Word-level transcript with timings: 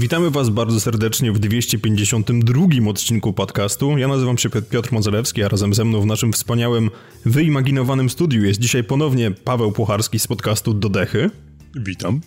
Witamy 0.00 0.30
Was 0.30 0.48
bardzo 0.48 0.80
serdecznie 0.80 1.32
w 1.32 1.38
252 1.38 2.90
odcinku 2.90 3.32
podcastu. 3.32 3.98
Ja 3.98 4.08
nazywam 4.08 4.38
się 4.38 4.48
Piotr 4.70 4.92
Modzelewski, 4.92 5.42
a 5.42 5.48
razem 5.48 5.74
ze 5.74 5.84
mną 5.84 6.00
w 6.00 6.06
naszym 6.06 6.32
wspaniałym, 6.32 6.90
wyimaginowanym 7.24 8.10
studiu 8.10 8.44
jest 8.44 8.60
dzisiaj 8.60 8.84
ponownie 8.84 9.30
Paweł 9.30 9.72
Pucharski 9.72 10.18
z 10.18 10.26
podcastu 10.26 10.74
Dodechy. 10.74 11.30
Witam. 11.74 12.20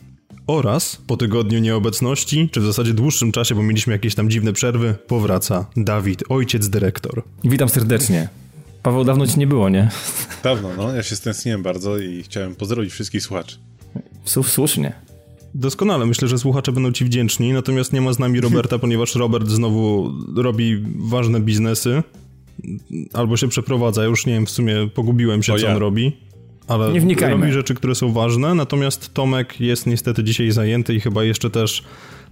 Oraz 0.48 1.02
po 1.08 1.18
tygodniu 1.18 1.60
nieobecności, 1.60 2.50
czy 2.52 2.62
w 2.62 2.66
zasadzie 2.66 2.94
dłuższym 2.94 3.32
czasie, 3.32 3.56
bo 3.56 3.64
mieliśmy 3.64 3.94
jakieś 3.94 4.16
tam 4.16 4.30
dziwne 4.30 4.54
przerwy, 4.54 4.96
powraca 5.08 5.66
Dawid, 5.78 6.24
ojciec 6.30 6.70
dyrektor. 6.70 7.24
Witam 7.44 7.70
serdecznie. 7.70 8.30
Paweł, 8.84 9.04
dawno 9.04 9.28
ci 9.28 9.40
nie 9.40 9.48
było, 9.48 9.70
nie? 9.70 9.90
Dawno, 10.44 10.70
no. 10.78 10.96
Ja 10.96 11.04
się 11.04 11.16
stęskniłem 11.16 11.64
bardzo 11.64 11.98
i 11.98 12.24
chciałem 12.24 12.56
pozdrowić 12.56 12.94
wszystkich 12.94 13.24
słuchaczy. 13.24 13.58
Słusznie. 14.26 15.13
Doskonale, 15.56 16.06
myślę, 16.06 16.28
że 16.28 16.38
słuchacze 16.38 16.72
będą 16.72 16.92
ci 16.92 17.06
wdzięczni, 17.06 17.54
natomiast 17.54 17.94
nie 17.94 18.02
ma 18.02 18.14
z 18.14 18.20
nami 18.20 18.42
Roberta, 18.42 18.80
ponieważ 18.84 19.16
Robert 19.16 19.48
znowu 19.48 20.12
robi 20.36 20.84
ważne 20.98 21.40
biznesy, 21.40 22.04
albo 23.14 23.38
się 23.38 23.48
przeprowadza, 23.48 24.02
ja 24.02 24.08
już 24.08 24.26
nie 24.26 24.34
wiem, 24.34 24.46
w 24.46 24.50
sumie 24.50 24.76
pogubiłem 24.94 25.44
się, 25.44 25.54
o 25.54 25.58
co 25.58 25.66
ja. 25.66 25.72
on 25.72 25.78
robi. 25.78 26.18
Ale 26.68 26.94
nie 26.94 27.02
wnikajmy. 27.02 27.36
robi 27.42 27.54
rzeczy, 27.54 27.76
które 27.76 27.96
są 27.96 28.12
ważne, 28.12 28.56
natomiast 28.56 29.14
Tomek 29.14 29.62
jest 29.62 29.88
niestety 29.88 30.24
dzisiaj 30.24 30.52
zajęty 30.52 30.94
i 30.94 31.00
chyba 31.00 31.24
jeszcze 31.24 31.50
też 31.50 31.84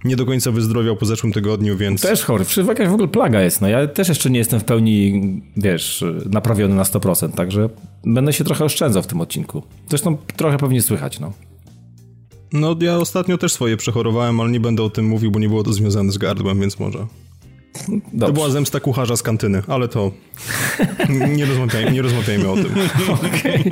nie 0.04 0.16
do 0.16 0.26
końca 0.26 0.50
wyzdrowiał 0.50 0.96
po 0.96 1.06
zeszłym 1.06 1.32
tygodniu, 1.32 1.76
więc... 1.76 2.00
Też 2.00 2.22
chory, 2.22 2.44
jakaś 2.68 2.88
w 2.88 2.92
ogóle 2.92 3.08
plaga 3.08 3.40
jest, 3.40 3.60
no 3.60 3.68
ja 3.68 3.86
też 3.86 4.08
jeszcze 4.08 4.30
nie 4.30 4.38
jestem 4.38 4.60
w 4.60 4.64
pełni, 4.64 5.22
wiesz, 5.56 6.04
naprawiony 6.30 6.74
na 6.74 6.82
100%, 6.82 7.32
także 7.32 7.68
będę 8.04 8.32
się 8.32 8.44
trochę 8.44 8.64
oszczędzał 8.64 9.02
w 9.02 9.06
tym 9.06 9.20
odcinku. 9.20 9.62
Zresztą 9.88 10.16
trochę 10.36 10.58
pewnie 10.58 10.82
słychać, 10.82 11.20
no. 11.20 11.32
No, 12.52 12.76
ja 12.80 12.96
ostatnio 12.96 13.38
też 13.38 13.52
swoje 13.52 13.76
przechorowałem, 13.76 14.40
ale 14.40 14.50
nie 14.50 14.60
będę 14.60 14.82
o 14.82 14.90
tym 14.90 15.06
mówił, 15.06 15.30
bo 15.30 15.38
nie 15.38 15.48
było 15.48 15.62
to 15.62 15.72
związane 15.72 16.12
z 16.12 16.18
gardłem, 16.18 16.60
więc 16.60 16.78
może. 16.78 17.06
Dobrze. 17.88 18.26
To 18.26 18.32
była 18.32 18.50
zemsta 18.50 18.80
kucharza 18.80 19.16
z 19.16 19.22
kantyny, 19.22 19.62
ale 19.66 19.88
to 19.88 20.10
nie 21.36 21.46
rozmawiajmy, 21.46 21.90
nie 21.90 22.02
rozmawiajmy 22.02 22.48
o 22.48 22.54
tym. 22.54 22.74
Okay. 23.12 23.62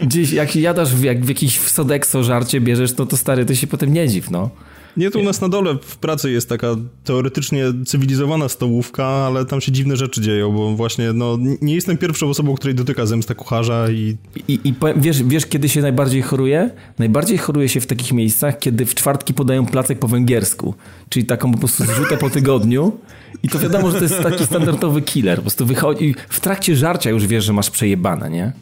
Gdzieś 0.00 0.32
jak 0.32 0.56
jadasz 0.56 0.94
w, 0.94 1.04
jak 1.04 1.24
w 1.24 1.28
jakiś 1.28 1.60
Sodexo 1.60 2.24
żarcie 2.24 2.60
bierzesz, 2.60 2.96
no 2.96 3.06
to 3.06 3.16
stary, 3.16 3.46
to 3.46 3.54
się 3.54 3.66
potem 3.66 3.92
nie 3.92 4.08
dziw, 4.08 4.30
no. 4.30 4.50
Nie, 4.96 5.10
tu 5.10 5.20
u 5.20 5.22
nas 5.22 5.40
na 5.40 5.48
dole 5.48 5.76
w 5.82 5.96
pracy 5.96 6.30
jest 6.30 6.48
taka 6.48 6.76
teoretycznie 7.04 7.64
cywilizowana 7.86 8.48
stołówka, 8.48 9.06
ale 9.06 9.44
tam 9.44 9.60
się 9.60 9.72
dziwne 9.72 9.96
rzeczy 9.96 10.20
dzieją, 10.20 10.52
bo 10.52 10.76
właśnie 10.76 11.12
no, 11.12 11.38
nie 11.62 11.74
jestem 11.74 11.98
pierwszą 11.98 12.28
osobą, 12.28 12.54
której 12.54 12.74
dotyka 12.74 13.06
zemsta 13.06 13.34
kucharza 13.34 13.90
i... 13.90 14.16
I, 14.48 14.60
i 14.64 14.74
wiesz, 14.96 15.22
wiesz, 15.22 15.46
kiedy 15.46 15.68
się 15.68 15.80
najbardziej 15.80 16.22
choruje? 16.22 16.70
Najbardziej 16.98 17.38
choruje 17.38 17.68
się 17.68 17.80
w 17.80 17.86
takich 17.86 18.12
miejscach, 18.12 18.58
kiedy 18.58 18.86
w 18.86 18.94
czwartki 18.94 19.34
podają 19.34 19.66
placek 19.66 19.98
po 19.98 20.08
węgiersku, 20.08 20.74
czyli 21.12 21.26
taką 21.26 21.52
po 21.52 21.58
prostu 21.58 21.84
zrzutę 21.84 22.16
po 22.16 22.30
tygodniu 22.30 22.98
i 23.42 23.48
to 23.48 23.58
wiadomo, 23.58 23.90
że 23.90 23.96
to 23.96 24.04
jest 24.04 24.22
taki 24.22 24.44
standardowy 24.44 25.02
killer. 25.02 25.36
Po 25.36 25.42
prostu 25.42 25.66
wychodzi 25.66 26.14
w 26.28 26.40
trakcie 26.40 26.76
żarcia 26.76 27.10
już 27.10 27.26
wiesz, 27.26 27.44
że 27.44 27.52
masz 27.52 27.70
przejebane, 27.70 28.30
nie? 28.30 28.52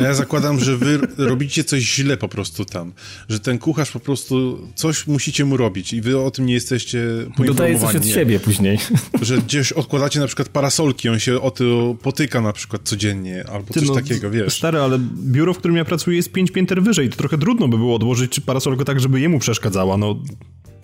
A 0.00 0.02
ja 0.02 0.14
zakładam, 0.14 0.60
że 0.60 0.76
wy 0.76 0.98
robicie 1.16 1.64
coś 1.64 1.82
źle 1.82 2.16
po 2.16 2.28
prostu 2.28 2.64
tam. 2.64 2.92
Że 3.28 3.40
ten 3.40 3.58
kucharz 3.58 3.90
po 3.90 4.00
prostu 4.00 4.58
coś 4.74 5.06
musicie 5.06 5.44
mu 5.44 5.56
robić 5.56 5.92
i 5.92 6.00
wy 6.00 6.18
o 6.18 6.30
tym 6.30 6.46
nie 6.46 6.54
jesteście 6.54 6.98
poinformowani. 7.36 7.48
Dodaje 7.48 7.78
coś 7.78 7.96
od 7.96 8.06
siebie 8.06 8.40
później. 8.40 8.78
Że 9.22 9.38
gdzieś 9.38 9.72
odkładacie 9.72 10.20
na 10.20 10.26
przykład 10.26 10.48
parasolki, 10.48 11.08
on 11.08 11.18
się 11.18 11.40
o 11.40 11.50
to 11.50 11.96
potyka 12.02 12.40
na 12.40 12.52
przykład 12.52 12.82
codziennie 12.84 13.44
albo 13.52 13.74
Ty 13.74 13.80
coś 13.80 13.88
no, 13.88 13.94
takiego, 13.94 14.30
wiesz. 14.30 14.54
Stary, 14.58 14.78
ale 14.78 14.98
biuro, 15.18 15.54
w 15.54 15.58
którym 15.58 15.76
ja 15.76 15.84
pracuję 15.84 16.16
jest 16.16 16.32
pięć 16.32 16.50
pięter 16.50 16.82
wyżej. 16.82 17.10
To 17.10 17.16
trochę 17.16 17.38
trudno 17.38 17.68
by 17.68 17.78
było 17.78 17.94
odłożyć 17.94 18.40
parasolkę 18.40 18.84
tak, 18.84 19.00
żeby 19.00 19.20
jemu 19.20 19.38
przeszkadzała, 19.38 19.96
no. 19.96 20.16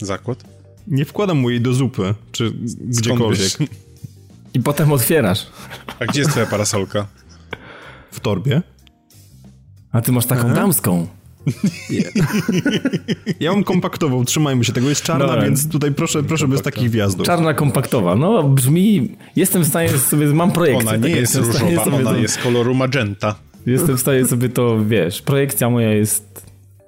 Zakład? 0.01 0.62
Nie 0.87 1.05
wkładam 1.05 1.39
mu 1.39 1.51
jej 1.51 1.61
do 1.61 1.75
zupy, 1.75 2.15
czy 2.33 2.53
gdziekolwiek. 2.81 3.53
I 4.55 4.61
potem 4.61 4.93
otwierasz. 4.93 5.47
A 5.99 6.07
gdzie 6.07 6.21
jest 6.21 6.31
twoja 6.31 6.47
parasolka? 6.47 7.07
W 8.11 8.21
torbie. 8.21 8.63
A 9.93 10.01
ty 10.01 10.13
masz 10.13 10.27
taką 10.27 10.43
Aha. 10.47 10.55
damską. 10.55 11.07
Ja 13.41 13.53
mam 13.53 13.65
kompaktową, 13.65 14.25
trzymajmy 14.25 14.65
się 14.65 14.73
tego. 14.73 14.89
Jest 14.89 15.03
czarna, 15.03 15.43
więc 15.43 15.69
tutaj 15.69 15.93
proszę, 15.93 16.23
proszę 16.23 16.49
bez 16.49 16.63
takich 16.63 16.91
wjazdów. 16.91 17.27
Czarna 17.27 17.55
kompaktowa. 17.55 18.15
No 18.15 18.43
brzmi... 18.43 19.17
Jestem 19.37 19.63
w 19.63 19.67
stanie 19.67 19.89
sobie... 19.89 20.27
Mam 20.27 20.53
projekcję. 20.53 20.89
Ona 20.89 20.97
nie 20.97 21.03
tak 21.03 21.21
jest 21.21 21.35
różowa, 21.35 21.85
ona 21.85 22.11
to, 22.11 22.17
jest 22.17 22.39
koloru 22.39 22.75
magenta. 22.75 23.35
Jestem 23.67 23.97
w 23.97 24.01
stanie 24.01 24.25
sobie 24.25 24.49
to, 24.49 24.85
wiesz, 24.85 25.23
projekcja 25.23 25.71
moja 25.71 25.93
jest... 25.93 26.47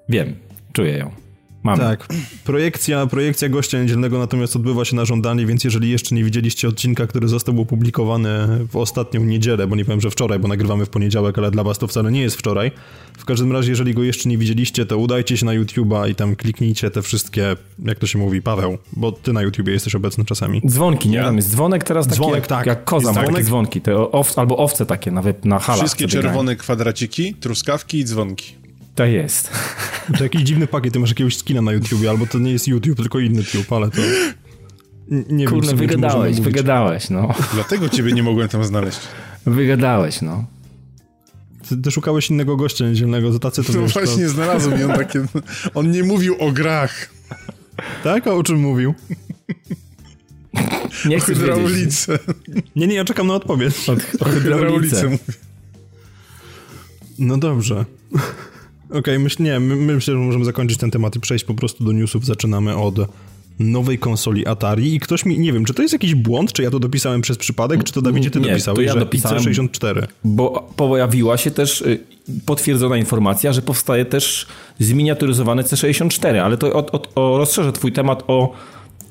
Wiem, 0.09 0.35
czuję 0.73 0.99
ją. 0.99 1.24
Mamy. 1.65 1.83
Tak. 1.83 2.09
Projekcja, 2.45 3.07
projekcja 3.07 3.49
gościa 3.49 3.83
niedzielnego 3.83 4.19
natomiast 4.19 4.57
odbywa 4.57 4.85
się 4.85 4.97
na 4.97 5.05
żądanie, 5.05 5.47
więc 5.47 5.65
jeżeli 5.65 5.91
jeszcze 5.91 6.15
nie 6.15 6.25
widzieliście 6.25 6.69
odcinka, 6.69 7.07
który 7.07 7.29
został 7.29 7.61
opublikowany 7.61 8.29
w 8.71 8.77
ostatnią 8.77 9.25
niedzielę, 9.25 9.67
bo 9.67 9.77
nie 9.77 9.85
powiem, 9.85 10.01
że 10.01 10.11
wczoraj, 10.11 10.39
bo 10.39 10.49
nagrywamy 10.49 10.87
w 10.87 10.91
poniedziałek, 10.91 11.39
ale 11.39 11.51
dla 11.51 11.65
was 11.65 11.79
to 11.79 11.87
wcale 11.87 12.13
nie 12.13 12.21
jest 12.21 12.37
wczoraj. 12.37 12.71
W 13.19 13.25
każdym 13.25 13.53
razie, 13.53 13.71
jeżeli 13.71 13.95
go 13.95 14.03
jeszcze 14.03 14.29
nie 14.29 14.39
widzieliście, 14.39 14.87
to 14.87 14.99
udajcie 14.99 15.37
się 15.37 15.47
na 15.47 15.53
YouTube'a 15.53 16.11
i 16.11 16.15
tam 16.15 16.37
kliknijcie 16.37 16.91
te 16.91 17.03
wszystkie, 17.03 17.57
jak 17.85 17.99
to 17.99 18.07
się 18.07 18.19
mówi, 18.19 18.43
Paweł, 18.43 18.79
bo 18.93 19.13
ty 19.13 19.33
na 19.33 19.43
YouTubie 19.43 19.73
jesteś 19.73 19.95
obecny 19.95 20.25
czasami. 20.25 20.63
Dzwonki, 20.67 21.09
nie? 21.09 21.23
Tam 21.23 21.37
jest 21.37 21.51
dzwonek 21.51 21.85
teraz 21.85 22.07
taki 22.07 22.17
dzwonek, 22.17 22.35
jak, 22.35 22.47
tak. 22.47 22.67
jak 22.67 22.85
koza, 22.85 23.13
ma 23.13 23.23
takie 23.23 23.45
dzwonki, 23.45 23.81
te 23.81 23.97
owce, 23.97 24.41
albo 24.41 24.57
owce 24.57 24.87
takie 24.87 25.11
nawet 25.11 25.45
na 25.45 25.59
halach. 25.59 25.81
Wszystkie 25.81 26.09
czerwone 26.09 26.57
kwadraciki, 26.57 27.35
truskawki 27.35 27.99
i 27.99 28.05
dzwonki. 28.05 28.64
To 28.95 29.05
jest. 29.05 29.51
To 30.19 30.23
jakiś 30.25 30.43
dziwny 30.43 30.67
pakiet, 30.67 30.93
ty 30.93 30.99
masz 30.99 31.09
jakiegoś 31.09 31.37
skina 31.37 31.63
na 31.63 31.73
YouTubie, 31.73 32.11
albo 32.11 32.27
to 32.27 32.39
nie 32.39 32.53
jest 32.53 32.69
YouTube, 32.69 32.97
tylko 32.97 33.19
inny 33.19 33.45
tube, 33.45 33.77
ale 33.77 33.91
to... 33.91 34.03
Nie 35.09 35.47
Kurde, 35.47 35.69
wiem, 35.69 35.77
wygadałeś, 35.77 36.41
wygadałeś, 36.41 37.11
no. 37.11 37.35
Dlatego 37.55 37.89
ciebie 37.89 38.13
nie 38.13 38.23
mogłem 38.23 38.49
tam 38.49 38.65
znaleźć. 38.65 39.01
Wygadałeś, 39.47 40.23
no. 40.23 40.45
Ty, 41.69 41.77
ty 41.77 41.91
szukałeś 41.91 42.31
innego 42.31 42.57
gościa 42.57 42.89
niedzielnego, 42.89 43.33
to 43.33 43.39
tacy 43.39 43.65
to 43.65 43.73
No 43.73 43.83
wiesz, 43.83 43.93
właśnie 43.93 44.25
to... 44.25 44.31
znalazłem 44.31 44.81
ją 44.81 44.89
takie... 44.89 45.27
On 45.75 45.91
nie 45.91 46.03
mówił 46.03 46.37
o 46.39 46.53
grach. 46.53 47.11
Tak? 48.05 48.27
A 48.27 48.31
o 48.31 48.43
czym 48.43 48.61
mówił? 48.61 48.95
Nie 51.07 51.21
chcę 51.21 51.35
hydraulice. 51.35 52.19
Nie, 52.77 52.87
nie, 52.87 52.95
ja 52.95 53.05
czekam 53.05 53.27
na 53.27 53.35
odpowiedź. 53.35 53.89
O, 53.89 53.93
o 54.21 54.29
hydraulice. 54.29 55.19
No 57.19 57.39
dobrze. 57.39 57.85
Okej, 58.89 59.01
okay, 59.01 59.19
myśl, 59.19 59.43
nie, 59.43 59.61
my, 59.61 59.77
myślę, 59.77 60.15
że 60.15 60.21
możemy 60.21 60.45
zakończyć 60.45 60.79
ten 60.79 60.91
temat 60.91 61.17
i 61.17 61.21
przejść 61.21 61.45
po 61.45 61.55
prostu 61.55 61.85
do 61.85 61.93
newsów. 61.93 62.27
Zaczynamy 62.27 62.77
od 62.77 62.95
nowej 63.59 63.99
konsoli 63.99 64.47
Atari 64.47 64.95
i 64.95 65.01
ktoś 65.01 65.25
mi, 65.25 65.39
nie 65.39 65.53
wiem, 65.53 65.65
czy 65.65 65.75
to 65.75 65.83
jest 65.83 65.93
jakiś 65.93 66.15
błąd, 66.15 66.53
czy 66.53 66.63
ja 66.63 66.71
to 66.71 66.79
dopisałem 66.79 67.21
przez 67.21 67.39
przypadek, 67.39 67.85
czy 67.85 67.93
to 67.93 68.03
Dawidzie 68.03 68.31
ty 68.31 68.41
nie, 68.41 68.49
dopisałeś, 68.49 68.77
to 68.77 68.83
ja 68.83 68.93
że 68.93 68.99
dopisałem, 68.99 69.43
C64? 69.43 70.07
Bo 70.25 70.69
pojawiła 70.77 71.37
się 71.37 71.51
też 71.51 71.81
y, 71.81 72.01
potwierdzona 72.47 72.97
informacja, 72.97 73.53
że 73.53 73.63
powstaje 73.63 74.05
też 74.05 74.47
zminiaturyzowane 74.79 75.63
C64, 75.63 76.37
ale 76.37 76.57
to 76.57 76.73
o, 76.73 76.87
o, 76.93 77.03
o 77.15 77.39
rozszerzę 77.39 77.73
twój 77.73 77.93
temat 77.93 78.25
o 78.27 78.53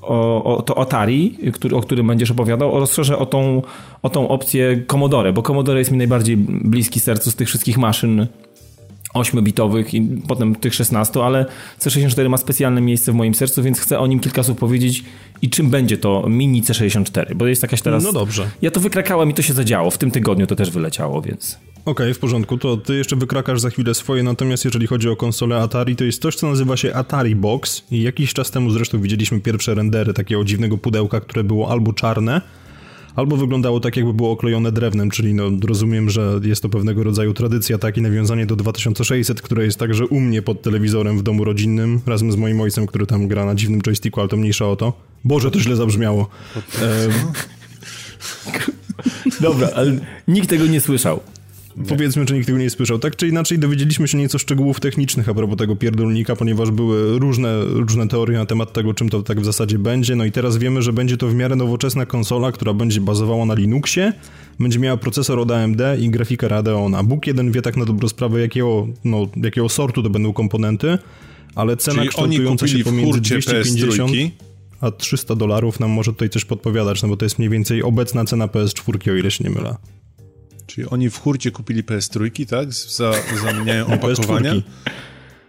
o, 0.01 0.43
o, 0.57 0.61
to 0.61 0.77
Atari, 0.77 1.37
który, 1.53 1.75
o 1.75 1.81
którym 1.81 2.07
będziesz 2.07 2.31
opowiadał, 2.31 2.79
rozszerzę 2.79 3.17
o 3.17 3.25
tą, 3.25 3.61
o 4.01 4.09
tą 4.09 4.27
opcję 4.27 4.83
Commodore, 4.87 5.33
bo 5.33 5.41
Commodore 5.41 5.79
jest 5.79 5.91
mi 5.91 5.97
najbardziej 5.97 6.37
bliski 6.37 6.99
sercu 6.99 7.31
z 7.31 7.35
tych 7.35 7.47
wszystkich 7.47 7.77
maszyn 7.77 8.27
8-bitowych 9.13 9.93
i 9.93 10.21
potem 10.27 10.55
tych 10.55 10.75
16, 10.75 11.23
ale 11.23 11.45
C64 11.79 12.29
ma 12.29 12.37
specjalne 12.37 12.81
miejsce 12.81 13.11
w 13.11 13.15
moim 13.15 13.33
sercu, 13.33 13.63
więc 13.63 13.79
chcę 13.79 13.99
o 13.99 14.07
nim 14.07 14.19
kilka 14.19 14.43
słów 14.43 14.57
powiedzieć 14.57 15.03
i 15.41 15.49
czym 15.49 15.69
będzie 15.69 15.97
to 15.97 16.25
mini 16.29 16.63
C64, 16.63 17.35
bo 17.35 17.47
jest 17.47 17.63
jakaś 17.63 17.81
teraz... 17.81 18.03
No 18.03 18.13
dobrze. 18.13 18.49
Ja 18.61 18.71
to 18.71 18.79
wykrakałem 18.79 19.29
i 19.29 19.33
to 19.33 19.41
się 19.41 19.53
zadziało, 19.53 19.91
w 19.91 19.97
tym 19.97 20.11
tygodniu 20.11 20.47
to 20.47 20.55
też 20.55 20.71
wyleciało, 20.71 21.21
więc... 21.21 21.57
Okej, 21.85 22.05
okay, 22.05 22.13
w 22.13 22.19
porządku, 22.19 22.57
to 22.57 22.77
ty 22.77 22.95
jeszcze 22.95 23.15
wykrakasz 23.15 23.61
za 23.61 23.69
chwilę 23.69 23.93
swoje, 23.93 24.23
natomiast 24.23 24.65
jeżeli 24.65 24.87
chodzi 24.87 25.09
o 25.09 25.15
konsolę 25.15 25.57
Atari, 25.57 25.95
to 25.95 26.03
jest 26.03 26.21
coś, 26.21 26.35
co 26.35 26.49
nazywa 26.49 26.77
się 26.77 26.93
Atari 26.93 27.35
Box. 27.35 27.83
I 27.91 28.01
jakiś 28.01 28.33
czas 28.33 28.51
temu 28.51 28.71
zresztą 28.71 29.01
widzieliśmy 29.01 29.39
pierwsze 29.39 29.73
rendery 29.73 30.13
takiego 30.13 30.43
dziwnego 30.43 30.77
pudełka, 30.77 31.19
które 31.19 31.43
było 31.43 31.71
albo 31.71 31.93
czarne, 31.93 32.41
albo 33.15 33.37
wyglądało 33.37 33.79
tak, 33.79 33.97
jakby 33.97 34.13
było 34.13 34.31
oklejone 34.31 34.71
drewnem, 34.71 35.09
czyli 35.09 35.33
no, 35.33 35.43
rozumiem, 35.67 36.09
że 36.09 36.39
jest 36.43 36.61
to 36.61 36.69
pewnego 36.69 37.03
rodzaju 37.03 37.33
tradycja, 37.33 37.77
tak 37.77 37.97
i 37.97 38.01
nawiązanie 38.01 38.45
do 38.45 38.55
2600, 38.55 39.41
które 39.41 39.65
jest 39.65 39.79
także 39.79 40.05
u 40.05 40.19
mnie 40.19 40.41
pod 40.41 40.61
telewizorem 40.61 41.17
w 41.17 41.23
domu 41.23 41.43
rodzinnym, 41.43 42.01
razem 42.05 42.31
z 42.31 42.35
moim 42.35 42.61
ojcem, 42.61 42.87
który 42.87 43.05
tam 43.05 43.27
gra 43.27 43.45
na 43.45 43.55
dziwnym 43.55 43.81
joysticku, 43.81 44.19
ale 44.19 44.29
to 44.29 44.37
mniejsza 44.37 44.67
o 44.67 44.75
to. 44.75 44.93
Boże, 45.23 45.51
to 45.51 45.59
źle 45.59 45.75
zabrzmiało. 45.75 46.29
Dobra, 49.41 49.69
ale 49.75 49.99
nikt 50.27 50.49
tego 50.49 50.65
nie 50.65 50.81
słyszał. 50.81 51.19
Nie. 51.77 51.85
Powiedzmy, 51.85 52.25
że 52.27 52.35
nikt 52.35 52.45
tego 52.47 52.57
nie 52.57 52.69
słyszał. 52.69 52.99
Tak 52.99 53.15
czy 53.15 53.27
inaczej 53.27 53.59
dowiedzieliśmy 53.59 54.07
się 54.07 54.17
nieco 54.17 54.39
szczegółów 54.39 54.79
technicznych 54.79 55.29
a 55.29 55.33
propos 55.33 55.57
tego 55.57 55.75
pierdolnika, 55.75 56.35
ponieważ 56.35 56.71
były 56.71 57.19
różne, 57.19 57.63
różne 57.63 58.07
teorie 58.07 58.37
na 58.37 58.45
temat 58.45 58.73
tego, 58.73 58.93
czym 58.93 59.09
to 59.09 59.23
tak 59.23 59.41
w 59.41 59.45
zasadzie 59.45 59.79
będzie. 59.79 60.15
No 60.15 60.25
i 60.25 60.31
teraz 60.31 60.57
wiemy, 60.57 60.81
że 60.81 60.93
będzie 60.93 61.17
to 61.17 61.27
w 61.27 61.35
miarę 61.35 61.55
nowoczesna 61.55 62.05
konsola, 62.05 62.51
która 62.51 62.73
będzie 62.73 63.01
bazowała 63.01 63.45
na 63.45 63.53
Linuxie, 63.53 64.13
będzie 64.59 64.79
miała 64.79 64.97
procesor 64.97 65.39
od 65.39 65.51
AMD 65.51 65.81
i 65.99 66.09
grafikę 66.09 66.47
Radeona. 66.47 67.03
Bóg 67.03 67.27
jeden 67.27 67.51
wie 67.51 67.61
tak 67.61 67.77
na 67.77 67.85
dobrą 67.85 68.09
sprawę, 68.09 68.41
jakiego, 68.41 68.87
no, 69.03 69.27
jakiego 69.43 69.69
sortu 69.69 70.03
to 70.03 70.09
będą 70.09 70.33
komponenty, 70.33 70.97
ale 71.55 71.77
cena 71.77 71.97
Czyli 71.97 72.09
kształtująca 72.09 72.67
się 72.67 72.83
pomiędzy 72.83 73.21
250... 73.21 74.11
PS3 74.11 74.29
a 74.81 74.91
300 74.91 75.35
dolarów 75.35 75.79
nam 75.79 75.89
może 75.89 76.11
tutaj 76.11 76.29
coś 76.29 76.45
podpowiadać, 76.45 77.01
no 77.01 77.09
bo 77.09 77.17
to 77.17 77.25
jest 77.25 77.39
mniej 77.39 77.49
więcej 77.49 77.83
obecna 77.83 78.25
cena 78.25 78.47
PS4, 78.47 79.11
o 79.11 79.15
ile 79.15 79.31
się 79.31 79.43
nie 79.43 79.49
mylę. 79.49 79.75
Czyli 80.67 80.87
oni 80.87 81.09
w 81.09 81.19
hurcie 81.19 81.51
kupili 81.51 81.83
PS3, 81.83 82.45
tak? 82.45 82.73
Za, 82.73 83.13
zamieniają 83.43 83.87
opakowania? 83.93 84.53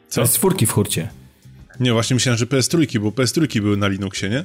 Co? 0.09 0.23
PS4 0.23 0.67
w 0.67 0.71
hurcie. 0.71 1.09
Nie, 1.81 1.93
właśnie 1.93 2.15
myślałem, 2.15 2.39
że 2.39 2.47
PS3, 2.47 2.99
bo 2.99 3.09
PS3 3.09 3.61
były 3.61 3.77
na 3.77 3.89
Linuxie, 3.89 4.29
nie? 4.29 4.45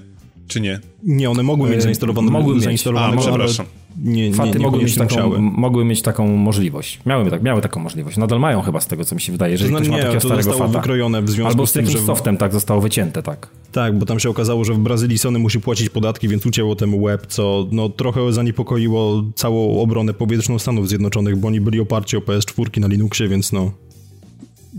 Czy 0.49 0.61
nie? 0.61 0.79
Nie, 1.03 1.29
one 1.29 1.43
mogły 1.43 1.69
mieć 1.69 1.83
zainstalowane. 1.83 2.31
Mogły 2.31 2.61
zainstalowane 2.61 3.15
mieć. 3.15 3.25
A, 3.25 3.29
przepraszam. 3.29 3.65
Nie, 4.03 4.29
nie, 4.29 4.35
Faty 4.35 4.59
nie, 4.59 4.65
mogły, 4.65 4.83
mieć 4.83 4.95
taką, 4.95 5.41
mogły 5.41 5.85
mieć 5.85 6.01
taką 6.01 6.27
możliwość. 6.37 6.99
Miały, 7.05 7.29
tak, 7.29 7.43
miały 7.43 7.61
taką 7.61 7.79
możliwość. 7.79 8.17
Nadal 8.17 8.39
mają 8.39 8.61
chyba 8.61 8.79
z 8.81 8.87
tego, 8.87 9.05
co 9.05 9.15
mi 9.15 9.21
się 9.21 9.31
wydaje, 9.31 9.51
jeżeli 9.51 9.71
No 9.71 9.77
ktoś 9.77 9.87
nie, 9.89 9.97
ma 9.97 10.03
takiego 10.03 10.21
to 10.21 10.27
starego 10.27 10.53
fata. 10.53 10.67
wykrojone 10.67 11.21
w 11.21 11.29
związku 11.29 11.47
Albo 11.51 11.67
z 11.67 11.69
z 11.69 11.73
tym, 11.73 11.85
jakimś 11.85 12.01
że... 12.01 12.05
softem 12.07 12.37
tak 12.37 12.53
zostało 12.53 12.81
wycięte, 12.81 13.23
tak. 13.23 13.49
Tak, 13.71 13.97
bo 13.97 14.05
tam 14.05 14.19
się 14.19 14.29
okazało, 14.29 14.63
że 14.65 14.73
w 14.73 14.79
Brazylii 14.79 15.17
Sony 15.17 15.39
musi 15.39 15.59
płacić 15.59 15.89
podatki, 15.89 16.27
więc 16.27 16.45
ucięło 16.45 16.75
temu 16.75 17.05
web, 17.05 17.27
co 17.27 17.67
no, 17.71 17.89
trochę 17.89 18.33
zaniepokoiło 18.33 19.23
całą 19.35 19.81
obronę 19.81 20.13
powietrzną 20.13 20.59
Stanów 20.59 20.89
Zjednoczonych, 20.89 21.37
bo 21.37 21.47
oni 21.47 21.61
byli 21.61 21.79
oparci 21.79 22.17
o 22.17 22.19
PS4 22.19 22.79
na 22.81 22.87
Linuxie, 22.87 23.27
więc 23.27 23.51
no 23.51 23.71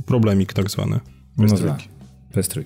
problemik 0.07 0.53
tak 0.53 0.71
zwany. 0.71 1.01
No 1.39 1.47
PS3. 1.47 1.67
tak. 1.67 1.81
PS3. 2.35 2.65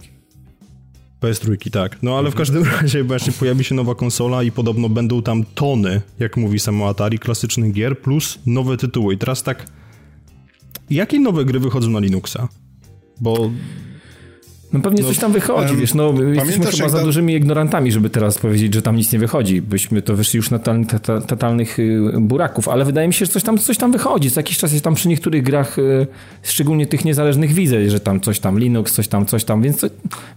PS3, 1.24 1.70
tak. 1.70 2.02
No 2.02 2.18
ale 2.18 2.30
w 2.30 2.34
każdym 2.34 2.64
razie 2.80 3.04
właśnie 3.04 3.32
pojawi 3.32 3.64
się 3.64 3.74
nowa 3.74 3.94
konsola 3.94 4.42
i 4.42 4.52
podobno 4.52 4.88
będą 4.88 5.22
tam 5.22 5.44
tony, 5.54 6.00
jak 6.18 6.36
mówi 6.36 6.58
samo 6.58 6.88
Atari, 6.88 7.18
klasycznych 7.18 7.72
gier, 7.72 8.00
plus 8.00 8.38
nowe 8.46 8.76
tytuły. 8.76 9.14
I 9.14 9.18
teraz 9.18 9.42
tak, 9.42 9.66
jakie 10.90 11.20
nowe 11.20 11.44
gry 11.44 11.60
wychodzą 11.60 11.90
na 11.90 12.00
Linuxa? 12.00 12.48
Bo 13.20 13.50
No 14.74 14.80
pewnie 14.80 15.04
coś 15.04 15.18
tam 15.18 15.32
wychodzi, 15.32 15.76
wiesz, 15.76 15.94
no 15.94 16.14
jesteśmy 16.34 16.66
chyba 16.66 16.88
za 16.88 16.96
tam- 16.96 17.06
dużymi 17.06 17.34
ignorantami, 17.34 17.92
żeby 17.92 18.10
teraz 18.10 18.38
powiedzieć, 18.38 18.74
że 18.74 18.82
tam 18.82 18.96
nic 18.96 19.12
nie 19.12 19.18
wychodzi. 19.18 19.62
Byśmy 19.62 20.02
to 20.02 20.16
wyszli 20.16 20.36
już 20.36 20.50
na 20.50 20.58
total- 20.58 20.86
total- 20.86 21.22
totalnych 21.22 21.78
y, 21.78 22.00
buraków, 22.20 22.68
ale 22.68 22.84
wydaje 22.84 23.08
mi 23.08 23.14
się, 23.14 23.26
że 23.26 23.32
coś 23.32 23.42
tam, 23.42 23.58
coś 23.58 23.78
tam 23.78 23.92
wychodzi. 23.92 24.30
Co 24.30 24.40
jakiś 24.40 24.58
czas 24.58 24.72
jest 24.72 24.84
tam 24.84 24.94
przy 24.94 25.08
niektórych 25.08 25.42
grach, 25.42 25.78
y, 25.78 26.06
szczególnie 26.42 26.86
tych 26.86 27.04
niezależnych 27.04 27.52
widzę, 27.52 27.90
że 27.90 28.00
tam 28.00 28.20
coś 28.20 28.40
tam 28.40 28.58
Linux, 28.58 28.92
coś 28.92 29.08
tam, 29.08 29.26
coś 29.26 29.44
tam, 29.44 29.62
więc 29.62 29.76
co, 29.76 29.86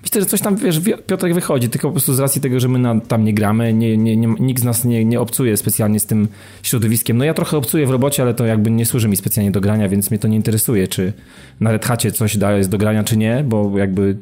myślę, 0.03 0.21
że 0.21 0.27
coś 0.27 0.41
tam, 0.41 0.55
wiesz, 0.55 0.79
wi- 0.79 0.93
Piotrek 1.07 1.33
wychodzi, 1.33 1.69
tylko 1.69 1.87
po 1.87 1.91
prostu 1.91 2.13
z 2.13 2.19
racji 2.19 2.41
tego, 2.41 2.59
że 2.59 2.67
my 2.67 2.79
na, 2.79 2.99
tam 3.01 3.23
nie 3.25 3.33
gramy, 3.33 3.73
nie, 3.73 3.97
nie, 3.97 4.17
nie, 4.17 4.27
nikt 4.39 4.61
z 4.61 4.63
nas 4.65 4.85
nie, 4.85 5.05
nie 5.05 5.19
obcuje 5.19 5.57
specjalnie 5.57 5.99
z 5.99 6.05
tym 6.05 6.27
środowiskiem. 6.63 7.17
No 7.17 7.25
ja 7.25 7.33
trochę 7.33 7.57
obcuję 7.57 7.87
w 7.87 7.89
robocie, 7.89 8.23
ale 8.23 8.33
to 8.33 8.45
jakby 8.45 8.71
nie 8.71 8.85
służy 8.85 9.07
mi 9.07 9.15
specjalnie 9.17 9.51
do 9.51 9.61
grania, 9.61 9.89
więc 9.89 10.11
mnie 10.11 10.19
to 10.19 10.27
nie 10.27 10.35
interesuje, 10.35 10.87
czy 10.87 11.13
na 11.59 11.71
Red 11.71 11.85
Hacie 11.85 12.11
coś 12.11 12.37
da, 12.37 12.51
jest 12.57 12.69
do 12.69 12.77
grania, 12.77 13.03
czy 13.03 13.17
nie, 13.17 13.43
bo 13.47 13.77
jakby 13.77 14.17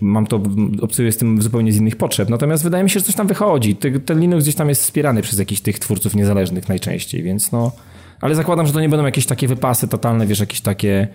mam 0.00 0.26
to, 0.26 0.42
obcuję 0.80 1.12
z 1.12 1.16
tym 1.16 1.42
zupełnie 1.42 1.72
z 1.72 1.76
innych 1.76 1.96
potrzeb. 1.96 2.28
Natomiast 2.28 2.64
wydaje 2.64 2.84
mi 2.84 2.90
się, 2.90 3.00
że 3.00 3.06
coś 3.06 3.14
tam 3.14 3.26
wychodzi. 3.26 3.76
Ten 4.04 4.20
Linux 4.20 4.42
gdzieś 4.42 4.54
tam 4.54 4.68
jest 4.68 4.82
wspierany 4.82 5.22
przez 5.22 5.38
jakichś 5.38 5.60
tych 5.60 5.78
twórców 5.78 6.14
niezależnych 6.14 6.68
najczęściej, 6.68 7.22
więc 7.22 7.52
no... 7.52 7.72
Ale 8.20 8.34
zakładam, 8.34 8.66
że 8.66 8.72
to 8.72 8.80
nie 8.80 8.88
będą 8.88 9.04
jakieś 9.04 9.26
takie 9.26 9.48
wypasy 9.48 9.88
totalne, 9.88 10.26
wiesz, 10.26 10.40
jakieś 10.40 10.60
takie 10.60 11.08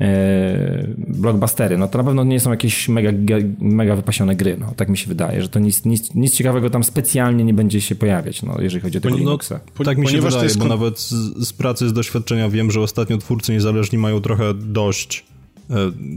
e, 0.00 0.86
blockbustery. 0.98 1.78
No 1.78 1.88
to 1.88 1.98
na 1.98 2.04
pewno 2.04 2.24
nie 2.24 2.40
są 2.40 2.50
jakieś 2.50 2.88
mega, 2.88 3.10
mega 3.58 3.96
wypasione 3.96 4.36
gry, 4.36 4.56
no. 4.60 4.72
Tak 4.76 4.88
mi 4.88 4.98
się 4.98 5.08
wydaje, 5.08 5.42
że 5.42 5.48
to 5.48 5.58
nic, 5.58 5.84
nic, 5.84 6.14
nic 6.14 6.34
ciekawego 6.34 6.70
tam 6.70 6.84
specjalnie 6.84 7.44
nie 7.44 7.54
będzie 7.54 7.80
się 7.80 7.94
pojawiać, 7.94 8.42
no, 8.42 8.56
jeżeli 8.60 8.82
chodzi 8.82 8.98
o 8.98 9.00
tego 9.00 9.14
no, 9.14 9.18
Linuxa. 9.18 9.60
Po- 9.74 9.84
tak 9.84 9.98
mi 9.98 10.08
się 10.08 10.20
wydaje, 10.20 10.44
jest 10.44 10.58
bo 10.58 10.64
nawet 10.64 10.98
z, 10.98 11.10
z 11.48 11.52
pracy, 11.52 11.88
z 11.88 11.92
doświadczenia 11.92 12.48
wiem, 12.48 12.70
że 12.70 12.80
ostatnio 12.80 13.18
twórcy 13.18 13.52
niezależni 13.52 13.98
mają 13.98 14.20
trochę 14.20 14.54
dość 14.54 15.24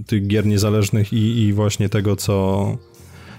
tych 0.08 0.28
gier 0.28 0.46
niezależnych 0.46 1.14
i, 1.14 1.42
i 1.42 1.54
właśnie 1.54 1.90
tego, 1.90 2.16
co, 2.16 2.78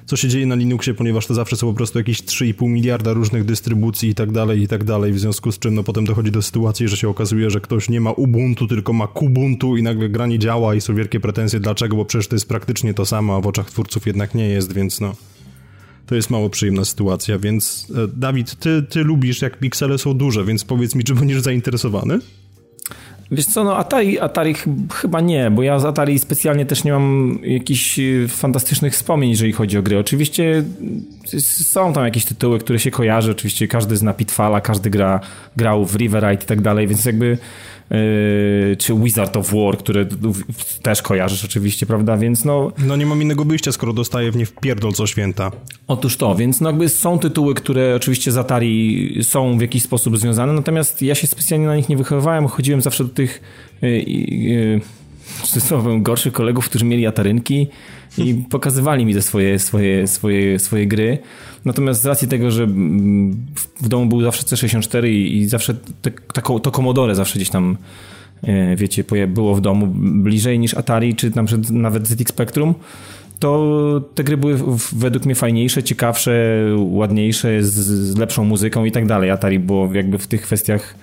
co 0.06 0.16
się 0.16 0.28
dzieje 0.28 0.46
na 0.46 0.54
Linuxie, 0.54 0.94
ponieważ 0.94 1.26
to 1.26 1.34
zawsze 1.34 1.56
są 1.56 1.66
po 1.66 1.74
prostu 1.74 1.98
jakieś 1.98 2.22
3,5 2.22 2.68
miliarda 2.68 3.12
różnych 3.12 3.44
dystrybucji 3.44 4.08
i 4.08 4.14
tak 4.14 4.32
dalej, 4.32 4.62
i 4.62 4.68
tak 4.68 4.84
dalej, 4.84 5.12
w 5.12 5.18
związku 5.18 5.52
z 5.52 5.58
czym 5.58 5.74
no 5.74 5.84
potem 5.84 6.04
dochodzi 6.04 6.30
do 6.30 6.42
sytuacji, 6.42 6.88
że 6.88 6.96
się 6.96 7.08
okazuje, 7.08 7.50
że 7.50 7.60
ktoś 7.60 7.88
nie 7.88 8.00
ma 8.00 8.12
Ubuntu, 8.12 8.66
tylko 8.66 8.92
ma 8.92 9.06
Kubuntu 9.06 9.76
i 9.76 9.82
nagle 9.82 10.08
gra 10.08 10.26
nie 10.26 10.38
działa 10.38 10.74
i 10.74 10.80
są 10.80 10.94
wielkie 10.94 11.20
pretensje, 11.20 11.60
dlaczego, 11.60 11.96
bo 11.96 12.04
przecież 12.04 12.28
to 12.28 12.34
jest 12.34 12.48
praktycznie 12.48 12.94
to 12.94 13.06
samo, 13.06 13.36
a 13.36 13.40
w 13.40 13.46
oczach 13.46 13.70
twórców 13.70 14.06
jednak 14.06 14.34
nie 14.34 14.48
jest, 14.48 14.72
więc 14.72 15.00
no... 15.00 15.14
To 16.06 16.14
jest 16.14 16.30
mało 16.30 16.50
przyjemna 16.50 16.84
sytuacja, 16.84 17.38
więc 17.38 17.92
e, 17.96 18.08
Dawid, 18.16 18.54
ty, 18.54 18.82
ty 18.82 19.04
lubisz 19.04 19.42
jak 19.42 19.58
piksele 19.58 19.98
są 19.98 20.14
duże, 20.14 20.44
więc 20.44 20.64
powiedz 20.64 20.94
mi, 20.94 21.04
czy 21.04 21.14
będziesz 21.14 21.40
zainteresowany? 21.40 22.18
Wiesz 23.30 23.46
co, 23.46 23.64
no 23.64 23.76
Atari, 23.76 24.18
Atari 24.20 24.54
ch- 24.54 24.66
chyba 24.94 25.20
nie, 25.20 25.50
bo 25.50 25.62
ja 25.62 25.78
z 25.78 25.84
Atari 25.84 26.18
specjalnie 26.18 26.66
też 26.66 26.84
nie 26.84 26.92
mam 26.92 27.38
jakichś 27.42 27.98
y, 27.98 28.26
fantastycznych 28.28 28.92
wspomnień, 28.92 29.30
jeżeli 29.30 29.52
chodzi 29.52 29.78
o 29.78 29.82
gry. 29.82 29.98
Oczywiście 29.98 30.64
y, 31.34 31.40
są 31.40 31.92
tam 31.92 32.04
jakieś 32.04 32.24
tytuły, 32.24 32.58
które 32.58 32.78
się 32.78 32.90
kojarzy, 32.90 33.30
oczywiście 33.30 33.68
każdy 33.68 33.96
zna 33.96 34.12
Pitfalla, 34.14 34.60
każdy 34.60 34.90
gra, 34.90 35.20
grał 35.56 35.84
w 35.86 35.96
Riverite 35.96 36.44
i 36.44 36.46
tak 36.46 36.60
dalej, 36.60 36.86
więc 36.86 37.04
jakby 37.04 37.38
czy 38.78 38.94
Wizard 38.94 39.36
of 39.36 39.52
War, 39.52 39.78
które 39.78 40.06
też 40.82 41.02
kojarzysz 41.02 41.44
oczywiście, 41.44 41.86
prawda, 41.86 42.16
więc 42.16 42.44
no 42.44 42.72
No 42.78 42.96
nie 42.96 43.06
mam 43.06 43.22
innego 43.22 43.44
wyjścia, 43.44 43.72
skoro 43.72 43.92
dostaję 43.92 44.32
w 44.32 44.36
nie 44.36 44.46
wpierdol 44.46 44.92
co 44.92 45.06
święta. 45.06 45.50
Otóż 45.88 46.16
to, 46.16 46.34
więc 46.34 46.60
no 46.60 46.68
jakby 46.68 46.88
są 46.88 47.18
tytuły, 47.18 47.54
które 47.54 47.94
oczywiście 47.96 48.32
z 48.32 48.36
Atari 48.36 49.18
są 49.22 49.58
w 49.58 49.60
jakiś 49.60 49.82
sposób 49.82 50.18
związane, 50.18 50.52
natomiast 50.52 51.02
ja 51.02 51.14
się 51.14 51.26
specjalnie 51.26 51.66
na 51.66 51.76
nich 51.76 51.88
nie 51.88 51.96
wychowywałem, 51.96 52.46
chodziłem 52.46 52.82
zawsze 52.82 53.04
do 53.04 53.10
tych 53.10 53.40
yy, 53.82 53.90
yy, 54.02 54.80
gorszych 56.00 56.32
kolegów, 56.32 56.68
którzy 56.68 56.84
mieli 56.84 57.06
atarynki 57.06 57.66
i 58.18 58.34
pokazywali 58.50 59.06
mi 59.06 59.14
te 59.14 59.22
swoje, 59.22 59.58
swoje, 59.58 60.06
swoje, 60.06 60.58
swoje 60.58 60.86
gry. 60.86 61.18
Natomiast 61.64 62.02
z 62.02 62.06
racji 62.06 62.28
tego, 62.28 62.50
że 62.50 62.62
mm, 62.62 63.32
w- 63.54 63.88
domu 63.88 64.06
był 64.06 64.22
zawsze 64.22 64.42
C64 64.42 65.06
i, 65.08 65.36
i 65.36 65.48
zawsze 65.48 65.74
te, 66.02 66.10
taką, 66.10 66.60
to 66.60 66.70
Commodore 66.70 67.14
zawsze 67.14 67.34
gdzieś 67.34 67.50
tam 67.50 67.76
e, 68.42 68.76
wiecie, 68.76 69.04
było 69.26 69.54
w 69.54 69.60
domu 69.60 69.86
bliżej 69.96 70.58
niż 70.58 70.74
Atari, 70.74 71.14
czy 71.14 71.30
przykład 71.44 71.70
nawet 71.70 72.06
ZX 72.08 72.28
Spectrum, 72.28 72.74
to 73.38 74.00
te 74.14 74.24
gry 74.24 74.36
były 74.36 74.58
według 74.92 75.24
mnie 75.24 75.34
fajniejsze, 75.34 75.82
ciekawsze, 75.82 76.60
ładniejsze, 76.76 77.62
z, 77.64 77.74
z 77.74 78.16
lepszą 78.18 78.44
muzyką 78.44 78.84
i 78.84 78.92
tak 78.92 79.06
dalej. 79.06 79.30
Atari 79.30 79.58
było 79.58 79.94
jakby 79.94 80.18
w 80.18 80.26
tych 80.26 80.42
kwestiach 80.42 80.94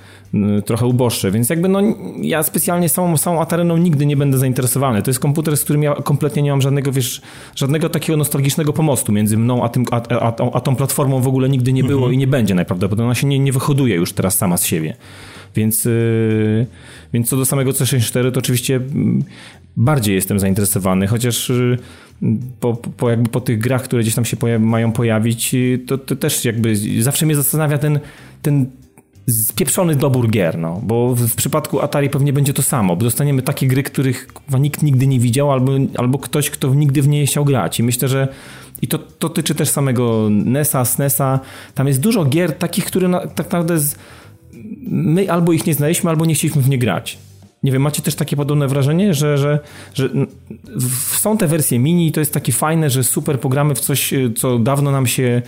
trochę 0.65 0.85
uboższe, 0.85 1.31
więc 1.31 1.49
jakby 1.49 1.69
no 1.69 1.81
ja 2.21 2.43
specjalnie 2.43 2.89
samą, 2.89 3.17
samą 3.17 3.41
Atareną 3.41 3.77
nigdy 3.77 4.05
nie 4.05 4.17
będę 4.17 4.37
zainteresowany. 4.37 5.01
To 5.01 5.09
jest 5.09 5.19
komputer, 5.19 5.57
z 5.57 5.63
którym 5.63 5.83
ja 5.83 5.95
kompletnie 5.95 6.41
nie 6.41 6.51
mam 6.51 6.61
żadnego, 6.61 6.91
wiesz, 6.91 7.21
żadnego 7.55 7.89
takiego 7.89 8.17
nostalgicznego 8.17 8.73
pomostu 8.73 9.11
między 9.11 9.37
mną 9.37 9.63
a, 9.63 9.69
tym, 9.69 9.85
a, 9.91 10.01
a, 10.09 10.51
a, 10.53 10.61
tą 10.61 10.75
platformą 10.75 11.21
w 11.21 11.27
ogóle 11.27 11.49
nigdy 11.49 11.73
nie 11.73 11.83
było 11.83 12.11
i 12.11 12.17
nie 12.17 12.27
będzie 12.27 12.55
najprawdopodobniej. 12.55 13.05
Ona 13.05 13.15
się 13.15 13.27
nie, 13.27 13.39
nie 13.39 13.53
wyhoduje 13.53 13.95
już 13.95 14.13
teraz 14.13 14.37
sama 14.37 14.57
z 14.57 14.65
siebie. 14.65 14.95
Więc, 15.55 15.85
yy, 15.85 16.65
więc 17.13 17.29
co 17.29 17.37
do 17.37 17.45
samego 17.45 17.71
C64, 17.71 18.31
to 18.31 18.39
oczywiście 18.39 18.75
mm, 18.75 19.23
bardziej 19.77 20.15
jestem 20.15 20.39
zainteresowany, 20.39 21.07
chociaż 21.07 21.49
yy, 21.49 21.77
po, 22.59 22.73
po, 22.73 23.09
jakby 23.09 23.29
po 23.29 23.41
tych 23.41 23.59
grach, 23.59 23.83
które 23.83 24.01
gdzieś 24.01 24.15
tam 24.15 24.25
się 24.25 24.37
poja- 24.37 24.59
mają 24.59 24.91
pojawić, 24.91 25.53
yy, 25.53 25.79
to, 25.79 25.97
to 25.97 26.15
też 26.15 26.45
jakby 26.45 26.75
zawsze 27.01 27.25
mnie 27.25 27.35
zastanawia 27.35 27.77
ten, 27.77 27.99
ten 28.41 28.65
spieprzony 29.31 29.95
dobór 29.95 30.29
gier, 30.29 30.57
no, 30.57 30.79
bo 30.83 31.15
w, 31.15 31.35
przypadku 31.35 31.81
Atari 31.81 32.09
pewnie 32.09 32.33
będzie 32.33 32.53
to 32.53 32.61
samo, 32.61 32.95
bo 32.95 33.03
dostaniemy 33.03 33.41
takie 33.41 33.67
gry, 33.67 33.83
których 33.83 34.27
nikt 34.59 34.83
nigdy 34.83 35.07
nie 35.07 35.19
widział, 35.19 35.51
albo, 35.51 35.71
albo 35.97 36.19
ktoś, 36.19 36.49
kto 36.49 36.75
nigdy 36.75 37.01
w 37.01 37.07
nie 37.07 37.25
chciał 37.25 37.45
grać. 37.45 37.79
I 37.79 37.83
myślę, 37.83 38.07
że 38.07 38.27
i 38.81 38.87
to, 38.87 38.97
to 38.97 39.29
tyczy 39.29 39.55
też 39.55 39.69
samego 39.69 40.27
NES-a, 40.29 40.85
SNES-a, 40.85 41.39
tam 41.75 41.87
jest 41.87 41.99
dużo 41.99 42.25
gier 42.25 42.57
takich, 42.57 42.85
które 42.85 43.07
na, 43.07 43.19
tak 43.19 43.45
naprawdę 43.45 43.79
z, 43.79 43.95
my 44.87 45.31
albo 45.31 45.53
ich 45.53 45.65
nie 45.65 45.73
znaliśmy, 45.73 46.09
albo 46.09 46.25
nie 46.25 46.33
chcieliśmy 46.33 46.61
w 46.61 46.69
nie 46.69 46.77
grać. 46.77 47.17
Nie 47.63 47.71
wiem, 47.71 47.81
macie 47.81 48.01
też 48.01 48.15
takie 48.15 48.35
podobne 48.35 48.67
wrażenie, 48.67 49.13
że, 49.13 49.37
że, 49.37 49.59
że 49.93 50.09
są 51.19 51.37
te 51.37 51.47
wersje 51.47 51.79
mini 51.79 52.07
i 52.07 52.11
to 52.11 52.19
jest 52.19 52.33
takie 52.33 52.51
fajne, 52.51 52.89
że 52.89 53.03
super 53.03 53.39
pogramy 53.39 53.75
w 53.75 53.79
coś, 53.79 54.13
y, 54.13 54.33
co 54.37 54.59
dawno 54.59 54.91
nam 54.91 55.07
się 55.07 55.41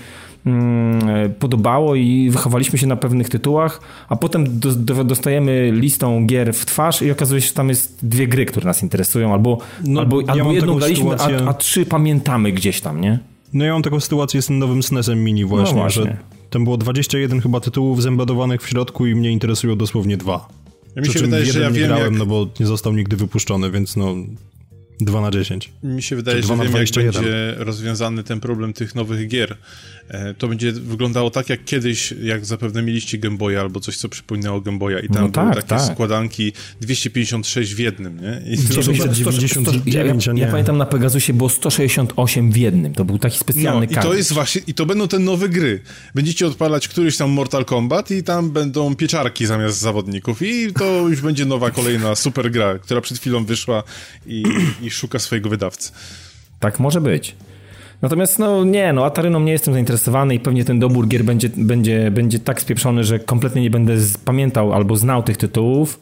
podobało 1.39 1.95
i 1.95 2.29
wychowaliśmy 2.29 2.79
się 2.79 2.87
na 2.87 2.95
pewnych 2.95 3.29
tytułach, 3.29 3.81
a 4.09 4.15
potem 4.15 4.59
do, 4.59 4.71
do, 4.75 5.03
dostajemy 5.03 5.71
listą 5.71 6.25
gier 6.25 6.53
w 6.53 6.65
twarz 6.65 7.01
i 7.01 7.11
okazuje 7.11 7.41
się, 7.41 7.47
że 7.47 7.53
tam 7.53 7.69
jest 7.69 8.05
dwie 8.05 8.27
gry, 8.27 8.45
które 8.45 8.65
nas 8.65 8.83
interesują, 8.83 9.33
albo, 9.33 9.57
No, 9.83 9.99
albo, 9.99 10.21
ja 10.21 10.27
albo 10.27 10.53
jedną 10.53 10.75
graliśmy, 10.75 11.15
a, 11.15 11.49
a 11.49 11.53
trzy 11.53 11.85
pamiętamy 11.85 12.51
gdzieś 12.51 12.81
tam, 12.81 13.01
nie? 13.01 13.19
No 13.53 13.65
ja 13.65 13.73
mam 13.73 13.81
taką 13.81 13.99
sytuację 13.99 14.41
z 14.41 14.45
tym 14.45 14.59
nowym 14.59 14.83
SNES-em 14.83 15.23
Mini 15.23 15.45
właśnie, 15.45 15.75
No 15.75 15.81
właśnie. 15.81 16.03
że 16.03 16.17
tam 16.49 16.63
było 16.63 16.77
21 16.77 17.41
chyba 17.41 17.59
tytułów 17.59 18.01
zembadowanych 18.01 18.61
w 18.61 18.69
środku 18.69 19.05
i 19.05 19.15
mnie 19.15 19.31
interesują 19.31 19.75
dosłownie 19.75 20.17
dwa. 20.17 20.47
Ja 20.95 21.01
mi 21.01 21.07
się 21.07 21.19
wydaje, 21.19 21.45
że 21.45 21.59
jeden 21.59 21.63
ja 21.63 21.69
nie 21.69 21.79
wiem, 21.79 21.87
grałem, 21.87 22.13
jak... 22.13 22.19
no 22.19 22.25
bo 22.25 22.47
nie 22.59 22.65
został 22.65 22.93
nigdy 22.93 23.15
wypuszczony, 23.15 23.71
więc 23.71 23.95
no 23.95 24.15
2 25.05 25.21
na 25.21 25.31
10. 25.31 25.69
Mi 25.83 26.03
się 26.03 26.15
wydaje, 26.15 26.37
Czy 26.37 26.41
że 26.41 26.47
2 26.47 26.55
na 26.55 26.63
wiem, 26.63 26.73
jak 26.73 26.81
21. 26.85 27.23
będzie 27.23 27.55
rozwiązany 27.63 28.23
ten 28.23 28.39
problem 28.39 28.73
tych 28.73 28.95
nowych 28.95 29.27
gier. 29.27 29.57
E, 30.07 30.33
To 30.33 30.47
będzie 30.47 30.71
wyglądało 30.71 31.29
tak 31.29 31.49
jak 31.49 31.65
kiedyś, 31.65 32.13
jak 32.23 32.45
zapewne 32.45 32.81
mieliście 32.81 33.17
Game 33.17 33.37
Boya 33.37 33.55
albo 33.57 33.79
coś, 33.79 33.97
co 33.97 34.09
przypominało 34.09 34.61
Game 34.61 34.77
Boya 34.77 34.99
i 35.03 35.07
tam 35.07 35.21
No 35.23 35.29
były 35.29 35.31
tak, 35.31 35.55
takie 35.55 35.67
tak. 35.67 35.93
składanki 35.93 36.53
256 36.81 37.75
w 37.75 37.79
jednym, 37.79 38.21
nie? 38.21 38.53
I 38.53 38.57
To 38.57 38.81
to, 38.81 38.91
będzie 38.91 39.09
99, 39.09 40.25
ja, 40.25 40.31
a 40.31 40.35
nie. 40.35 40.41
ja 40.41 40.51
pamiętam 40.51 40.77
na 40.77 40.85
Pegasusie 40.85 41.33
było 41.33 41.49
168 41.49 42.51
w 42.51 42.57
jednym. 42.57 42.93
To 42.93 43.05
był 43.05 43.19
taki 43.19 43.35
no, 43.35 43.39
specjalny 43.39 43.85
i 43.85 43.95
to 43.95 44.13
jest 44.13 44.33
właśnie, 44.33 44.61
i 44.67 44.73
to 44.73 44.85
będą 44.85 45.07
te 45.07 45.19
nowe 45.19 45.49
gry. 45.49 45.79
Będziecie 46.15 46.47
odpalać 46.47 46.87
któryś 46.87 47.17
tam 47.17 47.29
Mortal 47.31 47.65
Kombat 47.65 48.11
i 48.11 48.23
tam 48.23 48.51
będą 48.51 48.95
pieczarki 48.95 49.45
zamiast 49.45 49.79
zawodników 49.79 50.41
i 50.41 50.73
to 50.73 51.09
już 51.09 51.21
będzie 51.21 51.45
nowa, 51.45 51.71
kolejna 51.71 52.15
super 52.15 52.51
gra, 52.51 52.79
która 52.79 53.01
przed 53.01 53.17
chwilą 53.19 53.45
wyszła 53.45 53.83
i, 54.27 54.43
i 54.81 54.89
szuka 54.93 55.19
swojego 55.19 55.49
wydawcy. 55.49 55.91
Tak 56.59 56.79
może 56.79 57.01
być. 57.01 57.35
Natomiast 58.01 58.39
no 58.39 58.63
nie, 58.63 58.93
no 58.93 59.05
Ataryną 59.05 59.39
nie 59.39 59.51
jestem 59.51 59.73
zainteresowany 59.73 60.35
i 60.35 60.39
pewnie 60.39 60.65
ten 60.65 60.79
dobór 60.79 61.07
gier 61.07 61.23
będzie, 61.23 61.49
będzie, 61.57 62.11
będzie 62.11 62.39
tak 62.39 62.61
spieprzony, 62.61 63.03
że 63.03 63.19
kompletnie 63.19 63.61
nie 63.61 63.69
będę 63.69 63.93
pamiętał 64.25 64.73
albo 64.73 64.95
znał 64.95 65.23
tych 65.23 65.37
tytułów. 65.37 65.99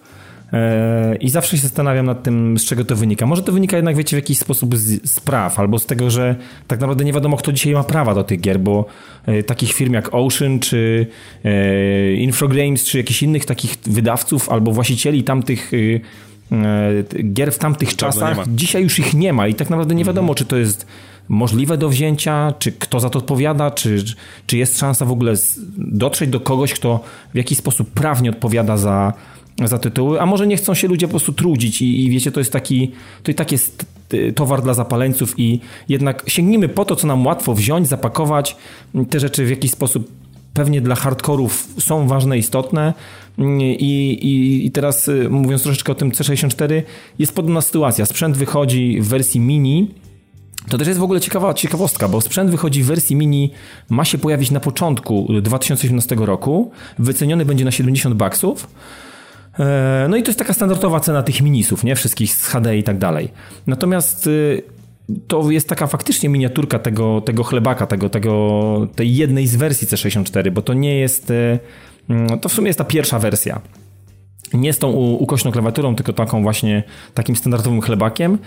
E, 0.53 1.15
I 1.15 1.29
zawsze 1.29 1.57
się 1.57 1.63
zastanawiam 1.63 2.05
nad 2.05 2.23
tym, 2.23 2.59
z 2.59 2.65
czego 2.65 2.85
to 2.85 2.95
wynika. 2.95 3.25
Może 3.25 3.43
to 3.43 3.51
wynika 3.51 3.75
jednak, 3.75 3.95
wiecie, 3.95 4.17
w 4.17 4.19
jakiś 4.19 4.37
sposób 4.37 4.75
z, 4.75 5.11
z 5.11 5.19
praw, 5.19 5.59
albo 5.59 5.79
z 5.79 5.85
tego, 5.85 6.09
że 6.09 6.35
tak 6.67 6.79
naprawdę 6.79 7.05
nie 7.05 7.13
wiadomo, 7.13 7.37
kto 7.37 7.51
dzisiaj 7.51 7.73
ma 7.73 7.83
prawa 7.83 8.15
do 8.15 8.23
tych 8.23 8.41
gier, 8.41 8.59
bo 8.59 8.85
e, 9.25 9.43
takich 9.43 9.73
firm 9.73 9.93
jak 9.93 10.09
Ocean, 10.11 10.59
czy 10.59 11.07
e, 11.45 12.13
Infogrames, 12.13 12.85
czy 12.85 12.97
jakichś 12.97 13.23
innych 13.23 13.45
takich 13.45 13.77
wydawców, 13.85 14.49
albo 14.49 14.71
właścicieli 14.71 15.23
tamtych 15.23 15.71
e, 15.73 15.77
gier 17.33 17.51
w 17.51 17.57
tamtych 17.57 17.95
czasach, 17.95 18.37
dzisiaj 18.47 18.83
już 18.83 18.99
ich 18.99 19.13
nie 19.13 19.33
ma 19.33 19.47
i 19.47 19.55
tak 19.55 19.69
naprawdę 19.69 19.95
nie 19.95 20.05
wiadomo, 20.05 20.35
czy 20.35 20.45
to 20.45 20.57
jest 20.57 20.87
możliwe 21.29 21.77
do 21.77 21.89
wzięcia, 21.89 22.53
czy 22.59 22.71
kto 22.71 22.99
za 22.99 23.09
to 23.09 23.19
odpowiada, 23.19 23.71
czy, 23.71 24.03
czy 24.47 24.57
jest 24.57 24.79
szansa 24.79 25.05
w 25.05 25.11
ogóle 25.11 25.33
dotrzeć 25.77 26.29
do 26.29 26.39
kogoś, 26.39 26.73
kto 26.73 26.99
w 27.33 27.37
jakiś 27.37 27.57
sposób 27.57 27.89
prawnie 27.89 28.29
odpowiada 28.29 28.77
za, 28.77 29.13
za 29.63 29.79
tytuły, 29.79 30.21
a 30.21 30.25
może 30.25 30.47
nie 30.47 30.57
chcą 30.57 30.73
się 30.73 30.87
ludzie 30.87 31.07
po 31.07 31.11
prostu 31.11 31.33
trudzić 31.33 31.81
i, 31.81 32.05
i 32.05 32.09
wiecie, 32.09 32.31
to 32.31 32.39
jest 32.39 32.51
taki, 32.51 32.91
to 33.23 33.31
i 33.31 33.35
tak 33.35 33.51
jest 33.51 33.85
towar 34.35 34.61
dla 34.61 34.73
zapaleńców 34.73 35.33
i 35.37 35.59
jednak 35.89 36.23
sięgnijmy 36.27 36.69
po 36.69 36.85
to, 36.85 36.95
co 36.95 37.07
nam 37.07 37.25
łatwo 37.25 37.53
wziąć, 37.53 37.87
zapakować, 37.87 38.55
te 39.09 39.19
rzeczy 39.19 39.45
w 39.45 39.49
jakiś 39.49 39.71
sposób 39.71 40.11
pewnie 40.53 40.81
dla 40.81 40.95
hardkorów 40.95 41.67
są 41.79 42.07
ważne, 42.07 42.37
istotne 42.37 42.93
i, 43.37 43.43
i, 44.21 44.65
i 44.65 44.71
teraz 44.71 45.07
y, 45.07 45.29
mówiąc 45.29 45.63
troszeczkę 45.63 45.91
o 45.91 45.95
tym 45.95 46.11
C64 46.11 46.81
jest 47.19 47.35
podobna 47.35 47.61
sytuacja. 47.61 48.05
Sprzęt 48.05 48.37
wychodzi 48.37 49.01
w 49.01 49.07
wersji 49.07 49.39
mini, 49.39 49.87
to 50.69 50.77
też 50.77 50.87
jest 50.87 50.99
w 50.99 51.03
ogóle 51.03 51.21
ciekawa 51.21 51.53
ciekawostka, 51.53 52.07
bo 52.07 52.21
sprzęt 52.21 52.51
wychodzi 52.51 52.83
w 52.83 52.85
wersji 52.85 53.15
mini, 53.15 53.51
ma 53.89 54.05
się 54.05 54.17
pojawić 54.17 54.51
na 54.51 54.59
początku 54.59 55.27
2018 55.41 56.15
roku, 56.15 56.71
wyceniony 56.99 57.45
będzie 57.45 57.65
na 57.65 57.71
70 57.71 58.15
baksów. 58.15 58.67
E, 59.59 60.07
No 60.09 60.17
i 60.17 60.23
to 60.23 60.29
jest 60.29 60.39
taka 60.39 60.53
standardowa 60.53 60.99
cena 60.99 61.23
tych 61.23 61.41
minisów, 61.41 61.83
nie? 61.83 61.95
Wszystkich 61.95 62.33
z 62.33 62.47
HD 62.47 62.77
i 62.77 62.83
tak 62.83 62.97
dalej. 62.97 63.29
Natomiast 63.67 64.27
y, 64.27 64.63
to 65.27 65.51
jest 65.51 65.69
taka 65.69 65.87
faktycznie 65.87 66.29
miniaturka 66.29 66.79
tego, 66.79 67.21
tego 67.21 67.43
chlebaka, 67.43 67.87
tego, 67.87 68.09
tego, 68.09 68.87
tej 68.95 69.15
jednej 69.15 69.47
z 69.47 69.55
wersji 69.55 69.87
C64, 69.87 70.51
bo 70.51 70.61
to 70.61 70.73
nie 70.73 70.99
jest, 70.99 71.31
y, 71.31 71.33
mm, 71.33 71.59
to 72.41 72.49
w 72.49 72.53
sumie 72.53 72.67
jest 72.67 72.79
ta 72.79 72.85
pierwsza 72.85 73.19
wersja. 73.19 73.61
Nie 74.53 74.73
z 74.73 74.79
tą 74.79 74.91
ukośną 74.91 75.51
klawiaturą, 75.51 75.95
tylko 75.95 76.13
taką 76.13 76.43
właśnie 76.43 76.83
takim 77.13 77.35
standardowym 77.35 77.81
chlebakiem. 77.81 78.37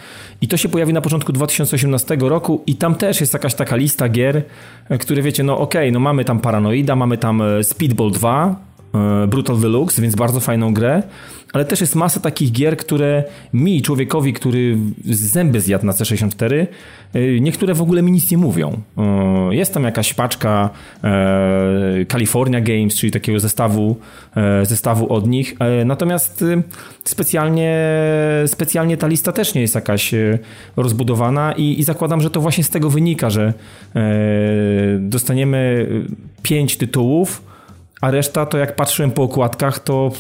I 0.40 0.48
to 0.48 0.56
się 0.56 0.68
pojawi 0.68 0.92
na 0.92 1.00
początku 1.00 1.32
2018 1.32 2.16
roku 2.20 2.62
i 2.66 2.76
tam 2.76 2.94
też 2.94 3.20
jest 3.20 3.32
jakaś 3.32 3.54
taka 3.54 3.76
lista 3.76 4.08
gier, 4.08 4.42
e, 4.88 4.98
które 4.98 5.22
wiecie, 5.22 5.42
no 5.42 5.58
okej, 5.58 5.92
no 5.92 6.00
mamy 6.00 6.24
tam 6.24 6.40
Paranoida, 6.40 6.96
mamy 6.96 7.18
tam 7.18 7.42
e, 7.42 7.64
Speedball 7.64 8.10
2, 8.10 8.48
e, 8.48 8.73
Brutal 9.28 9.58
Deluxe, 9.60 10.02
więc 10.02 10.14
bardzo 10.14 10.40
fajną 10.40 10.74
grę, 10.74 11.02
ale 11.52 11.64
też 11.64 11.80
jest 11.80 11.94
masa 11.94 12.20
takich 12.20 12.52
gier, 12.52 12.76
które 12.76 13.24
mi, 13.52 13.82
człowiekowi, 13.82 14.32
który 14.32 14.76
zęby 15.04 15.60
zjadł 15.60 15.86
na 15.86 15.92
C64, 15.92 16.66
e, 17.14 17.40
niektóre 17.40 17.74
w 17.74 17.82
ogóle 17.82 18.02
mi 18.02 18.12
nic 18.12 18.30
nie 18.30 18.38
mówią. 18.38 18.80
E, 18.98 19.54
Jest 19.54 19.74
tam 19.74 19.84
jakaś 19.84 20.14
paczka 20.14 20.70
e, 21.04 22.06
California 22.08 22.60
Games, 22.60 22.94
czyli 22.94 23.12
takiego 23.12 23.40
zestawu, 23.40 23.96
e, 24.36 24.66
zestawu 24.66 25.12
od 25.12 25.26
nich, 25.26 25.54
E, 25.58 25.84
natomiast 25.84 26.42
e, 26.42 26.62
specjalnie, 27.04 27.78
specjalnie 28.46 28.96
ta 28.96 29.06
lista 29.06 29.32
też 29.32 29.54
nie 29.54 29.60
jest 29.60 29.74
jakaś 29.74 30.14
e, 30.14 30.38
rozbudowana 30.76 31.52
i, 31.52 31.80
i 31.80 31.84
zakładam, 31.84 32.20
że 32.20 32.30
to 32.30 32.40
właśnie 32.40 32.64
z 32.64 32.70
tego 32.70 32.90
wynika, 32.90 33.30
że 33.30 33.52
e, 33.96 34.02
dostaniemy 35.00 35.86
pięć 36.42 36.76
tytułów, 36.76 37.42
a 38.04 38.10
reszta 38.10 38.46
to 38.46 38.58
jak 38.58 38.76
patrzyłem 38.76 39.10
po 39.10 39.22
okładkach, 39.22 39.78
to 39.78 40.12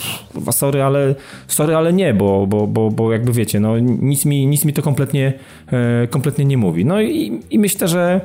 sorry, 0.50 0.82
ale, 0.82 1.14
sorry, 1.48 1.76
ale 1.76 1.92
nie, 1.92 2.14
bo, 2.14 2.46
bo, 2.46 2.66
bo, 2.66 2.90
bo 2.90 3.12
jakby 3.12 3.32
wiecie, 3.32 3.60
no, 3.60 3.78
nic, 3.78 4.24
mi, 4.24 4.46
nic 4.46 4.64
mi 4.64 4.72
to 4.72 4.82
kompletnie, 4.82 5.32
e, 5.72 6.06
kompletnie 6.06 6.44
nie 6.44 6.56
mówi. 6.56 6.84
No 6.84 7.00
i, 7.02 7.40
i 7.50 7.58
myślę, 7.58 7.88
że 7.88 8.20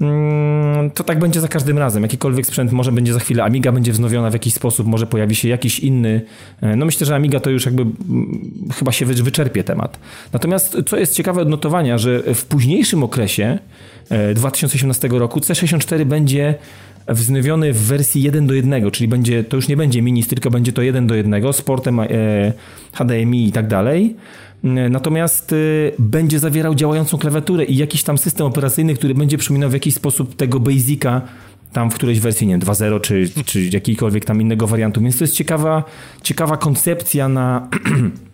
mm, 0.00 0.90
to 0.90 1.04
tak 1.04 1.18
będzie 1.18 1.40
za 1.40 1.48
każdym 1.48 1.78
razem. 1.78 2.02
Jakikolwiek 2.02 2.46
sprzęt, 2.46 2.72
może 2.72 2.92
będzie 2.92 3.12
za 3.12 3.18
chwilę 3.20 3.44
Amiga 3.44 3.72
będzie 3.72 3.92
wznowiona 3.92 4.30
w 4.30 4.32
jakiś 4.32 4.54
sposób, 4.54 4.86
może 4.86 5.06
pojawi 5.06 5.34
się 5.34 5.48
jakiś 5.48 5.78
inny. 5.80 6.20
e, 6.60 6.76
No 6.76 6.84
myślę, 6.86 7.06
że 7.06 7.14
Amiga 7.14 7.40
to 7.40 7.50
już 7.50 7.66
jakby 7.66 7.82
mm, 7.82 8.50
chyba 8.74 8.92
się 8.92 9.06
wy- 9.06 9.14
wyczerpie 9.22 9.64
temat. 9.64 9.98
Natomiast 10.32 10.76
co 10.86 10.96
jest 10.96 11.14
ciekawe 11.16 11.42
odnotowania, 11.42 11.98
że 11.98 12.34
w 12.34 12.44
późniejszym 12.44 13.02
okresie 13.02 13.58
e, 14.10 14.34
2018 14.34 15.08
roku 15.08 15.40
C64 15.40 16.04
będzie 16.04 16.54
wznowiony 17.08 17.72
w 17.72 17.78
wersji 17.78 18.22
1 18.22 18.46
do 18.46 18.54
1, 18.54 18.90
czyli 18.90 19.08
będzie, 19.08 19.44
to 19.44 19.56
już 19.56 19.68
nie 19.68 19.76
będzie 19.76 20.02
mini, 20.02 20.24
tylko 20.24 20.50
będzie 20.50 20.72
to 20.72 20.82
1 20.82 21.06
do 21.06 21.14
1 21.14 21.52
z 21.52 21.62
portem 21.62 22.00
e, 22.00 22.06
HDMI 22.92 23.46
i 23.46 23.52
tak 23.52 23.66
dalej. 23.66 24.16
E, 24.64 24.68
Natomiast 24.68 25.52
e, 25.52 25.56
będzie 25.98 26.38
zawierał 26.38 26.74
działającą 26.74 27.18
klawiaturę 27.18 27.64
i 27.64 27.76
jakiś 27.76 28.02
tam 28.02 28.18
system 28.18 28.46
operacyjny, 28.46 28.94
który 28.94 29.14
będzie 29.14 29.38
przypominał 29.38 29.70
w 29.70 29.72
jakiś 29.72 29.94
sposób 29.94 30.36
tego 30.36 30.60
Basica 30.60 31.22
tam 31.72 31.90
w 31.90 31.94
którejś 31.94 32.20
wersji, 32.20 32.46
nie 32.46 32.54
wiem, 32.54 32.60
2.0 32.60 33.00
czy, 33.00 33.44
czy 33.44 33.68
jakiejkolwiek 33.72 34.24
tam 34.24 34.40
innego 34.40 34.66
wariantu. 34.66 35.00
Więc 35.00 35.18
to 35.18 35.24
jest 35.24 35.34
ciekawa, 35.34 35.84
ciekawa 36.22 36.56
koncepcja 36.56 37.28
na 37.28 37.68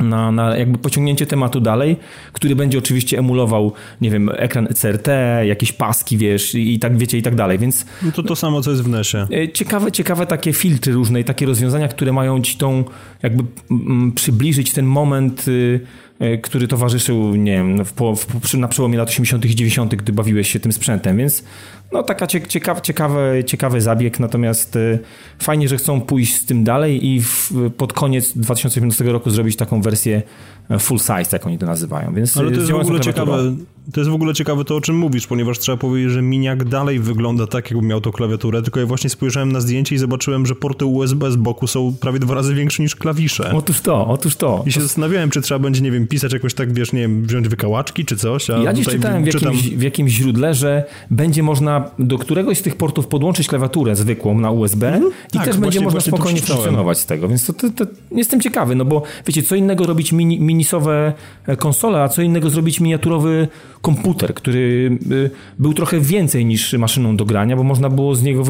na, 0.00 0.32
na 0.32 0.56
jakby 0.56 0.78
pociągnięcie 0.78 1.26
tematu 1.26 1.60
dalej, 1.60 1.96
który 2.32 2.56
będzie 2.56 2.78
oczywiście 2.78 3.18
emulował, 3.18 3.72
nie 4.00 4.10
wiem, 4.10 4.30
ekran 4.36 4.68
CRT, 4.74 5.08
jakieś 5.46 5.72
paski, 5.72 6.16
wiesz, 6.18 6.54
i 6.54 6.78
tak 6.78 6.98
wiecie, 6.98 7.18
i 7.18 7.22
tak 7.22 7.34
dalej, 7.34 7.58
więc 7.58 7.86
No 8.02 8.12
to 8.12 8.22
to 8.22 8.36
samo, 8.36 8.60
co 8.60 8.70
jest 8.70 8.82
w 8.82 8.88
NESie. 8.88 9.26
e, 9.32 9.48
ciekawe, 9.52 9.92
ciekawe 9.92 10.26
takie 10.26 10.52
filtry 10.52 10.92
różne 10.92 11.20
i 11.20 11.24
takie 11.24 11.46
rozwiązania, 11.46 11.88
które 11.88 12.12
mają 12.12 12.42
ci 12.42 12.56
tą, 12.56 12.84
jakby 13.22 13.44
mm, 13.70 14.12
przybliżyć 14.12 14.72
ten 14.72 14.86
moment, 14.86 15.48
y, 15.48 15.80
y, 16.22 16.38
który 16.38 16.68
towarzyszył, 16.68 17.34
nie 17.34 17.52
wiem, 17.52 17.76
no, 17.76 17.84
w, 17.84 17.92
w, 18.24 18.54
na 18.54 18.68
przełomie 18.68 18.98
lat 18.98 19.08
80 19.08 19.44
i 19.44 19.54
90 19.54 19.94
gdy 19.94 20.12
bawiłeś 20.12 20.52
się 20.52 20.60
tym 20.60 20.72
sprzętem, 20.72 21.16
więc 21.16 21.44
no 21.92 22.02
taka 22.02 22.26
cie, 22.26 22.42
ciekaw, 22.42 22.80
ciekawy, 22.80 23.44
ciekawy 23.46 23.80
zabieg, 23.80 24.20
natomiast 24.20 24.76
y, 24.76 24.98
fajnie, 25.38 25.68
że 25.68 25.76
chcą 25.76 26.00
pójść 26.00 26.34
z 26.34 26.46
tym 26.46 26.64
dalej 26.64 27.06
i 27.06 27.22
w, 27.22 27.52
pod 27.76 27.92
koniec 27.92 28.32
2015 28.38 29.04
roku 29.04 29.30
zrobić 29.30 29.56
taką 29.56 29.82
wersję 29.82 30.22
e, 30.70 30.78
full 30.78 30.98
size, 30.98 31.28
jak 31.32 31.46
oni 31.46 31.58
to 31.58 31.66
nazywają, 31.66 32.14
więc 32.14 32.36
Ale 32.36 32.48
y, 32.48 32.50
to 32.50 32.56
z 32.56 32.58
jest 32.58 32.72
w 32.72 32.80
ogóle 32.80 33.00
ciekawe. 33.00 33.52
To 33.92 34.00
jest 34.00 34.10
w 34.10 34.14
ogóle 34.14 34.34
ciekawe 34.34 34.64
to, 34.64 34.76
o 34.76 34.80
czym 34.80 34.98
mówisz, 34.98 35.26
ponieważ 35.26 35.58
trzeba 35.58 35.78
powiedzieć, 35.78 36.12
że 36.12 36.22
miniak 36.22 36.64
dalej 36.64 37.00
wygląda 37.00 37.46
tak, 37.46 37.70
jakby 37.70 37.86
miał 37.86 38.00
to 38.00 38.12
klawiaturę, 38.12 38.62
tylko 38.62 38.80
ja 38.80 38.86
właśnie 38.86 39.10
spojrzałem 39.10 39.52
na 39.52 39.60
zdjęcie 39.60 39.94
i 39.94 39.98
zobaczyłem, 39.98 40.46
że 40.46 40.54
porty 40.54 40.84
USB 40.84 41.30
z 41.32 41.36
boku 41.36 41.66
są 41.66 41.94
prawie 42.00 42.18
dwa 42.18 42.34
razy 42.34 42.54
większe 42.54 42.82
niż 42.82 42.96
klawisze. 42.96 43.52
Otóż 43.54 43.80
to, 43.80 44.06
otóż 44.06 44.36
to. 44.36 44.62
I 44.66 44.72
się 44.72 44.80
zastanawiałem, 44.80 45.30
czy 45.30 45.40
trzeba 45.40 45.58
będzie, 45.58 45.80
nie 45.80 45.90
wiem, 45.90 46.06
pisać 46.06 46.32
jakoś 46.32 46.54
tak, 46.54 46.72
wiesz, 46.72 46.92
nie 46.92 47.00
wiem, 47.00 47.22
wziąć 47.26 47.48
wykałaczki 47.48 48.04
czy 48.04 48.16
coś. 48.16 48.50
A 48.50 48.58
Ja 48.58 48.72
dziś 48.72 48.86
czytałem 48.86 49.24
w 49.24 49.28
czytam- 49.28 49.52
jakimś, 49.54 49.74
w 49.76 49.82
jakimś 49.82 50.10
źródle, 50.12 50.54
że 50.54 50.84
będzie 51.10 51.42
można 51.42 51.90
do 51.98 52.18
któregoś 52.18 52.58
z 52.58 52.62
tych 52.62 52.76
portów 52.76 53.06
podłączyć 53.06 53.48
klawiaturę 53.48 53.96
zwykłą 53.96 54.40
na 54.40 54.50
USB 54.50 55.00
i 55.28 55.32
Tak, 55.32 55.44
też 55.44 55.56
będzie 55.56 55.58
właśnie- 55.58 55.80
można 55.80 55.90
właśnie 55.90 56.10
to 56.10 56.16
spokojnie 56.16 56.40
funkcjonować 56.40 56.98
z 56.98 57.06
tego. 57.06 57.28
Więc 57.28 57.46
to, 57.46 57.52
to, 57.52 57.70
to 57.70 57.84
jestem 58.12 58.40
ciekawy, 58.40 58.74
no 58.74 58.84
bo 58.84 59.02
wiecie, 59.26 59.42
co 59.42 59.54
innego 59.56 59.86
robić 59.86 60.12
mini, 60.12 60.40
minisowe 60.40 61.12
konsole, 61.58 62.02
a 62.02 62.08
co 62.08 62.22
innego 62.22 62.50
zrobić 62.50 62.80
miniaturowy 62.80 63.48
komputer, 63.82 64.34
który 64.34 64.98
y, 65.12 65.30
był 65.58 65.74
trochę 65.74 66.00
więcej 66.00 66.44
niż 66.44 66.72
maszyną 66.72 67.16
do 67.16 67.24
grania, 67.24 67.56
bo 67.56 67.62
można 67.62 67.90
było 67.90 68.14
z 68.14 68.22
niego 68.22 68.44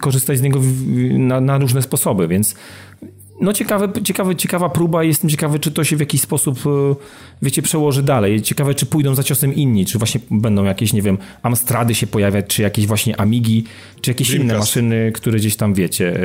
korzystać 0.00 0.38
z 0.38 0.42
niego 0.42 0.60
na, 1.18 1.40
na 1.40 1.58
różne 1.58 1.82
sposoby, 1.82 2.28
więc 2.28 2.54
no 3.40 3.52
ciekawe, 3.52 3.88
ciekawe, 4.04 4.36
ciekawa 4.36 4.68
próba 4.68 5.04
jestem 5.04 5.30
ciekawy, 5.30 5.58
czy 5.58 5.70
to 5.70 5.84
się 5.84 5.96
w 5.96 6.00
jakiś 6.00 6.20
sposób, 6.20 6.58
e, 6.66 6.94
wiecie, 7.42 7.62
przełoży 7.62 8.02
dalej. 8.02 8.42
Ciekawe, 8.42 8.74
czy 8.74 8.86
pójdą 8.86 9.14
za 9.14 9.22
ciosem 9.22 9.54
inni, 9.54 9.86
czy 9.86 9.98
właśnie 9.98 10.20
będą 10.30 10.64
jakieś, 10.64 10.92
nie 10.92 11.02
wiem, 11.02 11.18
Amstrady 11.42 11.94
się 11.94 12.06
pojawiać, 12.06 12.46
czy 12.46 12.62
jakieś 12.62 12.86
właśnie 12.86 13.20
Amigi, 13.20 13.64
czy 14.00 14.10
jakieś 14.10 14.30
inne 14.30 14.44
Dreamcast. 14.44 14.70
maszyny, 14.70 15.12
które 15.14 15.38
gdzieś 15.38 15.56
tam, 15.56 15.74
wiecie, 15.74 16.20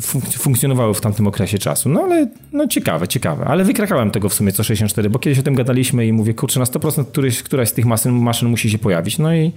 funk 0.00 0.24
funkcjonowały 0.24 0.94
w 0.94 1.00
tamtym 1.00 1.26
okresie 1.26 1.58
czasu. 1.58 1.88
No 1.88 2.02
ale 2.02 2.28
no 2.52 2.66
ciekawe, 2.66 3.08
ciekawe. 3.08 3.44
Ale 3.44 3.64
wykrakałem 3.64 4.10
tego 4.10 4.28
w 4.28 4.34
sumie 4.34 4.52
co 4.52 4.64
64, 4.64 5.10
bo 5.10 5.18
kiedyś 5.18 5.38
o 5.38 5.42
tym 5.42 5.54
gadaliśmy 5.54 6.06
i 6.06 6.12
mówię, 6.12 6.34
kurczę, 6.34 6.60
na 6.60 6.66
100% 6.66 7.04
któryś, 7.04 7.42
któraś 7.42 7.68
z 7.68 7.72
tych 7.72 7.84
maszyn, 7.84 8.12
maszyn 8.12 8.48
musi 8.48 8.70
się 8.70 8.78
pojawić. 8.78 9.18
No 9.18 9.34
i, 9.34 9.52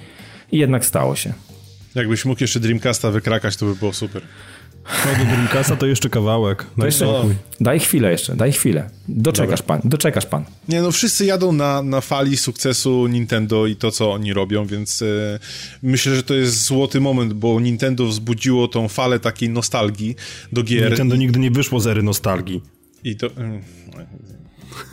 i 0.52 0.58
jednak 0.58 0.86
stało 0.86 1.16
się. 1.16 1.34
Jakbyś 1.96 2.26
mógł 2.26 2.44
jeszcze 2.44 2.60
Dreamcasta 2.60 3.12
wykrakać, 3.12 3.58
to 3.58 3.66
by 3.66 3.76
było 3.76 3.94
super. 3.94 4.22
No 5.06 5.26
do 5.26 5.32
Dreamcasta 5.32 5.76
to 5.76 5.86
jeszcze 5.86 6.10
kawałek. 6.10 6.66
To 6.80 6.86
jeszcze, 6.86 7.06
daj 7.62 7.80
chwilę 7.80 8.12
jeszcze, 8.12 8.36
daj 8.36 8.52
chwilę. 8.52 8.90
Doczekasz 9.08 9.62
Dobra. 9.62 9.78
pan, 9.78 9.90
doczekasz 9.90 10.26
pan. 10.26 10.46
Nie, 10.70 10.82
no 10.82 10.92
wszyscy 10.92 11.26
jadą 11.26 11.52
na, 11.52 11.82
na 11.82 12.02
fali 12.02 12.38
sukcesu 12.38 13.08
Nintendo 13.08 13.68
i 13.68 13.76
to, 13.76 13.92
co 13.92 14.12
oni 14.14 14.34
robią, 14.34 14.66
więc 14.66 15.02
e, 15.02 15.40
myślę, 15.84 16.16
że 16.16 16.24
to 16.24 16.34
jest 16.34 16.66
złoty 16.66 17.02
moment, 17.02 17.34
bo 17.34 17.60
Nintendo 17.60 18.06
wzbudziło 18.06 18.68
tą 18.68 18.88
falę 18.88 19.20
takiej 19.20 19.50
nostalgii 19.50 20.16
do 20.52 20.64
gier. 20.64 20.88
Nintendo 20.88 21.16
nigdy 21.16 21.40
nie 21.40 21.52
wyszło 21.52 21.80
z 21.80 21.88
ery 21.88 22.04
nostalgii. 22.04 22.62
I 23.04 23.16
to... 23.16 23.28
Mm, 23.38 23.62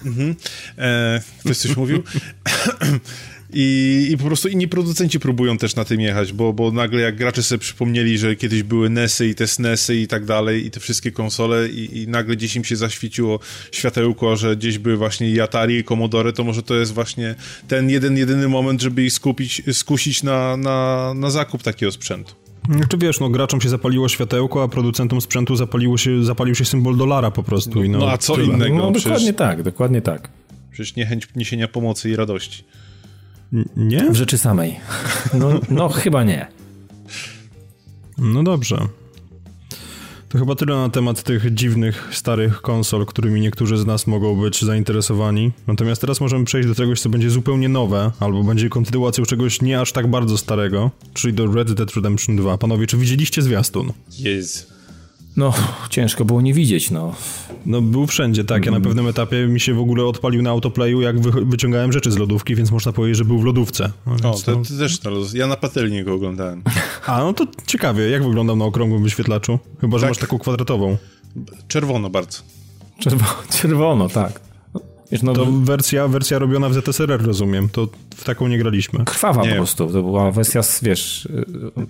mhm. 0.04 0.35
E, 0.78 1.20
ktoś 1.40 1.59
coś 1.59 1.76
mówił? 1.76 2.02
I, 3.52 4.09
I 4.11 4.16
po 4.16 4.25
prostu 4.25 4.49
inni 4.49 4.69
producenci 4.69 5.21
próbują 5.21 5.59
też 5.59 5.76
na 5.76 5.85
tym 5.85 6.00
jechać, 6.00 6.33
bo, 6.33 6.52
bo 6.52 6.73
nagle 6.73 7.00
jak 7.00 7.16
gracze 7.16 7.42
sobie 7.42 7.59
przypomnieli, 7.59 8.19
że 8.19 8.37
kiedyś 8.37 8.62
były 8.62 8.90
NESy 8.90 9.28
i 9.28 9.35
te 9.35 9.47
SNESy 9.47 9.97
i 9.97 10.07
tak 10.07 10.25
dalej 10.25 10.66
i 10.66 10.71
te 10.71 10.80
wszystkie 10.80 11.12
konsole 11.12 11.69
i, 11.69 12.02
i 12.02 12.09
nagle 12.09 12.37
gdzieś 12.37 12.57
im 12.57 12.64
się 12.64 12.76
zaświeciło 12.76 13.38
światełko, 13.73 14.37
że 14.37 14.57
gdzieś 14.57 14.78
były 14.78 14.97
właśnie 14.97 15.30
i 15.30 15.40
Atari 15.40 15.78
i 15.78 15.85
Commodore, 15.85 16.33
to 16.33 16.45
może 16.45 16.62
to 16.62 16.75
jest 16.75 16.92
właśnie 16.92 17.35
ten 17.69 17.90
jeden, 17.90 18.16
jedyny 18.16 18.49
moment, 18.49 18.83
żeby 18.83 19.04
ich 19.04 19.12
skupić, 19.12 19.62
skusić 19.73 20.23
na, 20.23 20.57
na, 20.57 21.12
na 21.14 21.30
zakup 21.30 21.62
takiego 21.62 21.92
sprzętu. 21.92 22.35
Czy 22.88 22.99
wiesz, 22.99 23.21
no 23.21 23.28
graczom 23.28 23.61
się 23.61 23.69
zapaliło 23.69 24.09
światełko, 24.09 24.62
a 24.62 24.69
producentom 24.69 25.21
sprzętu 25.21 25.57
zapaliło 25.57 25.99
się, 25.99 26.25
zapalił 26.25 26.54
się 26.54 26.64
symbol 26.64 26.97
dolara 26.97 27.30
po 27.30 27.42
prostu. 27.42 27.83
No, 27.83 27.88
no, 27.88 27.99
no 27.99 28.11
a 28.11 28.19
co 28.19 28.35
tyle. 28.35 28.47
innego? 28.47 28.76
No, 28.76 28.90
dokładnie 28.90 29.33
tak, 29.33 29.62
dokładnie 29.62 30.02
tak. 30.02 30.28
Przecież 30.71 30.97
niechęć 30.97 31.28
niesienia 31.37 31.69
pomocy 31.69 32.11
i 32.11 32.16
radości. 32.16 32.64
Nie? 33.76 34.11
W 34.11 34.16
rzeczy 34.16 34.38
samej. 34.38 34.80
No, 35.35 35.61
no 35.71 35.88
chyba 35.88 36.25
nie. 36.25 36.47
No 38.19 38.42
dobrze. 38.42 38.88
To 40.28 40.38
chyba 40.38 40.54
tyle 40.54 40.75
na 40.76 40.88
temat 40.88 41.23
tych 41.23 41.54
dziwnych, 41.54 42.09
starych 42.12 42.61
konsol, 42.61 43.07
którymi 43.07 43.40
niektórzy 43.40 43.78
z 43.78 43.87
nas 43.87 44.07
mogą 44.07 44.40
być 44.40 44.62
zainteresowani. 44.62 45.52
Natomiast 45.66 46.00
teraz 46.00 46.21
możemy 46.21 46.45
przejść 46.45 46.69
do 46.69 46.75
czegoś, 46.75 47.00
co 47.00 47.09
będzie 47.09 47.30
zupełnie 47.30 47.69
nowe, 47.69 48.12
albo 48.21 48.42
będzie 48.45 48.69
kontynuacją 48.69 49.25
czegoś 49.25 49.62
nie 49.62 49.80
aż 49.80 49.92
tak 49.92 50.07
bardzo 50.07 50.38
starego, 50.38 50.90
czyli 51.14 51.35
do 51.35 51.47
Red 51.47 51.73
Dead 51.73 51.95
Redemption 51.95 52.37
2. 52.37 52.59
Panowie, 52.59 52.87
czy 52.87 52.97
widzieliście 52.97 53.42
zwiastun? 53.42 53.92
Jest. 54.19 54.79
No, 55.37 55.52
ciężko 55.90 56.25
było 56.25 56.40
nie 56.40 56.54
widzieć, 56.54 56.90
no. 56.90 57.14
No, 57.66 57.82
był 57.82 58.06
wszędzie, 58.06 58.44
tak. 58.44 58.66
Ja 58.66 58.72
na 58.72 58.80
pewnym 58.80 59.06
etapie 59.06 59.46
mi 59.46 59.60
się 59.60 59.75
w 59.75 59.78
ogóle 59.78 60.04
odpalił 60.04 60.42
na 60.42 60.50
autoplayu, 60.50 61.00
jak 61.00 61.20
wy 61.20 61.44
wyciągałem 61.44 61.92
rzeczy 61.92 62.10
z 62.10 62.16
lodówki, 62.16 62.54
więc 62.54 62.70
można 62.70 62.92
powiedzieć, 62.92 63.18
że 63.18 63.25
był 63.25 63.38
w 63.38 63.44
lodówce. 63.44 63.92
No, 64.06 64.30
o, 64.30 64.34
to, 64.34 64.56
to 64.56 64.78
też 64.78 65.02
na 65.02 65.10
Ja 65.34 65.46
na 65.46 65.56
patelni 65.56 66.04
go 66.04 66.14
oglądałem. 66.14 66.62
A, 67.06 67.18
no 67.18 67.32
to 67.32 67.46
ciekawie. 67.66 68.10
Jak 68.10 68.25
wyglądał 68.25 68.56
na 68.56 68.64
okrągłym 68.64 69.02
wyświetlaczu? 69.02 69.58
Chyba, 69.80 69.99
że 69.99 70.02
tak. 70.02 70.10
masz 70.10 70.18
taką 70.18 70.38
kwadratową. 70.38 70.96
Czerwono 71.68 72.10
bardzo. 72.10 72.38
Czerwo 72.99 73.26
czerwono, 73.60 74.08
tak. 74.08 74.40
Wiesz, 75.12 75.22
no, 75.22 75.32
to 75.32 75.46
wersja, 75.46 76.08
wersja 76.08 76.38
robiona 76.38 76.68
w 76.68 76.75
ZSRR, 76.75 77.26
rozumiem. 77.26 77.68
To 77.68 77.88
w 78.16 78.25
taką 78.25 78.49
nie 78.49 78.58
graliśmy. 78.58 79.04
Krwawa 79.04 79.42
nie. 79.42 79.49
po 79.49 79.56
prostu. 79.56 79.87
To 79.87 80.02
była 80.02 80.30
wersja, 80.30 80.60
wiesz, 80.82 81.28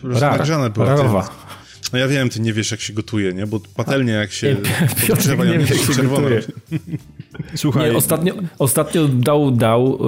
rar, 0.03 0.73
była. 0.73 0.87
Rarowa. 0.87 1.29
No 1.93 1.99
ja 1.99 2.09
wiem, 2.09 2.31
ty 2.31 2.41
nie 2.41 2.53
wiesz, 2.53 2.71
jak 2.71 2.81
się 2.81 2.93
gotuje, 2.93 3.33
nie? 3.33 3.47
Bo 3.47 3.61
patelnia 3.77 4.15
jak 4.15 4.33
się... 4.33 4.57
Piotr 5.07 5.39
nie 5.39 5.59
wie, 5.59 5.77
jak 5.77 5.97
się 5.97 6.03
gotuje. 6.03 6.43
Słuchaj... 7.57 7.91
Nie, 7.91 7.97
ostatnio, 7.97 8.35
ostatnio 8.59 9.09
dał, 9.09 9.51
dał 9.51 9.99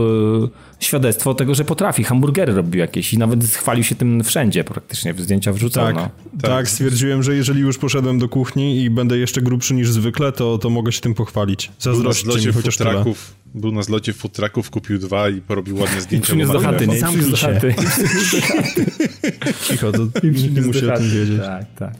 yy, 0.40 0.48
świadectwo 0.84 1.34
tego, 1.34 1.54
że 1.54 1.64
potrafi. 1.64 2.04
Hamburgery 2.04 2.54
robił 2.54 2.80
jakieś 2.80 3.12
i 3.14 3.18
nawet 3.18 3.44
chwalił 3.44 3.84
się 3.84 3.94
tym 3.94 4.24
wszędzie 4.24 4.64
praktycznie. 4.64 5.14
Zdjęcia 5.18 5.52
wrzucał. 5.52 5.86
Tak, 5.86 5.94
no. 5.94 6.10
tak, 6.40 6.50
tak, 6.50 6.68
stwierdziłem, 6.68 7.22
że 7.22 7.34
jeżeli 7.34 7.60
już 7.60 7.78
poszedłem 7.78 8.18
do 8.18 8.28
kuchni 8.28 8.82
i 8.82 8.90
będę 8.90 9.18
jeszcze 9.18 9.40
grubszy 9.40 9.74
niż 9.74 9.90
zwykle, 9.90 10.32
to, 10.32 10.58
to 10.58 10.70
mogę 10.70 10.92
się 10.92 11.00
tym 11.00 11.14
pochwalić. 11.14 11.70
Zazdroszczcie 11.78 12.46
mi 12.46 12.52
chociaż 12.52 12.76
tyle. 12.76 13.04
Był 13.54 13.72
na 13.72 13.82
zlocie 13.82 14.12
food 14.12 14.32
trucków, 14.32 14.70
kupił 14.70 14.98
dwa 14.98 15.28
i 15.28 15.40
porobił 15.40 15.78
ładne 15.78 16.00
zdjęcia. 16.00 16.26
Przyniósł 16.26 16.52
do 16.52 16.60
chaty, 16.60 16.86
nie? 16.86 16.98
Zamknij 16.98 17.30
do 17.30 17.36
chaty. 17.36 17.74
Cicho, 19.68 19.92
to 19.92 19.98
nie 20.52 20.62
musi 20.62 20.90
o 20.90 20.96
tym 20.96 21.10
wiedzieć. 21.10 21.40
Tak, 21.40 21.64
tak. 21.78 21.94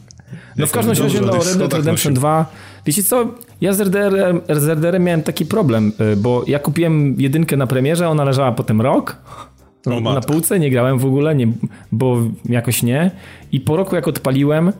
No 0.57 0.67
w 0.67 0.71
każdym 0.71 1.03
razie 1.03 1.21
no, 1.21 1.43
Red 1.43 1.57
Dead 1.57 1.73
Redemption 1.73 2.13
2 2.13 2.45
Wiecie 2.85 3.03
co, 3.03 3.27
ja 3.61 3.73
z 3.73 3.81
RDR, 3.81 4.41
z 4.49 4.69
RDR 4.69 4.99
miałem 4.99 5.23
taki 5.23 5.45
problem, 5.45 5.91
y, 6.13 6.15
bo 6.15 6.43
ja 6.47 6.59
kupiłem 6.59 7.15
jedynkę 7.17 7.57
na 7.57 7.67
premierze, 7.67 8.09
ona 8.09 8.23
leżała 8.23 8.51
potem 8.51 8.81
rok. 8.81 9.17
O, 9.85 9.99
na 10.01 10.21
półce, 10.21 10.59
nie 10.59 10.69
grałem 10.69 10.99
w 10.99 11.05
ogóle, 11.05 11.35
nie, 11.35 11.47
bo 11.91 12.17
jakoś 12.49 12.83
nie. 12.83 13.11
I 13.51 13.59
po 13.59 13.77
roku 13.77 13.95
jak 13.95 14.07
odpaliłem 14.07 14.73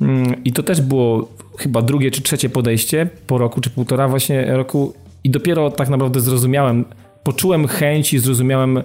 mm, 0.00 0.44
i 0.44 0.52
to 0.52 0.62
też 0.62 0.80
było 0.80 1.28
chyba 1.58 1.82
drugie 1.82 2.10
czy 2.10 2.22
trzecie 2.22 2.48
podejście 2.48 3.08
po 3.26 3.38
roku, 3.38 3.60
czy 3.60 3.70
półtora 3.70 4.08
właśnie 4.08 4.56
roku 4.56 4.94
i 5.24 5.30
dopiero 5.30 5.70
tak 5.70 5.88
naprawdę 5.88 6.20
zrozumiałem, 6.20 6.84
poczułem 7.22 7.66
chęć 7.66 8.14
i 8.14 8.18
zrozumiałem 8.18 8.78
e, 8.78 8.82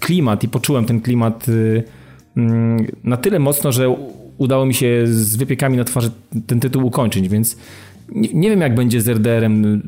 klimat 0.00 0.44
i 0.44 0.48
poczułem 0.48 0.84
ten 0.84 1.00
klimat 1.00 1.48
y, 1.48 1.84
mm, 2.36 2.86
na 3.04 3.16
tyle 3.16 3.38
mocno, 3.38 3.72
że 3.72 3.96
udało 4.38 4.66
mi 4.66 4.74
się 4.74 5.06
z 5.06 5.36
wypiekami 5.36 5.76
na 5.76 5.84
twarzy 5.84 6.10
ten 6.46 6.60
tytuł 6.60 6.86
ukończyć, 6.86 7.28
więc 7.28 7.56
nie, 8.12 8.28
nie 8.34 8.50
wiem 8.50 8.60
jak 8.60 8.74
będzie 8.74 9.00
z 9.00 9.08
RDR-em 9.08 9.82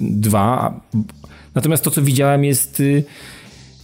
2. 0.00 0.80
Y, 0.94 0.98
Natomiast 1.54 1.84
to, 1.84 1.90
co 1.90 2.02
widziałem 2.02 2.44
jest 2.44 2.80
y, 2.80 3.04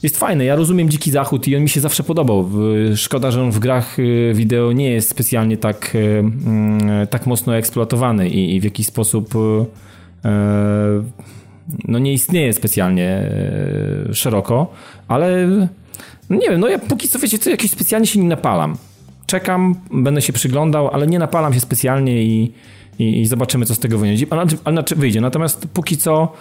jest 0.03 0.19
fajne. 0.19 0.45
Ja 0.45 0.57
rozumiem 0.57 0.91
Dziki 0.91 1.11
Zachód 1.11 1.49
i 1.49 1.57
on 1.57 1.63
mi 1.63 1.69
się 1.69 1.81
zawsze 1.81 2.03
podobał. 2.03 2.51
Szkoda, 2.97 3.31
że 3.31 3.43
on 3.43 3.51
w 3.51 3.59
grach 3.59 3.99
y, 3.99 4.33
wideo 4.35 4.73
nie 4.73 4.91
jest 4.91 5.11
specjalnie 5.11 5.57
tak, 5.57 5.93
mm, 5.95 7.07
tak 7.07 7.27
mocno 7.27 7.57
eksploatowany 7.57 8.29
i, 8.29 8.61
w 8.61 8.65
jakiś 8.65 8.87
sposób 8.87 9.35
no 11.89 11.99
nie 11.99 12.13
istnieje 12.13 12.53
specjalnie 12.53 13.31
szeroko, 14.13 14.73
ale 15.09 15.47
no 16.31 16.37
nie 16.37 16.51
wiem, 16.51 16.61
no 16.61 16.69
ja 16.69 16.79
póki 16.79 17.09
co 17.09 17.19
wiecie 17.19 17.39
co, 17.39 17.51
jakiś 17.51 17.71
specjalnie 17.71 18.07
się 18.07 18.21
nie 18.21 18.29
napalam 18.29 18.77
czekam, 19.35 19.75
będę 19.91 20.23
się 20.23 20.33
przyglądał, 20.33 20.89
ale 20.89 21.07
nie 21.07 21.19
napalam 21.19 21.55
się 21.55 21.61
specjalnie 21.61 22.23
i, 22.23 22.53
i, 22.99 23.21
i 23.21 23.27
zobaczymy, 23.27 23.67
co 23.67 23.75
z 23.75 23.79
tego 23.79 23.99
wyjdzie. 23.99 24.27
Ale, 24.31 24.47
ale 24.65 24.85
wyjdzie. 24.97 25.21
Natomiast 25.21 25.67
póki 25.73 25.97
co 25.97 26.33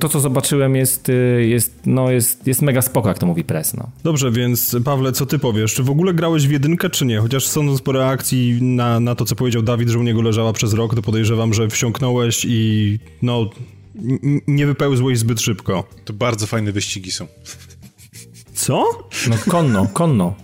to, 0.00 0.08
co 0.08 0.20
zobaczyłem, 0.20 0.76
jest, 0.76 1.10
jest, 1.38 1.80
no, 1.86 2.10
jest, 2.10 2.46
jest 2.46 2.62
mega 2.62 2.82
spoko, 2.82 3.08
jak 3.08 3.18
to 3.18 3.26
mówi 3.26 3.44
Press. 3.44 3.74
No. 3.74 3.90
Dobrze, 4.04 4.30
więc 4.30 4.76
Pawle, 4.84 5.12
co 5.12 5.26
ty 5.26 5.38
powiesz? 5.38 5.74
Czy 5.74 5.82
w 5.82 5.90
ogóle 5.90 6.14
grałeś 6.14 6.46
w 6.46 6.50
jedynkę, 6.50 6.90
czy 6.90 7.06
nie? 7.06 7.18
Chociaż 7.18 7.46
sądząc 7.46 7.82
po 7.82 7.92
reakcji 7.92 8.62
na, 8.62 9.00
na 9.00 9.14
to, 9.14 9.24
co 9.24 9.36
powiedział 9.36 9.62
Dawid, 9.62 9.88
że 9.88 9.98
u 9.98 10.02
niego 10.02 10.22
leżała 10.22 10.52
przez 10.52 10.74
rok, 10.74 10.94
to 10.94 11.02
podejrzewam, 11.02 11.54
że 11.54 11.68
wsiąknąłeś 11.68 12.46
i 12.48 12.98
no, 13.22 13.50
nie 14.46 14.66
wypełzłeś 14.66 15.18
zbyt 15.18 15.40
szybko. 15.40 15.84
To 16.04 16.12
bardzo 16.12 16.46
fajne 16.46 16.72
wyścigi 16.72 17.10
są. 17.10 17.26
Co? 18.54 18.84
No 19.30 19.36
konno, 19.48 19.86
konno. 19.92 20.34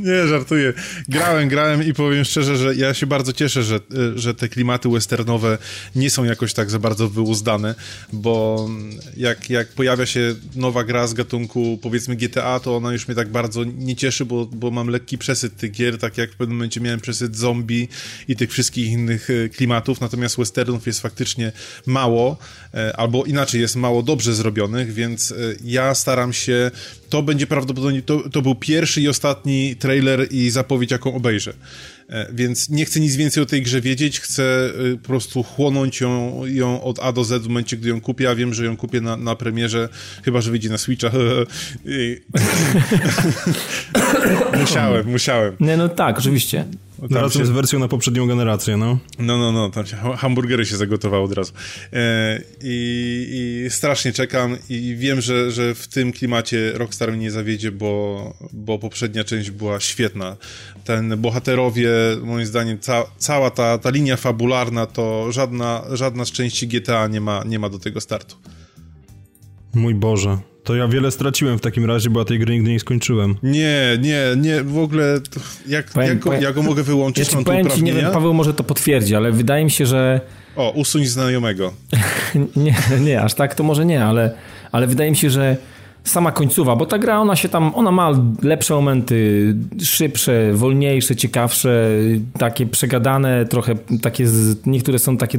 Nie, 0.00 0.28
żartuję. 0.28 0.72
Grałem, 1.08 1.48
grałem 1.48 1.86
i 1.86 1.94
powiem 1.94 2.24
szczerze, 2.24 2.56
że 2.56 2.74
ja 2.74 2.94
się 2.94 3.06
bardzo 3.06 3.32
cieszę, 3.32 3.62
że, 3.62 3.80
że 4.14 4.34
te 4.34 4.48
klimaty 4.48 4.88
westernowe 4.88 5.58
nie 5.96 6.10
są 6.10 6.24
jakoś 6.24 6.54
tak 6.54 6.70
za 6.70 6.78
bardzo 6.78 7.08
wyuzdane, 7.08 7.74
bo 8.12 8.68
jak, 9.16 9.50
jak 9.50 9.68
pojawia 9.68 10.06
się 10.06 10.34
nowa 10.56 10.84
gra 10.84 11.06
z 11.06 11.14
gatunku 11.14 11.78
powiedzmy 11.82 12.16
GTA, 12.16 12.60
to 12.60 12.76
ona 12.76 12.92
już 12.92 13.08
mnie 13.08 13.14
tak 13.14 13.28
bardzo 13.28 13.64
nie 13.64 13.96
cieszy, 13.96 14.24
bo, 14.24 14.46
bo 14.46 14.70
mam 14.70 14.88
lekki 14.88 15.18
przesyt 15.18 15.56
tych 15.56 15.70
gier, 15.72 15.98
tak 15.98 16.18
jak 16.18 16.32
w 16.32 16.36
pewnym 16.36 16.56
momencie 16.56 16.80
miałem 16.80 17.00
przesyt 17.00 17.36
zombie 17.36 17.88
i 18.28 18.36
tych 18.36 18.50
wszystkich 18.50 18.86
innych 18.86 19.28
e, 19.30 19.48
klimatów, 19.48 20.00
natomiast 20.00 20.36
westernów 20.36 20.86
jest 20.86 21.00
faktycznie 21.00 21.52
mało, 21.86 22.38
e, 22.74 22.96
albo 22.96 23.24
inaczej, 23.24 23.60
jest 23.60 23.76
mało 23.76 24.02
dobrze 24.02 24.34
zrobionych, 24.34 24.92
więc 24.92 25.32
e, 25.32 25.34
ja 25.64 25.94
staram 25.94 26.32
się, 26.32 26.70
to 27.08 27.22
będzie 27.22 27.46
prawdopodobnie, 27.46 28.02
to, 28.02 28.30
to 28.30 28.42
był 28.42 28.54
pierwszy 28.54 29.00
i 29.00 29.08
ostatni 29.08 29.76
trailer 29.90 30.26
i 30.30 30.50
zapowiedź, 30.50 30.90
jaką 30.90 31.14
obejrzę. 31.14 31.52
E, 32.08 32.26
więc 32.32 32.68
nie 32.68 32.84
chcę 32.84 33.00
nic 33.00 33.16
więcej 33.16 33.42
o 33.42 33.46
tej 33.46 33.62
grze 33.62 33.80
wiedzieć, 33.80 34.20
chcę 34.20 34.42
e, 34.42 34.96
po 34.96 35.08
prostu 35.08 35.42
chłonąć 35.42 36.00
ją, 36.00 36.42
ją 36.46 36.82
od 36.82 36.98
A 36.98 37.12
do 37.12 37.24
Z 37.24 37.42
w 37.42 37.48
momencie, 37.48 37.76
gdy 37.76 37.88
ją 37.88 38.00
kupię, 38.00 38.30
a 38.30 38.34
wiem, 38.34 38.54
że 38.54 38.64
ją 38.64 38.76
kupię 38.76 39.00
na, 39.00 39.16
na 39.16 39.36
premierze, 39.36 39.88
chyba, 40.24 40.40
że 40.40 40.50
wyjdzie 40.50 40.68
na 40.68 40.78
Switcha. 40.78 41.10
musiałem, 44.60 45.10
musiałem. 45.10 45.56
Nie, 45.60 45.76
no 45.76 45.88
tak, 45.88 46.18
oczywiście. 46.18 46.64
Tam 47.00 47.22
Razem 47.22 47.42
się... 47.42 47.46
z 47.46 47.50
wersją 47.50 47.78
na 47.78 47.88
poprzednią 47.88 48.26
generację, 48.26 48.76
no. 48.76 48.98
No, 49.18 49.38
no, 49.38 49.52
no, 49.52 49.70
tam 49.70 49.86
się 49.86 49.96
hamburgery 49.96 50.66
się 50.66 50.76
zagotowały 50.76 51.24
od 51.24 51.32
razu. 51.32 51.52
E, 51.92 52.40
i, 52.62 53.64
I 53.66 53.70
strasznie 53.70 54.12
czekam 54.12 54.56
i 54.68 54.96
wiem, 54.98 55.20
że, 55.20 55.50
że 55.50 55.74
w 55.74 55.88
tym 55.88 56.12
klimacie 56.12 56.72
Rockstar 56.74 57.12
mnie 57.12 57.20
nie 57.20 57.30
zawiedzie, 57.30 57.72
bo, 57.72 58.34
bo 58.52 58.78
poprzednia 58.78 59.24
część 59.24 59.50
była 59.50 59.80
świetna. 59.80 60.36
Ten 60.84 61.16
bohaterowie, 61.16 61.90
moim 62.22 62.46
zdaniem, 62.46 62.78
ca, 62.78 63.04
cała 63.18 63.50
ta, 63.50 63.78
ta 63.78 63.90
linia 63.90 64.16
fabularna, 64.16 64.86
to 64.86 65.32
żadna, 65.32 65.84
żadna 65.92 66.24
z 66.24 66.32
części 66.32 66.68
GTA 66.68 67.06
nie 67.06 67.20
ma, 67.20 67.44
nie 67.46 67.58
ma 67.58 67.68
do 67.68 67.78
tego 67.78 68.00
startu. 68.00 68.36
Mój 69.74 69.94
Boże. 69.94 70.38
To 70.64 70.74
ja 70.74 70.88
wiele 70.88 71.10
straciłem 71.10 71.58
w 71.58 71.60
takim 71.60 71.84
razie, 71.84 72.10
bo 72.10 72.20
ja 72.20 72.24
tej 72.24 72.38
gry 72.38 72.54
nigdy 72.54 72.70
nie 72.70 72.80
skończyłem. 72.80 73.36
Nie, 73.42 73.98
nie, 74.00 74.22
nie, 74.36 74.62
w 74.62 74.78
ogóle 74.78 75.18
jak, 75.68 75.86
powiem, 75.86 76.08
jak, 76.08 76.18
go, 76.18 76.24
powiem, 76.24 76.42
jak 76.42 76.54
go 76.54 76.62
mogę 76.62 76.82
wyłączyć? 76.82 77.32
Ja 77.32 77.38
ci 77.38 77.44
powiem 77.44 77.70
ci, 77.70 77.82
nie 77.82 77.92
wiem, 77.92 78.12
Paweł 78.12 78.34
może 78.34 78.54
to 78.54 78.64
potwierdzi, 78.64 79.16
ale 79.16 79.32
wydaje 79.32 79.64
mi 79.64 79.70
się, 79.70 79.86
że... 79.86 80.20
O, 80.56 80.70
usuń 80.70 81.06
znajomego. 81.06 81.72
nie, 82.56 82.74
nie, 83.00 83.22
aż 83.22 83.34
tak 83.34 83.54
to 83.54 83.62
może 83.62 83.86
nie, 83.86 84.04
ale, 84.04 84.34
ale 84.72 84.86
wydaje 84.86 85.10
mi 85.10 85.16
się, 85.16 85.30
że 85.30 85.56
sama 86.04 86.32
końcowa, 86.32 86.76
bo 86.76 86.86
ta 86.86 86.98
gra, 86.98 87.20
ona 87.20 87.36
się 87.36 87.48
tam, 87.48 87.74
ona 87.74 87.90
ma 87.90 88.10
lepsze 88.42 88.74
momenty, 88.74 89.54
szybsze, 89.82 90.52
wolniejsze, 90.54 91.16
ciekawsze, 91.16 91.88
takie 92.38 92.66
przegadane, 92.66 93.46
trochę 93.46 93.74
takie, 94.02 94.26
niektóre 94.66 94.98
są 94.98 95.16
takie, 95.16 95.38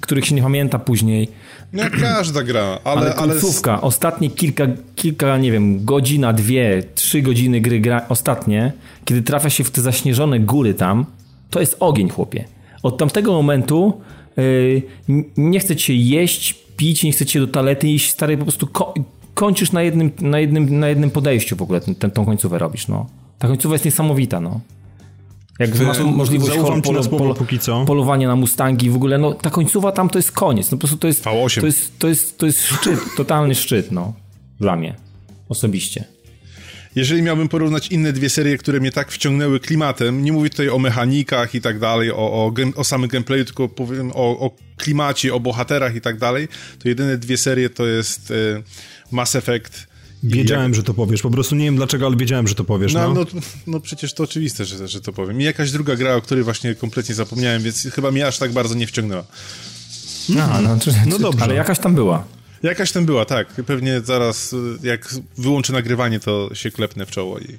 których 0.00 0.26
się 0.26 0.34
nie 0.34 0.42
pamięta 0.42 0.78
później. 0.78 1.28
No 1.72 1.82
każda 2.00 2.42
gra, 2.42 2.78
ale... 2.84 3.14
Ale 3.14 3.32
końcówka, 3.32 3.72
ale... 3.72 3.82
ostatnie 3.82 4.30
kilka, 4.30 4.66
kilka, 4.96 5.38
nie 5.38 5.52
wiem, 5.52 5.84
godzina, 5.84 6.32
dwie, 6.32 6.82
trzy 6.94 7.22
godziny 7.22 7.60
gry, 7.60 7.80
gra, 7.80 8.06
ostatnie, 8.08 8.72
kiedy 9.04 9.22
trafia 9.22 9.50
się 9.50 9.64
w 9.64 9.70
te 9.70 9.80
zaśnieżone 9.80 10.40
góry 10.40 10.74
tam, 10.74 11.06
to 11.50 11.60
jest 11.60 11.76
ogień, 11.80 12.08
chłopie. 12.08 12.44
Od 12.82 12.98
tamtego 12.98 13.32
momentu 13.32 14.00
yy, 14.36 14.82
nie 15.36 15.60
chce 15.60 15.76
cię 15.76 15.94
jeść, 15.94 16.54
pić, 16.76 17.02
nie 17.02 17.12
chce 17.12 17.26
cię 17.26 17.40
do 17.40 17.46
talety 17.46 17.88
iść, 17.88 18.10
stary, 18.10 18.36
po 18.36 18.44
prostu 18.44 18.68
kończysz 19.34 19.72
na 19.72 19.82
jednym, 19.82 20.10
na 20.20 20.38
jednym, 20.38 20.78
na 20.78 20.88
jednym 20.88 21.10
podejściu 21.10 21.56
w 21.56 21.62
ogóle 21.62 21.80
ten, 21.80 21.94
ten, 21.94 22.10
tą 22.10 22.24
końcówę 22.24 22.58
robisz, 22.58 22.88
no. 22.88 23.06
Ta 23.38 23.48
końcowa 23.48 23.74
jest 23.74 23.84
niesamowita, 23.84 24.40
no. 24.40 24.60
Jak 25.58 25.80
masz 25.80 25.98
możliwość 25.98 26.52
pol, 26.56 26.82
pol, 26.82 27.08
pol, 27.10 27.34
pol, 27.34 27.86
polowania 27.86 28.28
na 28.28 28.36
Mustangi 28.36 28.90
w 28.90 28.96
ogóle, 28.96 29.18
no 29.18 29.34
ta 29.34 29.50
końcowa 29.50 29.92
tam 29.92 30.08
to 30.08 30.18
jest 30.18 30.32
koniec. 30.32 30.70
No 30.70 30.76
po 30.76 30.80
prostu 30.80 30.96
to 30.96 31.06
jest, 31.06 31.24
V8. 31.24 31.60
to 31.60 31.66
jest, 31.66 31.98
to 31.98 32.08
jest, 32.08 32.38
to 32.38 32.46
jest 32.46 32.66
szczyt, 32.66 33.00
totalny 33.16 33.54
szczyt, 33.54 33.92
no. 33.92 34.12
Dla 34.60 34.76
mnie. 34.76 34.94
Osobiście. 35.48 36.04
Jeżeli 36.96 37.22
miałbym 37.22 37.48
porównać 37.48 37.88
inne 37.88 38.12
dwie 38.12 38.30
serie, 38.30 38.58
które 38.58 38.80
mnie 38.80 38.92
tak 38.92 39.12
wciągnęły 39.12 39.60
klimatem, 39.60 40.24
nie 40.24 40.32
mówię 40.32 40.50
tutaj 40.50 40.68
o 40.68 40.78
mechanikach 40.78 41.54
i 41.54 41.60
tak 41.60 41.78
dalej, 41.78 42.10
o, 42.10 42.16
o, 42.16 42.52
o 42.76 42.84
samym 42.84 43.08
gameplayu, 43.08 43.44
tylko 43.44 43.68
powiem 43.68 44.10
o, 44.14 44.38
o 44.40 44.50
klimacie, 44.76 45.34
o 45.34 45.40
bohaterach 45.40 45.94
i 45.94 46.00
tak 46.00 46.18
dalej, 46.18 46.48
to 46.78 46.88
jedyne 46.88 47.18
dwie 47.18 47.36
serie 47.36 47.70
to 47.70 47.86
jest 47.86 48.30
y, 48.30 48.62
Mass 49.14 49.36
Effect 49.36 49.86
Wiedziałem, 50.24 50.64
jak... 50.64 50.74
że 50.74 50.82
to 50.82 50.94
powiesz. 50.94 51.22
Po 51.22 51.30
prostu 51.30 51.54
nie 51.54 51.64
wiem 51.64 51.76
dlaczego, 51.76 52.06
ale 52.06 52.16
wiedziałem, 52.16 52.48
że 52.48 52.54
to 52.54 52.64
powiesz. 52.64 52.94
No, 52.94 53.14
no. 53.14 53.24
no, 53.34 53.40
no 53.66 53.80
przecież 53.80 54.14
to 54.14 54.22
oczywiste, 54.22 54.64
że, 54.64 54.88
że 54.88 55.00
to 55.00 55.12
powiem. 55.12 55.40
I 55.40 55.44
jakaś 55.44 55.70
druga 55.70 55.96
gra, 55.96 56.14
o 56.14 56.20
której 56.20 56.44
właśnie 56.44 56.74
kompletnie 56.74 57.14
zapomniałem, 57.14 57.62
więc 57.62 57.82
chyba 57.94 58.10
mnie 58.10 58.26
aż 58.26 58.38
tak 58.38 58.52
bardzo 58.52 58.74
nie 58.74 58.86
wciągnęła. 58.86 59.24
No, 60.28 60.60
no, 60.62 60.78
czy, 60.80 60.94
no 61.06 61.18
dobrze. 61.18 61.44
Ale 61.44 61.54
jakaś 61.54 61.78
tam 61.78 61.94
była. 61.94 62.24
Jakaś 62.62 62.92
tam 62.92 63.06
była, 63.06 63.24
tak. 63.24 63.48
Pewnie 63.66 64.00
zaraz, 64.00 64.54
jak 64.82 65.14
wyłączę 65.38 65.72
nagrywanie, 65.72 66.20
to 66.20 66.50
się 66.54 66.70
klepnę 66.70 67.06
w 67.06 67.10
czoło 67.10 67.38
i 67.38 67.58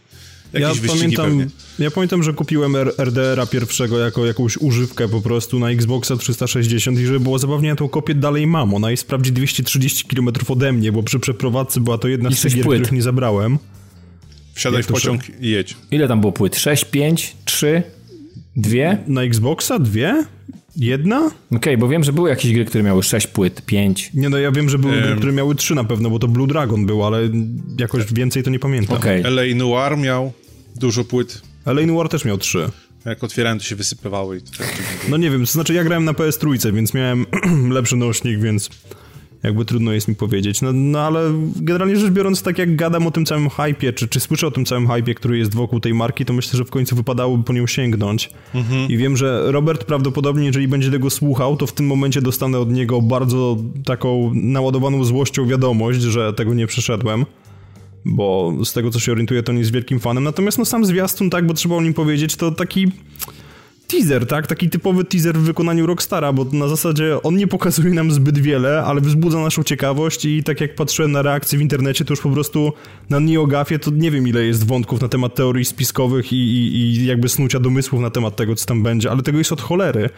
ja 0.59 0.71
pamiętam, 0.87 1.45
ja 1.79 1.91
pamiętam, 1.91 2.23
że 2.23 2.33
kupiłem 2.33 2.75
RDR-a 2.97 3.45
pierwszego 3.45 3.99
jako 3.99 4.25
jakąś 4.25 4.57
używkę 4.57 5.07
po 5.07 5.21
prostu 5.21 5.59
na 5.59 5.69
Xboxa 5.69 6.17
360 6.17 6.99
i 6.99 7.05
żeby 7.05 7.19
było 7.19 7.39
zabawnie, 7.39 7.69
ja 7.69 7.75
tą 7.75 7.89
kopię 7.89 8.15
dalej 8.15 8.47
mam. 8.47 8.73
Ona 8.73 8.91
jest 8.91 9.03
wprawdzie 9.03 9.31
230 9.31 10.05
km 10.05 10.29
ode 10.47 10.71
mnie, 10.71 10.91
bo 10.91 11.03
przy 11.03 11.19
przeprowadzce 11.19 11.79
była 11.79 11.97
to 11.97 12.07
jedna 12.07 12.31
z 12.31 12.41
tych 12.41 12.53
gier, 12.53 12.61
których 12.61 12.91
nie 12.91 13.01
zabrałem. 13.01 13.57
Wsiadaj 14.53 14.83
w 14.83 14.87
pociąg 14.87 15.21
i 15.41 15.49
jedź. 15.49 15.77
Ile 15.91 16.07
tam 16.07 16.21
było 16.21 16.33
płyt? 16.33 16.55
6, 16.55 16.85
5, 16.85 17.35
3, 17.45 17.83
2? 18.55 18.77
Na 19.07 19.23
Xboxa? 19.23 19.79
Dwie? 19.79 20.25
Jedna? 20.77 21.17
Okej, 21.25 21.35
okay, 21.57 21.77
bo 21.77 21.87
wiem, 21.87 22.03
że 22.03 22.13
były 22.13 22.29
jakieś 22.29 22.53
gry, 22.53 22.65
które 22.65 22.83
miały 22.83 23.03
6 23.03 23.27
płyt, 23.27 23.61
5. 23.65 24.11
Nie 24.13 24.29
no, 24.29 24.37
ja 24.37 24.51
wiem, 24.51 24.69
że 24.69 24.79
były 24.79 24.93
um. 24.93 25.03
gry, 25.03 25.15
które 25.15 25.31
miały 25.31 25.55
3 25.55 25.75
na 25.75 25.83
pewno, 25.83 26.09
bo 26.09 26.19
to 26.19 26.27
Blue 26.27 26.47
Dragon 26.47 26.85
był, 26.85 27.03
ale 27.03 27.29
jakoś 27.79 28.13
więcej 28.13 28.43
to 28.43 28.49
nie 28.49 28.59
pamiętam. 28.59 28.97
Okay. 28.97 29.23
LA 29.23 29.55
Noir 29.55 29.97
miał 29.97 30.33
Dużo 30.75 31.03
płyt. 31.03 31.41
Ale 31.65 31.87
War 31.87 32.09
też 32.09 32.25
miał 32.25 32.37
trzy. 32.37 32.69
Jak 33.05 33.23
otwierałem, 33.23 33.59
to 33.59 33.65
się 33.65 33.75
wysypywały. 33.75 34.37
I 34.37 34.41
to 34.41 34.51
tak 34.57 34.73
no 35.09 35.17
nie 35.17 35.31
wiem, 35.31 35.45
to 35.45 35.51
znaczy 35.51 35.73
ja 35.73 35.83
grałem 35.83 36.05
na 36.05 36.13
PS 36.13 36.37
trójce, 36.37 36.71
więc 36.71 36.93
miałem 36.93 37.25
lepszy 37.77 37.95
nośnik, 37.95 38.39
więc 38.39 38.69
jakby 39.43 39.65
trudno 39.65 39.91
jest 39.91 40.07
mi 40.07 40.15
powiedzieć. 40.15 40.61
No, 40.61 40.73
no 40.73 40.99
ale 40.99 41.33
generalnie 41.55 41.97
rzecz 41.97 42.11
biorąc, 42.11 42.41
tak 42.41 42.57
jak 42.57 42.75
gadam 42.75 43.07
o 43.07 43.11
tym 43.11 43.25
całym 43.25 43.49
hypie, 43.49 43.93
czy, 43.93 44.07
czy 44.07 44.19
słyszę 44.19 44.47
o 44.47 44.51
tym 44.51 44.65
całym 44.65 44.87
hypie, 44.87 45.15
który 45.15 45.37
jest 45.37 45.55
wokół 45.55 45.79
tej 45.79 45.93
marki, 45.93 46.25
to 46.25 46.33
myślę, 46.33 46.57
że 46.57 46.65
w 46.65 46.69
końcu 46.69 46.95
wypadałoby 46.95 47.43
po 47.43 47.53
nią 47.53 47.67
sięgnąć. 47.67 48.29
Mhm. 48.53 48.89
I 48.89 48.97
wiem, 48.97 49.17
że 49.17 49.51
Robert 49.51 49.83
prawdopodobnie, 49.83 50.45
jeżeli 50.45 50.67
będzie 50.67 50.91
tego 50.91 51.09
słuchał, 51.09 51.57
to 51.57 51.67
w 51.67 51.73
tym 51.73 51.87
momencie 51.87 52.21
dostanę 52.21 52.59
od 52.59 52.71
niego 52.71 53.01
bardzo 53.01 53.57
taką 53.85 54.31
naładowaną 54.33 55.03
złością 55.03 55.47
wiadomość, 55.47 56.01
że 56.01 56.33
tego 56.33 56.53
nie 56.53 56.67
przeszedłem 56.67 57.25
bo 58.05 58.53
z 58.65 58.73
tego 58.73 58.91
co 58.91 58.99
się 58.99 59.11
orientuję, 59.11 59.43
to 59.43 59.51
nie 59.51 59.59
jest 59.59 59.71
wielkim 59.71 59.99
fanem. 59.99 60.23
Natomiast 60.23 60.57
no 60.57 60.65
sam 60.65 60.85
zwiastun, 60.85 61.29
tak, 61.29 61.47
bo 61.47 61.53
trzeba 61.53 61.75
o 61.75 61.81
nim 61.81 61.93
powiedzieć, 61.93 62.35
to 62.35 62.51
taki 62.51 62.91
teaser, 63.87 64.27
tak? 64.27 64.47
Taki 64.47 64.69
typowy 64.69 65.03
teaser 65.03 65.35
w 65.37 65.41
wykonaniu 65.41 65.85
Rockstara, 65.85 66.33
bo 66.33 66.45
na 66.51 66.67
zasadzie 66.67 67.21
on 67.23 67.35
nie 67.35 67.47
pokazuje 67.47 67.93
nam 67.93 68.11
zbyt 68.11 68.39
wiele, 68.39 68.83
ale 68.83 69.01
wzbudza 69.01 69.39
naszą 69.39 69.63
ciekawość 69.63 70.25
i 70.25 70.43
tak 70.43 70.61
jak 70.61 70.75
patrzyłem 70.75 71.11
na 71.11 71.21
reakcje 71.21 71.59
w 71.59 71.61
internecie, 71.61 72.05
to 72.05 72.13
już 72.13 72.21
po 72.21 72.29
prostu 72.29 72.73
na 73.09 73.19
NeoGafie 73.19 73.79
to 73.79 73.91
nie 73.91 74.11
wiem 74.11 74.27
ile 74.27 74.43
jest 74.43 74.67
wątków 74.67 75.01
na 75.01 75.07
temat 75.07 75.35
teorii 75.35 75.65
spiskowych 75.65 76.33
i, 76.33 76.35
i, 76.35 76.75
i 76.75 77.05
jakby 77.05 77.29
snucia 77.29 77.59
domysłów 77.59 78.01
na 78.01 78.09
temat 78.09 78.35
tego, 78.35 78.55
co 78.55 78.65
tam 78.65 78.83
będzie, 78.83 79.11
ale 79.11 79.21
tego 79.21 79.37
jest 79.37 79.51
od 79.51 79.61
cholery. 79.61 80.09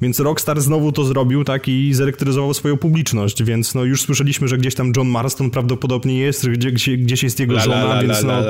Więc 0.00 0.20
Rockstar 0.20 0.60
znowu 0.60 0.92
to 0.92 1.04
zrobił, 1.04 1.44
tak, 1.44 1.68
i 1.68 1.94
zarektoryzował 1.94 2.54
swoją 2.54 2.76
publiczność, 2.76 3.42
więc 3.42 3.74
no 3.74 3.84
już 3.84 4.02
słyszeliśmy, 4.02 4.48
że 4.48 4.58
gdzieś 4.58 4.74
tam 4.74 4.92
John 4.96 5.08
Marston 5.08 5.50
prawdopodobnie 5.50 6.18
jest, 6.18 6.48
gdzie, 6.48 6.72
gdzie, 6.72 6.96
gdzieś 6.96 7.22
jest 7.22 7.40
jego 7.40 7.54
la, 7.54 7.62
żona, 7.62 7.76
la, 7.76 7.94
la, 7.94 8.02
więc 8.02 8.22
no 8.22 8.42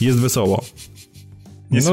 jest 0.00 0.18
wesoło. 0.18 0.64
Nie 1.70 1.80
no, 1.80 1.90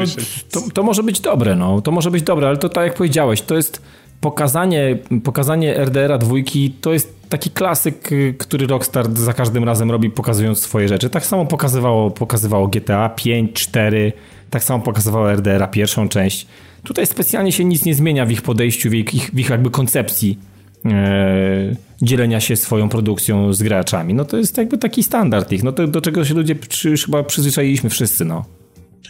to, 0.51 0.61
to 0.73 0.83
może 0.83 1.03
być 1.03 1.19
dobre, 1.19 1.55
no, 1.55 1.81
to 1.81 1.91
może 1.91 2.11
być 2.11 2.23
dobre, 2.23 2.47
ale 2.47 2.57
to 2.57 2.69
tak 2.69 2.83
jak 2.83 2.93
powiedziałeś, 2.93 3.41
to 3.41 3.55
jest 3.55 3.81
pokazanie, 4.21 4.97
pokazanie 5.23 5.77
RDR-a 5.77 6.17
dwójki, 6.17 6.71
to 6.81 6.93
jest 6.93 7.29
taki 7.29 7.49
klasyk, 7.49 8.09
który 8.37 8.67
Rockstar 8.67 9.17
za 9.17 9.33
każdym 9.33 9.63
razem 9.63 9.91
robi, 9.91 10.09
pokazując 10.09 10.59
swoje 10.59 10.87
rzeczy. 10.87 11.09
Tak 11.09 11.25
samo 11.25 11.45
pokazywało, 11.45 12.11
pokazywało 12.11 12.67
GTA 12.67 13.09
5, 13.09 13.53
4, 13.53 14.13
tak 14.49 14.63
samo 14.63 14.83
pokazywało 14.83 15.31
RDR-a 15.31 15.67
pierwszą 15.67 16.09
część. 16.09 16.47
Tutaj 16.83 17.05
specjalnie 17.05 17.51
się 17.51 17.65
nic 17.65 17.85
nie 17.85 17.95
zmienia 17.95 18.25
w 18.25 18.31
ich 18.31 18.41
podejściu, 18.41 18.89
w 18.89 18.93
ich, 18.93 19.09
w 19.09 19.39
ich 19.39 19.49
jakby 19.49 19.69
koncepcji 19.69 20.39
e, 20.85 21.75
dzielenia 22.01 22.39
się 22.39 22.55
swoją 22.55 22.89
produkcją 22.89 23.53
z 23.53 23.63
graczami. 23.63 24.13
No 24.13 24.25
to 24.25 24.37
jest 24.37 24.57
jakby 24.57 24.77
taki 24.77 25.03
standard 25.03 25.51
ich. 25.51 25.63
No 25.63 25.71
to 25.71 25.87
do 25.87 26.01
czego 26.01 26.25
się 26.25 26.33
ludzie 26.33 26.55
przy, 26.55 26.97
chyba 26.97 27.23
przyzwyczailiśmy 27.23 27.89
wszyscy, 27.89 28.25
no. 28.25 28.45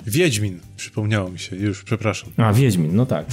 Wiedźmin, 0.05 0.59
przypomniało 0.77 1.29
mi 1.29 1.39
się, 1.39 1.55
już, 1.55 1.83
przepraszam. 1.83 2.29
A, 2.37 2.53
Wiedźmin, 2.53 2.95
no 2.95 3.05
tak. 3.05 3.25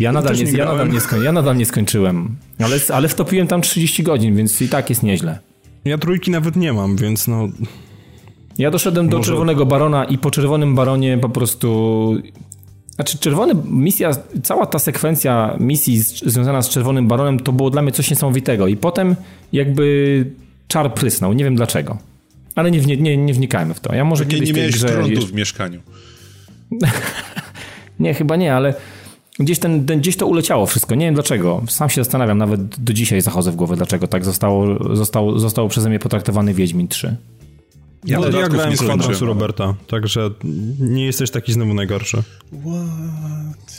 Ja 0.00 0.12
nadal, 0.18 0.36
nie, 0.36 0.52
ja 0.52 0.64
nadal, 0.64 0.90
nie, 0.90 1.00
skoń, 1.00 1.22
ja 1.22 1.32
nadal 1.32 1.56
nie 1.56 1.66
skończyłem, 1.66 2.36
ale, 2.58 2.76
ale 2.94 3.08
wtopiłem 3.08 3.46
tam 3.46 3.62
30 3.62 4.02
godzin, 4.02 4.36
więc 4.36 4.62
i 4.62 4.68
tak 4.68 4.90
jest 4.90 5.02
nieźle. 5.02 5.38
Ja 5.84 5.98
trójki 5.98 6.30
nawet 6.30 6.56
nie 6.56 6.72
mam, 6.72 6.96
więc 6.96 7.28
no... 7.28 7.48
Ja 8.58 8.70
doszedłem 8.70 9.08
do 9.08 9.20
Czerwonego 9.20 9.66
Barona 9.66 10.04
i 10.04 10.18
po 10.18 10.30
Czerwonym 10.30 10.74
Baronie 10.74 11.18
po 11.18 11.28
prostu 11.28 12.14
znaczy, 12.98 13.18
czerwony 13.18 13.54
misja, 13.64 14.10
cała 14.42 14.66
ta 14.66 14.78
sekwencja 14.78 15.56
misji 15.60 16.02
z, 16.02 16.22
związana 16.24 16.62
z 16.62 16.68
Czerwonym 16.68 17.08
Baronem 17.08 17.40
to 17.40 17.52
było 17.52 17.70
dla 17.70 17.82
mnie 17.82 17.92
coś 17.92 18.10
niesamowitego. 18.10 18.66
I 18.66 18.76
potem 18.76 19.16
jakby 19.52 20.24
czar 20.68 20.94
prysnął. 20.94 21.32
Nie 21.32 21.44
wiem 21.44 21.56
dlaczego. 21.56 21.98
Ale 22.58 22.70
nie, 22.70 22.80
nie, 22.80 23.16
nie 23.16 23.34
wnikajmy 23.34 23.74
w 23.74 23.80
to. 23.80 23.94
Ja 23.94 24.04
może 24.04 24.24
nie, 24.24 24.30
kiedyś 24.30 24.48
nie 24.48 24.54
miałeś 24.54 24.74
grze... 24.74 24.88
prądu 24.88 25.26
w 25.26 25.32
mieszkaniu. 25.32 25.80
nie, 28.00 28.14
chyba 28.14 28.36
nie, 28.36 28.54
ale 28.54 28.74
gdzieś, 29.38 29.58
ten, 29.58 29.86
ten, 29.86 30.00
gdzieś 30.00 30.16
to 30.16 30.26
uleciało 30.26 30.66
wszystko. 30.66 30.94
Nie 30.94 31.06
wiem 31.06 31.14
dlaczego. 31.14 31.62
Sam 31.68 31.90
się 31.90 32.04
zastanawiam, 32.04 32.38
nawet 32.38 32.80
do 32.80 32.92
dzisiaj 32.92 33.20
zachodzę 33.20 33.52
w 33.52 33.56
głowę, 33.56 33.76
dlaczego 33.76 34.06
tak 34.06 34.24
zostało, 34.24 34.96
zostało, 34.96 35.38
zostało 35.38 35.68
przeze 35.68 35.88
mnie 35.88 35.98
potraktowany 35.98 36.54
Wiedźmin 36.54 36.88
3. 36.88 37.16
Ja, 38.04 38.20
no, 38.20 38.28
ja 38.28 38.48
grałem 38.48 38.76
Quantusu 38.76 39.26
Roberta, 39.26 39.74
także 39.86 40.30
nie 40.80 41.06
jesteś 41.06 41.30
taki 41.30 41.52
znowu 41.52 41.74
najgorszy. 41.74 42.22
What? 42.52 43.78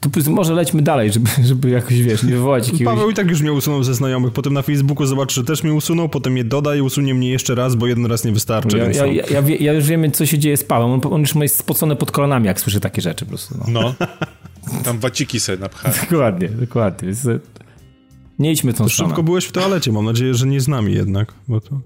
To 0.00 0.30
może 0.30 0.54
lećmy 0.54 0.82
dalej, 0.82 1.12
żeby, 1.12 1.30
żeby 1.44 1.70
jakoś, 1.70 2.02
wiesz, 2.02 2.22
nie 2.22 2.32
wywołać 2.32 2.66
jakiegoś... 2.66 2.94
Paweł 2.94 3.10
i 3.10 3.14
tak 3.14 3.30
już 3.30 3.40
mnie 3.42 3.52
usunął 3.52 3.84
ze 3.84 3.94
znajomych, 3.94 4.32
potem 4.32 4.52
na 4.52 4.62
Facebooku 4.62 5.06
zobaczy, 5.06 5.34
że 5.34 5.44
też 5.44 5.62
mnie 5.62 5.74
usunął, 5.74 6.08
potem 6.08 6.32
mnie 6.32 6.44
doda 6.44 6.76
i 6.76 6.80
usunie 6.80 7.14
mnie 7.14 7.30
jeszcze 7.30 7.54
raz, 7.54 7.74
bo 7.74 7.86
jeden 7.86 8.06
raz 8.06 8.24
nie 8.24 8.32
wystarczy. 8.32 8.78
Ja, 8.78 8.84
więc 8.84 8.96
ja, 8.96 9.06
no. 9.06 9.12
ja, 9.12 9.24
ja, 9.30 9.42
wie- 9.42 9.56
ja 9.56 9.72
już 9.72 9.84
wiem, 9.84 10.12
co 10.12 10.26
się 10.26 10.38
dzieje 10.38 10.56
z 10.56 10.64
Pawłem. 10.64 10.90
On, 10.90 11.12
on 11.12 11.20
już 11.20 11.34
ma 11.34 11.42
jest 11.42 11.58
spocony 11.58 11.96
pod 11.96 12.10
kolanami, 12.10 12.46
jak 12.46 12.60
słyszy 12.60 12.80
takie 12.80 13.02
rzeczy 13.02 13.24
po 13.24 13.28
prostu. 13.28 13.54
No. 13.68 13.80
No. 13.80 13.94
Tam 14.84 14.98
waciki 14.98 15.40
sobie 15.40 15.58
napchałem. 15.58 15.98
Dokładnie, 16.10 16.48
dokładnie. 16.48 17.08
E, 17.08 17.38
nie 18.38 18.52
idźmy 18.52 18.72
tą 18.74 18.84
To 18.84 18.90
stronę. 18.90 19.08
szybko 19.10 19.22
byłeś 19.22 19.44
w 19.44 19.52
toalecie, 19.52 19.92
mam 19.92 20.04
nadzieję, 20.04 20.34
że 20.34 20.46
nie 20.46 20.60
z 20.60 20.68
nami 20.68 20.92
jednak, 20.92 21.32
bo 21.48 21.60
to... 21.60 21.80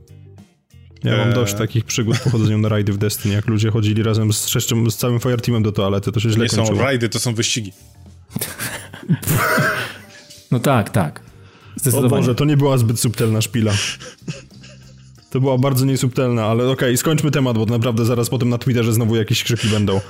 Ja 1.04 1.16
mam 1.16 1.28
Eee. 1.28 1.34
dość 1.34 1.54
takich 1.54 1.84
przygód 1.84 2.18
po 2.24 2.30
chodzeniu 2.30 2.58
na 2.58 2.68
rajdy 2.68 2.92
w 2.92 2.98
Destiny, 2.98 3.34
jak 3.34 3.46
ludzie 3.46 3.70
chodzili 3.70 4.02
razem 4.02 4.32
z, 4.32 4.46
sześcią, 4.48 4.90
z 4.90 4.96
całym 4.96 5.20
Fireteamem 5.20 5.62
do 5.62 5.72
toalety, 5.72 6.12
to 6.12 6.20
się 6.20 6.30
źle 6.30 6.42
Nie 6.44 6.48
są 6.48 6.56
kończyło. 6.56 6.80
rajdy, 6.82 7.08
to 7.08 7.18
są 7.18 7.34
wyścigi. 7.34 7.72
No 10.50 10.60
tak, 10.60 10.90
tak. 10.90 11.20
O 11.20 11.80
Zdecydowanie. 11.80 12.10
Boże, 12.22 12.34
to 12.34 12.44
nie 12.44 12.56
była 12.56 12.78
zbyt 12.78 13.00
subtelna 13.00 13.40
szpila. 13.40 13.72
To 15.30 15.40
była 15.40 15.58
bardzo 15.58 15.84
niesubtelna, 15.84 16.44
ale 16.44 16.68
okej, 16.70 16.96
skończmy 16.96 17.30
temat, 17.30 17.58
bo 17.58 17.66
naprawdę 17.66 18.04
zaraz 18.04 18.30
potem 18.30 18.48
na 18.48 18.58
Twitterze 18.58 18.92
znowu 18.92 19.16
jakieś 19.16 19.44
krzyki 19.44 19.68
będą. 19.68 19.96
E, 19.96 20.00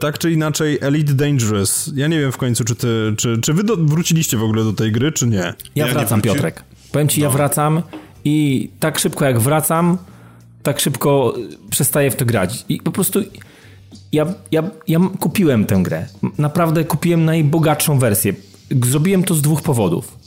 tak 0.00 0.18
czy 0.18 0.32
inaczej, 0.32 0.78
Elite 0.80 1.14
Dangerous. 1.14 1.90
Ja 1.94 2.06
nie 2.08 2.20
wiem 2.20 2.32
w 2.32 2.36
końcu, 2.36 2.64
czy 2.64 2.74
ty, 2.74 3.14
czy, 3.16 3.38
czy 3.42 3.52
wy 3.54 3.64
do, 3.64 3.76
wróciliście 3.76 4.36
w 4.36 4.42
ogóle 4.42 4.64
do 4.64 4.72
tej 4.72 4.92
gry, 4.92 5.12
czy 5.12 5.26
nie? 5.26 5.36
Ja, 5.38 5.54
Ja 5.74 5.92
wracam. 5.92 6.22
Piotrek. 6.22 6.64
Powiem 6.92 7.08
ci, 7.08 7.20
ja 7.20 7.30
wracam 7.30 7.82
i 8.28 8.70
tak 8.80 8.98
szybko 8.98 9.24
jak 9.24 9.40
wracam, 9.40 9.98
tak 10.62 10.80
szybko 10.80 11.34
przestaję 11.70 12.10
w 12.10 12.16
to 12.16 12.24
grać. 12.24 12.64
I 12.68 12.80
po 12.80 12.92
prostu 12.92 13.20
ja, 14.12 14.26
ja, 14.50 14.70
ja 14.88 14.98
kupiłem 15.20 15.64
tę 15.64 15.80
grę. 15.82 16.06
Naprawdę 16.38 16.84
kupiłem 16.84 17.24
najbogatszą 17.24 17.98
wersję. 17.98 18.34
Zrobiłem 18.84 19.24
to 19.24 19.34
z 19.34 19.42
dwóch 19.42 19.62
powodów. 19.62 20.18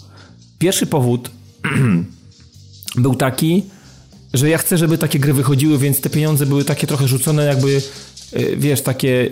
Pierwszy 0.59 0.85
powód 0.85 1.31
był 3.03 3.15
taki, 3.15 3.63
że 4.33 4.49
ja 4.49 4.57
chcę, 4.57 4.77
żeby 4.77 4.97
takie 4.97 5.19
gry 5.19 5.33
wychodziły, 5.33 5.77
więc 5.77 6.01
te 6.01 6.09
pieniądze 6.09 6.45
były 6.45 6.63
takie 6.65 6.87
trochę 6.87 7.07
rzucone, 7.07 7.45
jakby, 7.45 7.81
y, 8.33 8.55
wiesz, 8.57 8.81
takie, 8.81 9.29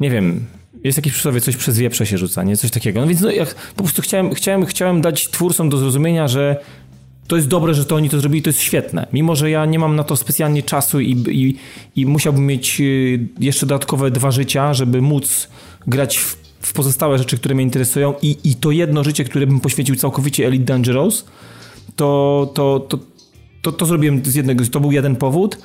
nie 0.00 0.10
wiem, 0.10 0.46
jest 0.84 0.98
jakieś 0.98 1.12
przysłowie, 1.12 1.40
coś 1.40 1.56
przez 1.56 1.78
wieprze 1.78 2.06
się 2.06 2.18
rzuca, 2.18 2.42
nie? 2.42 2.56
Coś 2.56 2.70
takiego. 2.70 3.00
No 3.00 3.06
więc 3.06 3.20
no, 3.20 3.30
po 3.76 3.82
prostu 3.82 4.02
chciałem, 4.02 4.34
chciałem, 4.34 4.66
chciałem 4.66 5.00
dać 5.00 5.28
twórcom 5.28 5.68
do 5.68 5.76
zrozumienia, 5.76 6.28
że 6.28 6.56
to 7.30 7.36
jest 7.36 7.48
dobre, 7.48 7.74
że 7.74 7.84
to 7.84 7.96
oni 7.96 8.10
to 8.10 8.20
zrobili, 8.20 8.42
to 8.42 8.50
jest 8.50 8.60
świetne. 8.60 9.06
Mimo, 9.12 9.36
że 9.36 9.50
ja 9.50 9.66
nie 9.66 9.78
mam 9.78 9.96
na 9.96 10.04
to 10.04 10.16
specjalnie 10.16 10.62
czasu 10.62 11.00
i, 11.00 11.10
i, 11.28 11.56
i 11.96 12.06
musiałbym 12.06 12.46
mieć 12.46 12.80
y, 12.80 13.28
jeszcze 13.40 13.66
dodatkowe 13.66 14.10
dwa 14.10 14.30
życia, 14.30 14.74
żeby 14.74 15.02
móc 15.02 15.48
grać 15.86 16.18
w, 16.18 16.36
w 16.60 16.72
pozostałe 16.72 17.18
rzeczy, 17.18 17.36
które 17.36 17.54
mnie 17.54 17.64
interesują 17.64 18.14
i, 18.22 18.36
i 18.44 18.54
to 18.54 18.70
jedno 18.70 19.04
życie, 19.04 19.24
które 19.24 19.46
bym 19.46 19.60
poświęcił 19.60 19.96
całkowicie 19.96 20.46
Elite 20.46 20.64
Dangerous, 20.64 21.24
to, 21.96 22.50
to, 22.54 22.80
to, 22.88 22.98
to, 23.62 23.72
to 23.72 23.86
zrobiłem 23.86 24.24
z 24.24 24.34
jednego, 24.34 24.64
to 24.64 24.80
był 24.80 24.92
jeden 24.92 25.16
powód, 25.16 25.58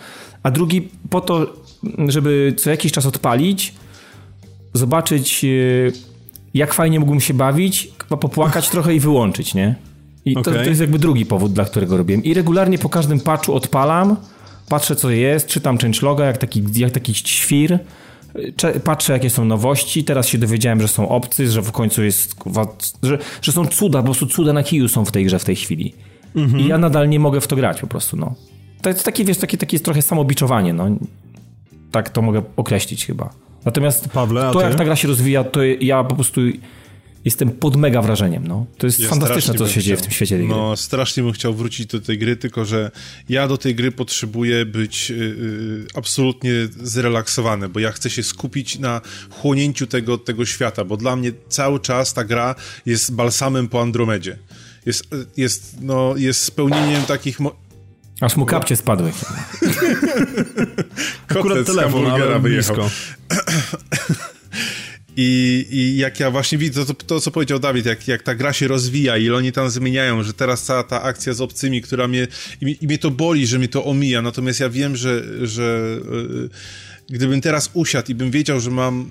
a 0.43 0.51
drugi 0.51 0.89
po 1.09 1.21
to, 1.21 1.53
żeby 2.07 2.53
co 2.57 2.69
jakiś 2.69 2.91
czas 2.91 3.05
odpalić, 3.05 3.73
zobaczyć 4.73 5.43
y, 5.43 5.91
jak 6.53 6.73
fajnie 6.73 6.99
mógłbym 6.99 7.21
się 7.21 7.33
bawić, 7.33 7.91
popłakać 8.19 8.69
trochę 8.69 8.95
i 8.95 8.99
wyłączyć, 8.99 9.53
nie? 9.53 9.75
I 10.25 10.33
to, 10.33 10.39
Okej. 10.39 10.53
to 10.53 10.69
jest 10.69 10.81
jakby 10.81 10.99
drugi 10.99 11.25
powód, 11.25 11.53
dla 11.53 11.65
którego 11.65 11.97
robiłem. 11.97 12.23
I 12.23 12.33
regularnie 12.33 12.77
po 12.77 12.89
każdym 12.89 13.19
patchu 13.19 13.53
odpalam, 13.53 14.15
patrzę 14.69 14.95
co 14.95 15.09
jest, 15.09 15.47
czytam 15.47 15.77
changeloga 15.77 16.25
jak 16.25 16.37
taki, 16.37 16.63
jak 16.75 16.91
taki 16.91 17.13
świr, 17.15 17.79
patrzę 18.83 19.13
jakie 19.13 19.29
są 19.29 19.45
nowości, 19.45 20.03
teraz 20.03 20.27
się 20.27 20.37
dowiedziałem, 20.37 20.81
że 20.81 20.87
są 20.87 21.09
obcy, 21.09 21.51
że 21.51 21.61
w 21.61 21.71
końcu 21.71 22.03
jest, 22.03 22.35
że, 23.03 23.17
że 23.41 23.51
są 23.51 23.65
cuda, 23.67 23.99
po 23.99 24.05
prostu 24.05 24.25
cuda 24.25 24.53
na 24.53 24.63
kiju 24.63 24.87
są 24.87 25.05
w 25.05 25.11
tej 25.11 25.25
grze 25.25 25.39
w 25.39 25.45
tej 25.45 25.55
chwili. 25.55 25.93
I 26.57 26.67
ja 26.67 26.77
nadal 26.77 27.09
nie 27.09 27.19
mogę 27.19 27.41
w 27.41 27.47
to 27.47 27.55
grać 27.55 27.81
po 27.81 27.87
prostu, 27.87 28.17
no. 28.17 28.35
To 28.81 28.89
jest 28.89 29.03
takie, 29.03 29.25
wiesz, 29.25 29.37
takie, 29.37 29.57
takie 29.57 29.75
jest 29.75 29.85
trochę 29.85 30.01
samobiczowanie, 30.01 30.73
no. 30.73 30.87
Tak 31.91 32.09
to 32.09 32.21
mogę 32.21 32.41
określić 32.55 33.05
chyba. 33.05 33.29
Natomiast 33.65 34.09
Pawle, 34.09 34.49
to, 34.53 34.61
jak 34.61 34.75
ta 34.75 34.85
gra 34.85 34.95
się 34.95 35.07
rozwija, 35.07 35.43
to 35.43 35.63
ja 35.63 36.03
po 36.03 36.15
prostu 36.15 36.41
jestem 37.25 37.51
pod 37.51 37.75
mega 37.75 38.01
wrażeniem, 38.01 38.47
no. 38.47 38.65
To 38.77 38.87
jest 38.87 38.99
Ja 38.99 39.09
fantastyczne, 39.09 39.53
co 39.53 39.67
się 39.67 39.81
dzieje 39.81 39.97
w 39.97 39.99
chciał. 39.99 40.07
tym 40.09 40.15
świecie 40.15 40.37
tej 40.37 40.47
gry. 40.47 40.55
No, 40.55 40.77
strasznie 40.77 41.23
bym 41.23 41.31
chciał 41.31 41.53
wrócić 41.53 41.85
do 41.87 42.01
tej 42.01 42.17
gry, 42.17 42.35
tylko 42.35 42.65
że 42.65 42.91
ja 43.29 43.47
do 43.47 43.57
tej 43.57 43.75
gry 43.75 43.91
potrzebuję 43.91 44.65
być 44.65 45.11
y, 45.11 45.13
y, 45.13 45.87
absolutnie 45.95 46.51
zrelaksowany, 46.83 47.69
bo 47.69 47.79
ja 47.79 47.91
chcę 47.91 48.09
się 48.09 48.23
skupić 48.23 48.79
na 48.79 49.01
chłonięciu 49.29 49.87
tego, 49.87 50.17
tego 50.17 50.45
świata, 50.45 50.85
bo 50.85 50.97
dla 50.97 51.15
mnie 51.15 51.31
cały 51.49 51.79
czas 51.79 52.13
ta 52.13 52.23
gra 52.23 52.55
jest 52.85 53.15
balsamem 53.15 53.67
po 53.67 53.81
Andromedzie. 53.81 54.37
Jest, 54.85 55.13
y, 55.13 55.25
jest, 55.37 55.75
no, 55.81 56.13
jest 56.17 56.43
spełnieniem 56.43 57.03
takich... 57.03 57.39
Mo- 57.39 57.55
Aż 58.21 58.35
mu 58.35 58.45
kapcie 58.45 58.75
spadły. 58.75 59.11
Akurat 61.27 61.65
telefon, 61.65 62.07
ale 62.07 62.39
blisko. 62.39 62.89
I, 65.17 65.65
I 65.69 65.97
jak 65.97 66.19
ja 66.19 66.31
właśnie 66.31 66.57
widzę 66.57 66.85
to, 66.85 66.93
to, 66.93 67.19
co 67.19 67.31
powiedział 67.31 67.59
Dawid, 67.59 67.85
jak, 67.85 68.07
jak 68.07 68.23
ta 68.23 68.35
gra 68.35 68.53
się 68.53 68.67
rozwija, 68.67 69.17
ile 69.17 69.35
oni 69.35 69.51
tam 69.51 69.69
zmieniają, 69.69 70.23
że 70.23 70.33
teraz 70.33 70.63
cała 70.63 70.83
ta 70.83 71.01
akcja 71.01 71.33
z 71.33 71.41
obcymi, 71.41 71.81
która 71.81 72.07
mnie. 72.07 72.27
I, 72.61 72.77
i 72.81 72.87
mnie 72.87 72.97
to 72.97 73.11
boli, 73.11 73.47
że 73.47 73.57
mnie 73.59 73.67
to 73.67 73.85
omija. 73.85 74.21
Natomiast 74.21 74.59
ja 74.59 74.69
wiem, 74.69 74.95
że, 74.95 75.23
że 75.47 75.97
yy, 76.11 76.49
gdybym 77.09 77.41
teraz 77.41 77.69
usiadł 77.73 78.11
i 78.11 78.15
bym 78.15 78.31
wiedział, 78.31 78.59
że 78.59 78.71
mam. 78.71 79.09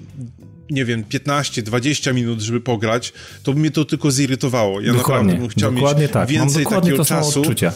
Nie 0.71 0.85
wiem, 0.85 1.05
15-20 1.05 2.15
minut, 2.15 2.41
żeby 2.41 2.61
pograć, 2.61 3.13
to 3.43 3.53
by 3.53 3.61
mnie 3.61 3.71
to 3.71 3.85
tylko 3.85 4.11
zirytowało. 4.11 4.81
Ja 4.81 4.93
naprawdę 4.93 5.03
Dokładnie, 5.03 5.35
bym 5.35 5.49
chciał 5.49 5.73
mieć 5.73 5.85
tak. 6.13 6.29
Więcej 6.29 6.67
takiego 6.67 7.05
czasu. 7.05 7.41
odczucie. 7.41 7.73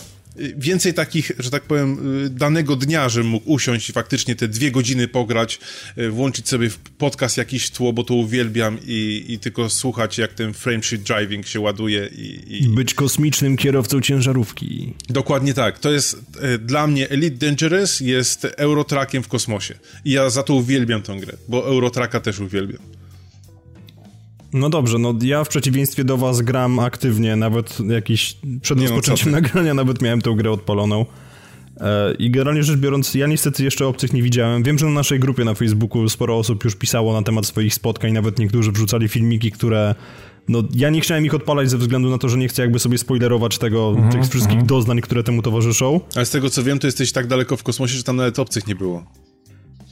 Więcej 0.57 0.95
takich, 0.95 1.33
że 1.39 1.51
tak 1.51 1.63
powiem, 1.63 2.25
y, 2.27 2.31
danego 2.31 2.77
dnia, 2.77 3.09
żebym 3.09 3.31
mógł 3.31 3.53
usiąść 3.53 3.91
i 3.91 3.93
faktycznie 3.93 4.37
te 4.37 4.49
dwie 4.49 4.71
godziny 4.71 5.09
pograć, 5.09 5.59
y, 5.99 6.11
włączyć 6.11 6.49
sobie 6.49 6.71
w 6.71 6.79
podcast 6.79 7.37
jakiś 7.37 7.65
w 7.65 7.71
tło, 7.71 7.93
bo 7.93 8.05
to 8.05 8.15
uwielbiam 8.15 8.79
i, 8.87 9.25
i 9.29 9.39
tylko 9.39 9.71
słuchać, 9.71 10.19
jak 10.19 10.35
ten 10.35 10.55
frameshift 10.55 11.03
driving 11.03 11.47
się 11.47 11.61
ładuje 11.61 12.07
i, 12.07 12.57
i... 12.65 12.69
Być 12.69 12.95
kosmicznym 12.95 13.57
kierowcą 13.57 14.01
ciężarówki. 14.01 14.95
Dokładnie 15.09 15.55
tak. 15.55 15.79
To 15.79 15.93
jest 15.93 16.15
y, 16.55 16.59
dla 16.59 16.87
mnie 16.87 17.11
Elite 17.11 17.47
Dangerous 17.47 18.01
jest 18.01 18.45
Eurotrackiem 18.45 19.23
w 19.23 19.29
kosmosie. 19.29 19.75
I 20.05 20.11
ja 20.11 20.31
za 20.31 20.43
to 20.43 20.55
uwielbiam 20.55 21.03
tę 21.03 21.17
grę, 21.21 21.33
bo 21.49 21.67
Eurotracka 21.67 22.21
też 22.21 22.41
uwielbiam. 22.41 22.98
No 24.53 24.71
dobrze, 24.71 24.99
no 24.99 25.15
ja 25.23 25.45
w 25.45 25.49
przeciwieństwie 25.49 26.05
do 26.05 26.17
was 26.17 26.43
gram 26.43 26.79
aktywnie, 26.79 27.37
nawet 27.37 27.79
jakiś 27.89 28.37
przed 28.63 28.79
no, 28.79 28.85
rozpoczęciem 28.85 29.25
ty. 29.25 29.31
nagrania 29.31 29.75
nawet 29.75 30.03
miałem 30.03 30.23
tę 30.23 30.35
grę 30.37 30.51
odpaloną. 30.51 31.07
E, 31.81 32.15
I 32.15 32.31
generalnie 32.31 32.63
rzecz 32.63 32.79
biorąc, 32.79 33.15
ja 33.15 33.27
niestety 33.27 33.65
jeszcze 33.65 33.87
obcych 33.87 34.13
nie 34.13 34.23
widziałem. 34.23 34.63
Wiem, 34.63 34.79
że 34.79 34.87
na 34.87 34.93
naszej 34.93 35.21
grupie 35.21 35.45
na 35.45 35.55
Facebooku 35.55 36.09
sporo 36.09 36.39
osób 36.39 36.65
już 36.65 36.77
pisało 36.77 37.13
na 37.13 37.23
temat 37.23 37.47
swoich 37.47 37.75
spotkań, 37.75 38.13
nawet 38.13 38.39
niektórzy 38.39 38.73
wrzucali 38.73 39.09
filmiki, 39.09 39.53
które... 39.53 39.95
No, 40.49 40.63
ja 40.75 40.91
nie 40.91 41.01
chciałem 41.01 41.27
ich 41.27 41.35
odpalać 41.35 41.71
ze 41.71 41.79
względu 41.79 42.11
na 42.11 42.19
to, 42.19 42.29
że 42.29 42.39
nie 42.39 42.49
chcę 42.49 42.63
jakby 42.63 42.79
sobie 42.79 42.99
spoilerować 42.99 43.59
tego, 43.59 43.89
Mhm, 43.89 44.13
tych 44.13 44.31
wszystkich 44.31 44.63
doznań, 44.63 45.01
które 45.01 45.23
temu 45.23 45.43
towarzyszą. 45.43 46.01
Ale 46.15 46.27
z 46.27 46.31
tego 46.31 46.51
co 46.51 46.63
wiem, 46.63 46.79
to 46.79 46.87
jesteś 46.87 47.13
tak 47.13 47.27
daleko 47.27 47.57
w 47.57 47.63
kosmosie, 47.63 47.97
że 47.97 48.03
tam 48.03 48.17
nawet 48.17 48.39
obcych 48.39 48.67
nie 48.67 48.75
było. 48.75 49.05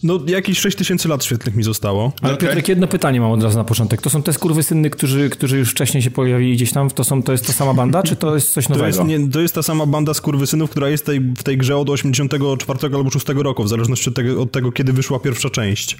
No, 0.03 0.21
jakieś 0.27 0.59
6000 0.59 1.09
lat 1.09 1.25
świetlnych 1.25 1.57
mi 1.57 1.63
zostało. 1.63 2.13
Ale 2.23 2.35
Okej. 2.35 2.49
Piotrek, 2.49 2.69
jedno 2.69 2.87
pytanie 2.87 3.21
mam 3.21 3.31
od 3.31 3.43
razu 3.43 3.59
na 3.59 3.65
początek. 3.65 4.03
To 4.03 4.11
są 4.11 4.23
te 4.23 4.33
skurwysyny, 4.33 4.91
którzy, 4.91 5.31
którzy 5.31 5.59
już 5.59 5.71
wcześniej 5.71 6.03
się 6.03 6.11
pojawili 6.11 6.53
gdzieś 6.53 6.73
tam? 6.73 6.91
To, 6.91 7.05
są, 7.05 7.23
to 7.23 7.33
jest 7.33 7.47
ta 7.47 7.53
sama 7.53 7.75
banda, 7.75 8.03
czy 8.03 8.17
to 8.17 8.35
jest 8.35 8.53
coś 8.53 8.67
To 8.67 8.71
nowego? 8.71 8.87
jest, 8.87 9.05
nie, 9.05 9.29
to 9.29 9.41
jest 9.41 9.55
ta 9.55 9.63
sama 9.63 9.87
banda 9.87 10.15
skurwysynów, 10.15 10.71
która 10.71 10.89
jest 10.89 11.07
tej, 11.07 11.21
w 11.21 11.43
tej 11.43 11.59
grze 11.59 11.77
od 11.77 11.91
84 11.91 12.79
albo 12.97 13.11
6 13.11 13.29
roku, 13.29 13.65
w 13.65 13.69
zależności 13.69 14.11
od 14.11 14.17
tego, 14.17 14.43
od 14.43 14.53
tego 14.53 14.73
kiedy 14.73 14.93
wyszła 14.93 15.19
pierwsza 15.21 15.51
część. 15.51 15.97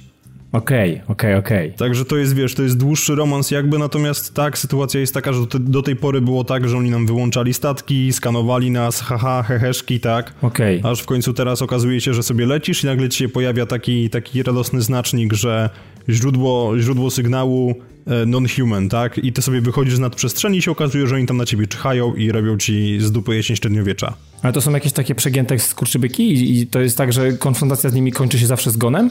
Okej, 0.51 1.01
okej, 1.07 1.35
okej. 1.35 1.73
Także 1.73 2.05
to 2.05 2.17
jest, 2.17 2.35
wiesz, 2.35 2.55
to 2.55 2.63
jest 2.63 2.77
dłuższy 2.77 3.15
romans 3.15 3.51
jakby, 3.51 3.77
natomiast 3.77 4.33
tak, 4.33 4.57
sytuacja 4.57 4.99
jest 4.99 5.13
taka, 5.13 5.33
że 5.33 5.39
do, 5.39 5.45
te, 5.45 5.59
do 5.59 5.81
tej 5.81 5.95
pory 5.95 6.21
było 6.21 6.43
tak, 6.43 6.69
że 6.69 6.77
oni 6.77 6.89
nam 6.89 7.07
wyłączali 7.07 7.53
statki, 7.53 8.13
skanowali 8.13 8.71
nas, 8.71 9.01
haha, 9.01 9.43
heheszki, 9.43 9.99
tak. 9.99 10.33
Okej. 10.41 10.81
Aż 10.83 11.01
w 11.01 11.05
końcu 11.05 11.33
teraz 11.33 11.61
okazuje 11.61 12.01
się, 12.01 12.13
że 12.13 12.23
sobie 12.23 12.45
lecisz 12.45 12.83
i 12.83 12.87
nagle 12.87 13.09
ci 13.09 13.17
się 13.19 13.29
pojawia 13.29 13.65
taki, 13.65 14.09
taki 14.09 14.43
radosny 14.43 14.81
znacznik, 14.81 15.33
że 15.33 15.69
źródło, 16.09 16.79
źródło 16.79 17.11
sygnału 17.11 17.75
e, 18.07 18.25
non-human, 18.25 18.89
tak? 18.89 19.17
I 19.17 19.33
ty 19.33 19.41
sobie 19.41 19.61
wychodzisz 19.61 19.95
z 19.95 19.99
nadprzestrzeni 19.99 20.57
i 20.57 20.61
się 20.61 20.71
okazuje, 20.71 21.07
że 21.07 21.15
oni 21.15 21.25
tam 21.25 21.37
na 21.37 21.45
ciebie 21.45 21.67
czyhają 21.67 22.15
i 22.15 22.31
robią 22.31 22.57
ci 22.57 22.97
z 23.01 23.11
dupy 23.11 23.35
jesień 23.35 23.55
średniowiecza. 23.55 24.13
Ale 24.41 24.53
to 24.53 24.61
są 24.61 24.71
jakieś 24.71 24.93
takie 24.93 25.15
przegięte 25.15 25.59
skurczybyki 25.59 26.33
i, 26.33 26.59
i 26.59 26.67
to 26.67 26.79
jest 26.79 26.97
tak, 26.97 27.13
że 27.13 27.33
konfrontacja 27.33 27.89
z 27.89 27.93
nimi 27.93 28.11
kończy 28.11 28.39
się 28.39 28.47
zawsze 28.47 28.71
zgonem? 28.71 29.09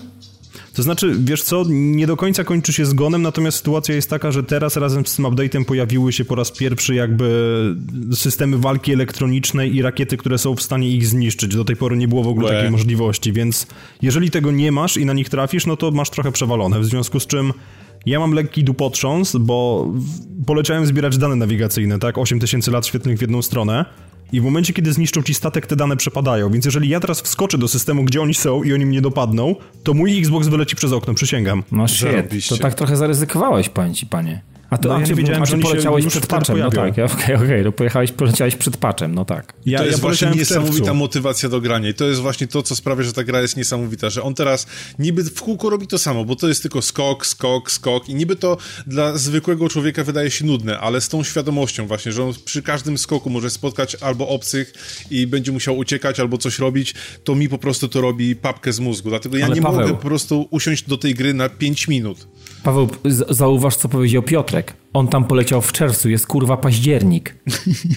To 0.77 0.83
znaczy, 0.83 1.17
wiesz 1.19 1.43
co, 1.43 1.65
nie 1.69 2.07
do 2.07 2.17
końca 2.17 2.45
kończy 2.45 2.73
się 2.73 2.87
zgonem, 2.87 3.23
natomiast 3.23 3.57
sytuacja 3.57 3.95
jest 3.95 4.11
taka, 4.11 4.33
że 4.33 4.43
teraz 4.43 4.77
razem 4.77 5.07
z 5.07 5.17
tym 5.17 5.25
update'em 5.25 5.65
pojawiły 5.65 6.13
się 6.13 6.25
po 6.25 6.35
raz 6.35 6.53
pierwszy 6.53 6.95
jakby 6.95 7.77
systemy 8.13 8.59
walki 8.59 8.93
elektronicznej 8.93 9.77
i 9.77 9.83
rakiety, 9.83 10.17
które 10.17 10.39
są 10.39 10.57
w 10.57 10.63
stanie 10.63 10.91
ich 10.91 11.07
zniszczyć. 11.07 11.55
Do 11.55 11.65
tej 11.65 11.77
pory 11.77 11.97
nie 11.97 12.09
było 12.09 12.23
w 12.23 12.29
ogóle 12.29 12.47
Łe. 12.47 12.55
takiej 12.55 12.71
możliwości, 12.71 13.33
więc 13.33 13.67
jeżeli 14.03 14.31
tego 14.31 14.51
nie 14.51 14.73
masz 14.73 14.97
i 14.97 15.07
na 15.07 15.13
nich 15.13 15.29
trafisz, 15.29 15.67
no 15.67 15.77
to 15.77 15.91
masz 15.91 16.11
trochę 16.11 16.33
przewalone, 16.33 16.81
w 16.81 16.85
związku 16.85 17.21
z 17.21 17.27
czym 17.27 17.53
Ja 18.07 18.21
mam 18.21 18.33
lekki 18.33 18.65
dupotrząs, 18.65 19.37
bo 19.41 19.89
poleciałem 20.47 20.87
zbierać 20.87 21.19
dane 21.19 21.37
nawigacyjne, 21.37 21.99
tak? 21.99 22.19
8000 22.19 22.71
lat 22.71 22.87
świetlnych 22.87 23.19
w 23.19 23.21
jedną 23.21 23.43
stronę. 23.43 23.85
I 24.33 24.41
w 24.41 24.45
momencie, 24.45 24.73
kiedy 24.73 24.93
zniszczą 24.93 25.23
ci 25.23 25.35
statek, 25.35 25.67
te 25.67 25.77
dane 25.77 25.97
przepadają. 25.97 26.51
Więc 26.51 26.65
jeżeli 26.65 26.89
ja 26.89 27.01
teraz 27.01 27.21
wskoczę 27.21 27.59
do 27.59 27.69
systemu, 27.69 28.05
gdzie 28.05 28.23
oni 28.23 28.35
są 28.35 28.63
i 28.63 28.73
oni 28.73 28.87
mnie 28.87 29.01
dopadną, 29.01 29.55
to 29.83 29.95
mój 29.95 30.19
Xbox 30.19 30.49
wyleci 30.49 30.77
przez 30.77 30.93
okno, 30.93 31.15
przysięgam. 31.15 31.63
No 31.73 31.89
shit, 31.89 32.49
to 32.49 32.57
tak 32.57 32.75
trochę 32.75 32.97
zaryzykowałeś, 32.97 33.69
powiem 33.69 33.95
ci, 33.95 34.07
panie. 34.07 34.43
A 34.71 34.79
to 34.79 34.89
no, 34.89 34.95
a 34.95 35.01
ja 35.01 35.07
czy, 35.07 35.15
wiedziałem, 35.15 35.43
a 35.43 35.47
że 35.47 35.59
poleciałeś 35.59 36.07
przed 36.07 36.27
patchem? 36.27 36.59
No 36.59 36.71
tak, 36.71 36.93
okej, 36.93 37.05
okej, 37.05 37.37
okay, 37.37 37.61
okay. 37.61 37.73
pojechałeś, 37.73 38.13
poleciałeś 38.13 38.57
przed 38.57 38.77
patchem, 38.77 39.15
no 39.15 39.25
tak. 39.25 39.53
Ja, 39.67 39.79
to 39.79 39.85
jest 39.85 39.99
ja 39.99 40.03
właśnie 40.03 40.31
niesamowita 40.31 40.95
motywacja 40.95 41.49
do 41.49 41.61
grania 41.61 41.89
i 41.89 41.95
to 41.95 42.05
jest 42.05 42.21
właśnie 42.21 42.47
to, 42.47 42.63
co 42.63 42.77
sprawia, 42.77 43.03
że 43.03 43.13
ta 43.13 43.25
gra 43.25 43.41
jest 43.41 43.57
niesamowita, 43.57 44.11
że 44.11 44.23
on 44.23 44.35
teraz 44.35 44.67
niby 44.99 45.25
w 45.25 45.43
kółko 45.43 45.71
robi 45.71 45.87
to 45.87 45.99
samo, 45.99 46.25
bo 46.25 46.37
to 46.37 46.49
jest 46.49 46.63
tylko 46.63 46.83
skok, 46.83 47.27
skok, 47.27 47.71
skok 47.71 48.09
i 48.09 48.15
niby 48.15 48.37
to 48.37 48.57
dla 48.87 49.17
zwykłego 49.17 49.69
człowieka 49.69 50.05
wydaje 50.05 50.31
się 50.31 50.47
nudne, 50.47 50.79
ale 50.81 51.01
z 51.01 51.09
tą 51.09 51.25
świadomością 51.25 51.87
właśnie, 51.87 52.13
że 52.13 52.25
on 52.25 52.33
przy 52.45 52.63
każdym 52.63 52.99
skoku 52.99 53.31
może 53.31 53.51
spotkać 53.51 53.95
albo 53.95 54.29
obcych 54.29 54.73
i 55.11 55.27
będzie 55.27 55.53
musiał 55.53 55.79
uciekać 55.79 56.21
albo 56.21 56.39
coś 56.39 56.59
robić, 56.59 56.95
to 57.25 57.35
mi 57.35 57.49
po 57.49 57.59
prostu 57.59 57.89
to 57.89 58.01
robi 58.01 58.37
papkę 58.37 58.73
z 58.73 58.81
mózgu, 58.81 59.09
dlatego 59.09 59.37
ja 59.37 59.47
ale 59.47 59.55
nie 59.55 59.63
Paweł, 59.63 59.81
mogę 59.81 59.95
po 59.95 60.03
prostu 60.03 60.49
usiąść 60.51 60.89
do 60.89 60.99
tej 60.99 61.15
gry 61.15 61.35
na 61.35 61.49
5 61.49 61.89
minut. 61.89 62.29
Paweł, 62.63 62.89
zauważ, 63.31 63.77
co 63.77 63.89
powiedział 63.89 64.23
Piotrek. 64.57 64.77
On 64.93 65.09
tam 65.09 65.25
poleciał 65.25 65.63
w 65.63 65.73
czerwcu, 65.73 66.09
jest 66.09 66.27
kurwa 66.27 66.57
październik. 66.57 67.35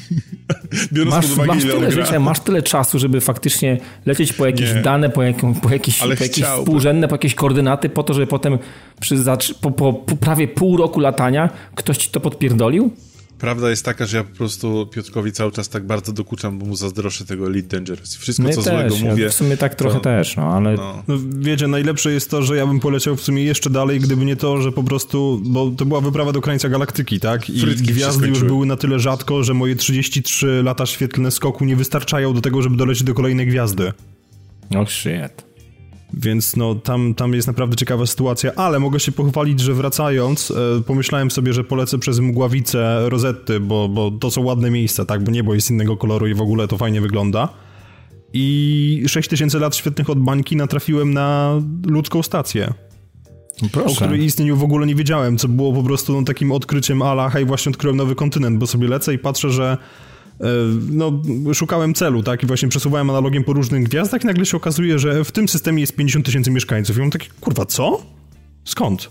Biorąc 0.93 1.15
masz, 1.15 1.26
pod 1.26 1.34
uwagę, 1.34 1.54
masz 1.54 1.63
tyle 1.63 1.91
życia, 1.91 2.19
masz 2.19 2.39
tyle 2.39 2.62
czasu, 2.62 3.00
żeby 3.00 3.22
faktycznie 3.22 3.78
lecieć 4.06 4.34
po 4.34 4.45
jakieś 4.45 4.74
Nie. 4.74 4.82
dane, 4.82 5.10
po, 5.10 5.24
jaką, 5.24 5.56
po 5.56 5.69
jakieś, 5.69 6.02
Ale 6.02 6.15
po 6.15 6.24
jakieś 6.24 6.43
współrzędne, 6.45 7.08
po 7.08 7.15
jakieś 7.15 7.36
koordynaty, 7.36 7.89
po 7.89 8.04
to, 8.04 8.13
żeby 8.13 8.28
potem 8.28 8.58
przy, 9.00 9.15
po, 9.62 9.72
po, 9.72 9.93
po 9.93 10.15
prawie 10.15 10.48
pół 10.48 10.78
roku 10.78 11.00
latania 11.00 11.50
ktoś 11.76 11.98
ci 11.98 12.10
to 12.10 12.19
podpierdolił? 12.19 12.91
Prawda 13.39 13.69
jest 13.69 13.86
taka, 13.86 14.06
że 14.06 14.17
ja 14.17 14.23
po 14.23 14.36
prostu 14.36 14.88
Piotrkowi 14.91 15.32
cały 15.32 15.52
czas 15.52 15.69
tak 15.69 15.86
bardzo 15.86 16.12
dokuczam, 16.12 16.60
bo 16.60 16.65
mu 16.65 16.75
zazdroszczę 16.75 17.25
tego 17.25 17.47
Elite 17.47 17.78
Dangerous. 17.78 18.15
Wszystko, 18.15 18.47
ja 18.47 18.54
co 18.54 18.62
też, 18.63 18.93
złego 18.93 19.10
mówię... 19.10 19.23
ja 19.23 19.30
w 19.30 19.34
sumie 19.34 19.58
tak 19.58 19.75
trochę 19.75 19.95
to- 19.95 20.04
też, 20.04 20.36
no 20.38 20.43
ale... 20.43 20.73
No. 20.73 21.04
No, 21.08 21.15
wiecie, 21.39 21.67
najlepsze 21.67 22.12
jest 22.12 22.32
to, 22.32 22.41
że 22.41 22.56
ja 22.56 22.67
bym 22.67 22.80
poleciał 22.80 23.15
w 23.15 23.21
sumie 23.21 23.43
jeszcze 23.43 23.69
dalej, 23.69 23.99
gdyby 23.99 24.25
nie 24.25 24.36
to, 24.36 24.62
że 24.62 24.71
po 24.71 24.84
prostu, 24.84 25.41
bo 25.43 25.71
to 25.78 25.86
była 25.86 26.02
wyprawa 26.02 26.32
do 26.32 26.41
krańca 26.41 26.69
galaktyki, 26.69 27.19
tak? 27.19 27.49
I 27.49 27.62
Frytki 27.62 27.84
gwiazdy 27.84 28.28
już 28.28 28.43
były 28.43 28.65
na 28.65 28.78
tyle 28.78 28.99
rzadko, 28.99 29.43
że 29.43 29.54
moje 29.54 29.75
33 29.75 30.62
lata 30.63 30.86
świetlne 30.86 31.32
skoku 31.32 31.65
nie 31.65 31.75
wystarczają 31.75 32.34
do 32.34 32.41
tego, 32.41 32.62
żeby 32.62 32.78
dolecieć 32.78 33.04
do 33.04 33.13
kolejnej 33.13 33.47
gwiazdy. 33.47 33.93
Oh 34.75 34.89
shit. 34.89 35.48
Więc 36.13 36.56
no, 36.56 36.76
tam, 36.76 37.13
tam 37.13 37.34
jest 37.34 37.48
naprawdę 37.48 37.76
ciekawa 37.76 38.06
sytuacja, 38.06 38.56
ale 38.56 38.80
mogę 38.80 39.00
się 39.00 39.12
pochwalić, 39.12 39.60
że 39.60 39.74
wracając, 39.74 40.52
e, 40.52 40.82
pomyślałem 40.88 41.32
sobie, 41.32 41.54
że 41.54 41.63
polecę 41.63 41.98
przez 42.00 42.19
mgławice 42.19 43.10
Rozetty, 43.10 43.60
bo, 43.60 43.89
bo 43.89 44.12
to 44.12 44.32
są 44.32 44.43
ładne 44.43 44.72
miejsca, 44.72 45.06
tak? 45.06 45.24
Bo 45.24 45.32
niebo 45.32 45.54
jest 45.54 45.72
innego 45.72 45.98
koloru 45.98 46.28
i 46.28 46.34
w 46.34 46.41
ogóle 46.41 46.67
to 46.67 46.78
fajnie 46.78 47.02
wygląda. 47.02 47.50
I 48.34 49.04
6000 49.08 49.60
lat 49.60 49.76
świetnych 49.76 50.10
od 50.10 50.19
bańki 50.19 50.56
natrafiłem 50.56 51.13
na 51.13 51.54
ludzką 51.86 52.24
stację. 52.24 52.74
o 53.65 53.69
Proszę. 53.72 53.95
której 53.95 54.24
istnieniu 54.24 54.58
w 54.58 54.63
ogóle 54.63 54.88
nie 54.88 54.95
wiedziałem, 54.95 55.38
co 55.38 55.48
było 55.48 55.74
po 55.74 55.84
prostu 55.84 56.13
no, 56.13 56.24
takim 56.24 56.52
odkryciem 56.52 57.02
ala, 57.02 57.30
hej, 57.30 57.45
właśnie 57.45 57.69
odkryłem 57.69 57.98
nowy 57.98 58.15
kontynent, 58.15 58.58
bo 58.58 58.67
sobie 58.67 58.88
lecę 58.88 59.13
i 59.13 59.19
patrzę, 59.19 59.50
że 59.50 59.78
no, 60.91 61.21
szukałem 61.54 61.93
celu, 61.93 62.23
tak, 62.23 62.43
i 62.43 62.45
właśnie 62.45 62.69
przesuwałem 62.69 63.10
analogiem 63.10 63.43
po 63.43 63.54
różnych 63.54 63.84
gwiazdach 63.84 64.23
i 64.23 64.28
nagle 64.28 64.45
się 64.45 64.58
okazuje, 64.58 64.99
że 64.99 65.23
w 65.23 65.32
tym 65.32 65.47
systemie 65.47 65.82
jest 65.82 65.95
50 65.95 66.25
tysięcy 66.25 66.52
mieszkańców. 66.52 66.97
I 66.97 66.99
mam 66.99 67.12
takie, 67.12 67.28
kurwa, 67.41 67.65
co? 67.65 68.02
Skąd? 68.65 69.10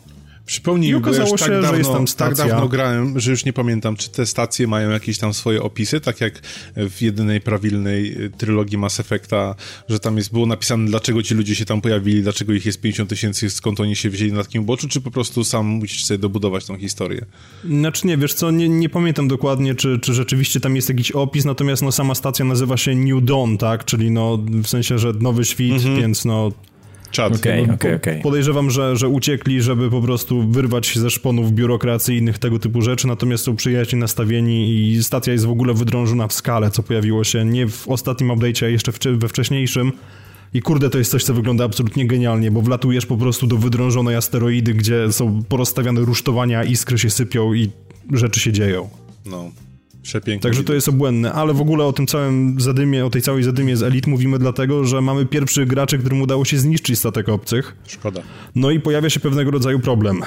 Przypomnij, 0.48 0.90
I 0.90 0.92
bo 0.92 0.98
okazało 0.98 1.26
ja 1.26 1.32
już 1.32 1.40
się, 1.40 1.46
tak 1.46 1.54
że 1.54 1.62
dawno, 1.62 1.92
tam 1.92 2.06
tak 2.06 2.34
dawno 2.34 2.68
grałem, 2.68 3.20
że 3.20 3.30
już 3.30 3.44
nie 3.44 3.52
pamiętam, 3.52 3.96
czy 3.96 4.10
te 4.10 4.26
stacje 4.26 4.66
mają 4.66 4.90
jakieś 4.90 5.18
tam 5.18 5.34
swoje 5.34 5.62
opisy, 5.62 6.00
tak 6.00 6.20
jak 6.20 6.40
w 6.76 7.02
jedynej 7.02 7.40
prawilnej 7.40 8.24
y, 8.24 8.30
trylogii 8.30 8.78
Mass 8.78 9.00
Effecta, 9.00 9.54
że 9.88 9.98
tam 9.98 10.16
jest, 10.16 10.32
było 10.32 10.46
napisane, 10.46 10.86
dlaczego 10.86 11.22
ci 11.22 11.34
ludzie 11.34 11.54
się 11.54 11.64
tam 11.64 11.80
pojawili, 11.80 12.22
dlaczego 12.22 12.52
ich 12.52 12.66
jest 12.66 12.80
50 12.80 13.10
tysięcy, 13.10 13.50
skąd 13.50 13.80
oni 13.80 13.96
się 13.96 14.10
wzięli 14.10 14.32
na 14.32 14.42
takim 14.42 14.62
uboczu, 14.62 14.88
czy 14.88 15.00
po 15.00 15.10
prostu 15.10 15.44
sam 15.44 15.66
musisz 15.66 16.04
sobie 16.04 16.18
dobudować 16.18 16.66
tą 16.66 16.78
historię. 16.78 17.24
Znaczy 17.64 18.06
nie, 18.06 18.16
wiesz 18.16 18.34
co, 18.34 18.50
nie, 18.50 18.68
nie 18.68 18.88
pamiętam 18.88 19.28
dokładnie, 19.28 19.74
czy, 19.74 19.98
czy 19.98 20.14
rzeczywiście 20.14 20.60
tam 20.60 20.76
jest 20.76 20.88
jakiś 20.88 21.12
opis, 21.12 21.44
natomiast 21.44 21.82
no 21.82 21.92
sama 21.92 22.14
stacja 22.14 22.44
nazywa 22.44 22.76
się 22.76 22.94
New 22.94 23.24
Dawn, 23.24 23.56
tak, 23.56 23.84
czyli 23.84 24.10
no 24.10 24.38
w 24.62 24.66
sensie, 24.66 24.98
że 24.98 25.12
nowy 25.12 25.44
świt, 25.44 25.82
więc 25.82 26.24
no 26.24 26.52
Czad. 27.10 27.36
Okej, 27.36 27.66
No, 27.66 27.76
po- 27.78 27.94
okej. 27.94 28.22
Podejrzewam, 28.22 28.70
że, 28.70 28.96
że 28.96 29.08
uciekli, 29.08 29.62
żeby 29.62 29.90
po 29.90 30.02
prostu 30.02 30.48
wyrwać 30.48 30.86
się 30.86 31.00
ze 31.00 31.10
szponów 31.10 31.52
biurokracyjnych, 31.52 32.38
tego 32.38 32.58
typu 32.58 32.82
rzeczy, 32.82 33.06
natomiast 33.06 33.44
są 33.44 33.56
przyjaźnie 33.56 33.98
nastawieni 33.98 34.82
i 34.92 35.04
stacja 35.04 35.32
jest 35.32 35.46
w 35.46 35.50
ogóle 35.50 35.74
wydrążona 35.74 36.26
w 36.28 36.32
skale, 36.32 36.70
co 36.70 36.82
pojawiło 36.82 37.24
się 37.24 37.44
nie 37.44 37.66
w 37.68 37.88
ostatnim 37.88 38.28
update'cie, 38.30 38.64
a 38.64 38.68
jeszcze 38.68 38.92
we 39.16 39.28
wcześniejszym. 39.28 39.92
I 40.54 40.62
kurde, 40.62 40.90
to 40.90 40.98
jest 40.98 41.10
coś, 41.10 41.24
co 41.24 41.34
wygląda 41.34 41.64
absolutnie 41.64 42.06
genialnie, 42.06 42.50
bo 42.50 42.62
wlatujesz 42.62 43.06
po 43.06 43.16
prostu 43.16 43.46
do 43.46 43.56
wydrążonej 43.56 44.16
asteroidy, 44.16 44.74
gdzie 44.74 45.12
są 45.12 45.42
porozstawiane 45.48 46.00
rusztowania, 46.00 46.64
iskry 46.64 46.98
się 46.98 47.10
sypią 47.10 47.54
i 47.54 47.70
rzeczy 48.12 48.40
się 48.40 48.52
dzieją. 48.52 48.88
No, 49.26 49.50
przepięknie. 50.08 50.42
Także 50.42 50.64
to 50.64 50.74
jest 50.74 50.88
obłędne, 50.88 51.32
ale 51.32 51.54
w 51.54 51.60
ogóle 51.60 51.84
o 51.84 51.92
tym 51.92 52.06
całym 52.06 52.60
zadymie, 52.60 53.06
o 53.06 53.10
tej 53.10 53.22
całej 53.22 53.42
zadymie 53.42 53.76
z 53.76 53.82
Elite 53.82 54.10
mówimy 54.10 54.38
dlatego, 54.38 54.84
że 54.84 55.00
mamy 55.00 55.26
pierwszych 55.26 55.68
graczy, 55.68 55.98
którym 55.98 56.22
udało 56.22 56.44
się 56.44 56.58
zniszczyć 56.58 56.98
statek 56.98 57.28
obcych. 57.28 57.76
Szkoda. 57.86 58.20
No 58.54 58.70
i 58.70 58.80
pojawia 58.80 59.10
się 59.10 59.20
pewnego 59.20 59.50
rodzaju 59.50 59.80
problem, 59.80 60.22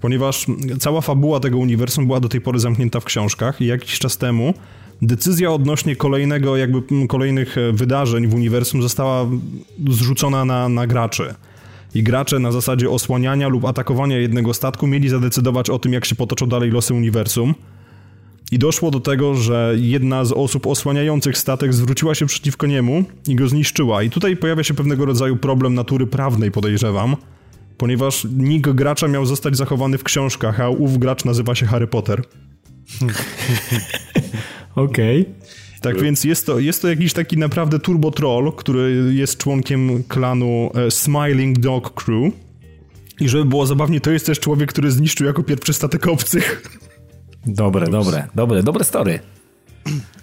ponieważ 0.00 0.46
cała 0.78 1.00
fabuła 1.00 1.40
tego 1.40 1.58
uniwersum 1.58 2.06
była 2.06 2.20
do 2.20 2.28
tej 2.28 2.40
pory 2.40 2.58
zamknięta 2.58 3.00
w 3.00 3.04
książkach 3.04 3.60
i 3.60 3.66
jakiś 3.66 3.98
czas 3.98 4.18
temu 4.18 4.54
decyzja 5.02 5.52
odnośnie 5.52 5.96
kolejnego, 5.96 6.56
jakby 6.56 7.06
kolejnych 7.08 7.58
e, 7.58 7.72
wydarzeń 7.72 8.26
w 8.26 8.34
uniwersum 8.34 8.82
została 8.82 9.26
zrzucona 9.88 10.44
na, 10.44 10.68
na 10.68 10.86
graczy. 10.86 11.34
I 11.94 12.02
gracze 12.02 12.38
na 12.38 12.52
zasadzie 12.52 12.90
osłaniania 12.90 13.48
lub 13.48 13.64
atakowania 13.64 14.18
jednego 14.18 14.54
statku 14.54 14.86
mieli 14.86 15.08
zadecydować 15.08 15.70
o 15.70 15.78
tym, 15.78 15.92
jak 15.92 16.04
się 16.04 16.14
potoczą 16.14 16.46
dalej 16.46 16.70
losy 16.70 16.94
uniwersum. 16.94 17.54
I 18.50 18.58
doszło 18.58 18.90
do 18.90 19.00
tego, 19.00 19.34
że 19.34 19.74
jedna 19.76 20.24
z 20.24 20.32
osób 20.32 20.66
osłaniających 20.66 21.38
statek 21.38 21.74
zwróciła 21.74 22.14
się 22.14 22.26
przeciwko 22.26 22.66
niemu 22.66 23.04
i 23.28 23.34
go 23.34 23.48
zniszczyła. 23.48 24.02
I 24.02 24.10
tutaj 24.10 24.36
pojawia 24.36 24.64
się 24.64 24.74
pewnego 24.74 25.04
rodzaju 25.04 25.36
problem 25.36 25.74
natury 25.74 26.06
prawnej, 26.06 26.50
podejrzewam, 26.50 27.16
ponieważ 27.76 28.26
nick 28.36 28.68
gracza 28.68 29.08
miał 29.08 29.26
zostać 29.26 29.56
zachowany 29.56 29.98
w 29.98 30.04
książkach, 30.04 30.60
a 30.60 30.68
ów 30.68 30.98
gracz 30.98 31.24
nazywa 31.24 31.54
się 31.54 31.66
Harry 31.66 31.86
Potter. 31.86 32.22
Okej. 34.74 35.26
Tak 35.80 36.02
więc 36.02 36.24
jest 36.24 36.46
to, 36.46 36.58
jest 36.58 36.82
to 36.82 36.88
jakiś 36.88 37.12
taki 37.12 37.36
naprawdę 37.36 37.78
turbo 37.78 38.10
troll, 38.10 38.52
który 38.56 39.14
jest 39.14 39.38
członkiem 39.38 40.02
klanu 40.02 40.70
e, 40.74 40.90
Smiling 40.90 41.58
Dog 41.58 41.94
Crew. 41.94 42.32
I 43.20 43.28
żeby 43.28 43.44
było 43.44 43.66
zabawnie, 43.66 44.00
to 44.00 44.10
jest 44.10 44.26
też 44.26 44.40
człowiek, 44.40 44.72
który 44.72 44.90
zniszczył 44.90 45.26
jako 45.26 45.42
pierwszy 45.42 45.72
statek 45.72 46.06
obcych. 46.06 46.62
Dobre, 47.46 47.86
dobre, 47.86 48.28
dobre, 48.34 48.62
dobre 48.62 48.84
story. 48.84 49.20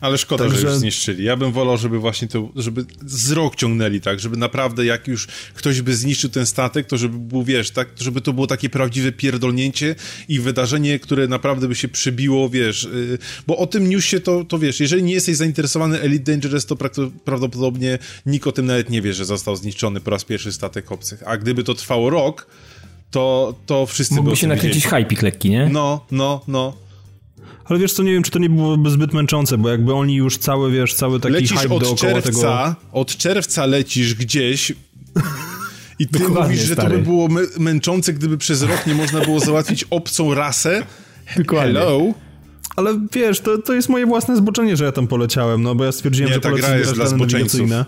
Ale 0.01 0.17
szkoda, 0.17 0.43
Także- 0.43 0.61
że 0.61 0.67
już 0.67 0.77
zniszczyli. 0.77 1.23
Ja 1.23 1.35
bym 1.35 1.51
wolał, 1.51 1.77
żeby 1.77 1.99
właśnie 1.99 2.27
to, 2.27 2.49
żeby 2.55 2.85
z 3.05 3.31
rok 3.31 3.55
ciągnęli, 3.55 4.01
tak, 4.01 4.19
żeby 4.19 4.37
naprawdę 4.37 4.85
jak 4.85 5.07
już 5.07 5.27
ktoś 5.53 5.81
by 5.81 5.95
zniszczył 5.95 6.29
ten 6.29 6.45
statek, 6.45 6.87
to 6.87 6.97
żeby 6.97 7.17
był, 7.17 7.43
wiesz, 7.43 7.71
tak, 7.71 7.87
żeby 7.99 8.21
to 8.21 8.33
było 8.33 8.47
takie 8.47 8.69
prawdziwe 8.69 9.11
pierdolnięcie 9.11 9.95
i 10.27 10.39
wydarzenie, 10.39 10.99
które 10.99 11.27
naprawdę 11.27 11.67
by 11.67 11.75
się 11.75 11.87
przybiło, 11.87 12.49
wiesz, 12.49 12.83
yy, 12.83 13.17
bo 13.47 13.57
o 13.57 13.67
tym 13.67 13.89
newsie 13.89 14.19
to, 14.19 14.43
to 14.45 14.59
wiesz, 14.59 14.79
jeżeli 14.79 15.03
nie 15.03 15.13
jesteś 15.13 15.35
zainteresowany 15.35 16.01
Elite 16.01 16.31
Dangerous, 16.31 16.65
to 16.65 16.75
prakty- 16.75 17.11
prawdopodobnie 17.25 17.99
nikt 18.25 18.47
o 18.47 18.51
tym 18.51 18.65
nawet 18.65 18.89
nie 18.89 19.01
wie, 19.01 19.13
że 19.13 19.25
został 19.25 19.55
zniszczony 19.55 20.01
po 20.01 20.11
raz 20.11 20.23
pierwszy 20.23 20.51
statek 20.51 20.91
obcych. 20.91 21.23
A 21.25 21.37
gdyby 21.37 21.63
to 21.63 21.73
trwało 21.73 22.09
rok, 22.09 22.47
to, 23.11 23.55
to 23.65 23.85
wszyscy 23.85 24.15
by 24.15 24.21
Mógłby 24.21 24.35
się 24.35 24.41
tym 24.41 24.49
nakręcić 24.49 24.87
hypik 24.87 25.21
lekki, 25.21 25.49
nie? 25.49 25.69
No, 25.71 26.05
no, 26.11 26.41
no. 26.47 26.86
Ale 27.69 27.79
wiesz 27.79 27.93
co, 27.93 28.03
nie 28.03 28.13
wiem, 28.13 28.23
czy 28.23 28.31
to 28.31 28.39
nie 28.39 28.49
byłoby 28.49 28.89
zbyt 28.89 29.13
męczące, 29.13 29.57
bo 29.57 29.69
jakby 29.69 29.93
oni 29.93 30.15
już 30.15 30.37
cały, 30.37 30.71
wiesz, 30.71 30.93
cały 30.93 31.19
taki 31.19 31.33
lecisz 31.33 31.57
hype 31.57 31.75
od 31.75 31.83
dookoła 31.83 32.13
czerwca, 32.13 32.31
tego... 32.31 32.75
od 32.91 33.17
czerwca 33.17 33.65
lecisz 33.65 34.15
gdzieś 34.15 34.73
i 35.99 36.07
ty 36.07 36.19
Dokładnie, 36.19 36.43
mówisz, 36.43 36.61
że 36.61 36.75
to 36.75 36.81
stary. 36.81 36.97
by 36.97 37.03
było 37.03 37.27
mę- 37.27 37.59
męczące, 37.59 38.13
gdyby 38.13 38.37
przez 38.37 38.61
rok 38.61 38.87
nie 38.87 38.95
można 38.95 39.21
było 39.21 39.39
załatwić 39.39 39.85
obcą 39.89 40.33
rasę. 40.33 40.83
Dokładnie. 41.37 41.73
Hello? 41.73 42.13
Ale 42.75 42.99
wiesz, 43.13 43.39
to, 43.39 43.57
to 43.57 43.73
jest 43.73 43.89
moje 43.89 44.05
własne 44.05 44.37
zboczenie, 44.37 44.77
że 44.77 44.85
ja 44.85 44.91
tam 44.91 45.07
poleciałem, 45.07 45.63
no 45.63 45.75
bo 45.75 45.85
ja 45.85 45.91
stwierdziłem, 45.91 46.29
Nie, 46.29 46.33
że 46.35 46.41
ta 46.41 46.49
polecę 46.49 46.67
gra 46.67 46.77
jest 46.77 46.93
dla 46.93 47.11
nawigacyjne. 47.11 47.85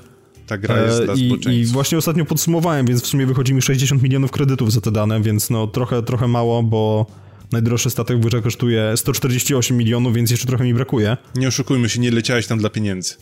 Ta 0.47 0.57
gra 0.57 0.81
jest 0.81 0.99
E, 0.99 1.05
dla 1.05 1.13
I, 1.13 1.39
I 1.49 1.65
właśnie 1.65 1.97
ostatnio 1.97 2.25
podsumowałem, 2.25 2.85
więc 2.85 3.03
w 3.03 3.07
sumie 3.07 3.25
wychodzi 3.25 3.53
mi 3.53 3.61
60 3.61 4.03
milionów 4.03 4.31
kredytów 4.31 4.71
za 4.71 4.81
te 4.81 4.91
dane, 4.91 5.21
więc 5.21 5.49
no 5.49 5.67
trochę, 5.67 6.03
trochę 6.03 6.27
mało, 6.27 6.63
bo 6.63 7.05
najdroższy 7.51 7.89
statek 7.89 8.17
w 8.17 8.25
grze 8.25 8.41
kosztuje 8.41 8.93
148 8.95 9.77
milionów, 9.77 10.13
więc 10.13 10.31
jeszcze 10.31 10.47
trochę 10.47 10.63
mi 10.63 10.73
brakuje. 10.73 11.17
Nie 11.35 11.47
oszukujmy 11.47 11.89
się, 11.89 11.99
nie 11.99 12.11
leciałeś 12.11 12.47
tam 12.47 12.59
dla 12.59 12.69
pieniędzy. 12.69 13.13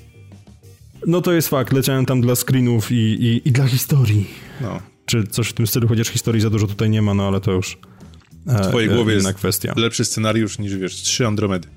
No 1.08 1.22
to 1.22 1.34
jest 1.34 1.48
fakt, 1.48 1.74
leciałem 1.74 2.06
tam 2.06 2.22
dla 2.22 2.36
screenów 2.36 2.92
i, 2.92 2.96
i, 2.96 3.48
i 3.48 3.52
dla 3.52 3.68
historii. 3.68 4.28
No. 4.62 4.80
Czy 5.06 5.28
coś 5.28 5.48
w 5.50 5.54
tym 5.54 5.68
stylu, 5.68 5.88
chociaż 5.88 6.08
historii 6.08 6.42
za 6.42 6.50
dużo 6.50 6.68
tutaj 6.68 6.90
nie 6.90 7.02
ma, 7.02 7.14
no 7.14 7.28
ale 7.28 7.42
to 7.42 7.52
już 7.52 7.78
W 8.46 8.68
twojej 8.68 8.90
e, 8.90 8.96
głowie 8.96 9.14
jest 9.14 9.34
kwestia. 9.34 9.74
lepszy 9.78 10.06
scenariusz 10.06 10.60
niż, 10.60 10.76
wiesz, 10.76 10.96
trzy 10.96 11.28
Andromedy. 11.28 11.68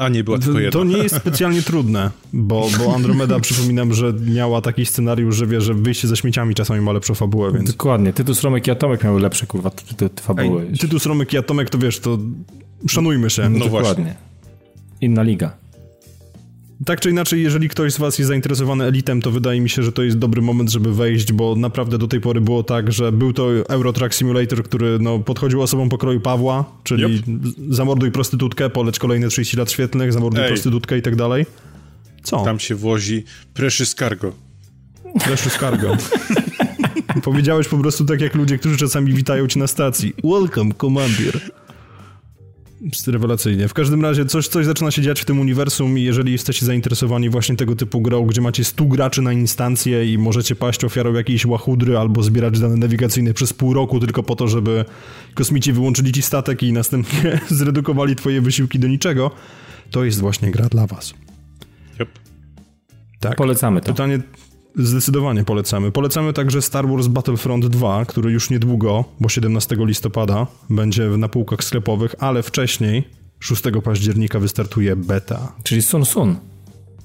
A 0.00 0.08
nie, 0.08 0.24
była 0.24 0.38
tylko 0.38 0.52
To, 0.52 0.60
jedna. 0.60 0.80
to 0.80 0.84
nie 0.84 0.96
jest 0.96 1.16
specjalnie 1.16 1.62
trudne, 1.62 2.10
bo, 2.32 2.68
bo 2.78 2.94
Andromeda, 2.94 3.40
przypominam, 3.50 3.94
że 3.94 4.12
miała 4.12 4.60
taki 4.60 4.86
scenariusz, 4.86 5.36
że 5.36 5.46
wie, 5.46 5.60
że 5.60 5.74
wyjście 5.74 6.08
ze 6.08 6.16
śmieciami 6.16 6.54
czasami 6.54 6.80
ma 6.80 6.92
lepszą 6.92 7.14
fabułę, 7.14 7.52
więc... 7.52 7.70
Dokładnie. 7.70 8.12
Tytus 8.12 8.42
Romek 8.42 8.66
i 8.66 8.70
Atomek 8.70 9.04
miały 9.04 9.20
lepsze, 9.20 9.46
kurwa, 9.46 9.70
ty, 9.70 9.94
ty, 9.94 10.08
ty 10.08 10.22
fabuły. 10.22 10.66
Ej, 10.70 10.78
Tytus 10.78 11.06
Romek 11.06 11.32
i 11.32 11.38
Atomek, 11.38 11.70
to 11.70 11.78
wiesz, 11.78 12.00
to 12.00 12.18
szanujmy 12.88 13.30
się. 13.30 13.48
No 13.50 13.64
Dokładnie. 13.64 14.14
Inna 15.00 15.22
liga. 15.22 15.52
Tak 16.84 17.00
czy 17.00 17.10
inaczej, 17.10 17.42
jeżeli 17.42 17.68
ktoś 17.68 17.92
z 17.92 17.98
was 17.98 18.18
jest 18.18 18.28
zainteresowany 18.28 18.84
Elitem, 18.84 19.22
to 19.22 19.30
wydaje 19.30 19.60
mi 19.60 19.70
się, 19.70 19.82
że 19.82 19.92
to 19.92 20.02
jest 20.02 20.18
dobry 20.18 20.42
moment, 20.42 20.70
żeby 20.70 20.94
wejść, 20.94 21.32
bo 21.32 21.56
naprawdę 21.56 21.98
do 21.98 22.08
tej 22.08 22.20
pory 22.20 22.40
było 22.40 22.62
tak, 22.62 22.92
że 22.92 23.12
był 23.12 23.32
to 23.32 23.68
Eurotrack 23.68 24.14
Simulator, 24.14 24.64
który 24.64 24.98
no, 25.00 25.18
podchodził 25.18 25.62
osobom 25.62 25.88
pokroju 25.88 26.20
Pawła, 26.20 26.64
czyli 26.84 27.04
Yep. 27.04 27.22
zamorduj 27.68 28.10
prostytutkę, 28.10 28.70
poleć 28.70 28.98
kolejne 28.98 29.28
30 29.28 29.56
lat 29.56 29.70
świetlnych, 29.70 30.12
zamorduj 30.12 30.42
Ej. 30.42 30.48
prostytutkę 30.48 30.98
i 30.98 31.02
tak 31.02 31.16
dalej. 31.16 31.46
Co? 32.22 32.44
Tam 32.44 32.58
się 32.58 32.74
włozi 32.74 33.24
Precious 33.54 33.94
Cargo. 33.94 34.32
Precious 35.24 35.58
Cargo. 35.58 35.96
Powiedziałeś 37.22 37.68
po 37.68 37.78
prostu 37.78 38.04
tak 38.04 38.20
jak 38.20 38.34
ludzie, 38.34 38.58
którzy 38.58 38.76
czasami 38.76 39.12
witają 39.12 39.46
cię 39.46 39.58
na 39.60 39.66
stacji. 39.66 40.12
Welcome, 40.24 40.74
Commander. 40.74 41.40
Jest 42.80 43.08
Rewelacyjnie. 43.08 43.68
W 43.68 43.74
każdym 43.74 44.02
razie 44.02 44.26
coś, 44.26 44.48
coś 44.48 44.66
zaczyna 44.66 44.90
się 44.90 45.02
dziać 45.02 45.20
w 45.20 45.24
tym 45.24 45.40
uniwersum 45.40 45.98
i 45.98 46.02
jeżeli 46.02 46.32
jesteście 46.32 46.66
zainteresowani 46.66 47.30
właśnie 47.30 47.56
tego 47.56 47.76
typu 47.76 48.00
grą, 48.00 48.26
gdzie 48.26 48.40
macie 48.40 48.64
100 48.64 48.84
graczy 48.84 49.22
na 49.22 49.32
instancję 49.32 50.12
i 50.12 50.18
możecie 50.18 50.56
paść 50.56 50.84
ofiarą 50.84 51.12
jakiejś 51.12 51.46
łachudry 51.46 51.98
albo 51.98 52.22
zbierać 52.22 52.60
dane 52.60 52.76
nawigacyjne 52.76 53.34
przez 53.34 53.52
pół 53.52 53.74
roku 53.74 54.00
tylko 54.00 54.22
po 54.22 54.36
to, 54.36 54.48
żeby 54.48 54.84
kosmici 55.34 55.72
wyłączyli 55.72 56.12
ci 56.12 56.22
statek 56.22 56.62
i 56.62 56.72
następnie 56.72 57.40
zredukowali 57.48 58.16
twoje 58.16 58.40
wysiłki 58.40 58.78
do 58.78 58.88
niczego, 58.88 59.30
to 59.90 60.04
jest 60.04 60.20
właśnie 60.20 60.50
gra 60.50 60.68
dla 60.68 60.86
was. 60.86 61.14
Yep. 62.00 62.08
Tak. 63.20 63.36
Polecamy 63.36 63.80
to. 63.80 63.86
Pytanie 63.86 64.20
zdecydowanie 64.76 65.44
polecamy. 65.44 65.92
Polecamy 65.92 66.32
także 66.32 66.62
Star 66.62 66.88
Wars 66.88 67.06
Battlefront 67.06 67.66
2, 67.66 68.04
który 68.04 68.32
już 68.32 68.50
niedługo, 68.50 69.04
bo 69.20 69.28
17 69.28 69.76
listopada, 69.78 70.46
będzie 70.70 71.08
na 71.08 71.28
półkach 71.28 71.64
sklepowych, 71.64 72.14
ale 72.18 72.42
wcześniej, 72.42 73.08
6 73.40 73.62
października, 73.84 74.40
wystartuje 74.40 74.96
beta. 74.96 75.52
Czyli 75.62 75.82
Sun 75.82 76.04
Sun. 76.04 76.36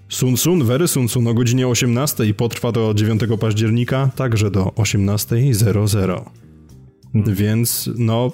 Sun 0.09 0.37
Sun, 0.37 0.63
Very 0.63 0.87
Sun 0.87 1.09
Sun 1.09 1.27
o 1.27 1.33
godzinie 1.33 1.67
18 1.67 2.25
i 2.25 2.33
potrwa 2.33 2.71
do 2.71 2.93
9 2.93 3.21
października, 3.39 4.09
także 4.15 4.51
do 4.51 4.63
18.00. 4.63 6.21
Więc 7.13 7.89
no. 7.97 8.31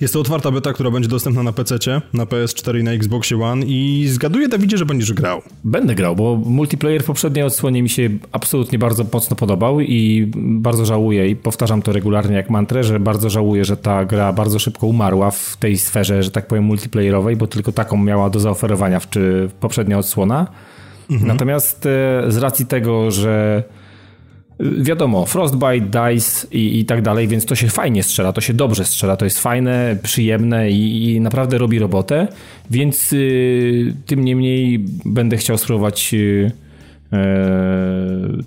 Jest 0.00 0.14
to 0.14 0.20
otwarta 0.20 0.50
beta, 0.50 0.72
która 0.72 0.90
będzie 0.90 1.08
dostępna 1.08 1.42
na 1.42 1.52
PC, 1.52 1.78
na 2.12 2.24
PS4 2.24 2.80
i 2.80 2.82
na 2.82 2.92
Xboxie 2.92 3.42
One 3.42 3.66
i 3.66 4.08
zgaduję, 4.08 4.48
Dawidzie, 4.48 4.78
że 4.78 4.86
będziesz 4.86 5.12
grał. 5.12 5.42
Będę 5.64 5.94
grał, 5.94 6.16
bo 6.16 6.36
multiplayer 6.36 7.02
w 7.02 7.06
poprzedniej 7.06 7.44
odsłonie 7.44 7.82
mi 7.82 7.88
się 7.88 8.10
absolutnie 8.32 8.78
bardzo 8.78 9.04
mocno 9.12 9.36
podobał 9.36 9.80
i 9.80 10.30
bardzo 10.36 10.86
żałuję 10.86 11.28
i 11.28 11.36
powtarzam 11.36 11.82
to 11.82 11.92
regularnie 11.92 12.36
jak 12.36 12.50
mantrę, 12.50 12.84
że 12.84 13.00
bardzo 13.00 13.30
żałuję, 13.30 13.64
że 13.64 13.76
ta 13.76 14.04
gra 14.04 14.32
bardzo 14.32 14.58
szybko 14.58 14.86
umarła 14.86 15.30
w 15.30 15.56
tej 15.56 15.78
sferze, 15.78 16.22
że 16.22 16.30
tak 16.30 16.46
powiem 16.46 16.64
multiplayerowej, 16.64 17.36
bo 17.36 17.46
tylko 17.46 17.72
taką 17.72 17.96
miała 17.96 18.30
do 18.30 18.40
zaoferowania 18.40 19.00
w, 19.00 19.10
czy 19.10 19.50
poprzednia 19.60 19.98
odsłona. 19.98 20.46
Natomiast 21.10 21.86
e, 21.86 22.24
z 22.28 22.36
racji 22.36 22.66
tego, 22.66 23.10
że 23.10 23.64
wiadomo, 24.60 25.26
Frostbite, 25.26 25.80
DICE 25.80 26.46
i, 26.50 26.80
i 26.80 26.84
tak 26.84 27.02
dalej, 27.02 27.28
więc 27.28 27.46
to 27.46 27.54
się 27.54 27.68
fajnie 27.68 28.02
strzela, 28.02 28.32
to 28.32 28.40
się 28.40 28.54
dobrze 28.54 28.84
strzela, 28.84 29.16
to 29.16 29.24
jest 29.24 29.40
fajne, 29.40 29.96
przyjemne 30.02 30.70
i, 30.70 31.14
i 31.14 31.20
naprawdę 31.20 31.58
robi 31.58 31.78
robotę, 31.78 32.28
więc 32.70 33.12
y, 33.12 33.94
tym 34.06 34.24
niemniej 34.24 34.84
będę 35.04 35.36
chciał 35.36 35.58
spróbować 35.58 36.14
y, 36.14 36.52
e, 37.12 37.18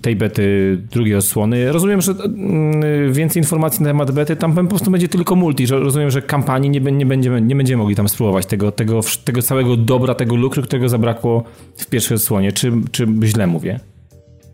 tej 0.02 0.16
bety 0.16 0.78
drugiej 0.92 1.16
odsłony. 1.16 1.72
Rozumiem, 1.72 2.00
że 2.00 2.12
y, 2.12 3.12
więcej 3.12 3.42
informacji 3.42 3.82
na 3.82 3.88
temat 3.88 4.10
bety, 4.10 4.36
tam 4.36 4.54
po 4.54 4.64
prostu 4.64 4.90
będzie 4.90 5.08
tylko 5.08 5.36
multi, 5.36 5.66
że 5.66 5.78
rozumiem, 5.78 6.10
że 6.10 6.22
kampanii 6.22 6.70
nie, 6.70 6.80
nie, 6.80 7.06
będziemy, 7.06 7.42
nie 7.42 7.56
będziemy 7.56 7.82
mogli 7.82 7.96
tam 7.96 8.08
spróbować 8.08 8.46
tego, 8.46 8.72
tego, 8.72 9.00
tego 9.24 9.42
całego 9.42 9.76
dobra, 9.76 10.14
tego 10.14 10.36
lukru, 10.36 10.62
którego 10.62 10.88
zabrakło 10.88 11.44
w 11.76 11.86
pierwszej 11.86 12.14
odsłonie, 12.14 12.52
czy, 12.52 12.72
czy 12.92 13.06
źle 13.24 13.46
mówię? 13.46 13.80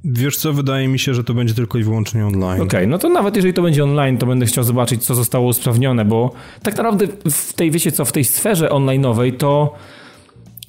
Wiesz 0.05 0.36
co, 0.36 0.53
wydaje 0.53 0.88
mi 0.88 0.98
się, 0.98 1.14
że 1.14 1.24
to 1.24 1.34
będzie 1.34 1.55
tylko 1.55 1.78
i 1.78 1.82
wyłącznie 1.82 2.26
online. 2.26 2.61
Okej, 2.61 2.88
no 2.88 2.98
to 2.98 3.09
nawet 3.09 3.36
jeżeli 3.36 3.55
to 3.55 3.62
będzie 3.62 3.84
online, 3.84 4.18
to 4.18 4.26
będę 4.26 4.46
chciał 4.46 4.64
zobaczyć, 4.64 5.05
co 5.05 5.14
zostało 5.14 5.46
usprawnione, 5.46 6.05
bo 6.05 6.32
tak 6.62 6.76
naprawdę 6.76 7.07
w 7.30 7.53
tej, 7.53 7.70
wiecie 7.70 7.92
co, 7.92 8.05
w 8.05 8.12
tej 8.12 8.24
sferze 8.24 8.68
online'owej 8.68 9.36
to 9.36 9.74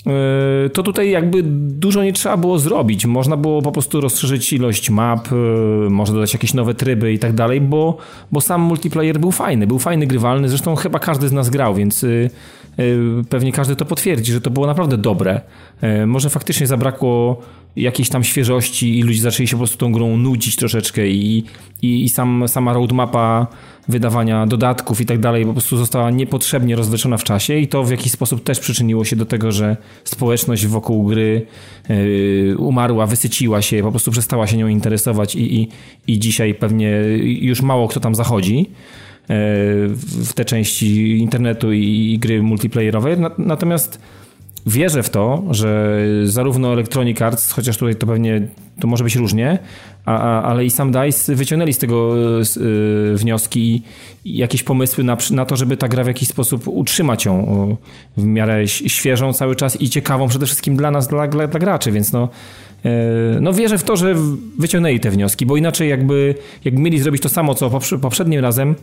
yy, 0.05 0.69
to 0.69 0.83
tutaj 0.83 1.09
jakby 1.09 1.43
dużo 1.43 2.03
nie 2.03 2.13
trzeba 2.13 2.37
było 2.37 2.59
zrobić. 2.59 3.05
Można 3.05 3.37
było 3.37 3.61
po 3.61 3.71
prostu 3.71 4.01
rozszerzyć 4.01 4.53
ilość 4.53 4.89
map, 4.89 5.31
yy, 5.31 5.89
można 5.89 6.15
dodać 6.15 6.33
jakieś 6.33 6.53
nowe 6.53 6.73
tryby 6.73 7.13
i 7.13 7.19
tak 7.19 7.33
dalej, 7.33 7.61
bo, 7.61 7.97
bo 8.31 8.41
sam 8.41 8.61
multiplayer 8.61 9.19
był 9.19 9.31
fajny, 9.31 9.67
był 9.67 9.79
fajny, 9.79 10.07
grywalny, 10.07 10.49
zresztą 10.49 10.75
chyba 10.75 10.99
każdy 10.99 11.27
z 11.27 11.31
nas 11.31 11.49
grał, 11.49 11.75
więc 11.75 12.01
yy, 12.01 12.29
pewnie 13.29 13.51
każdy 13.51 13.75
to 13.75 13.85
potwierdzi, 13.85 14.31
że 14.31 14.41
to 14.41 14.49
było 14.49 14.67
naprawdę 14.67 14.97
dobre. 14.97 15.41
Yy, 15.81 16.07
może 16.07 16.29
faktycznie 16.29 16.67
zabrakło 16.67 17.41
jakiejś 17.75 18.09
tam 18.09 18.23
świeżości 18.23 18.99
i 18.99 19.03
ludzie 19.03 19.21
zaczęli 19.21 19.47
się 19.47 19.55
po 19.55 19.57
prostu 19.57 19.77
tą 19.77 19.91
grą 19.91 20.17
nudzić 20.17 20.55
troszeczkę 20.55 21.07
i, 21.07 21.43
i, 21.81 22.03
i 22.03 22.09
sam, 22.09 22.43
sama 22.47 22.73
roadmapa 22.73 23.47
wydawania 23.87 24.47
dodatków 24.47 25.01
i 25.01 25.05
tak 25.05 25.19
dalej 25.19 25.45
po 25.45 25.51
prostu 25.51 25.77
została 25.77 26.11
niepotrzebnie 26.11 26.75
rozwleczona 26.75 27.17
w 27.17 27.23
czasie 27.23 27.57
i 27.57 27.67
to 27.67 27.83
w 27.83 27.91
jakiś 27.91 28.11
sposób 28.11 28.43
też 28.43 28.59
przyczyniło 28.59 29.05
się 29.05 29.15
do 29.15 29.25
tego, 29.25 29.51
że 29.51 29.77
społeczność 30.03 30.67
wokół 30.67 31.03
gry 31.03 31.45
yy, 31.89 32.55
umarła, 32.57 33.07
wysyciła 33.07 33.61
się, 33.61 33.83
po 33.83 33.91
prostu 33.91 34.11
przestała 34.11 34.47
się 34.47 34.57
nią 34.57 34.67
interesować 34.67 35.35
i, 35.35 35.61
i, 35.61 35.69
i 36.07 36.19
dzisiaj 36.19 36.53
pewnie 36.53 36.91
już 37.41 37.61
mało 37.61 37.87
kto 37.87 37.99
tam 37.99 38.15
zachodzi 38.15 38.69
w 39.27 40.31
te 40.35 40.45
części 40.45 41.17
internetu 41.17 41.73
i, 41.73 42.17
gry 42.21 42.43
multiplayerowe. 42.43 43.15
Na- 43.17 43.31
Natomiast 43.37 43.99
wierzę 44.65 45.03
w 45.03 45.09
to, 45.09 45.43
że 45.51 45.97
zarówno 46.23 46.73
Electronic 46.73 47.21
Arts, 47.21 47.51
chociaż 47.51 47.77
tutaj 47.77 47.95
to 47.95 48.07
pewnie 48.07 48.41
to 48.79 48.87
może 48.87 49.03
być 49.03 49.15
różnie, 49.15 49.59
a, 50.05 50.17
a, 50.19 50.43
ale 50.43 50.65
i 50.65 50.69
sam 50.69 50.91
DICE 50.91 51.35
wyciągnęli 51.35 51.73
z 51.73 51.77
tego 51.77 52.15
s- 52.39 52.57
y, 52.57 53.13
wnioski 53.15 53.81
i, 54.25 54.37
jakieś 54.37 54.63
pomysły 54.63 55.03
na, 55.03 55.17
na 55.31 55.45
to, 55.45 55.55
żeby 55.55 55.77
ta 55.77 55.87
gra 55.87 56.03
w 56.03 56.07
jakiś 56.07 56.27
sposób 56.27 56.67
utrzymać 56.67 57.25
ją 57.25 57.77
w 58.17 58.23
miarę 58.25 58.67
świeżą 58.67 59.33
cały 59.33 59.55
czas 59.55 59.81
i 59.81 59.89
ciekawą 59.89 60.27
przede 60.27 60.45
wszystkim 60.45 60.75
dla 60.77 60.91
nas, 60.91 61.07
dla, 61.07 61.27
dla, 61.27 61.47
dla 61.47 61.59
graczy, 61.59 61.91
więc 61.91 62.11
no 62.13 62.29
no 63.41 63.53
wierzę 63.53 63.77
w 63.77 63.83
to, 63.83 63.95
że 63.97 64.15
wyciągnęli 64.59 64.99
te 64.99 65.11
wnioski, 65.11 65.45
bo 65.45 65.57
inaczej 65.57 65.89
jakby, 65.89 66.35
jakby 66.65 66.81
mieli 66.81 66.99
zrobić 66.99 67.21
to 67.21 67.29
samo, 67.29 67.55
co 67.55 67.69
poprze- 67.69 67.99
poprzednim 67.99 68.39
razem, 68.41 68.75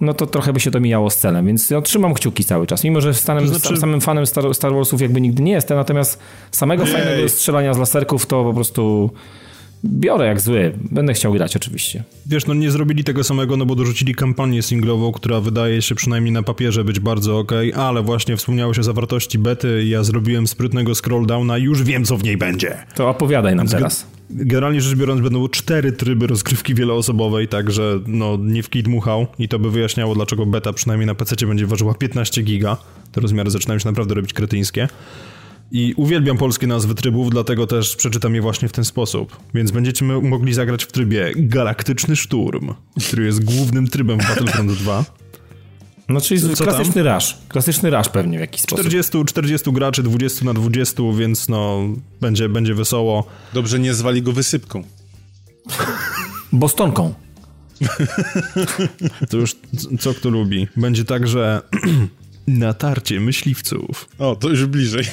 no 0.00 0.14
to 0.14 0.26
trochę 0.26 0.52
by 0.52 0.60
się 0.60 0.70
to 0.70 0.80
mijało 0.80 1.10
z 1.10 1.16
celem, 1.16 1.46
więc 1.46 1.70
ja 1.70 1.80
trzymam 1.80 2.14
kciuki 2.14 2.44
cały 2.44 2.66
czas. 2.66 2.84
Mimo, 2.84 3.00
że 3.00 3.14
stanem, 3.14 3.44
To 3.48 3.58
znaczy- 3.58 3.76
samym 3.76 4.00
fanem 4.00 4.26
Star, 4.26 4.54
Star 4.54 4.74
Warsów 4.74 5.00
jakby 5.00 5.20
nigdy 5.20 5.42
nie 5.42 5.52
jestem, 5.52 5.76
natomiast 5.76 6.18
samego 6.50 6.84
Ej. 6.84 6.92
fajnego 6.92 7.28
strzelania 7.28 7.74
z 7.74 7.78
laserków 7.78 8.26
to 8.26 8.44
po 8.44 8.54
prostu 8.54 9.10
biorę 9.84 10.26
jak 10.26 10.40
zły. 10.40 10.72
Będę 10.90 11.14
chciał 11.14 11.32
grać 11.32 11.56
oczywiście. 11.56 12.02
Wiesz, 12.26 12.46
no 12.46 12.54
nie 12.54 12.70
zrobili 12.70 13.04
tego 13.04 13.24
samego, 13.24 13.56
no 13.56 13.66
bo 13.66 13.74
dorzucili 13.74 14.14
kampanię 14.14 14.62
singlową, 14.62 15.12
która 15.12 15.40
wydaje 15.40 15.82
się 15.82 15.94
przynajmniej 15.94 16.32
na 16.32 16.42
papierze 16.42 16.84
być 16.84 17.00
bardzo 17.00 17.38
ok, 17.38 17.52
ale 17.76 18.02
właśnie 18.02 18.36
wspomniałeś 18.36 18.78
o 18.78 18.82
zawartości 18.82 19.38
bety, 19.38 19.84
ja 19.84 20.02
zrobiłem 20.04 20.46
sprytnego 20.46 20.94
scroll 20.94 21.26
downa, 21.26 21.58
już 21.58 21.82
wiem 21.82 22.04
co 22.04 22.16
w 22.16 22.24
niej 22.24 22.36
będzie. 22.36 22.76
To 22.94 23.08
opowiadaj 23.08 23.56
nam 23.56 23.68
teraz. 23.68 24.06
Generalnie 24.34 24.80
rzecz 24.80 24.98
biorąc 24.98 25.20
będą 25.20 25.48
cztery 25.48 25.92
tryby 25.92 26.26
rozgrywki 26.26 26.74
wieloosobowej, 26.74 27.48
także 27.48 28.00
no 28.06 28.38
nie 28.40 28.62
w 28.62 28.70
kij 28.70 28.82
dmuchał 28.82 29.26
i 29.38 29.48
to 29.48 29.58
by 29.58 29.70
wyjaśniało 29.70 30.14
dlaczego 30.14 30.46
beta 30.46 30.72
przynajmniej 30.72 31.06
na 31.06 31.14
PC 31.14 31.46
będzie 31.46 31.66
ważyła 31.66 31.94
15 31.94 32.42
giga. 32.42 32.76
Te 33.12 33.20
rozmiary 33.20 33.50
zaczynają 33.50 33.78
się 33.78 33.88
naprawdę 33.88 34.14
robić 34.14 34.32
kretyńskie. 34.32 34.88
I 35.74 35.94
uwielbiam 35.96 36.36
polskie 36.38 36.66
nazwy 36.66 36.94
trybów, 36.94 37.30
dlatego 37.30 37.66
też 37.66 37.96
przeczytam 37.96 38.34
je 38.34 38.40
właśnie 38.40 38.68
w 38.68 38.72
ten 38.72 38.84
sposób. 38.84 39.36
Więc 39.54 39.70
będziecie 39.70 40.04
mogli 40.04 40.54
zagrać 40.54 40.84
w 40.84 40.92
trybie 40.92 41.32
Galaktyczny 41.36 42.16
Szturm, 42.16 42.74
który 43.08 43.24
jest 43.24 43.44
głównym 43.44 43.86
trybem 43.86 44.20
w 44.20 44.28
Battlefront 44.28 44.72
2. 44.72 45.04
No 46.12 46.20
czyli 46.20 46.40
Co- 46.40 46.56
co 46.56 46.64
klasyczny 46.64 47.02
rush. 47.02 47.36
Klasyczny 47.48 47.90
rush 47.90 48.08
pewnie 48.08 48.38
w 48.38 48.40
jakiś 48.40 48.60
sposób. 48.60 48.80
40, 48.86 49.24
40 49.24 49.72
graczy, 49.72 50.02
20 50.02 50.44
na 50.44 50.54
20, 50.54 51.02
więc 51.18 51.48
no 51.48 51.80
będzie, 52.20 52.48
będzie 52.48 52.74
wesoło. 52.74 53.24
Dobrze 53.52 53.78
nie 53.78 53.94
zwali 53.94 54.22
go 54.22 54.32
wysypką. 54.32 54.84
Bostonką. 56.52 57.14
To 59.30 59.36
już 59.36 59.56
co 60.00 60.14
kto 60.14 60.30
lubi. 60.30 60.68
Będzie 60.76 61.04
także 61.04 61.60
natarcie 62.46 63.20
myśliwców. 63.20 64.08
O, 64.18 64.36
to 64.36 64.48
już 64.48 64.66
bliżej. 64.66 65.04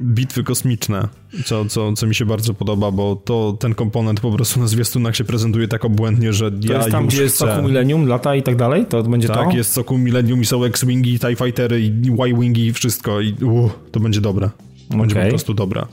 bitwy 0.00 0.42
kosmiczne, 0.44 1.08
co, 1.44 1.64
co, 1.64 1.92
co 1.92 2.06
mi 2.06 2.14
się 2.14 2.26
bardzo 2.26 2.54
podoba, 2.54 2.90
bo 2.90 3.16
to 3.16 3.56
ten 3.60 3.74
komponent 3.74 4.20
po 4.20 4.32
prostu 4.32 4.60
na 4.60 4.66
zwiastunach 4.66 5.16
się 5.16 5.24
prezentuje 5.24 5.68
tak 5.68 5.84
obłędnie, 5.84 6.32
że 6.32 6.52
To 6.52 6.72
ja 6.72 6.76
jest 6.78 6.90
tam, 6.90 7.04
już 7.04 7.14
gdzie 7.14 7.22
jest 7.22 7.36
chcę. 7.36 7.46
Soku 7.54 7.66
Millennium, 7.68 8.06
lata 8.06 8.34
i 8.36 8.42
tak 8.42 8.56
dalej? 8.56 8.86
To 8.86 9.02
będzie 9.02 9.28
Tak, 9.28 9.50
to? 9.50 9.56
jest 9.56 9.72
Soku 9.72 9.98
Millennium 9.98 10.40
i 10.40 10.44
są 10.46 10.64
X-Wingi, 10.64 11.18
TIE 11.18 11.36
Fightery 11.36 11.80
i 11.80 11.90
Y-Wingi 12.10 12.66
i 12.66 12.72
wszystko 12.72 13.20
i 13.20 13.32
uh, 13.44 13.70
to 13.92 14.00
będzie 14.00 14.20
dobre. 14.20 14.50
Będzie 14.90 15.14
Okej. 15.14 15.24
po 15.24 15.30
prostu 15.30 15.54
dobre. 15.54 15.86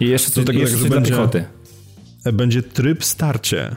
I 0.00 0.04
jeszcze 0.08 0.30
coś, 0.30 0.44
Do 0.44 0.52
tego 0.52 0.58
jeszcze 0.60 0.74
tak, 0.76 0.82
że 0.82 0.88
dla 0.88 0.96
będzie- 0.96 1.10
piechoty. 1.12 1.44
E, 2.24 2.32
Będzie 2.32 2.62
tryb 2.62 3.04
starcie. 3.04 3.76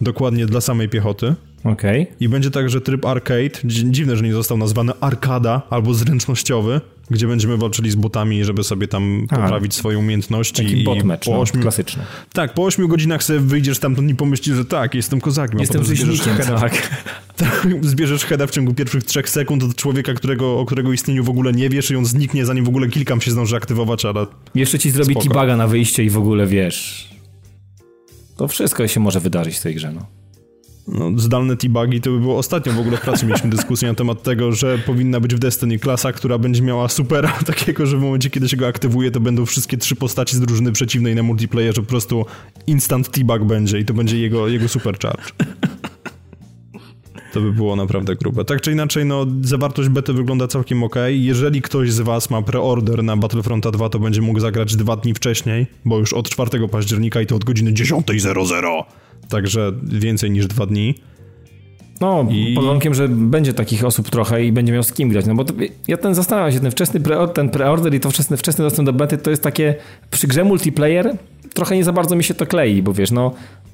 Dokładnie 0.00 0.46
dla 0.46 0.60
samej 0.60 0.88
piechoty. 0.88 1.34
Okej. 1.64 2.06
I 2.20 2.28
będzie 2.28 2.50
także 2.50 2.80
tryb 2.80 3.06
arcade. 3.06 3.50
Dzi- 3.64 3.90
Dziwne, 3.90 4.16
że 4.16 4.24
nie 4.24 4.32
został 4.32 4.58
nazwany 4.58 4.92
arkada 5.00 5.62
albo 5.70 5.94
zręcznościowy, 5.94 6.80
gdzie 7.10 7.26
będziemy 7.26 7.56
walczyli 7.56 7.90
z 7.90 7.94
botami, 7.94 8.44
żeby 8.44 8.64
sobie 8.64 8.88
tam 8.88 9.26
A, 9.30 9.36
poprawić 9.36 9.74
swoje 9.74 9.98
umiejętności. 9.98 10.62
Taki 10.62 10.80
i 10.80 10.84
bot 10.84 11.04
match, 11.04 11.24
po 11.24 11.30
no, 11.30 11.40
ośmiu... 11.40 11.62
klasyczny. 11.62 12.02
Tak, 12.32 12.54
po 12.54 12.64
8 12.64 12.88
godzinach 12.88 13.22
sobie 13.22 13.40
wyjdziesz 13.40 13.76
stamtąd 13.76 14.10
i 14.10 14.14
pomyślisz, 14.14 14.56
że 14.56 14.64
tak, 14.64 14.94
jestem 14.94 15.20
kozakiem. 15.20 15.60
Jestem 15.60 15.84
zbierzesz 15.84 16.20
heada, 16.20 16.60
tak. 16.60 17.00
tak, 17.36 17.66
zbierzesz 17.80 18.24
heada 18.24 18.46
w 18.46 18.50
ciągu 18.50 18.74
pierwszych 18.74 19.04
trzech 19.04 19.28
sekund 19.28 19.62
od 19.62 19.74
człowieka, 19.74 20.14
którego, 20.14 20.58
o 20.58 20.66
którego 20.66 20.92
istnieniu 20.92 21.24
w 21.24 21.30
ogóle 21.30 21.52
nie 21.52 21.68
wiesz 21.68 21.90
i 21.90 21.96
on 21.96 22.06
zniknie, 22.06 22.46
zanim 22.46 22.64
w 22.64 22.68
ogóle 22.68 22.88
kilkam 22.88 23.20
się 23.20 23.30
zdąży 23.30 23.56
aktywować, 23.56 24.04
ale 24.04 24.26
Jeszcze 24.54 24.78
ci 24.78 24.90
zrobi 24.90 25.14
Spoko. 25.14 25.28
T-baga 25.28 25.56
na 25.56 25.66
wyjście 25.66 26.04
i 26.04 26.10
w 26.10 26.18
ogóle 26.18 26.46
wiesz. 26.46 27.10
To 28.36 28.48
wszystko 28.48 28.88
się 28.88 29.00
może 29.00 29.20
wydarzyć 29.20 29.56
w 29.56 29.62
tej 29.62 29.74
grze, 29.74 29.92
no. 29.92 30.19
No, 30.88 31.10
zdalne 31.16 31.56
T-bugi 31.56 32.00
to 32.00 32.10
by 32.10 32.20
było 32.20 32.38
ostatnio 32.38 32.72
w 32.72 32.78
ogóle 32.78 32.96
w 32.96 33.00
pracy 33.00 33.26
mieliśmy 33.26 33.50
dyskusję 33.50 33.88
na 33.88 33.94
temat 33.94 34.22
tego, 34.22 34.52
że 34.52 34.78
powinna 34.78 35.20
być 35.20 35.34
w 35.34 35.38
Destiny 35.38 35.78
klasa, 35.78 36.12
która 36.12 36.38
będzie 36.38 36.62
miała 36.62 36.88
supera 36.88 37.32
takiego, 37.46 37.86
że 37.86 37.96
w 37.96 38.00
momencie 38.00 38.30
kiedy 38.30 38.48
się 38.48 38.56
go 38.56 38.66
aktywuje, 38.66 39.10
to 39.10 39.20
będą 39.20 39.46
wszystkie 39.46 39.76
trzy 39.76 39.96
postaci 39.96 40.36
z 40.36 40.40
drużyny 40.40 40.72
przeciwnej 40.72 41.14
na 41.14 41.22
multiplayerze, 41.22 41.82
po 41.82 41.88
prostu 41.88 42.26
instant 42.66 43.10
T-bug 43.10 43.44
będzie 43.44 43.78
i 43.78 43.84
to 43.84 43.94
będzie 43.94 44.18
jego, 44.18 44.48
jego 44.48 44.68
supercharge. 44.68 45.32
To 47.32 47.40
by 47.40 47.52
było 47.52 47.76
naprawdę 47.76 48.16
grube. 48.16 48.44
Tak 48.44 48.60
czy 48.60 48.72
inaczej, 48.72 49.04
no, 49.04 49.26
zawartość 49.42 49.88
bety 49.88 50.12
wygląda 50.12 50.48
całkiem 50.48 50.82
ok. 50.82 50.96
Jeżeli 51.08 51.62
ktoś 51.62 51.92
z 51.92 52.00
Was 52.00 52.30
ma 52.30 52.42
preorder 52.42 53.04
na 53.04 53.16
Battlefronta 53.16 53.70
2, 53.70 53.88
to 53.88 53.98
będzie 53.98 54.22
mógł 54.22 54.40
zagrać 54.40 54.76
dwa 54.76 54.96
dni 54.96 55.14
wcześniej, 55.14 55.66
bo 55.84 55.98
już 55.98 56.12
od 56.12 56.30
4 56.30 56.68
października 56.68 57.20
i 57.20 57.26
to 57.26 57.36
od 57.36 57.44
godziny 57.44 57.72
10.00. 57.72 58.82
Także 59.30 59.72
więcej 59.82 60.30
niż 60.30 60.46
dwa 60.46 60.66
dni. 60.66 60.94
No, 62.00 62.26
I- 62.30 62.54
pod 62.54 62.64
warunkiem, 62.64 62.94
że 62.94 63.08
będzie 63.08 63.54
takich 63.54 63.84
osób 63.84 64.10
trochę 64.10 64.44
i 64.44 64.52
będzie 64.52 64.72
miał 64.72 64.82
z 64.82 64.92
kim 64.92 65.08
grać. 65.08 65.26
No 65.26 65.34
bo 65.34 65.44
to, 65.44 65.54
ja 65.88 65.96
ten 65.96 66.14
zastanawiam 66.14 66.52
się, 66.52 66.60
ten 66.60 66.70
wczesny 66.70 67.00
preorder, 67.00 67.34
ten 67.34 67.48
preorder 67.48 67.94
i 67.94 68.00
to 68.00 68.10
wczesny, 68.10 68.36
wczesny 68.36 68.64
dostęp 68.64 68.86
do 68.86 68.92
bety 68.92 69.18
to 69.18 69.30
jest 69.30 69.42
takie 69.42 69.74
przy 70.10 70.26
grze 70.26 70.44
multiplayer 70.44 71.16
trochę 71.54 71.76
nie 71.76 71.84
za 71.84 71.92
bardzo 71.92 72.16
mi 72.16 72.24
się 72.24 72.34
to 72.34 72.46
klei, 72.46 72.82
bo 72.82 72.92
wiesz, 72.92 73.10
no, 73.10 73.32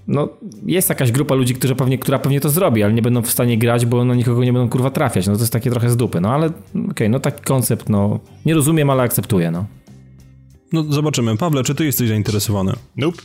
no 0.08 0.28
jest 0.66 0.88
jakaś 0.88 1.12
grupa 1.12 1.34
ludzi, 1.34 1.54
którzy 1.54 1.74
pewnie, 1.74 1.98
która 1.98 2.18
pewnie 2.18 2.40
to 2.40 2.48
zrobi, 2.48 2.82
ale 2.82 2.92
nie 2.92 3.02
będą 3.02 3.22
w 3.22 3.30
stanie 3.30 3.58
grać, 3.58 3.86
bo 3.86 4.04
no 4.04 4.14
nikogo 4.14 4.44
nie 4.44 4.52
będą 4.52 4.68
kurwa 4.68 4.90
trafiać. 4.90 5.26
No 5.26 5.34
to 5.34 5.40
jest 5.40 5.52
takie 5.52 5.70
trochę 5.70 5.90
z 5.90 5.96
dupy. 5.96 6.20
No 6.20 6.34
ale 6.34 6.50
okej, 6.90 7.10
no 7.10 7.20
taki 7.20 7.42
koncept, 7.42 7.88
no 7.88 8.20
nie 8.46 8.54
rozumiem, 8.54 8.90
ale 8.90 9.02
akceptuję, 9.02 9.50
no. 9.50 9.66
No 10.72 10.82
zobaczymy. 10.82 11.36
Pawle, 11.36 11.62
czy 11.64 11.74
ty 11.74 11.84
jesteś 11.84 12.08
zainteresowany? 12.08 12.72
Nope. 12.96 13.22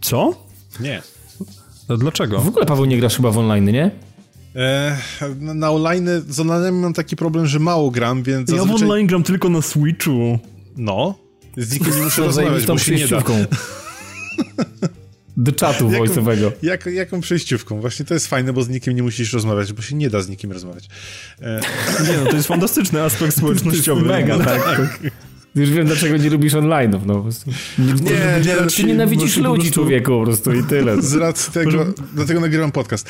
Co? 0.00 0.34
Nie. 0.80 1.02
A 1.88 1.96
dlaczego? 1.96 2.40
W 2.40 2.48
ogóle 2.48 2.66
Paweł 2.66 2.84
nie 2.84 2.98
grasz 2.98 3.16
chyba 3.16 3.30
w 3.30 3.38
online, 3.38 3.64
nie? 3.64 3.90
E, 4.56 4.96
na- 5.40 5.54
na 5.54 5.70
online 5.70 6.08
z 6.28 6.40
online 6.40 6.74
mam 6.74 6.94
taki 6.94 7.16
problem, 7.16 7.46
że 7.46 7.58
mało 7.58 7.90
gram, 7.90 8.22
więc 8.22 8.50
Ja 8.50 8.56
w 8.56 8.58
zazwyczaj... 8.58 8.88
online 8.88 9.06
gram 9.06 9.22
tylko 9.22 9.48
na 9.48 9.62
Switchu. 9.62 10.38
No. 10.76 11.14
Z 11.56 11.72
nikim 11.72 11.96
nie 11.96 12.02
muszę 12.02 12.22
rozmawiać, 12.26 12.66
bo 12.66 12.78
się 12.78 12.92
nie 12.94 12.98
da. 13.08 13.22
przejściówką. 13.22 13.56
Do 15.36 15.52
czatu 15.52 15.90
Jaką- 15.90 16.04
voice'owego. 16.04 16.50
Jak, 16.62 16.86
jaką 16.86 17.20
przejściówką? 17.20 17.80
Właśnie 17.80 18.04
to 18.04 18.14
jest 18.14 18.26
fajne, 18.26 18.52
bo 18.52 18.62
z 18.62 18.68
nikim 18.68 18.96
nie 18.96 19.02
musisz 19.02 19.32
rozmawiać, 19.32 19.72
bo 19.72 19.82
się 19.82 19.96
nie 19.96 20.10
da 20.10 20.22
z 20.22 20.28
nikim 20.28 20.52
rozmawiać. 20.52 20.88
E, 21.42 21.60
Nie 22.10 22.16
no, 22.24 22.30
to 22.30 22.36
jest 22.36 22.48
fantastyczny 22.48 23.02
aspekt 23.02 23.36
społecznościowy. 23.38 24.02
Mega, 24.02 24.38
tak. 24.38 24.98
Już 25.54 25.70
wiem, 25.70 25.86
dlaczego 25.86 26.16
nie 26.16 26.30
lubisz 26.30 26.52
online'ów, 26.54 27.00
no 27.06 27.14
po 27.14 27.22
prostu. 27.22 27.50
Nie, 27.78 27.92
nie, 27.92 28.44
Ty 28.44 28.56
raczej 28.56 28.84
nienawidzisz 28.84 29.34
po 29.34 29.40
ludzi, 29.48 29.60
prostu- 29.60 29.74
człowieku, 29.74 30.10
po 30.18 30.24
prostu 30.24 30.52
i 30.54 30.64
tyle. 30.64 31.02
Z 31.02 31.14
racji 31.14 31.52
tego, 31.52 31.86
dlatego 32.14 32.40
nagrywam 32.40 32.72
podcast. 32.72 33.08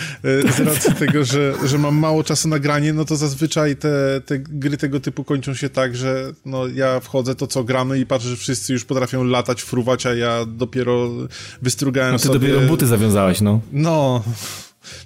E, 0.49 0.53
Z 0.53 0.61
racji 0.61 0.95
tego, 0.95 1.24
że, 1.24 1.55
że 1.64 1.78
mam 1.78 1.97
mało 1.99 2.24
czasu 2.24 2.49
na 2.49 2.59
granie, 2.59 2.93
no 2.93 3.05
to 3.05 3.16
zazwyczaj 3.16 3.76
te, 3.76 4.20
te 4.26 4.38
gry 4.38 4.76
tego 4.76 5.01
typu 5.01 5.24
kończą 5.24 5.55
się 5.55 5.68
tak, 5.68 5.97
że 5.97 6.32
no 6.47 6.66
ja 6.68 7.01
wchodzę 7.01 7.34
to 7.34 7.47
co 7.47 7.64
gramy 7.64 7.99
i 7.99 8.07
patrzę, 8.07 8.28
że 8.28 8.36
wszyscy 8.36 8.72
już 8.72 8.84
potrafią 8.84 9.24
latać, 9.24 9.62
fruwać, 9.62 10.07
a 10.07 10.14
ja 10.14 10.45
dopiero 10.47 11.11
wystrugałem 11.62 12.12
No 12.12 12.18
ty 12.18 12.26
sobie... 12.26 12.38
dopiero 12.38 12.61
buty 12.61 12.86
zawiązałeś, 12.86 13.40
no. 13.40 13.61
No. 13.72 14.22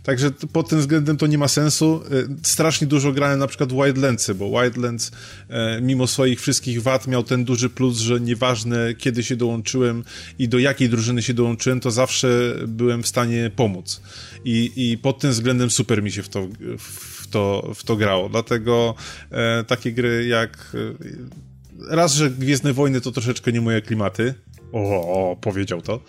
Także 0.02 0.30
pod 0.30 0.68
tym 0.68 0.80
względem 0.80 1.16
to 1.16 1.26
nie 1.26 1.38
ma 1.38 1.48
sensu. 1.48 2.02
Y, 2.12 2.28
Strasznie 2.42 2.86
dużo 2.86 3.12
grałem 3.12 3.38
na 3.38 3.46
przykład 3.46 3.72
w 3.72 3.76
Wildlandsy, 3.76 4.34
bo 4.34 4.50
Wildlands 4.50 5.10
e, 5.48 5.80
mimo 5.80 6.06
swoich 6.06 6.40
wszystkich 6.40 6.82
wad 6.82 7.06
miał 7.06 7.22
ten 7.22 7.44
duży 7.44 7.70
plus, 7.70 7.98
że 7.98 8.20
nieważne 8.20 8.94
kiedy 8.94 9.22
się 9.22 9.36
dołączyłem 9.36 10.04
i 10.38 10.48
do 10.48 10.58
jakiej 10.58 10.88
drużyny 10.88 11.22
się 11.22 11.34
dołączyłem, 11.34 11.80
to 11.80 11.90
zawsze 11.90 12.54
byłem 12.66 13.02
w 13.02 13.06
stanie 13.06 13.50
pomóc. 13.56 14.00
I, 14.44 14.72
i 14.76 14.98
pod 14.98 15.18
tym 15.18 15.30
względem 15.30 15.70
super 15.70 16.02
mi 16.02 16.12
się 16.12 16.22
w 16.22 16.28
to, 16.28 16.48
w 16.78 17.26
to, 17.26 17.72
w 17.74 17.84
to 17.84 17.96
grało. 17.96 18.28
Dlatego 18.28 18.94
e, 19.30 19.64
takie 19.64 19.92
gry 19.92 20.26
jak... 20.26 20.74
E, 20.74 21.96
raz, 21.96 22.14
że 22.14 22.30
Gwiezdne 22.30 22.72
Wojny 22.72 23.00
to 23.00 23.12
troszeczkę 23.12 23.52
nie 23.52 23.60
moje 23.60 23.82
klimaty. 23.82 24.34
O, 24.72 25.30
o 25.30 25.36
powiedział 25.36 25.82
to. 25.82 26.00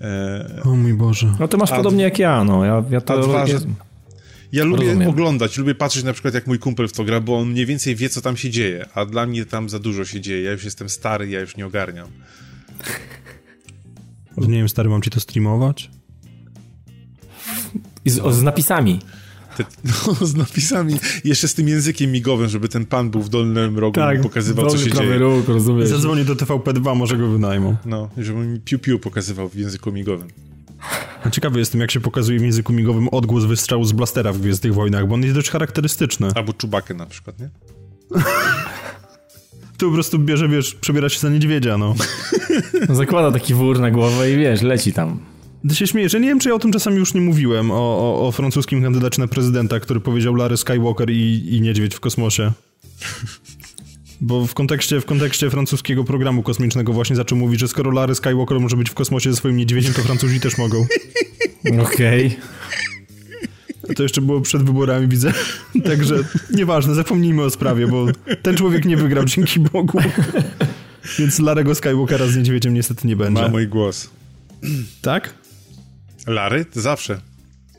E, 0.00 0.62
O 0.64 0.76
mój 0.76 0.94
Boże. 0.94 1.34
No 1.40 1.48
to 1.48 1.56
masz 1.56 1.72
A 1.72 1.76
podobnie 1.76 2.04
jak 2.04 2.18
ja, 2.18 2.44
no. 2.44 2.64
Ja, 2.64 2.84
ja 2.90 3.00
to... 3.00 3.18
dwa, 3.22 3.46
że- 3.46 3.58
ja, 4.52 4.64
lubię 4.64 4.86
Rozumiem. 4.86 5.08
oglądać, 5.08 5.58
lubię 5.58 5.74
patrzeć 5.74 6.04
na 6.04 6.12
przykład 6.12 6.34
jak 6.34 6.46
mój 6.46 6.58
kumpel 6.58 6.88
w 6.88 6.92
to 6.92 7.04
gra, 7.04 7.20
bo 7.20 7.38
on 7.38 7.48
mniej 7.50 7.66
więcej 7.66 7.96
wie, 7.96 8.08
co 8.08 8.20
tam 8.20 8.36
się 8.36 8.50
dzieje, 8.50 8.86
a 8.94 9.04
dla 9.04 9.26
mnie 9.26 9.46
tam 9.46 9.68
za 9.68 9.78
dużo 9.78 10.04
się 10.04 10.20
dzieje. 10.20 10.42
Ja 10.42 10.52
już 10.52 10.64
jestem 10.64 10.88
stary, 10.88 11.28
ja 11.28 11.40
już 11.40 11.56
nie 11.56 11.66
ogarniam. 11.66 12.08
Nie 14.36 14.58
wiem, 14.58 14.68
stary, 14.68 14.88
mam 14.88 15.02
ci 15.02 15.10
to 15.10 15.20
streamować? 15.20 15.90
I 18.04 18.10
z, 18.10 18.18
o, 18.18 18.32
z 18.32 18.42
napisami. 18.42 18.98
Te, 19.56 19.64
no, 19.84 20.26
z 20.26 20.34
napisami, 20.34 20.94
jeszcze 21.24 21.48
z 21.48 21.54
tym 21.54 21.68
językiem 21.68 22.12
migowym, 22.12 22.48
żeby 22.48 22.68
ten 22.68 22.86
pan 22.86 23.10
był 23.10 23.22
w 23.22 23.28
dolnym 23.28 23.78
rogu 23.78 24.00
i 24.18 24.22
pokazywał, 24.22 24.66
co 24.66 24.76
Tak, 24.76 24.86
się 24.86 24.92
dzieje. 24.92 25.18
Róg, 25.18 25.48
rozumiesz. 25.48 25.88
Zadzwonię 25.88 26.24
do 26.24 26.34
TVP2, 26.34 26.96
może 26.96 27.16
go 27.16 27.28
wynajmą. 27.28 27.76
No, 27.86 28.08
żeby 28.18 28.38
mi 28.46 28.60
piu-piu 28.60 28.98
pokazywał 28.98 29.48
w 29.48 29.54
języku 29.54 29.92
migowym. 29.92 30.28
A 31.24 31.30
ciekawy 31.30 31.58
jestem, 31.58 31.80
jak 31.80 31.90
się 31.90 32.00
pokazuje 32.00 32.38
w 32.38 32.42
języku 32.42 32.72
migowym 32.72 33.08
odgłos 33.08 33.44
wystrzału 33.44 33.84
z 33.84 33.92
blastera 33.92 34.32
w 34.32 34.38
Gwiezdnych 34.38 34.74
Wojnach, 34.74 35.08
bo 35.08 35.14
on 35.14 35.22
jest 35.22 35.34
dość 35.34 35.50
charakterystyczny. 35.50 36.28
Albo 36.34 36.52
czubakę 36.52 36.94
na 36.94 37.06
przykład, 37.06 37.38
nie? 37.40 37.50
Tu 39.78 39.86
po 39.88 39.94
prostu 39.94 40.18
bierze, 40.18 40.48
wiesz, 40.48 40.74
przebiera 40.74 41.08
się 41.08 41.18
za 41.20 41.28
niedźwiedzia, 41.30 41.78
no. 41.78 41.94
No, 42.88 42.94
Zakłada 43.00 43.32
taki 43.32 43.54
wór 43.54 43.80
na 43.80 43.90
głowę 43.90 44.30
i 44.30 44.36
wiesz, 44.36 44.62
leci 44.62 44.92
tam. 44.92 45.18
Ty 45.68 45.74
się 45.74 45.86
śmiejesz, 45.86 46.12
ja 46.12 46.18
nie 46.18 46.28
wiem, 46.28 46.40
czy 46.40 46.48
ja 46.48 46.54
o 46.54 46.58
tym 46.58 46.72
czasami 46.72 46.96
już 46.96 47.14
nie 47.14 47.20
mówiłem, 47.20 47.70
o, 47.70 47.74
o, 47.74 48.28
o 48.28 48.32
francuskim 48.32 48.82
kandydacie 48.82 49.20
na 49.20 49.28
prezydenta, 49.28 49.80
który 49.80 50.00
powiedział 50.00 50.34
Larry 50.34 50.56
Skywalker 50.56 51.10
i, 51.10 51.54
i 51.56 51.60
niedźwiedź 51.60 51.94
w 51.94 52.00
kosmosie. 52.00 52.52
Bo 54.20 54.46
w 54.46 54.54
kontekście, 54.54 55.00
w 55.00 55.04
kontekście 55.04 55.50
francuskiego 55.50 56.04
programu 56.04 56.42
kosmicznego 56.42 56.92
właśnie 56.92 57.16
zaczął 57.16 57.38
mówić, 57.38 57.60
że 57.60 57.68
skoro 57.68 57.90
Larry 57.90 58.14
Skywalker 58.14 58.60
może 58.60 58.76
być 58.76 58.90
w 58.90 58.94
kosmosie 58.94 59.30
ze 59.30 59.36
swoim 59.36 59.56
niedźwiedziem, 59.56 59.94
to 59.94 60.02
Francuzi 60.02 60.40
też 60.40 60.58
mogą. 60.58 60.86
Okej. 61.82 62.36
To 63.96 64.02
jeszcze 64.02 64.20
było 64.20 64.40
przed 64.40 64.62
wyborami, 64.62 65.08
widzę. 65.08 65.32
Także 65.84 66.14
nieważne, 66.50 66.94
zapomnijmy 66.94 67.42
o 67.42 67.50
sprawie, 67.50 67.86
bo 67.86 68.06
ten 68.42 68.56
człowiek 68.56 68.84
nie 68.84 68.96
wygrał, 68.96 69.24
dzięki 69.24 69.60
Bogu. 69.60 69.98
Więc 71.18 71.38
Larego 71.38 71.74
Skywalkera 71.74 72.26
z 72.26 72.36
niedźwiedziem 72.36 72.74
niestety 72.74 73.06
nie 73.06 73.16
będzie. 73.16 73.42
Ma 73.42 73.48
mój 73.48 73.68
głos. 73.68 74.10
Tak? 75.02 75.34
Lary? 76.26 76.64
To 76.64 76.80
zawsze. 76.80 77.20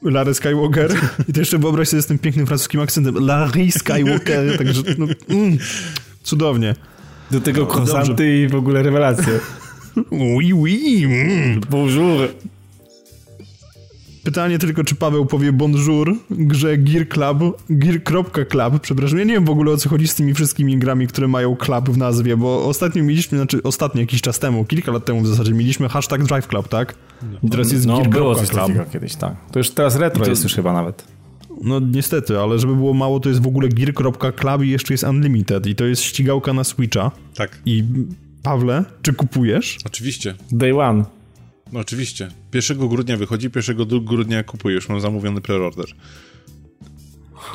Larry 0.02 0.34
Skywalker. 0.34 0.91
I 1.30 1.34
to 1.34 1.39
jeszcze 1.39 1.58
wyobraź 1.58 1.88
sobie 1.89 2.02
z 2.02 2.06
tym 2.06 2.20
pięknym 2.20 2.48
francuskim 2.48 2.82
akcentem. 2.82 3.26
Larry 3.26 3.72
Skywalker. 3.72 4.52
Także 4.58 4.82
no, 4.98 5.06
mm, 5.30 5.58
cudownie. 6.24 6.76
Do 7.32 7.41
tego 7.41 7.66
konsanty 7.66 8.38
i 8.38 8.48
w 8.48 8.56
ogóle 8.56 8.84
rewelacje. 8.84 9.39
Oui, 10.12 10.54
oui. 10.54 11.06
Mm. 11.06 11.62
Bonjour. 11.70 12.30
Pytanie 14.26 14.59
tylko, 14.59 14.84
czy 14.84 14.95
Paweł 14.95 15.26
powie 15.26 15.53
bonjour 15.53 16.15
grze 16.30 16.78
Gear 16.78 17.07
Club, 17.09 17.61
gear.club, 17.69 18.80
przepraszam, 18.82 19.19
ja 19.19 19.26
nie 19.26 19.34
wiem 19.34 19.45
w 19.45 19.49
ogóle 19.49 19.71
o 19.71 19.78
co 19.78 19.89
chodzi 19.89 20.07
z 20.07 20.15
tymi 20.15 20.34
wszystkimi 20.34 20.78
grami, 20.78 21.07
które 21.07 21.28
mają 21.28 21.55
club 21.55 21.89
w 21.89 21.97
nazwie, 21.97 22.38
bo 22.38 22.65
ostatnio 22.65 23.03
mieliśmy, 23.03 23.38
znaczy 23.38 23.63
ostatnio 23.63 24.01
jakiś 24.01 24.21
czas 24.21 24.39
temu, 24.39 24.65
kilka 24.65 24.91
lat 24.91 25.05
temu 25.05 25.21
w 25.21 25.28
zasadzie, 25.28 25.53
mieliśmy 25.53 25.89
hashtag 25.89 26.23
Drive 26.23 26.47
Club, 26.47 26.67
tak? 26.67 26.95
I 27.43 27.49
teraz 27.49 27.71
jest 27.71 27.86
No, 27.86 28.01
było 28.01 28.36
coś 28.36 28.49
Club. 28.49 28.61
takiego 28.67 28.86
kiedyś, 28.93 29.15
tak. 29.15 29.36
To 29.51 29.59
już 29.59 29.69
teraz 29.69 29.95
retro 29.95 30.23
to- 30.23 30.30
jest 30.30 30.43
już 30.43 30.53
chyba 30.53 30.73
nawet. 30.73 31.03
No 31.63 31.80
niestety, 31.80 32.39
ale 32.39 32.59
żeby 32.59 32.76
było 32.76 32.93
mało, 32.93 33.19
to 33.19 33.30
jest 33.30 33.41
w 33.41 33.47
ogóle 33.47 33.69
gear.club 33.69 34.63
i 34.63 34.69
jeszcze 34.69 34.93
jest 34.93 35.03
Unlimited 35.03 35.67
i 35.67 35.76
to 35.76 35.86
jest 35.86 36.01
ścigałka 36.01 36.53
na 36.53 36.63
Switcha. 36.63 37.11
Tak. 37.36 37.59
I 37.65 37.84
Pawle, 38.43 38.86
czy 39.01 39.13
kupujesz? 39.13 39.78
Oczywiście. 39.86 40.34
Day 40.51 40.80
one. 40.80 41.05
No 41.72 41.80
oczywiście. 41.80 42.30
1 42.53 42.88
grudnia 42.88 43.18
wychodzi, 43.18 43.49
1 43.55 44.05
grudnia 44.05 44.43
kupuję, 44.43 44.76
już 44.76 44.89
mam 44.89 45.01
zamówiony 45.01 45.41
preorder. 45.41 45.86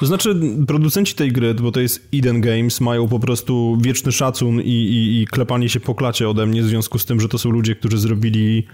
To 0.00 0.06
znaczy, 0.06 0.40
producenci 0.66 1.14
tej 1.14 1.32
gry, 1.32 1.54
bo 1.54 1.72
to 1.72 1.80
jest 1.80 2.08
Eden 2.14 2.40
Games, 2.40 2.80
mają 2.80 3.08
po 3.08 3.20
prostu 3.20 3.78
wieczny 3.80 4.12
szacun 4.12 4.61
i, 4.61 4.68
i, 4.68 5.22
i 5.22 5.26
klepanie 5.26 5.68
się 5.68 5.80
po 5.80 5.94
klacie 5.94 6.28
ode 6.28 6.46
mnie 6.46 6.62
w 6.62 6.66
związku 6.66 6.98
z 6.98 7.06
tym, 7.06 7.20
że 7.20 7.28
to 7.28 7.38
są 7.38 7.50
ludzie, 7.50 7.74
którzy 7.74 7.98
zrobili 7.98 8.66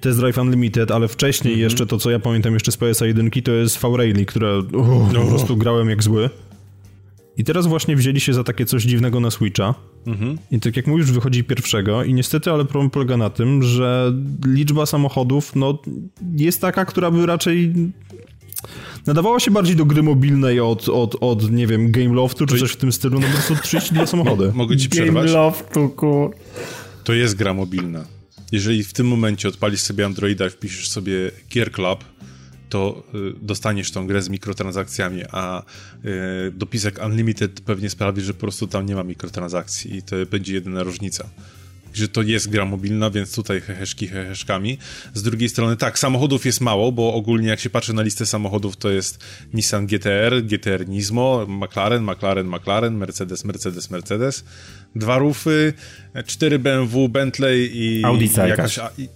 Test 0.00 0.18
Drive 0.18 0.38
Unlimited, 0.38 0.90
ale 0.90 1.08
wcześniej 1.08 1.54
mm 1.54 1.60
-hmm. 1.60 1.64
jeszcze 1.64 1.86
to, 1.86 1.98
co 1.98 2.10
ja 2.10 2.18
pamiętam 2.18 2.54
jeszcze 2.54 2.72
z 2.72 2.76
PSA 2.76 3.06
1, 3.06 3.30
to 3.30 3.52
jest 3.52 3.78
V-Rally, 3.82 4.26
które 4.26 4.58
uh, 4.58 5.12
no. 5.12 5.20
po 5.22 5.28
prostu 5.28 5.56
grałem 5.56 5.90
jak 5.90 6.02
zły. 6.02 6.30
I 7.40 7.44
teraz 7.44 7.66
właśnie 7.66 7.96
wzięli 7.96 8.20
się 8.20 8.34
za 8.34 8.44
takie 8.44 8.66
coś 8.66 8.82
dziwnego 8.82 9.20
na 9.20 9.30
Switcha. 9.30 9.74
Mhm. 10.06 10.38
I 10.50 10.60
tak 10.60 10.76
jak 10.76 10.86
mówisz, 10.86 11.12
wychodzi 11.12 11.44
pierwszego 11.44 12.04
i 12.04 12.14
niestety, 12.14 12.50
ale 12.50 12.64
problem 12.64 12.90
polega 12.90 13.16
na 13.16 13.30
tym, 13.30 13.62
że 13.62 14.12
liczba 14.46 14.86
samochodów, 14.86 15.56
no, 15.56 15.78
jest 16.36 16.60
taka, 16.60 16.84
która 16.84 17.10
by 17.10 17.26
raczej 17.26 17.72
nadawała 19.06 19.40
się 19.40 19.50
bardziej 19.50 19.76
do 19.76 19.84
gry 19.84 20.02
mobilnej 20.02 20.60
od, 20.60 20.88
od, 20.88 21.16
od 21.20 21.50
nie 21.50 21.66
wiem, 21.66 21.90
Game 21.90 22.14
Loftu 22.14 22.46
czy 22.46 22.58
coś 22.58 22.72
w 22.72 22.76
tym 22.76 22.92
stylu, 22.92 23.20
no 23.20 23.26
po 23.26 23.32
prostu 23.32 23.56
32 23.62 24.06
samochody. 24.16 24.52
Mogę 24.54 24.76
ci 24.76 24.88
przerwać? 24.88 25.24
Game 25.24 25.36
Loftu, 25.36 25.88
kur... 25.88 26.30
To 27.04 27.12
jest 27.12 27.34
gra 27.36 27.54
mobilna. 27.54 28.04
Jeżeli 28.52 28.84
w 28.84 28.92
tym 28.92 29.08
momencie 29.08 29.48
odpalisz 29.48 29.80
sobie 29.80 30.06
Androida 30.06 30.46
i 30.46 30.50
wpiszesz 30.50 30.88
sobie 30.88 31.30
Gear 31.54 31.72
Club, 31.72 32.04
to 32.70 33.02
y, 33.14 33.32
dostaniesz 33.42 33.90
tą 33.90 34.06
grę 34.06 34.22
z 34.22 34.28
mikrotransakcjami, 34.28 35.22
a 35.32 35.62
y, 36.04 36.52
dopisek 36.52 37.00
Unlimited 37.06 37.60
pewnie 37.60 37.90
sprawi, 37.90 38.22
że 38.22 38.34
po 38.34 38.40
prostu 38.40 38.66
tam 38.66 38.86
nie 38.86 38.94
ma 38.94 39.02
mikrotransakcji 39.02 39.96
i 39.96 40.02
to 40.02 40.16
będzie 40.30 40.54
jedyna 40.54 40.82
różnica 40.82 41.28
że 41.94 42.08
to 42.08 42.22
jest 42.22 42.48
gra 42.48 42.64
mobilna, 42.64 43.10
więc 43.10 43.34
tutaj 43.34 43.60
heheszki 43.60 44.08
heheszkami. 44.08 44.78
Z 45.14 45.22
drugiej 45.22 45.48
strony 45.48 45.76
tak, 45.76 45.98
samochodów 45.98 46.46
jest 46.46 46.60
mało, 46.60 46.92
bo 46.92 47.14
ogólnie 47.14 47.48
jak 47.48 47.60
się 47.60 47.70
patrzy 47.70 47.92
na 47.92 48.02
listę 48.02 48.26
samochodów, 48.26 48.76
to 48.76 48.90
jest 48.90 49.24
Nissan 49.54 49.86
GTR, 49.86 50.42
GTR 50.42 50.88
Nismo, 50.88 51.46
McLaren, 51.48 52.02
McLaren, 52.02 52.46
McLaren, 52.46 52.96
Mercedes, 52.96 53.44
Mercedes, 53.44 53.90
Mercedes, 53.90 54.44
dwa 54.96 55.18
rufy, 55.18 55.72
cztery 56.26 56.58
BMW, 56.58 57.08
Bentley 57.08 57.70
i 57.72 58.04
Audi 58.04 58.30
jakaś, 58.48 58.80
i, 58.98 59.02
y, 59.02 59.08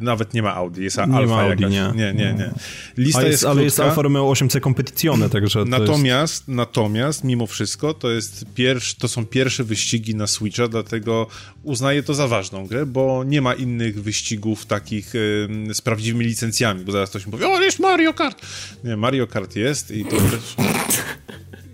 nawet 0.00 0.34
nie 0.34 0.42
ma 0.42 0.54
Audi, 0.54 0.82
jest 0.82 0.96
nie 0.96 1.02
Alfa 1.02 1.36
ma 1.36 1.42
Audi, 1.42 1.62
jakaś. 1.62 1.74
Nie, 1.74 1.92
nie, 1.94 2.12
nie. 2.12 2.34
nie. 2.34 2.50
Lista 2.96 3.20
jest, 3.20 3.32
jest 3.32 3.44
ale 3.44 3.64
jest 3.64 3.80
Alfa 3.80 4.02
Romeo 4.02 4.24
8C 4.24 4.60
Competizione, 4.60 5.28
także 5.28 5.64
natomiast, 5.64 6.34
jest... 6.34 6.48
natomiast, 6.48 7.24
mimo 7.24 7.46
wszystko, 7.46 7.94
to 7.94 8.10
jest 8.10 8.44
pierwszy, 8.54 8.96
to 8.96 9.08
są 9.08 9.26
pierwsze 9.26 9.64
wyścigi 9.64 10.14
na 10.14 10.26
Switcha, 10.26 10.68
dlatego 10.68 11.26
uznaję 11.62 12.02
to 12.02 12.14
za 12.14 12.28
ważną 12.28 12.66
grę, 12.66 12.86
bo 12.86 13.24
nie 13.24 13.42
ma 13.42 13.54
innych 13.54 14.02
wyścigów 14.02 14.66
takich 14.66 15.14
y, 15.14 15.48
z 15.72 15.80
prawdziwymi 15.80 16.24
licencjami, 16.24 16.84
bo 16.84 16.92
zaraz 16.92 17.10
ktoś 17.10 17.26
mi 17.26 17.32
powie, 17.32 17.48
o, 17.48 17.60
jest 17.60 17.78
Mario 17.78 18.14
Kart! 18.14 18.42
Nie, 18.84 18.96
Mario 18.96 19.26
Kart 19.26 19.56
jest 19.56 19.90
i 19.90 20.04
to 20.04 20.16
też 20.16 20.56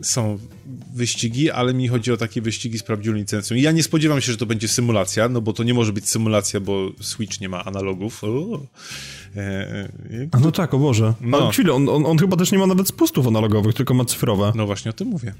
są 0.12 0.38
wyścigi, 0.95 1.51
ale 1.51 1.75
mi 1.75 1.89
chodzi 1.89 2.12
o 2.12 2.16
takie 2.16 2.43
wyścigi 2.43 2.79
z 2.79 2.83
prawdziwą 2.83 3.16
licencją. 3.16 3.57
I 3.57 3.62
ja 3.62 3.73
nie 3.73 3.83
spodziewam 3.83 4.21
się, 4.21 4.33
że 4.33 4.39
to 4.39 4.47
będzie 4.47 4.69
symulacja, 4.69 5.29
no 5.29 5.41
bo 5.41 5.53
to 5.53 5.64
nie 5.64 5.75
może 5.75 5.93
być 5.93 6.09
symulacja, 6.09 6.61
bo 6.61 6.89
Switch 7.01 7.41
nie 7.41 7.49
ma 7.49 7.64
analogów. 7.64 8.23
E, 9.37 9.41
e, 9.41 9.89
A 10.33 10.41
no 10.41 10.53
tak, 10.53 10.75
o 10.75 10.79
Boże. 10.79 11.14
No. 11.21 11.39
Ale 11.39 11.53
chwilę, 11.53 11.73
on, 11.73 11.89
on, 11.89 12.07
on, 12.07 12.19
chyba 12.19 12.37
też 12.37 12.53
nie 12.53 12.59
ma 12.59 12.66
nawet 12.66 12.89
spustów 12.89 13.27
analogowych, 13.27 13.75
tylko 13.75 13.95
ma 13.95 14.05
cyfrowe. 14.05 14.53
No 14.55 14.66
właśnie 14.66 14.91
o 14.91 14.95
tym 14.95 15.09
mówię. 15.09 15.35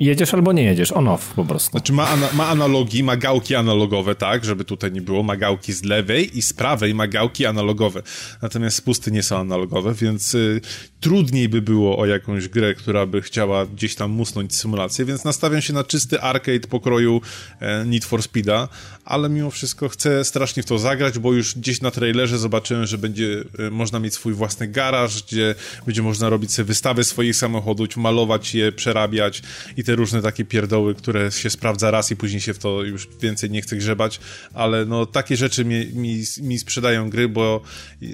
Jedziesz 0.00 0.34
albo 0.34 0.52
nie 0.52 0.62
jedziesz, 0.62 0.92
on-off 0.92 1.34
po 1.34 1.44
prostu. 1.44 1.70
Znaczy 1.70 1.92
ma, 1.92 2.08
ana 2.08 2.28
ma 2.32 2.48
analogi, 2.48 3.02
ma 3.02 3.16
gałki 3.16 3.54
analogowe, 3.54 4.14
tak, 4.14 4.44
żeby 4.44 4.64
tutaj 4.64 4.92
nie 4.92 5.00
było, 5.00 5.22
ma 5.22 5.36
gałki 5.36 5.72
z 5.72 5.84
lewej 5.84 6.38
i 6.38 6.42
z 6.42 6.52
prawej 6.52 6.94
ma 6.94 7.06
gałki 7.06 7.46
analogowe. 7.46 8.02
Natomiast 8.42 8.76
spusty 8.76 9.10
nie 9.10 9.22
są 9.22 9.36
analogowe, 9.36 9.94
więc 9.94 10.34
y, 10.34 10.60
trudniej 11.00 11.48
by 11.48 11.62
było 11.62 11.98
o 11.98 12.06
jakąś 12.06 12.48
grę, 12.48 12.74
która 12.74 13.06
by 13.06 13.22
chciała 13.22 13.66
gdzieś 13.66 13.94
tam 13.94 14.10
musnąć 14.10 14.56
symulację, 14.56 15.04
więc 15.04 15.24
nastawiam 15.24 15.60
się 15.60 15.72
na 15.72 15.84
czysty 15.84 16.20
arcade 16.20 16.68
pokroju 16.68 17.20
e, 17.60 17.84
Need 17.84 18.04
for 18.04 18.22
Speeda, 18.22 18.68
ale 19.04 19.28
mimo 19.28 19.50
wszystko 19.50 19.88
chcę 19.88 20.24
strasznie 20.24 20.62
w 20.62 20.66
to 20.66 20.78
zagrać, 20.78 21.18
bo 21.18 21.32
już 21.32 21.54
gdzieś 21.54 21.80
na 21.80 21.90
trailerze 21.90 22.38
zobaczyłem, 22.38 22.86
że 22.86 22.98
będzie 22.98 23.44
e, 23.58 23.70
można 23.70 23.98
mieć 23.98 24.14
swój 24.14 24.32
własny 24.32 24.68
garaż, 24.68 25.22
gdzie 25.22 25.54
będzie 25.86 26.02
można 26.02 26.28
robić 26.28 26.52
sobie 26.52 26.66
wystawy 26.66 27.04
swoich 27.04 27.36
samochodów, 27.36 27.96
malować 27.96 28.54
je, 28.54 28.72
przerabiać 28.72 29.42
i 29.76 29.84
te 29.84 29.94
różne 29.94 30.22
takie 30.22 30.44
pierdoły, 30.44 30.94
które 30.94 31.32
się 31.32 31.50
sprawdza 31.50 31.90
raz 31.90 32.10
i 32.10 32.16
później 32.16 32.40
się 32.40 32.54
w 32.54 32.58
to 32.58 32.82
już 32.82 33.08
więcej 33.22 33.50
nie 33.50 33.62
chce 33.62 33.76
grzebać, 33.76 34.20
ale 34.54 34.84
no 34.84 35.06
takie 35.06 35.36
rzeczy 35.36 35.64
mi, 35.64 35.86
mi, 35.86 36.22
mi 36.40 36.58
sprzedają 36.58 37.10
gry, 37.10 37.28
bo 37.28 37.62
yy, 38.00 38.08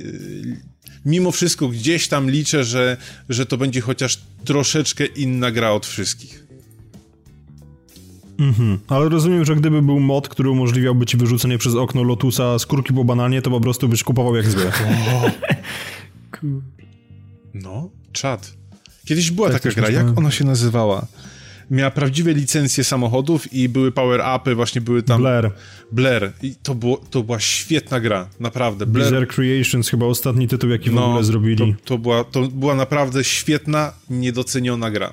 mimo 1.04 1.30
wszystko 1.30 1.68
gdzieś 1.68 2.08
tam 2.08 2.30
liczę, 2.30 2.64
że, 2.64 2.96
że 3.28 3.46
to 3.46 3.56
będzie 3.56 3.80
chociaż 3.80 4.20
troszeczkę 4.44 5.06
inna 5.06 5.50
gra 5.50 5.70
od 5.70 5.86
wszystkich. 5.86 6.44
Mhm, 8.38 8.78
ale 8.88 9.08
rozumiem, 9.08 9.44
że 9.44 9.56
gdyby 9.56 9.82
był 9.82 10.00
mod, 10.00 10.28
który 10.28 10.50
umożliwiałby 10.50 11.06
ci 11.06 11.16
wyrzucenie 11.16 11.58
przez 11.58 11.74
okno 11.74 12.02
Lotusa 12.02 12.58
skórki 12.58 12.94
po 12.94 13.04
bananie, 13.04 13.42
to 13.42 13.50
po 13.50 13.60
prostu 13.60 13.88
byś 13.88 14.02
kupował 14.02 14.36
jak 14.36 14.46
zwykle. 14.46 14.98
no, 17.54 17.90
czad. 18.12 18.56
Kiedyś 19.04 19.30
była 19.30 19.50
tak 19.50 19.62
taka 19.62 19.74
gra, 19.74 19.90
jak 19.90 20.18
ona 20.18 20.30
się 20.30 20.44
nazywała? 20.44 21.06
Miała 21.70 21.90
prawdziwe 21.90 22.32
licencje 22.32 22.84
samochodów 22.84 23.52
i 23.52 23.68
były 23.68 23.92
power-upy, 23.92 24.54
właśnie 24.54 24.80
były 24.80 25.02
tam... 25.02 25.20
Blair. 25.20 25.50
Blair. 25.92 26.32
I 26.42 26.54
to, 26.62 26.74
było, 26.74 26.96
to 27.10 27.22
była 27.22 27.40
świetna 27.40 28.00
gra, 28.00 28.28
naprawdę. 28.40 28.86
Blair... 28.86 29.06
Bizarre 29.06 29.26
Creations, 29.26 29.88
chyba 29.88 30.06
ostatni 30.06 30.48
tytuł, 30.48 30.70
jaki 30.70 30.90
no, 30.90 31.00
w 31.00 31.04
ogóle 31.04 31.24
zrobili. 31.24 31.56
To, 31.56 31.80
to, 31.84 31.98
była, 31.98 32.24
to 32.24 32.48
była 32.48 32.74
naprawdę 32.74 33.24
świetna, 33.24 33.92
niedoceniona 34.10 34.90
gra. 34.90 35.12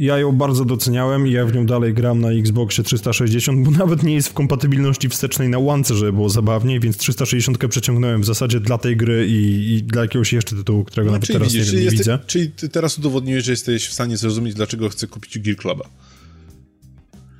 Ja 0.00 0.18
ją 0.18 0.32
bardzo 0.32 0.64
doceniałem 0.64 1.26
i 1.26 1.32
ja 1.32 1.46
w 1.46 1.54
nią 1.54 1.66
dalej 1.66 1.94
gram 1.94 2.20
na 2.20 2.30
Xboxie 2.30 2.84
360, 2.84 3.64
bo 3.64 3.70
nawet 3.70 4.02
nie 4.02 4.14
jest 4.14 4.28
w 4.28 4.32
kompatybilności 4.32 5.08
wstecznej 5.08 5.48
na 5.48 5.58
łance, 5.58 5.94
żeby 5.94 6.12
było 6.12 6.28
zabawniej, 6.28 6.80
więc 6.80 6.96
360 6.96 7.58
przeciągnąłem 7.68 8.22
w 8.22 8.24
zasadzie 8.24 8.60
dla 8.60 8.78
tej 8.78 8.96
gry 8.96 9.26
i, 9.26 9.70
i 9.74 9.82
dla 9.82 10.02
jakiegoś 10.02 10.32
jeszcze 10.32 10.56
tytułu, 10.56 10.84
którego 10.84 11.10
no, 11.10 11.12
nawet 11.12 11.28
teraz 11.28 11.52
widzisz, 11.52 11.72
nie, 11.72 11.80
nie 11.80 11.90
widzę. 11.90 12.18
Czyli 12.26 12.50
ty 12.50 12.68
teraz 12.68 12.98
udowodniłeś, 12.98 13.44
że 13.44 13.50
jesteś 13.50 13.86
w 13.86 13.92
stanie 13.92 14.16
zrozumieć, 14.16 14.54
dlaczego 14.54 14.88
chcę 14.88 15.06
kupić 15.06 15.38
Gear 15.38 15.56
Cluba. 15.56 15.84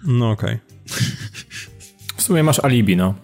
No 0.06 0.30
okej. 0.30 0.58
Okay. 0.86 1.06
W 2.16 2.22
sumie 2.22 2.42
masz 2.42 2.64
alibi, 2.64 2.96
no. 2.96 3.14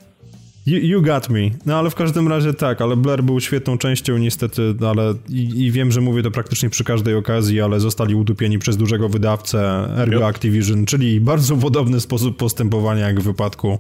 You, 0.67 0.79
you, 0.79 1.03
got 1.03 1.31
me. 1.31 1.51
No 1.67 1.79
ale 1.79 1.91
w 1.91 1.95
każdym 1.95 2.29
razie 2.29 2.55
tak, 2.55 2.81
ale 2.81 2.97
Blair 2.97 3.23
był 3.23 3.41
świetną 3.41 3.79
częścią 3.79 4.19
niestety, 4.19 4.75
ale 4.89 5.15
i, 5.29 5.65
i, 5.65 5.73
wiem, 5.73 5.93
że 5.93 6.01
mówię 6.01 6.23
to 6.23 6.31
praktycznie 6.31 6.71
przy 6.71 6.85
każdej 6.85 7.15
okazji, 7.15 7.61
ale 7.61 7.81
zostali 7.81 8.15
udupieni 8.15 8.59
przez 8.59 8.77
dużego 8.77 9.09
wydawcę 9.09 9.89
Ergo. 9.97 10.27
Activision, 10.27 10.87
czyli 10.87 11.21
bardzo 11.21 11.57
podobny 11.57 12.01
sposób 12.01 12.37
postępowania 12.37 13.07
jak 13.07 13.21
w 13.21 13.25
wypadku 13.25 13.79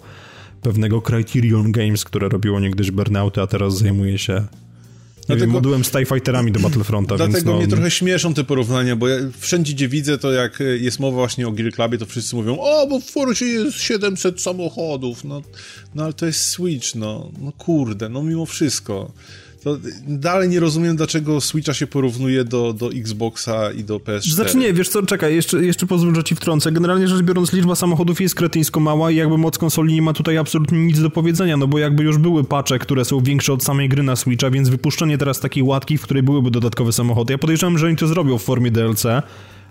pewnego 0.62 1.02
Criterion 1.02 1.72
Games, 1.72 2.04
które 2.04 2.28
robiło 2.28 2.60
niegdyś 2.60 2.90
Burnouty, 2.90 3.42
a 3.42 3.46
teraz 3.46 3.78
zajmuje 3.78 4.18
się 4.18 4.44
Dlatego, 5.26 5.46
wiem, 5.46 5.50
modułem 5.50 5.84
z 5.84 5.90
TIE 5.90 6.06
Fighterami 6.06 6.52
do 6.52 6.60
Battlefronta. 6.60 7.16
Dlatego 7.16 7.50
no... 7.50 7.56
mnie 7.56 7.68
trochę 7.68 7.90
śmieszą 7.90 8.34
te 8.34 8.44
porównania, 8.44 8.96
bo 8.96 9.08
ja 9.08 9.18
wszędzie, 9.38 9.72
gdzie 9.72 9.88
widzę 9.88 10.18
to, 10.18 10.32
jak 10.32 10.62
jest 10.80 11.00
mowa 11.00 11.16
właśnie 11.16 11.48
o 11.48 11.52
Gear 11.52 11.72
Clubie, 11.72 11.98
to 11.98 12.06
wszyscy 12.06 12.36
mówią, 12.36 12.58
o, 12.60 12.86
bo 12.86 13.00
w 13.00 13.04
Forcie 13.04 13.46
jest 13.46 13.76
700 13.80 14.40
samochodów, 14.40 15.24
no, 15.24 15.42
no 15.94 16.04
ale 16.04 16.12
to 16.12 16.26
jest 16.26 16.40
Switch, 16.40 16.94
no, 16.94 17.30
no 17.40 17.52
kurde, 17.52 18.08
no 18.08 18.22
mimo 18.22 18.46
wszystko 18.46 19.12
to 19.66 19.76
dalej 20.08 20.48
nie 20.48 20.60
rozumiem, 20.60 20.96
dlaczego 20.96 21.40
Switcha 21.40 21.74
się 21.74 21.86
porównuje 21.86 22.44
do, 22.44 22.72
do 22.72 22.90
Xboxa 22.92 23.72
i 23.72 23.84
do 23.84 23.98
PS4. 23.98 24.30
Znaczy 24.30 24.56
nie, 24.56 24.72
wiesz 24.72 24.88
co, 24.88 25.02
czekaj, 25.02 25.34
jeszcze, 25.34 25.64
jeszcze 25.64 25.86
pozwól, 25.86 26.14
że 26.14 26.24
ci 26.24 26.34
wtrącę. 26.34 26.72
Generalnie 26.72 27.08
rzecz 27.08 27.22
biorąc, 27.22 27.52
liczba 27.52 27.74
samochodów 27.74 28.20
jest 28.20 28.34
kretyńsko 28.34 28.80
mała 28.80 29.10
i 29.10 29.16
jakby 29.16 29.38
moc 29.38 29.58
konsoli 29.58 29.94
nie 29.94 30.02
ma 30.02 30.12
tutaj 30.12 30.38
absolutnie 30.38 30.78
nic 30.78 31.00
do 31.00 31.10
powiedzenia, 31.10 31.56
no 31.56 31.66
bo 31.66 31.78
jakby 31.78 32.02
już 32.02 32.18
były 32.18 32.44
pacze, 32.44 32.78
które 32.78 33.04
są 33.04 33.20
większe 33.20 33.52
od 33.52 33.64
samej 33.64 33.88
gry 33.88 34.02
na 34.02 34.16
Switcha, 34.16 34.50
więc 34.50 34.68
wypuszczenie 34.68 35.18
teraz 35.18 35.40
takiej 35.40 35.62
łatki, 35.62 35.98
w 35.98 36.02
której 36.02 36.22
byłyby 36.22 36.50
dodatkowe 36.50 36.92
samochody. 36.92 37.32
Ja 37.32 37.38
podejrzewam, 37.38 37.78
że 37.78 37.86
oni 37.86 37.96
to 37.96 38.06
zrobią 38.06 38.38
w 38.38 38.42
formie 38.42 38.70
DLC, 38.70 39.06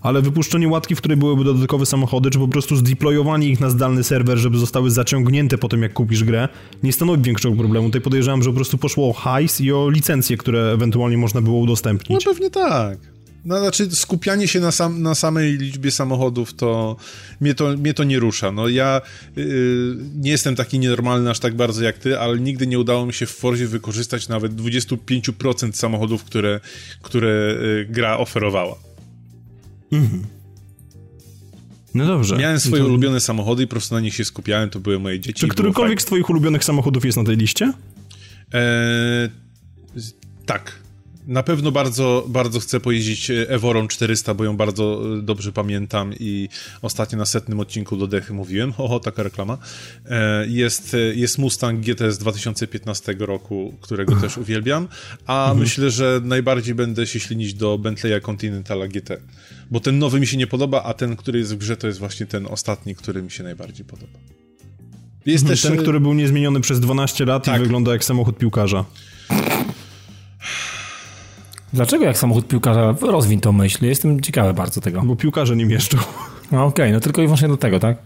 ale 0.05 0.21
wypuszczenie 0.21 0.67
łatki, 0.67 0.95
w 0.95 0.97
której 0.97 1.17
byłyby 1.17 1.43
dodatkowe 1.43 1.85
samochody, 1.85 2.29
czy 2.29 2.39
po 2.39 2.47
prostu 2.47 2.75
zdeployowanie 2.75 3.49
ich 3.49 3.59
na 3.59 3.69
zdalny 3.69 4.03
serwer, 4.03 4.37
żeby 4.37 4.57
zostały 4.57 4.91
zaciągnięte 4.91 5.57
po 5.57 5.69
tym, 5.69 5.81
jak 5.81 5.93
kupisz 5.93 6.23
grę, 6.23 6.49
nie 6.83 6.93
stanowi 6.93 7.23
większego 7.23 7.55
problemu. 7.55 7.87
Tutaj 7.87 8.01
podejrzewam, 8.01 8.43
że 8.43 8.49
po 8.49 8.55
prostu 8.55 8.77
poszło 8.77 9.09
o 9.09 9.13
hajs 9.13 9.61
i 9.61 9.71
o 9.71 9.89
licencje, 9.89 10.37
które 10.37 10.71
ewentualnie 10.71 11.17
można 11.17 11.41
było 11.41 11.59
udostępnić. 11.59 12.25
No 12.25 12.31
pewnie 12.31 12.49
tak. 12.49 12.97
No, 13.45 13.59
znaczy 13.59 13.95
skupianie 13.95 14.47
się 14.47 14.59
na, 14.59 14.71
sam, 14.71 15.01
na 15.01 15.15
samej 15.15 15.57
liczbie 15.57 15.91
samochodów, 15.91 16.53
to 16.53 16.95
mnie 17.41 17.55
to, 17.55 17.77
mnie 17.77 17.93
to 17.93 18.03
nie 18.03 18.19
rusza. 18.19 18.51
No 18.51 18.67
ja 18.67 19.01
yy, 19.35 19.97
nie 20.15 20.31
jestem 20.31 20.55
taki 20.55 20.79
nienormalny 20.79 21.29
aż 21.29 21.39
tak 21.39 21.55
bardzo 21.55 21.83
jak 21.83 21.97
ty, 21.97 22.19
ale 22.19 22.39
nigdy 22.39 22.67
nie 22.67 22.79
udało 22.79 23.05
mi 23.05 23.13
się 23.13 23.25
w 23.25 23.31
Forzie 23.31 23.67
wykorzystać 23.67 24.27
nawet 24.27 24.53
25% 24.55 25.71
samochodów, 25.71 26.23
które, 26.23 26.59
które 27.01 27.55
yy, 27.61 27.87
gra 27.89 28.17
oferowała. 28.17 28.75
Mhm. 29.91 30.23
No 31.95 32.05
dobrze. 32.05 32.37
Miałem 32.37 32.59
swoje 32.59 32.81
to... 32.81 32.87
ulubione 32.87 33.19
samochody 33.19 33.63
i 33.63 33.67
po 33.67 33.71
prostu 33.71 33.95
na 33.95 34.01
nich 34.01 34.15
się 34.15 34.25
skupiałem, 34.25 34.69
to 34.69 34.79
były 34.79 34.99
moje 34.99 35.19
dzieci. 35.19 35.39
Czy 35.39 35.47
którykolwiek 35.47 36.01
z 36.01 36.05
twoich 36.05 36.29
ulubionych 36.29 36.63
samochodów 36.63 37.05
jest 37.05 37.17
na 37.17 37.23
tej 37.23 37.37
liście? 37.37 37.73
Eee, 38.53 39.29
tak. 40.45 40.85
Na 41.27 41.43
pewno 41.43 41.71
bardzo, 41.71 42.25
bardzo 42.27 42.59
chcę 42.59 42.79
pojeździć 42.79 43.31
Eworą 43.47 43.87
400, 43.87 44.33
bo 44.33 44.43
ją 44.43 44.57
bardzo 44.57 45.01
e, 45.17 45.21
dobrze 45.21 45.51
pamiętam 45.51 46.13
i 46.19 46.49
ostatnio 46.81 47.17
na 47.17 47.25
setnym 47.25 47.59
odcinku 47.59 47.97
do 47.97 48.07
Dechy 48.07 48.33
mówiłem, 48.33 48.73
oho, 48.77 48.99
taka 48.99 49.23
reklama. 49.23 49.57
E, 50.05 50.47
jest, 50.47 50.93
e, 50.93 50.97
jest 50.97 51.37
Mustang 51.37 51.79
GT 51.79 52.11
z 52.11 52.17
2015 52.17 53.15
roku, 53.19 53.73
którego 53.81 54.15
też 54.15 54.37
uwielbiam, 54.37 54.87
a 55.25 55.41
mhm. 55.41 55.59
myślę, 55.59 55.91
że 55.91 56.21
najbardziej 56.23 56.75
będę 56.75 57.07
się 57.07 57.19
ślinić 57.19 57.53
do 57.53 57.77
Bentleya 57.77 58.21
Continentala 58.21 58.87
GT, 58.87 59.21
bo 59.71 59.79
ten 59.79 59.99
nowy 59.99 60.19
mi 60.19 60.27
się 60.27 60.37
nie 60.37 60.47
podoba, 60.47 60.83
a 60.83 60.93
ten, 60.93 61.15
który 61.15 61.39
jest 61.39 61.55
w 61.55 61.57
grze, 61.57 61.77
to 61.77 61.87
jest 61.87 61.99
właśnie 61.99 62.25
ten 62.25 62.47
ostatni, 62.47 62.95
który 62.95 63.21
mi 63.21 63.31
się 63.31 63.43
najbardziej 63.43 63.85
podoba. 63.85 64.19
Jest 65.25 65.43
mhm, 65.43 65.57
też... 65.57 65.61
Ten, 65.61 65.77
który 65.77 65.99
był 65.99 66.13
niezmieniony 66.13 66.61
przez 66.61 66.79
12 66.79 67.25
lat 67.25 67.45
tak. 67.45 67.59
i 67.59 67.63
wygląda 67.63 67.91
jak 67.91 68.03
samochód 68.03 68.37
piłkarza. 68.37 68.85
Dlaczego 71.73 72.05
jak 72.05 72.17
samochód 72.17 72.47
piłkarza? 72.47 72.95
Rozwin 73.01 73.39
tą 73.39 73.51
myśl. 73.51 73.85
Jestem 73.85 74.21
ciekawy 74.21 74.53
bardzo 74.53 74.81
tego. 74.81 75.01
Bo 75.01 75.15
piłkarze 75.15 75.55
nie 75.55 75.65
mieszczą. 75.65 75.97
No 76.51 76.65
okej, 76.65 76.85
okay, 76.85 76.93
no 76.93 76.99
tylko 76.99 77.21
i 77.21 77.25
wyłącznie 77.25 77.47
do 77.47 77.57
tego, 77.57 77.79
tak? 77.79 77.97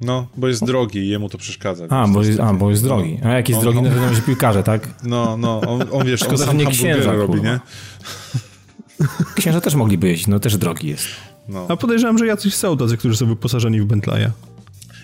No, 0.00 0.26
bo 0.36 0.48
jest 0.48 0.64
drogi 0.64 0.98
i 0.98 1.08
jemu 1.08 1.28
to 1.28 1.38
przeszkadza. 1.38 1.86
A, 1.88 2.08
bo 2.08 2.22
jest, 2.22 2.40
a, 2.40 2.54
bo 2.54 2.70
jest 2.70 2.82
drogi. 2.82 3.18
A 3.24 3.28
jak 3.28 3.48
jest 3.48 3.58
on, 3.58 3.64
drogi, 3.64 3.78
on, 3.78 3.84
no 3.84 3.90
to 3.90 3.96
wiadomo, 3.96 4.14
że 4.14 4.22
piłkarze, 4.22 4.62
tak? 4.62 4.88
No, 5.04 5.36
no, 5.36 5.60
on, 5.60 5.84
on 5.92 6.06
wiesz, 6.06 6.22
on 6.22 6.38
sam 6.38 6.66
księża 6.66 7.12
robi, 7.12 7.42
nie? 7.42 7.60
Księża 9.36 9.60
też 9.60 9.74
mogliby 9.74 10.08
jeździć, 10.08 10.26
no 10.26 10.40
też 10.40 10.56
drogi 10.56 10.88
jest. 10.88 11.06
No. 11.48 11.66
A 11.68 11.76
podejrzewam, 11.76 12.18
że 12.18 12.26
jacyś 12.26 12.54
są 12.54 12.76
tacy, 12.76 12.96
którzy 12.96 13.16
są 13.16 13.26
wyposażeni 13.26 13.80
w 13.80 13.84
Bentleya. 13.84 14.30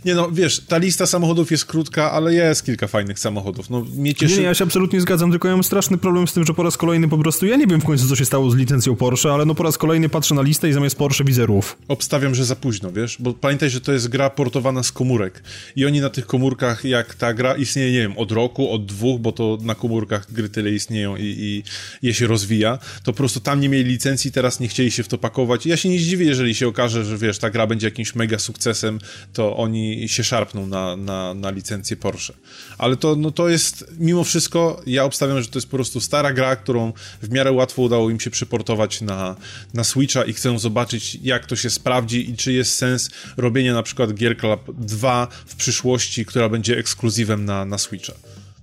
Nie 0.04 0.14
no, 0.14 0.30
wiesz, 0.30 0.60
ta 0.60 0.78
lista 0.78 1.06
samochodów 1.06 1.50
jest 1.50 1.64
krótka, 1.64 2.12
ale 2.12 2.34
jest 2.34 2.64
kilka 2.64 2.86
fajnych 2.86 3.18
samochodów. 3.18 3.70
No, 3.70 3.86
mnie 3.96 4.14
cieszy... 4.14 4.36
Nie, 4.36 4.42
ja 4.42 4.54
się 4.54 4.64
absolutnie 4.64 5.00
zgadzam, 5.00 5.30
tylko 5.30 5.48
ja 5.48 5.54
mam 5.54 5.64
straszny 5.64 5.98
problem 5.98 6.28
z 6.28 6.32
tym, 6.32 6.44
że 6.44 6.54
po 6.54 6.62
raz 6.62 6.76
kolejny 6.76 7.08
po 7.08 7.18
prostu, 7.18 7.46
ja 7.46 7.56
nie 7.56 7.66
wiem 7.66 7.80
w 7.80 7.84
końcu, 7.84 8.08
co 8.08 8.16
się 8.16 8.24
stało 8.24 8.50
z 8.50 8.56
licencją 8.56 8.96
Porsche, 8.96 9.32
ale 9.32 9.44
no 9.44 9.54
po 9.54 9.62
raz 9.62 9.78
kolejny 9.78 10.08
patrzę 10.08 10.34
na 10.34 10.42
listę 10.42 10.68
i 10.68 10.72
zamiast 10.72 10.96
Porsche 10.96 11.24
widzę 11.24 11.46
RUF. 11.46 11.76
Obstawiam, 11.88 12.34
że 12.34 12.44
za 12.44 12.56
późno, 12.56 12.92
wiesz, 12.92 13.16
bo 13.20 13.32
pamiętaj, 13.32 13.70
że 13.70 13.80
to 13.80 13.92
jest 13.92 14.08
gra 14.08 14.30
portowana 14.30 14.82
z 14.82 14.92
komórek 14.92 15.42
i 15.76 15.86
oni 15.86 16.00
na 16.00 16.10
tych 16.10 16.26
komórkach, 16.26 16.84
jak 16.84 17.14
ta 17.14 17.34
gra 17.34 17.54
istnieje, 17.56 17.92
nie 17.92 17.98
wiem, 17.98 18.18
od 18.18 18.32
roku, 18.32 18.70
od 18.70 18.86
dwóch, 18.86 19.20
bo 19.20 19.32
to 19.32 19.58
na 19.62 19.74
komórkach 19.74 20.32
gry 20.32 20.48
tyle 20.48 20.70
istnieją 20.70 21.16
i, 21.16 21.22
i 21.22 21.62
je 22.06 22.14
się 22.14 22.26
rozwija, 22.26 22.78
to 23.02 23.12
po 23.12 23.16
prostu 23.16 23.40
tam 23.40 23.60
nie 23.60 23.68
mieli 23.68 23.90
licencji, 23.90 24.32
teraz 24.32 24.60
nie 24.60 24.68
chcieli 24.68 24.90
się 24.90 25.02
w 25.02 25.08
to 25.08 25.18
pakować. 25.18 25.66
Ja 25.66 25.76
się 25.76 25.88
nie 25.88 25.98
zdziwię, 25.98 26.26
jeżeli 26.26 26.54
się 26.54 26.68
okaże, 26.68 27.04
że 27.04 27.18
wiesz, 27.18 27.38
ta 27.38 27.50
gra 27.50 27.66
będzie 27.66 27.86
jakimś 27.86 28.14
mega 28.14 28.38
sukcesem, 28.38 28.98
to 29.32 29.56
oni 29.56 29.87
się 30.08 30.24
szarpną 30.24 30.66
na, 30.66 30.96
na, 30.96 31.34
na 31.34 31.50
licencję 31.50 31.96
Porsche. 31.96 32.34
Ale 32.78 32.96
to, 32.96 33.16
no 33.16 33.30
to 33.30 33.48
jest, 33.48 33.84
mimo 33.98 34.24
wszystko, 34.24 34.82
ja 34.86 35.04
obstawiam, 35.04 35.42
że 35.42 35.48
to 35.48 35.58
jest 35.58 35.68
po 35.68 35.76
prostu 35.76 36.00
stara 36.00 36.32
gra, 36.32 36.56
którą 36.56 36.92
w 37.22 37.30
miarę 37.30 37.52
łatwo 37.52 37.82
udało 37.82 38.10
im 38.10 38.20
się 38.20 38.30
przyportować 38.30 39.00
na, 39.00 39.36
na 39.74 39.84
Switcha 39.84 40.24
i 40.24 40.32
chcę 40.32 40.58
zobaczyć, 40.58 41.18
jak 41.22 41.46
to 41.46 41.56
się 41.56 41.70
sprawdzi 41.70 42.30
i 42.30 42.36
czy 42.36 42.52
jest 42.52 42.74
sens 42.74 43.10
robienia 43.36 43.74
na 43.74 43.82
przykład 43.82 44.12
Gear 44.12 44.36
Club 44.36 44.60
2 44.78 45.28
w 45.46 45.56
przyszłości, 45.56 46.26
która 46.26 46.48
będzie 46.48 46.78
ekskluzywem 46.78 47.44
na, 47.44 47.64
na 47.64 47.78
Switcha. 47.78 48.12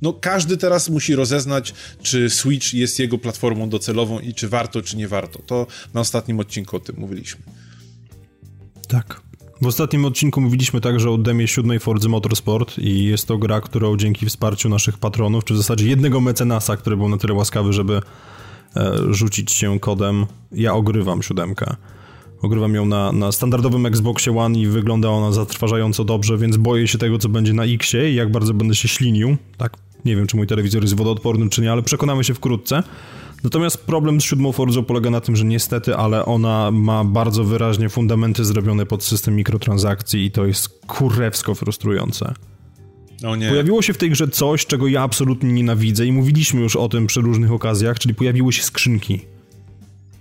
No 0.01 0.13
każdy 0.13 0.57
teraz 0.57 0.89
musi 0.89 1.15
rozeznać, 1.15 1.73
czy 2.01 2.29
Switch 2.29 2.73
jest 2.73 2.99
jego 2.99 3.17
platformą 3.17 3.69
docelową 3.69 4.19
i 4.19 4.33
czy 4.33 4.49
warto, 4.49 4.81
czy 4.81 4.97
nie 4.97 5.07
warto. 5.07 5.39
To 5.45 5.67
na 5.93 6.01
ostatnim 6.01 6.39
odcinku 6.39 6.77
o 6.77 6.79
tym 6.79 6.95
mówiliśmy. 6.97 7.41
Tak. 8.87 9.21
W 9.65 9.67
ostatnim 9.67 10.05
odcinku 10.05 10.41
mówiliśmy 10.41 10.81
także 10.81 11.11
o 11.11 11.17
demie 11.17 11.47
siódmej 11.47 11.79
Forza 11.79 12.09
Motorsport 12.09 12.77
i 12.77 13.05
jest 13.05 13.27
to 13.27 13.37
gra, 13.37 13.61
którą 13.61 13.97
dzięki 13.97 14.25
wsparciu 14.25 14.69
naszych 14.69 14.97
patronów, 14.97 15.43
czy 15.43 15.53
w 15.53 15.57
zasadzie 15.57 15.87
jednego 15.87 16.21
mecenasa, 16.21 16.77
który 16.77 16.97
był 16.97 17.09
na 17.09 17.17
tyle 17.17 17.33
łaskawy, 17.33 17.73
żeby 17.73 18.01
e, 18.75 18.93
rzucić 19.09 19.51
się 19.51 19.79
kodem, 19.79 20.25
ja 20.51 20.73
ogrywam 20.73 21.23
siódemkę. 21.23 21.75
Ogrywam 22.41 22.75
ją 22.75 22.85
na, 22.85 23.11
na 23.11 23.31
standardowym 23.31 23.85
Xboxie 23.85 24.37
One 24.37 24.59
i 24.59 24.67
wygląda 24.67 25.09
ona 25.09 25.31
zatrważająco 25.31 26.03
dobrze, 26.03 26.37
więc 26.37 26.57
boję 26.57 26.87
się 26.87 26.97
tego, 26.97 27.17
co 27.17 27.29
będzie 27.29 27.53
na 27.53 27.63
Xie 27.63 28.11
i 28.11 28.15
jak 28.15 28.31
bardzo 28.31 28.53
będę 28.53 28.75
się 28.75 28.87
ślinił. 28.87 29.37
Tak, 29.57 29.77
nie 30.05 30.15
wiem, 30.15 30.27
czy 30.27 30.37
mój 30.37 30.47
telewizor 30.47 30.81
jest 30.81 30.95
wodoodporny, 30.95 31.49
czy 31.49 31.61
nie, 31.61 31.71
ale 31.71 31.81
przekonamy 31.81 32.23
się 32.23 32.33
wkrótce. 32.33 32.83
Natomiast 33.45 33.85
problem 33.85 34.21
z 34.21 34.23
siódmą 34.23 34.51
Forzą 34.51 34.83
polega 34.83 35.09
na 35.09 35.21
tym, 35.21 35.35
że 35.35 35.45
niestety, 35.45 35.95
ale 35.95 36.25
ona 36.25 36.71
ma 36.71 37.03
bardzo 37.03 37.43
wyraźnie 37.43 37.89
fundamenty 37.89 38.45
zrobione 38.45 38.85
pod 38.85 39.03
system 39.03 39.35
mikrotransakcji 39.35 40.25
i 40.25 40.31
to 40.31 40.45
jest 40.45 40.69
kurewsko 40.87 41.55
frustrujące. 41.55 42.33
Pojawiło 43.49 43.81
się 43.81 43.93
w 43.93 43.97
tej 43.97 44.09
grze 44.09 44.27
coś, 44.27 44.65
czego 44.65 44.87
ja 44.87 45.01
absolutnie 45.01 45.53
nienawidzę 45.53 46.05
i 46.05 46.11
mówiliśmy 46.11 46.61
już 46.61 46.75
o 46.75 46.89
tym 46.89 47.07
przy 47.07 47.21
różnych 47.21 47.51
okazjach, 47.51 47.99
czyli 47.99 48.15
pojawiły 48.15 48.53
się 48.53 48.63
skrzynki. 48.63 49.21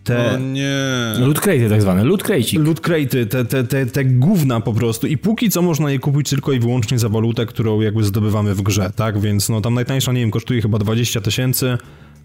Te... 0.05 0.35
O 0.35 0.39
nie. 0.39 0.75
Loot 1.19 1.41
crate 1.41 1.69
tak 1.69 1.83
zwane, 1.83 2.05
loot 2.05 2.23
crate. 2.23 2.59
Loot 2.59 2.81
crate, 2.81 3.27
te, 3.27 3.45
te, 3.45 3.65
te, 3.65 3.87
te 3.87 4.05
gówna 4.05 4.61
po 4.61 4.73
prostu 4.73 5.07
i 5.07 5.19
póki 5.19 5.51
co 5.51 5.63
można 5.63 5.91
je 5.91 5.99
kupić 5.99 6.31
tylko 6.31 6.53
i 6.53 6.59
wyłącznie 6.59 6.99
za 6.99 7.09
walutę, 7.09 7.47
którą 7.47 7.81
jakby 7.81 8.05
zdobywamy 8.05 8.55
w 8.55 8.63
grze, 8.63 8.91
tak? 8.97 9.21
Więc 9.21 9.49
no 9.49 9.61
tam 9.61 9.75
najtańsza, 9.75 10.13
nie 10.13 10.21
wiem, 10.21 10.31
kosztuje 10.31 10.63
chyba 10.63 10.79
20 10.79 11.21
tysięcy, 11.21 11.79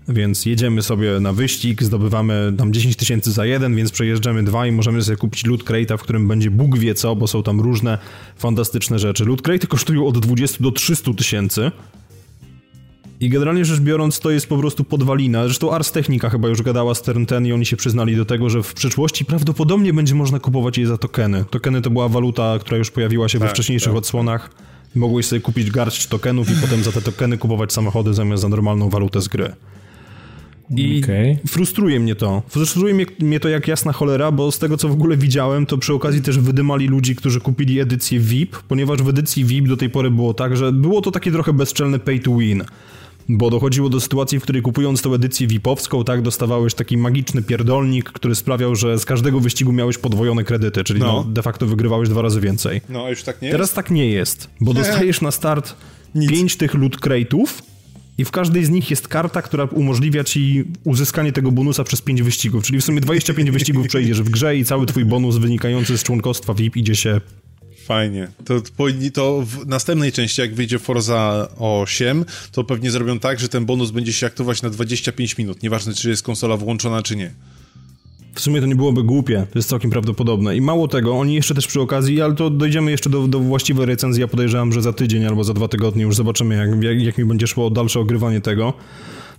więc 0.07 0.45
jedziemy 0.45 0.81
sobie 0.81 1.19
na 1.19 1.33
wyścig, 1.33 1.83
zdobywamy 1.83 2.53
tam 2.57 2.73
10 2.73 2.95
tysięcy 2.95 3.31
za 3.31 3.45
jeden, 3.45 3.75
więc 3.75 3.91
przejeżdżamy 3.91 4.43
dwa 4.43 4.67
i 4.67 4.71
możemy 4.71 5.01
sobie 5.01 5.17
kupić 5.17 5.45
loot 5.45 5.63
crate'a, 5.63 5.97
w 5.97 6.01
którym 6.01 6.27
będzie 6.27 6.51
Bóg 6.51 6.77
wie 6.77 6.93
co, 6.93 7.15
bo 7.15 7.27
są 7.27 7.43
tam 7.43 7.61
różne 7.61 7.97
fantastyczne 8.37 8.99
rzeczy. 8.99 9.25
Loot 9.25 9.41
crate'y 9.41 9.67
kosztują 9.67 10.07
od 10.07 10.19
20 10.19 10.63
do 10.63 10.71
300 10.71 11.13
tysięcy. 11.13 11.71
I 13.21 13.29
generalnie 13.29 13.65
rzecz 13.65 13.79
biorąc, 13.79 14.19
to 14.19 14.31
jest 14.31 14.47
po 14.47 14.57
prostu 14.57 14.83
podwalina. 14.83 15.43
Zresztą 15.43 15.71
Ars 15.71 15.91
Technica 15.91 16.29
chyba 16.29 16.47
już 16.47 16.61
gadała 16.61 16.95
z 16.95 17.01
Turn 17.01 17.25
Ten 17.25 17.45
i 17.45 17.53
oni 17.53 17.65
się 17.65 17.77
przyznali 17.77 18.15
do 18.15 18.25
tego, 18.25 18.49
że 18.49 18.63
w 18.63 18.73
przyszłości 18.73 19.25
prawdopodobnie 19.25 19.93
będzie 19.93 20.15
można 20.15 20.39
kupować 20.39 20.77
je 20.77 20.87
za 20.87 20.97
tokeny. 20.97 21.45
Tokeny 21.49 21.81
to 21.81 21.89
była 21.89 22.09
waluta, 22.09 22.59
która 22.59 22.77
już 22.77 22.91
pojawiła 22.91 23.29
się 23.29 23.39
tak, 23.39 23.47
we 23.47 23.53
wcześniejszych 23.53 23.89
tak. 23.89 23.97
odsłonach. 23.97 24.49
Mogłeś 24.95 25.25
sobie 25.25 25.41
kupić 25.41 25.71
garść 25.71 26.07
tokenów 26.07 26.51
i 26.51 26.61
potem 26.61 26.83
za 26.83 26.91
te 26.91 27.01
tokeny 27.01 27.37
kupować 27.37 27.73
samochody 27.73 28.13
zamiast 28.13 28.41
za 28.41 28.49
normalną 28.49 28.89
walutę 28.89 29.21
z 29.21 29.27
gry. 29.27 29.53
I 30.75 31.01
okay. 31.03 31.37
frustruje 31.47 31.99
mnie 31.99 32.15
to. 32.15 32.43
Frustruje 32.47 32.93
mnie, 32.93 33.05
mnie, 33.19 33.39
to 33.39 33.49
jak 33.49 33.67
jasna 33.67 33.93
cholera, 33.93 34.31
bo 34.31 34.51
z 34.51 34.59
tego 34.59 34.77
co 34.77 34.89
w 34.89 34.91
ogóle 34.91 35.17
widziałem, 35.17 35.65
to 35.65 35.77
przy 35.77 35.93
okazji 35.93 36.21
też 36.21 36.39
wydymali 36.39 36.87
ludzi, 36.87 37.15
którzy 37.15 37.39
kupili 37.39 37.79
edycję 37.79 38.19
VIP, 38.19 38.57
ponieważ 38.67 39.03
w 39.03 39.09
edycji 39.09 39.45
VIP 39.45 39.67
do 39.67 39.77
tej 39.77 39.89
pory 39.89 40.11
było 40.11 40.33
tak, 40.33 40.57
że 40.57 40.71
było 40.71 41.01
to 41.01 41.11
takie 41.11 41.31
trochę 41.31 41.53
bezczelne 41.53 41.99
pay 41.99 42.19
to 42.19 42.37
win. 42.37 42.63
Bo 43.31 43.49
dochodziło 43.49 43.89
do 43.89 43.99
sytuacji, 43.99 44.39
w 44.39 44.43
której 44.43 44.61
kupując 44.61 45.01
tę 45.01 45.09
edycję 45.09 45.47
VIP-owską, 45.47 46.03
tak, 46.03 46.21
dostawałeś 46.21 46.73
taki 46.73 46.97
magiczny 46.97 47.41
pierdolnik, 47.41 48.11
który 48.11 48.35
sprawiał, 48.35 48.75
że 48.75 48.99
z 48.99 49.05
każdego 49.05 49.39
wyścigu 49.39 49.71
miałeś 49.71 49.97
podwojone 49.97 50.43
kredyty, 50.43 50.83
czyli 50.83 50.99
no. 50.99 51.05
no 51.05 51.23
de 51.23 51.41
facto 51.41 51.65
wygrywałeś 51.65 52.09
dwa 52.09 52.21
razy 52.21 52.41
więcej. 52.41 52.81
No, 52.89 53.05
a 53.05 53.09
już 53.09 53.23
tak 53.23 53.41
nie 53.41 53.51
Teraz 53.51 53.67
jest? 53.67 53.75
tak 53.75 53.91
nie 53.91 54.09
jest, 54.09 54.49
bo 54.61 54.73
dostajesz 54.73 55.21
na 55.21 55.31
start 55.31 55.75
Nic. 56.15 56.29
pięć 56.29 56.57
tych 56.57 56.73
loot 56.73 56.95
crate'ów, 56.95 57.47
i 58.19 58.25
w 58.25 58.31
każdej 58.31 58.65
z 58.65 58.69
nich 58.69 58.89
jest 58.89 59.07
karta, 59.07 59.41
która 59.41 59.63
umożliwia 59.63 60.23
ci 60.23 60.63
uzyskanie 60.83 61.31
tego 61.31 61.51
bonusa 61.51 61.83
przez 61.83 62.01
5 62.01 62.21
wyścigów, 62.21 62.63
czyli 62.63 62.81
w 62.81 62.83
sumie 62.83 63.01
25 63.01 63.51
wyścigów 63.51 63.87
przejdziesz 63.87 64.21
w 64.21 64.29
grze 64.29 64.57
i 64.57 64.65
cały 64.65 64.85
twój 64.85 65.05
bonus 65.05 65.37
wynikający 65.37 65.97
z 65.97 66.03
członkostwa 66.03 66.53
VIP 66.53 66.77
idzie 66.77 66.95
się 66.95 67.21
Fajnie. 67.85 68.27
To, 68.45 68.61
to 69.13 69.43
w 69.45 69.67
następnej 69.67 70.11
części, 70.11 70.41
jak 70.41 70.55
wyjdzie 70.55 70.79
Forza 70.79 71.47
8, 71.57 72.25
to 72.51 72.63
pewnie 72.63 72.91
zrobią 72.91 73.19
tak, 73.19 73.39
że 73.39 73.49
ten 73.49 73.65
bonus 73.65 73.91
będzie 73.91 74.13
się 74.13 74.27
aktywować 74.27 74.61
na 74.61 74.69
25 74.69 75.37
minut. 75.37 75.63
Nieważne, 75.63 75.93
czy 75.93 76.09
jest 76.09 76.23
konsola 76.23 76.57
włączona, 76.57 77.03
czy 77.03 77.15
nie. 77.15 77.31
W 78.39 78.41
sumie 78.41 78.61
to 78.61 78.67
nie 78.67 78.75
byłoby 78.75 79.03
głupie, 79.03 79.45
to 79.51 79.59
jest 79.59 79.69
całkiem 79.69 79.91
prawdopodobne. 79.91 80.57
I 80.57 80.61
mało 80.61 80.87
tego, 80.87 81.17
oni 81.17 81.33
jeszcze 81.33 81.55
też 81.55 81.67
przy 81.67 81.81
okazji, 81.81 82.21
ale 82.21 82.35
to 82.35 82.49
dojdziemy 82.49 82.91
jeszcze 82.91 83.09
do, 83.09 83.27
do 83.27 83.39
właściwej 83.39 83.85
recenzji, 83.85 84.21
ja 84.21 84.27
podejrzewam, 84.27 84.73
że 84.73 84.81
za 84.81 84.93
tydzień 84.93 85.25
albo 85.25 85.43
za 85.43 85.53
dwa 85.53 85.67
tygodnie 85.67 86.03
już 86.03 86.15
zobaczymy, 86.15 86.55
jak, 86.55 86.83
jak, 86.83 87.01
jak 87.01 87.17
mi 87.17 87.25
będzie 87.25 87.47
szło 87.47 87.69
dalsze 87.69 87.99
ogrywanie 87.99 88.41
tego. 88.41 88.73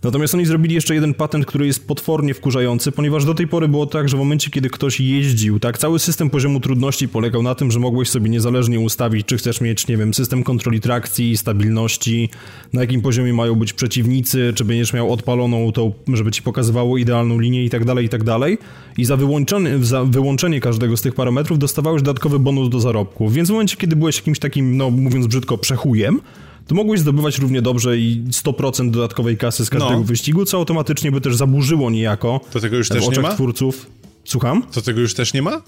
Natomiast 0.02 0.34
oni 0.34 0.46
zrobili 0.46 0.74
jeszcze 0.74 0.94
jeden 0.94 1.14
patent, 1.14 1.46
który 1.46 1.66
jest 1.66 1.86
potwornie 1.86 2.34
wkurzający, 2.34 2.92
ponieważ 2.92 3.24
do 3.24 3.34
tej 3.34 3.48
pory 3.48 3.68
było 3.68 3.86
tak, 3.86 4.08
że 4.08 4.16
w 4.16 4.20
momencie, 4.20 4.50
kiedy 4.50 4.70
ktoś 4.70 5.00
jeździł, 5.00 5.60
tak, 5.60 5.78
cały 5.78 5.98
system 5.98 6.30
poziomu 6.30 6.60
trudności 6.60 7.08
polegał 7.08 7.42
na 7.42 7.54
tym, 7.54 7.70
że 7.70 7.80
mogłeś 7.80 8.08
sobie 8.08 8.30
niezależnie 8.30 8.80
ustawić, 8.80 9.26
czy 9.26 9.36
chcesz 9.36 9.60
mieć, 9.60 9.88
nie 9.88 9.96
wiem, 9.96 10.14
system 10.14 10.42
kontroli 10.42 10.80
trakcji, 10.80 11.36
stabilności, 11.36 12.30
na 12.72 12.80
jakim 12.80 13.02
poziomie 13.02 13.32
mają 13.32 13.54
być 13.54 13.72
przeciwnicy, 13.72 14.52
czy 14.54 14.64
będziesz 14.64 14.92
miał 14.92 15.12
odpaloną 15.12 15.72
tą, 15.72 15.92
żeby 16.12 16.30
ci 16.30 16.42
pokazywało 16.42 16.98
idealną 16.98 17.38
linię 17.38 17.64
i 17.64 17.70
tak 17.70 17.84
dalej, 17.84 18.06
i 18.06 18.08
tak 18.08 18.24
dalej. 18.24 18.58
I 18.98 19.04
za 19.04 19.16
wyłączenie, 19.16 19.78
za 19.78 20.04
wyłączenie 20.04 20.60
każdego 20.60 20.96
z 20.96 21.02
tych 21.02 21.14
parametrów 21.14 21.58
dostawałeś 21.58 22.02
dodatkowy 22.02 22.38
bonus 22.38 22.68
do 22.68 22.80
zarobku. 22.80 23.28
Więc 23.28 23.48
w 23.48 23.52
momencie, 23.52 23.76
kiedy 23.76 23.96
byłeś 23.96 24.16
jakimś 24.16 24.38
takim, 24.38 24.76
no 24.76 24.90
mówiąc 24.90 25.26
brzydko, 25.26 25.58
przechujem, 25.58 26.20
to 26.66 26.74
mogłeś 26.74 27.00
zdobywać 27.00 27.38
równie 27.38 27.62
dobrze 27.62 27.98
i 27.98 28.22
100% 28.30 28.90
dodatkowej 28.90 29.36
kasy 29.36 29.64
z 29.66 29.70
każdego 29.70 29.92
No. 29.98 30.04
wyścigu, 30.04 30.44
co 30.44 30.56
automatycznie 30.56 31.12
by 31.12 31.20
też 31.20 31.36
zaburzyło 31.36 31.90
niejako 31.90 32.40
To 32.52 32.60
tego 32.60 32.76
już 32.76 32.86
w 32.86 32.90
też 32.90 33.02
nie 33.02 33.08
oczach 33.08 33.22
ma? 33.22 33.34
twórców. 33.34 33.86
Słucham? 34.24 34.62
To 34.72 34.82
tego 34.82 35.00
już 35.00 35.14
też 35.14 35.34
nie 35.34 35.42
ma? 35.42 35.62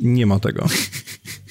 Nie 0.00 0.26
ma 0.26 0.38
tego. 0.40 0.66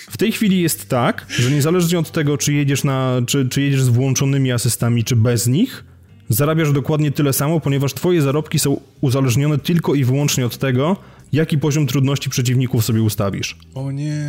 W 0.09 0.17
tej 0.17 0.31
chwili 0.31 0.61
jest 0.61 0.89
tak, 0.89 1.25
że 1.29 1.51
niezależnie 1.51 1.99
od 1.99 2.11
tego, 2.11 2.37
czy 2.37 2.53
jedziesz, 2.53 2.83
na, 2.83 3.21
czy, 3.27 3.49
czy 3.49 3.61
jedziesz 3.61 3.83
z 3.83 3.89
włączonymi 3.89 4.51
asystami, 4.51 5.03
czy 5.03 5.15
bez 5.15 5.47
nich, 5.47 5.83
zarabiasz 6.29 6.71
dokładnie 6.71 7.11
tyle 7.11 7.33
samo, 7.33 7.59
ponieważ 7.59 7.93
twoje 7.93 8.21
zarobki 8.21 8.59
są 8.59 8.81
uzależnione 9.01 9.57
tylko 9.57 9.95
i 9.95 10.03
wyłącznie 10.03 10.45
od 10.45 10.57
tego, 10.57 10.95
jaki 11.31 11.57
poziom 11.57 11.87
trudności 11.87 12.29
przeciwników 12.29 12.85
sobie 12.85 13.01
ustawisz. 13.01 13.55
O 13.75 13.91
nie, 13.91 14.23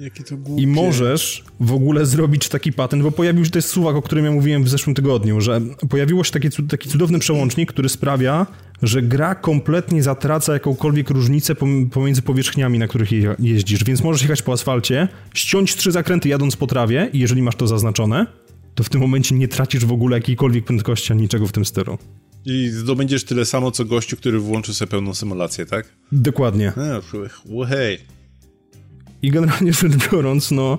jakie 0.00 0.24
to 0.24 0.36
głupie. 0.36 0.62
I 0.62 0.66
możesz 0.66 1.44
w 1.60 1.72
ogóle 1.72 2.06
zrobić 2.06 2.48
taki 2.48 2.72
patent, 2.72 3.02
bo 3.02 3.10
pojawił 3.12 3.44
się, 3.44 3.50
jest 3.54 3.68
suwak, 3.68 3.96
o 3.96 4.02
którym 4.02 4.24
ja 4.24 4.30
mówiłem 4.30 4.64
w 4.64 4.68
zeszłym 4.68 4.94
tygodniu, 4.94 5.40
że 5.40 5.60
pojawiło 5.88 6.24
się 6.24 6.32
taki, 6.32 6.48
taki 6.68 6.88
cudowny 6.88 7.18
przełącznik, 7.18 7.72
który 7.72 7.88
sprawia, 7.88 8.46
że 8.82 9.02
gra 9.02 9.34
kompletnie 9.34 10.02
zatraca 10.02 10.52
jakąkolwiek 10.52 11.10
różnicę 11.10 11.54
pom- 11.54 11.90
pomiędzy 11.90 12.22
powierzchniami, 12.22 12.78
na 12.78 12.88
których 12.88 13.12
je- 13.12 13.34
jeździsz. 13.38 13.84
Więc 13.84 14.02
możesz 14.04 14.22
jechać 14.22 14.42
po 14.42 14.52
asfalcie, 14.52 15.08
ściąć 15.34 15.76
trzy 15.76 15.92
zakręty 15.92 16.28
jadąc 16.28 16.56
po 16.56 16.66
trawie 16.66 17.10
i 17.12 17.18
jeżeli 17.18 17.42
masz 17.42 17.56
to 17.56 17.66
zaznaczone, 17.66 18.26
to 18.74 18.84
w 18.84 18.88
tym 18.88 19.00
momencie 19.00 19.34
nie 19.34 19.48
tracisz 19.48 19.84
w 19.84 19.92
ogóle 19.92 20.16
jakiejkolwiek 20.16 20.64
prędkości 20.64 21.12
ani 21.12 21.22
niczego 21.22 21.46
w 21.46 21.52
tym 21.52 21.64
stylu. 21.64 21.98
I 22.44 22.68
zdobędziesz 22.68 23.24
tyle 23.24 23.44
samo, 23.44 23.70
co 23.70 23.84
gościu, 23.84 24.16
który 24.16 24.38
włączy 24.38 24.74
sobie 24.74 24.90
pełną 24.90 25.14
symulację, 25.14 25.66
tak? 25.66 25.92
Dokładnie. 26.12 26.72
E, 26.76 27.00
hej. 27.68 27.98
I 29.22 29.30
generalnie 29.30 29.72
rzecz 29.72 30.10
biorąc, 30.12 30.50
no 30.50 30.78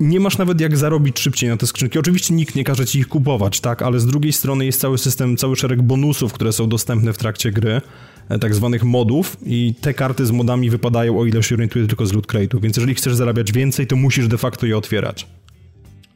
nie 0.00 0.20
masz 0.20 0.38
nawet 0.38 0.60
jak 0.60 0.76
zarobić 0.76 1.20
szybciej 1.20 1.50
na 1.50 1.56
te 1.56 1.66
skrzynki. 1.66 1.98
Oczywiście 1.98 2.34
nikt 2.34 2.54
nie 2.54 2.64
każe 2.64 2.86
ci 2.86 2.98
ich 2.98 3.08
kupować, 3.08 3.60
tak, 3.60 3.82
ale 3.82 4.00
z 4.00 4.06
drugiej 4.06 4.32
strony 4.32 4.66
jest 4.66 4.80
cały 4.80 4.98
system, 4.98 5.36
cały 5.36 5.56
szereg 5.56 5.82
bonusów, 5.82 6.32
które 6.32 6.52
są 6.52 6.68
dostępne 6.68 7.12
w 7.12 7.18
trakcie 7.18 7.50
gry, 7.50 7.80
e, 8.28 8.38
tak 8.38 8.54
zwanych 8.54 8.84
modów 8.84 9.36
i 9.46 9.74
te 9.80 9.94
karty 9.94 10.26
z 10.26 10.30
modami 10.30 10.70
wypadają, 10.70 11.18
o 11.18 11.26
ile 11.26 11.42
się 11.42 11.54
orientuję, 11.54 11.86
tylko 11.86 12.06
z 12.06 12.12
loot 12.12 12.26
crate'u, 12.26 12.60
więc 12.60 12.76
jeżeli 12.76 12.94
chcesz 12.94 13.14
zarabiać 13.14 13.52
więcej, 13.52 13.86
to 13.86 13.96
musisz 13.96 14.28
de 14.28 14.38
facto 14.38 14.66
je 14.66 14.76
otwierać. 14.76 15.26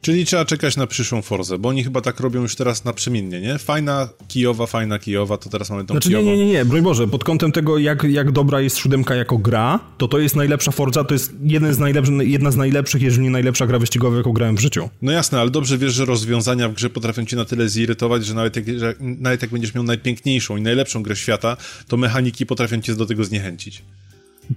Czyli 0.05 0.25
trzeba 0.25 0.45
czekać 0.45 0.77
na 0.77 0.87
przyszłą 0.87 1.21
Forzę, 1.21 1.57
bo 1.57 1.69
oni 1.69 1.83
chyba 1.83 2.01
tak 2.01 2.19
robią 2.19 2.41
już 2.41 2.55
teraz 2.55 2.85
naprzemiennie, 2.85 3.41
nie? 3.41 3.57
Fajna 3.57 4.09
Kijowa, 4.27 4.65
fajna 4.65 4.99
Kijowa, 4.99 5.37
to 5.37 5.49
teraz 5.49 5.69
mamy 5.69 5.85
tą 5.85 5.93
Znaczy 5.93 6.09
nie, 6.09 6.15
Kijową. 6.15 6.31
nie, 6.31 6.37
nie, 6.37 6.45
nie, 6.45 6.65
broń 6.65 6.81
Boże, 6.81 7.07
pod 7.07 7.23
kątem 7.23 7.51
tego, 7.51 7.77
jak, 7.77 8.03
jak 8.03 8.31
dobra 8.31 8.61
jest 8.61 8.77
siódemka 8.77 9.15
jako 9.15 9.37
gra, 9.37 9.79
to 9.97 10.07
to 10.07 10.19
jest 10.19 10.35
najlepsza 10.35 10.71
Forza, 10.71 11.03
to 11.03 11.13
jest 11.13 11.33
jeden 11.43 11.73
z 11.73 11.79
najlepszych, 11.79 12.15
jedna 12.29 12.51
z 12.51 12.55
najlepszych, 12.55 13.01
jeżeli 13.01 13.23
nie 13.23 13.29
najlepsza 13.29 13.67
gra 13.67 13.79
wyścigowa, 13.79 14.17
jaką 14.17 14.33
grałem 14.33 14.55
w 14.55 14.59
życiu. 14.59 14.89
No 15.01 15.11
jasne, 15.11 15.39
ale 15.39 15.49
dobrze 15.49 15.77
wiesz, 15.77 15.93
że 15.93 16.05
rozwiązania 16.05 16.69
w 16.69 16.73
grze 16.73 16.89
potrafią 16.89 17.25
cię 17.25 17.35
na 17.35 17.45
tyle 17.45 17.69
zirytować, 17.69 18.25
że 18.25 18.33
nawet 18.33 18.55
jak, 18.55 18.79
że 18.79 18.95
nawet 18.99 19.41
jak 19.41 19.51
będziesz 19.51 19.75
miał 19.75 19.83
najpiękniejszą 19.83 20.57
i 20.57 20.61
najlepszą 20.61 21.03
grę 21.03 21.15
świata, 21.15 21.57
to 21.87 21.97
mechaniki 21.97 22.45
potrafią 22.45 22.81
cię 22.81 22.95
do 22.95 23.05
tego 23.05 23.23
zniechęcić. 23.23 23.83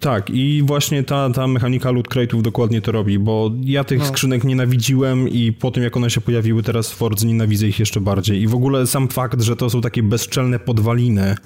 Tak, 0.00 0.30
i 0.30 0.62
właśnie 0.66 1.02
ta, 1.02 1.30
ta 1.30 1.46
mechanika 1.46 1.90
loot 1.90 2.08
crate'ów 2.08 2.42
dokładnie 2.42 2.80
to 2.80 2.92
robi, 2.92 3.18
bo 3.18 3.50
ja 3.64 3.84
tych 3.84 4.06
skrzynek 4.06 4.44
nienawidziłem 4.44 5.28
i 5.28 5.52
po 5.52 5.70
tym 5.70 5.82
jak 5.82 5.96
one 5.96 6.10
się 6.10 6.20
pojawiły 6.20 6.62
teraz 6.62 6.92
w 6.92 6.94
Fordze 6.94 7.26
nienawidzę 7.26 7.68
ich 7.68 7.78
jeszcze 7.78 8.00
bardziej. 8.00 8.42
I 8.42 8.46
w 8.46 8.54
ogóle 8.54 8.86
sam 8.86 9.08
fakt, 9.08 9.40
że 9.42 9.56
to 9.56 9.70
są 9.70 9.80
takie 9.80 10.02
bezczelne 10.02 10.58
podwaliny 10.58 11.36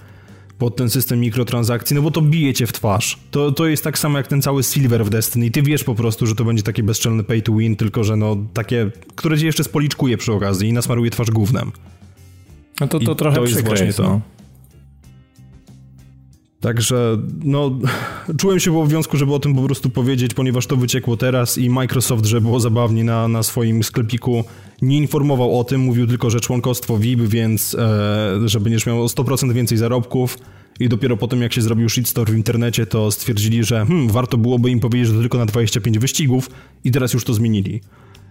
pod 0.59 0.76
ten 0.76 0.90
system 0.90 1.20
mikrotransakcji, 1.20 1.97
no 1.97 2.03
bo 2.03 2.11
to 2.11 2.22
bije 2.22 2.55
cię 2.55 2.66
w 2.66 2.72
twarz. 2.72 3.18
To, 3.30 3.53
to 3.53 3.66
jest 3.66 3.84
tak 3.84 3.99
samo 3.99 4.18
jak 4.18 4.26
ten 4.26 4.43
cały 4.43 4.62
Silver 4.62 5.05
w 5.05 5.11
Destiny 5.11 5.47
i 5.47 5.51
ty 5.51 5.62
wiesz 5.62 5.84
po 5.84 5.95
prostu, 5.95 6.26
że 6.26 6.34
to 6.34 6.45
będzie 6.45 6.62
takie 6.62 6.82
bezczelne 6.82 7.24
pay 7.24 7.43
to 7.43 7.53
win, 7.53 7.76
tylko 7.76 8.05
że 8.05 8.16
no 8.16 8.36
takie, 8.55 8.90
które 9.14 9.38
cię 9.38 9.47
jeszcze 9.47 9.64
spoliczkuje 9.64 10.16
przy 10.16 10.32
okazji 10.32 10.68
i 10.68 10.72
nasmaruje 10.72 11.11
twarz 11.11 11.30
gównem. 11.30 11.72
No 12.80 12.88
to, 12.88 13.01
to 13.01 13.12
I 13.12 13.16
trochę 13.16 13.36
to 13.36 13.45
jest 13.45 13.64
właśnie 13.64 13.86
jest, 13.86 13.99
to. 13.99 14.03
no. 14.03 14.20
Także, 16.63 17.19
no, 17.45 17.79
czułem 18.39 18.61
się 18.61 18.71
w 18.71 18.77
obowiązku, 18.77 19.17
żeby 19.17 19.35
o 19.35 19.39
tym 19.39 19.55
po 19.55 19.63
prostu 19.63 19.91
powiedzieć, 19.91 20.35
ponieważ 20.35 20.67
to 20.67 20.77
wyciekło 20.77 21.17
teraz 21.17 21.59
i 21.59 21.71
Microsoft, 21.71 22.25
że 22.25 22.41
było 22.41 22.61
zabawnie 22.61 23.05
na, 23.05 23.29
na 23.29 23.43
swoim 23.43 23.83
sklepiku, 23.83 24.45
nie 24.83 24.99
informował 24.99 25.59
o 25.59 25.65
tym, 25.65 25.81
mówił 25.81 26.07
tylko, 26.07 26.31
że 26.31 26.41
członkostwo 26.41 26.99
VIP, 26.99 27.21
więc 27.21 27.75
e, 27.75 28.49
że 28.49 28.61
będziesz 28.61 28.87
miał 28.87 29.03
o 29.03 29.07
100% 29.07 29.53
więcej 29.53 29.79
zarobków 29.79 30.39
i 30.81 30.89
dopiero 30.89 31.17
potem, 31.17 31.43
jak 31.43 31.53
się 31.53 31.63
zrobił 31.63 31.89
shitstorm 31.89 32.33
w 32.33 32.37
internecie, 32.37 32.87
to 32.87 33.11
stwierdzili, 33.11 33.65
że 33.65 33.87
hmm, 33.87 34.09
warto 34.09 34.37
byłoby 34.39 34.71
im 34.71 34.81
powiedzieć, 34.81 35.09
że 35.09 35.15
to 35.15 35.21
tylko 35.21 35.39
na 35.39 35.47
25 35.47 35.99
wyścigów 35.99 36.51
i 36.85 36.91
teraz 36.91 37.13
już 37.13 37.25
to 37.25 37.35
zmienili. 37.35 37.81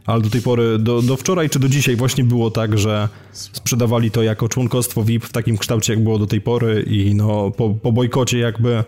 Ale 0.06 0.22
do 0.22 0.30
tej 0.30 0.42
pory, 0.42 0.80
do, 0.80 1.02
do 1.02 1.18
wczoraj 1.18 1.50
czy 1.50 1.60
do 1.60 1.70
dzisiaj 1.70 1.96
właśnie 1.96 2.24
było 2.24 2.52
tak, 2.52 2.78
że 2.78 3.10
sprzedawali 3.32 4.12
to 4.12 4.24
jako 4.24 4.50
członkostwo 4.50 5.04
VIP 5.04 5.26
w 5.26 5.32
takim 5.32 5.58
kształcie, 5.58 5.94
jak 5.94 6.04
było 6.04 6.20
do 6.20 6.28
tej 6.28 6.42
pory 6.42 6.86
i 6.88 7.16
no 7.16 7.52
po, 7.52 7.70
po 7.70 7.92
bojkocie 7.92 8.38
jakby 8.40 8.84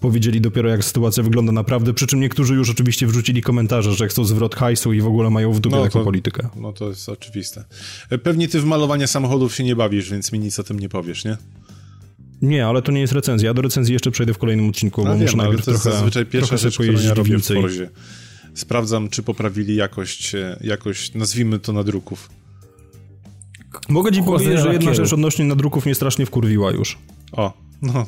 powiedzieli 0.00 0.40
dopiero 0.40 0.68
jak 0.68 0.84
sytuacja 0.84 1.22
wygląda 1.22 1.52
naprawdę, 1.52 1.94
przy 1.94 2.06
czym 2.06 2.20
niektórzy 2.20 2.54
już 2.54 2.70
oczywiście 2.70 3.06
wrzucili 3.06 3.42
komentarze, 3.42 3.92
że 3.94 4.08
chcą 4.08 4.24
zwrot 4.24 4.54
hajsu 4.54 4.92
i 4.92 5.00
w 5.00 5.06
ogóle 5.06 5.30
mają 5.30 5.52
w 5.52 5.60
dupie 5.60 5.76
No 5.76 5.82
taką 5.82 5.98
to- 5.98 6.04
politykę. 6.04 6.48
No 6.56 6.72
to 6.72 6.88
jest 6.88 7.08
oczywiste. 7.08 7.64
Pewnie 8.22 8.48
ty 8.48 8.60
w 8.60 8.64
malowanie 8.64 9.06
samochodów 9.06 9.54
się 9.54 9.64
nie 9.64 9.76
bawisz, 9.76 10.10
więc 10.10 10.32
mi 10.32 10.38
nic 10.38 10.58
o 10.58 10.62
tym 10.62 10.78
nie 10.78 10.88
powiesz, 10.88 11.24
nie? 11.24 11.36
Nie, 12.42 12.66
ale 12.66 12.82
to 12.82 12.92
nie 12.92 13.00
jest 13.00 13.12
recenzja. 13.12 13.46
Ja 13.46 13.54
do 13.54 13.62
recenzji 13.62 13.92
jeszcze 13.92 14.10
przejdę 14.10 14.34
w 14.34 14.38
kolejnym 14.38 14.68
odcinku, 14.68 15.04
bo 15.04 15.10
A 15.10 15.14
muszę 15.14 15.26
wiem, 15.26 15.40
ale 15.40 15.48
najpierw 15.48 15.64
trochę, 15.64 15.90
zazwyczaj 15.90 16.26
pierwsza 16.26 16.48
trochę 16.48 16.62
rzecz, 16.62 16.74
którą 16.74 16.92
ja 16.92 17.14
w 17.14 17.18
robię 17.18 17.30
w 17.30 17.32
wincy. 17.32 17.54
Forzie. 17.54 17.90
Sprawdzam, 18.58 19.08
czy 19.08 19.22
poprawili 19.22 19.76
jakość, 19.76 20.34
e, 20.34 20.58
jakość 20.60 21.14
nazwijmy 21.14 21.58
to 21.58 21.72
nadruków. 21.72 22.30
Mogę 23.88 24.12
ci 24.12 24.22
powiedzieć, 24.22 24.60
że 24.60 24.72
jedna 24.72 24.94
rzecz 24.94 25.12
odnośnie 25.12 25.44
nadruków 25.44 25.84
mnie 25.86 25.94
strasznie 25.94 26.26
wkurwiła 26.26 26.70
już. 26.70 26.98
O, 27.32 27.52
no, 27.82 28.06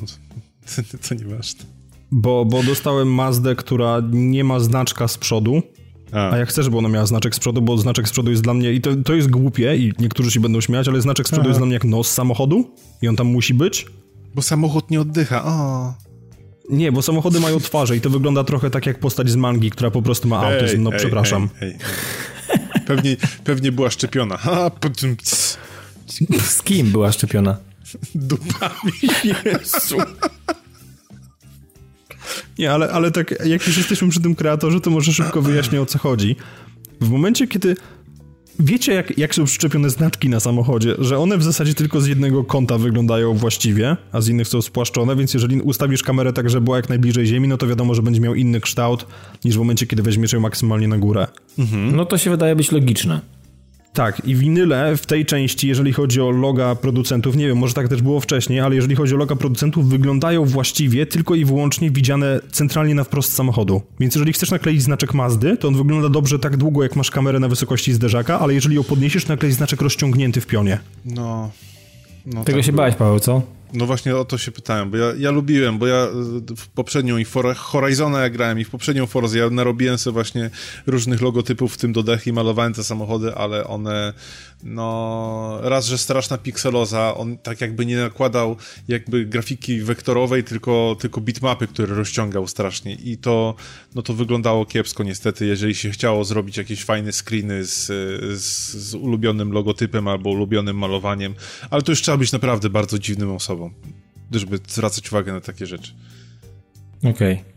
to 1.09 1.15
nieważne. 1.15 1.65
Bo, 2.11 2.45
bo 2.45 2.63
dostałem 2.63 3.13
Mazdę, 3.13 3.55
która 3.55 4.01
nie 4.11 4.43
ma 4.43 4.59
znaczka 4.59 5.07
z 5.07 5.17
przodu, 5.17 5.61
A, 6.11 6.31
A 6.31 6.37
ja 6.37 6.45
chcę, 6.45 6.63
żeby 6.63 6.77
ona 6.77 6.89
miała 6.89 7.05
znaczek 7.05 7.35
z 7.35 7.39
przodu, 7.39 7.61
bo 7.61 7.77
znaczek 7.77 8.07
z 8.07 8.11
przodu 8.11 8.31
jest 8.31 8.43
dla 8.43 8.53
mnie, 8.53 8.73
i 8.73 8.81
to, 8.81 8.95
to 8.95 9.13
jest 9.13 9.29
głupie 9.29 9.75
i 9.77 9.93
niektórzy 9.99 10.31
się 10.31 10.39
będą 10.39 10.61
śmiać, 10.61 10.87
ale 10.87 11.01
znaczek 11.01 11.27
z 11.27 11.31
przodu 11.31 11.47
jest 11.47 11.59
dla 11.59 11.65
mnie 11.65 11.73
jak 11.73 11.83
nos 11.83 12.11
samochodu 12.11 12.75
i 13.01 13.07
on 13.07 13.15
tam 13.15 13.27
musi 13.27 13.53
być. 13.53 13.85
bo 14.35 14.41
samochód 14.41 14.91
nie 14.91 15.01
oddycha, 15.01 15.45
o. 15.45 16.10
Nie, 16.71 16.91
bo 16.91 17.01
samochody 17.01 17.39
mają 17.39 17.59
twarze 17.59 17.97
i 17.97 18.01
to 18.01 18.09
wygląda 18.09 18.43
trochę 18.43 18.69
tak 18.69 18.85
jak 18.85 18.99
postać 18.99 19.29
z 19.29 19.35
mangi, 19.35 19.71
która 19.71 19.91
po 19.91 20.01
prostu 20.01 20.27
ma 20.27 20.39
autyzm, 20.39 20.83
no 20.83 20.91
ej, 20.93 20.97
przepraszam. 20.99 21.49
Ej, 21.61 21.69
ej, 21.69 21.75
ej. 21.75 22.81
Pewnie, 22.85 23.17
pewnie 23.43 23.71
była 23.71 23.89
szczepiona. 23.89 24.37
Ha, 24.37 24.71
Z 26.41 26.61
kim 26.63 26.91
była 26.91 27.11
szczepiona? 27.11 27.57
dupami. 28.15 28.91
Jezu. 29.45 29.97
Nie, 32.59 32.71
ale, 32.71 32.91
ale 32.91 33.11
tak 33.11 33.31
jak 33.45 33.67
już 33.67 33.77
jesteśmy 33.77 34.09
przy 34.09 34.21
tym 34.21 34.35
kreatorze, 34.35 34.81
to 34.81 34.89
może 34.89 35.13
szybko 35.13 35.41
wyjaśnię 35.41 35.81
o 35.81 35.85
co 35.85 35.99
chodzi. 35.99 36.35
W 37.01 37.09
momencie, 37.09 37.47
kiedy 37.47 37.75
wiecie 38.59 38.93
jak, 38.93 39.17
jak 39.17 39.35
są 39.35 39.45
przyczepione 39.45 39.89
znaczki 39.89 40.29
na 40.29 40.39
samochodzie, 40.39 40.95
że 40.99 41.17
one 41.17 41.37
w 41.37 41.43
zasadzie 41.43 41.73
tylko 41.73 42.01
z 42.01 42.07
jednego 42.07 42.43
kąta 42.43 42.77
wyglądają 42.77 43.33
właściwie, 43.33 43.97
a 44.11 44.21
z 44.21 44.27
innych 44.27 44.47
są 44.47 44.61
spłaszczone, 44.61 45.15
więc 45.15 45.33
jeżeli 45.33 45.61
ustawisz 45.61 46.03
kamerę 46.03 46.33
tak, 46.33 46.49
żeby 46.49 46.63
była 46.65 46.77
jak 46.77 46.89
najbliżej 46.89 47.25
ziemi, 47.25 47.47
no 47.47 47.57
to 47.57 47.67
wiadomo, 47.67 47.95
że 47.95 48.01
będzie 48.01 48.21
miał 48.21 48.35
inny 48.35 48.61
kształt 48.61 49.05
niż 49.45 49.55
w 49.55 49.59
momencie, 49.59 49.87
kiedy 49.87 50.03
weźmiesz 50.03 50.33
ją 50.33 50.39
maksymalnie 50.39 50.87
na 50.87 50.97
górę. 50.97 51.27
No 51.91 52.05
to 52.05 52.17
się 52.17 52.29
wydaje 52.29 52.55
być 52.55 52.71
logiczne. 52.71 53.21
Tak, 53.93 54.21
i 54.25 54.35
winyle 54.35 54.97
w 54.97 55.05
tej 55.05 55.25
części, 55.25 55.67
jeżeli 55.67 55.93
chodzi 55.93 56.21
o 56.21 56.31
loga 56.31 56.75
producentów, 56.75 57.35
nie 57.35 57.47
wiem, 57.47 57.57
może 57.57 57.73
tak 57.73 57.87
też 57.87 58.01
było 58.01 58.19
wcześniej, 58.19 58.59
ale 58.59 58.75
jeżeli 58.75 58.95
chodzi 58.95 59.15
o 59.15 59.17
loga 59.17 59.35
producentów, 59.35 59.89
wyglądają 59.89 60.45
właściwie 60.45 61.05
tylko 61.05 61.35
i 61.35 61.45
wyłącznie 61.45 61.91
widziane 61.91 62.39
centralnie 62.51 62.95
na 62.95 63.03
wprost 63.03 63.33
samochodu. 63.33 63.81
Więc 63.99 64.15
jeżeli 64.15 64.33
chcesz 64.33 64.51
nakleić 64.51 64.81
znaczek 64.81 65.13
Mazdy, 65.13 65.57
to 65.57 65.67
on 65.67 65.75
wygląda 65.75 66.09
dobrze 66.09 66.39
tak 66.39 66.57
długo, 66.57 66.83
jak 66.83 66.95
masz 66.95 67.11
kamerę 67.11 67.39
na 67.39 67.47
wysokości 67.47 67.93
zderzaka, 67.93 68.39
ale 68.39 68.53
jeżeli 68.53 68.75
ją 68.75 68.83
podniesiesz, 68.83 69.25
to 69.25 69.33
nakleić 69.33 69.55
znaczek 69.55 69.81
rozciągnięty 69.81 70.41
w 70.41 70.47
pionie. 70.47 70.79
No. 71.05 71.51
no 72.25 72.43
Tego 72.43 72.57
tak 72.57 72.65
się 72.65 72.71
było. 72.71 72.81
bałeś, 72.81 72.95
Paweł, 72.95 73.19
co? 73.19 73.41
No 73.73 73.85
właśnie 73.85 74.15
o 74.15 74.25
to 74.25 74.37
się 74.37 74.51
pytałem, 74.51 74.91
bo 74.91 74.97
ja, 74.97 75.05
ja 75.17 75.31
lubiłem, 75.31 75.77
bo 75.77 75.87
ja 75.87 76.07
w 76.57 76.67
poprzednią 76.67 77.17
i 77.17 77.25
For 77.25 77.55
Horizona 77.55 78.21
jak 78.21 78.33
grałem 78.33 78.59
i 78.59 78.63
w 78.63 78.69
poprzednią 78.69 79.05
Forza 79.07 79.37
ja 79.37 79.49
narobiłem 79.49 79.97
sobie 79.97 80.13
właśnie 80.13 80.49
różnych 80.87 81.21
logotypów, 81.21 81.73
w 81.73 81.77
tym 81.77 81.93
do 81.93 82.03
dechy 82.03 82.29
i 82.29 82.33
malowałem 82.33 82.73
te 82.73 82.83
samochody, 82.83 83.35
ale 83.35 83.67
one 83.67 84.13
no 84.63 85.59
raz, 85.61 85.85
że 85.85 85.97
straszna 85.97 86.37
pikseloza, 86.37 87.15
on 87.15 87.37
tak 87.37 87.61
jakby 87.61 87.85
nie 87.85 87.97
nakładał 87.97 88.55
jakby 88.87 89.25
grafiki 89.25 89.81
wektorowej, 89.81 90.43
tylko, 90.43 90.95
tylko 90.99 91.21
bitmapy, 91.21 91.67
które 91.67 91.95
rozciągał 91.95 92.47
strasznie. 92.47 92.93
I 92.93 93.17
to, 93.17 93.55
no 93.95 94.01
to 94.01 94.13
wyglądało 94.13 94.65
kiepsko 94.65 95.03
niestety, 95.03 95.45
jeżeli 95.45 95.75
się 95.75 95.89
chciało 95.89 96.23
zrobić 96.23 96.57
jakieś 96.57 96.83
fajne 96.83 97.11
screeny 97.11 97.65
z, 97.65 97.85
z, 98.41 98.73
z 98.73 98.95
ulubionym 98.95 99.51
logotypem 99.51 100.07
albo 100.07 100.29
ulubionym 100.29 100.77
malowaniem, 100.77 101.35
ale 101.69 101.81
to 101.81 101.91
już 101.91 102.01
trzeba 102.01 102.17
być 102.17 102.31
naprawdę 102.31 102.69
bardzo 102.69 102.99
dziwnym 102.99 103.31
osobą, 103.31 103.60
żeby 104.31 104.59
zwracać 104.67 105.11
uwagę 105.11 105.33
na 105.33 105.41
takie 105.41 105.65
rzeczy. 105.65 105.93
Okej. 107.03 107.33
Okay. 107.33 107.51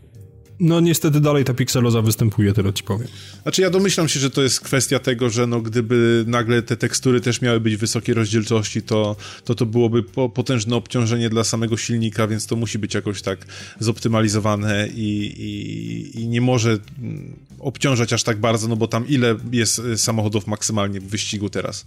No 0.59 0.79
niestety 0.79 1.19
dalej 1.19 1.43
ta 1.43 1.53
pikseloza 1.53 2.01
występuje, 2.01 2.53
tyle 2.53 2.73
ci 2.73 2.83
powiem. 2.83 3.07
Znaczy 3.41 3.61
ja 3.61 3.69
domyślam 3.69 4.07
się, 4.07 4.19
że 4.19 4.29
to 4.29 4.41
jest 4.41 4.61
kwestia 4.61 4.99
tego, 4.99 5.29
że 5.29 5.47
no 5.47 5.61
gdyby 5.61 6.23
nagle 6.27 6.61
te 6.61 6.77
tekstury 6.77 7.21
też 7.21 7.41
miały 7.41 7.59
być 7.59 7.77
wysokiej 7.77 8.15
rozdzielczości, 8.15 8.81
to 8.81 9.15
to, 9.43 9.55
to 9.55 9.65
byłoby 9.65 10.03
po, 10.03 10.29
potężne 10.29 10.75
obciążenie 10.75 11.29
dla 11.29 11.43
samego 11.43 11.77
silnika, 11.77 12.27
więc 12.27 12.47
to 12.47 12.55
musi 12.55 12.79
być 12.79 12.93
jakoś 12.93 13.21
tak 13.21 13.45
zoptymalizowane 13.79 14.87
i, 14.87 15.33
i, 15.37 16.21
i 16.21 16.27
nie 16.27 16.41
może 16.41 16.77
obciążać 17.59 18.13
aż 18.13 18.23
tak 18.23 18.39
bardzo, 18.39 18.67
no 18.67 18.75
bo 18.75 18.87
tam 18.87 19.07
ile 19.07 19.35
jest 19.51 19.81
samochodów 19.95 20.47
maksymalnie 20.47 21.01
w 21.01 21.07
wyścigu 21.07 21.49
teraz? 21.49 21.85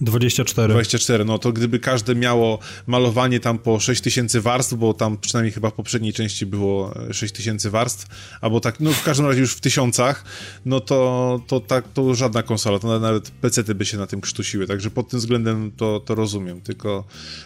24. 0.00 0.72
24, 0.72 1.24
no 1.24 1.38
to 1.38 1.52
gdyby 1.52 1.78
każde 1.78 2.14
miało 2.14 2.58
malowanie 2.86 3.40
tam 3.40 3.58
po 3.58 3.80
6000 3.80 4.40
warstw, 4.40 4.74
bo 4.74 4.94
tam 4.94 5.18
przynajmniej 5.18 5.52
chyba 5.52 5.70
w 5.70 5.72
poprzedniej 5.72 6.12
części 6.12 6.46
było 6.46 6.94
6000 7.12 7.70
warstw, 7.70 8.06
albo 8.40 8.60
tak, 8.60 8.80
no 8.80 8.92
w 8.92 9.02
każdym 9.02 9.26
razie 9.26 9.40
już 9.40 9.54
w 9.54 9.60
tysiącach, 9.60 10.24
no 10.64 10.80
to, 10.80 11.40
to 11.46 11.60
tak, 11.60 11.88
to 11.92 12.14
żadna 12.14 12.42
konsola, 12.42 12.78
to 12.78 13.00
nawet 13.00 13.30
PC-ty 13.30 13.74
by 13.74 13.84
się 13.84 13.98
na 13.98 14.06
tym 14.06 14.20
krztusiły, 14.20 14.66
także 14.66 14.90
pod 14.90 15.08
tym 15.08 15.20
względem 15.20 15.72
to, 15.76 16.00
to 16.00 16.14
rozumiem, 16.14 16.60
tylko 16.60 17.04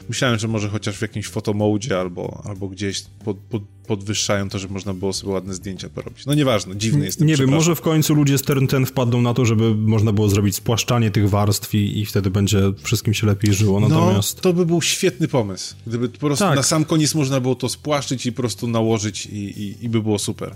myślałem, 0.09 0.39
że 0.39 0.49
może 0.49 0.69
chociaż 0.69 0.97
w 0.97 1.03
jakimś 1.03 1.29
fotomodzie 1.29 2.01
albo, 2.01 2.43
albo 2.45 2.69
gdzieś 2.69 3.03
pod, 3.25 3.37
pod 3.37 3.63
podwyższają 3.91 4.49
to, 4.49 4.59
żeby 4.59 4.75
można 4.75 4.95
było 4.95 5.13
sobie 5.13 5.33
ładne 5.33 5.55
zdjęcia 5.55 5.89
porobić. 5.89 6.27
No 6.27 6.35
nieważne, 6.35 6.77
dziwny 6.77 7.05
jest 7.05 7.21
Nie 7.21 7.37
wiem, 7.37 7.51
może 7.51 7.75
w 7.75 7.81
końcu 7.81 8.15
ludzie 8.15 8.39
z 8.39 8.43
ten, 8.43 8.67
ten 8.67 8.87
wpadną 8.87 9.23
na 9.23 9.35
to, 9.35 9.45
żeby 9.45 9.75
można 9.75 10.13
było 10.13 10.29
zrobić 10.29 10.57
spłaszczanie 10.57 11.11
tych 11.11 11.31
warstw 11.31 11.75
i, 11.75 11.99
i 11.99 12.07
wtedy 12.07 12.31
będzie 12.31 12.73
wszystkim 12.83 13.15
się 13.15 13.27
lepiej 13.27 13.55
żyło, 13.55 13.81
no, 13.81 13.89
natomiast... 13.89 14.37
No, 14.37 14.43
to 14.43 14.53
by 14.53 14.67
był 14.67 14.83
świetny 14.83 15.29
pomysł. 15.29 15.75
Gdyby 15.87 16.09
po 16.09 16.19
prostu 16.19 16.45
tak. 16.45 16.57
na 16.57 16.63
sam 16.63 16.85
koniec 16.85 17.15
można 17.15 17.41
było 17.41 17.55
to 17.55 17.69
spłaszczyć 17.69 18.27
i 18.27 18.33
po 18.33 18.37
prostu 18.37 18.69
nałożyć 18.69 19.27
i, 19.27 19.63
i, 19.63 19.85
i 19.85 19.89
by 19.89 20.03
było 20.03 20.19
super. 20.19 20.55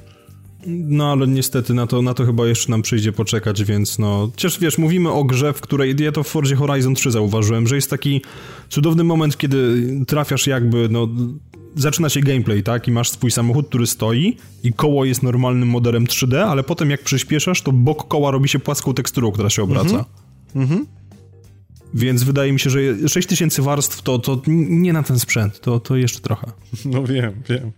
No 0.66 1.12
ale 1.12 1.26
niestety 1.26 1.74
na 1.74 1.86
to, 1.86 2.02
na 2.02 2.14
to 2.14 2.26
chyba 2.26 2.46
jeszcze 2.46 2.70
nam 2.70 2.82
przyjdzie 2.82 3.12
poczekać, 3.12 3.64
więc 3.64 3.98
no... 3.98 4.30
Chociaż 4.34 4.58
wiesz, 4.58 4.78
mówimy 4.78 5.10
o 5.10 5.24
grze, 5.24 5.52
w 5.52 5.60
której... 5.60 5.96
Ja 5.98 6.12
to 6.12 6.22
w 6.22 6.28
Forzie 6.28 6.56
Horizon 6.56 6.94
3 6.94 7.10
zauważyłem, 7.10 7.66
że 7.66 7.76
jest 7.76 7.90
taki 7.90 8.22
cudowny 8.68 9.04
moment, 9.04 9.36
kiedy 9.36 9.84
trafiasz 10.06 10.46
jakby, 10.46 10.88
no 10.90 11.08
zaczyna 11.76 12.08
się 12.08 12.20
gameplay, 12.20 12.62
tak? 12.62 12.88
I 12.88 12.90
masz 12.90 13.10
swój 13.10 13.30
samochód, 13.30 13.68
który 13.68 13.86
stoi 13.86 14.36
i 14.62 14.72
koło 14.72 15.04
jest 15.04 15.22
normalnym 15.22 15.68
modelem 15.68 16.06
3D, 16.06 16.36
ale 16.36 16.62
potem 16.62 16.90
jak 16.90 17.02
przyspieszasz, 17.02 17.62
to 17.62 17.72
bok 17.72 18.08
koła 18.08 18.30
robi 18.30 18.48
się 18.48 18.58
płaską 18.58 18.94
teksturą, 18.94 19.32
która 19.32 19.50
się 19.50 19.62
obraca. 19.62 20.04
Mhm. 20.54 20.72
Mm 20.72 20.86
Więc 21.94 22.22
wydaje 22.22 22.52
mi 22.52 22.60
się, 22.60 22.70
że 22.70 23.08
6000 23.08 23.62
warstw 23.62 24.02
to, 24.02 24.18
to 24.18 24.42
nie 24.46 24.92
na 24.92 25.02
ten 25.02 25.18
sprzęt, 25.18 25.60
to, 25.60 25.80
to 25.80 25.96
jeszcze 25.96 26.20
trochę. 26.20 26.52
No 26.84 27.04
wiem, 27.04 27.42
wiem. 27.48 27.72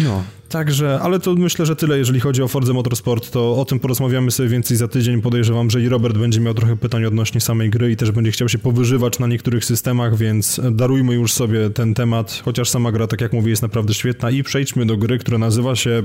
No, 0.00 0.22
także, 0.48 1.00
ale 1.02 1.20
to 1.20 1.34
myślę, 1.34 1.66
że 1.66 1.76
tyle, 1.76 1.98
jeżeli 1.98 2.20
chodzi 2.20 2.42
o 2.42 2.48
Forza 2.48 2.72
Motorsport, 2.72 3.30
to 3.30 3.56
o 3.56 3.64
tym 3.64 3.78
porozmawiamy 3.78 4.30
sobie 4.30 4.48
więcej 4.48 4.76
za 4.76 4.88
tydzień. 4.88 5.22
Podejrzewam, 5.22 5.70
że 5.70 5.80
i 5.80 5.88
Robert 5.88 6.18
będzie 6.18 6.40
miał 6.40 6.54
trochę 6.54 6.76
pytań 6.76 7.04
odnośnie 7.04 7.40
samej 7.40 7.70
gry 7.70 7.92
i 7.92 7.96
też 7.96 8.10
będzie 8.10 8.30
chciał 8.30 8.48
się 8.48 8.58
powyżywać 8.58 9.18
na 9.18 9.26
niektórych 9.26 9.64
systemach, 9.64 10.16
więc 10.16 10.60
darujmy 10.70 11.14
już 11.14 11.32
sobie 11.32 11.70
ten 11.70 11.94
temat, 11.94 12.42
chociaż 12.44 12.68
sama 12.68 12.92
gra, 12.92 13.06
tak 13.06 13.20
jak 13.20 13.32
mówię, 13.32 13.50
jest 13.50 13.62
naprawdę 13.62 13.94
świetna 13.94 14.30
i 14.30 14.42
przejdźmy 14.42 14.86
do 14.86 14.96
gry, 14.96 15.18
która 15.18 15.38
nazywa 15.38 15.76
się 15.76 16.02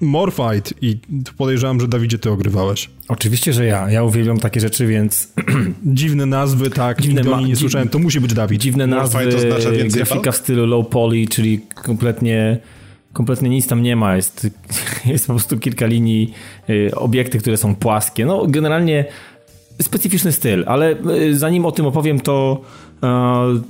Morfight 0.00 0.74
i 0.82 0.98
podejrzewam, 1.36 1.80
że 1.80 1.88
Dawidzie 1.88 2.18
ty 2.18 2.30
ogrywałeś. 2.30 2.90
Oczywiście, 3.08 3.52
że 3.52 3.64
ja. 3.64 3.90
Ja 3.90 4.02
uwielbiam 4.02 4.40
takie 4.40 4.60
rzeczy, 4.60 4.86
więc... 4.86 5.32
Dziwne 5.86 6.26
nazwy, 6.26 6.70
tak, 6.70 7.02
dziwne 7.02 7.22
nigdy 7.22 7.44
nie 7.44 7.56
słyszałem, 7.56 7.88
to 7.88 7.98
musi 7.98 8.20
być 8.20 8.34
Dawid. 8.34 8.60
Dziwne 8.60 8.86
nazwy, 8.86 9.18
grafika 9.88 10.32
w 10.32 10.36
stylu 10.36 10.66
low 10.66 10.88
poly, 10.88 11.26
czyli 11.26 11.60
kompletnie 11.74 12.58
kompletnie 13.18 13.48
nic 13.48 13.66
tam 13.66 13.82
nie 13.82 13.96
ma. 13.96 14.16
Jest, 14.16 14.46
jest 15.12 15.26
po 15.26 15.32
prostu 15.32 15.58
kilka 15.58 15.86
linii, 15.86 16.32
y, 16.70 16.90
obiekty, 16.94 17.38
które 17.38 17.56
są 17.56 17.74
płaskie. 17.74 18.26
No, 18.26 18.46
generalnie 18.46 19.04
specyficzny 19.82 20.32
styl, 20.32 20.64
ale 20.66 20.94
y, 21.10 21.38
zanim 21.38 21.66
o 21.66 21.72
tym 21.72 21.86
opowiem, 21.86 22.20
to, 22.20 22.60
y, 22.96 23.06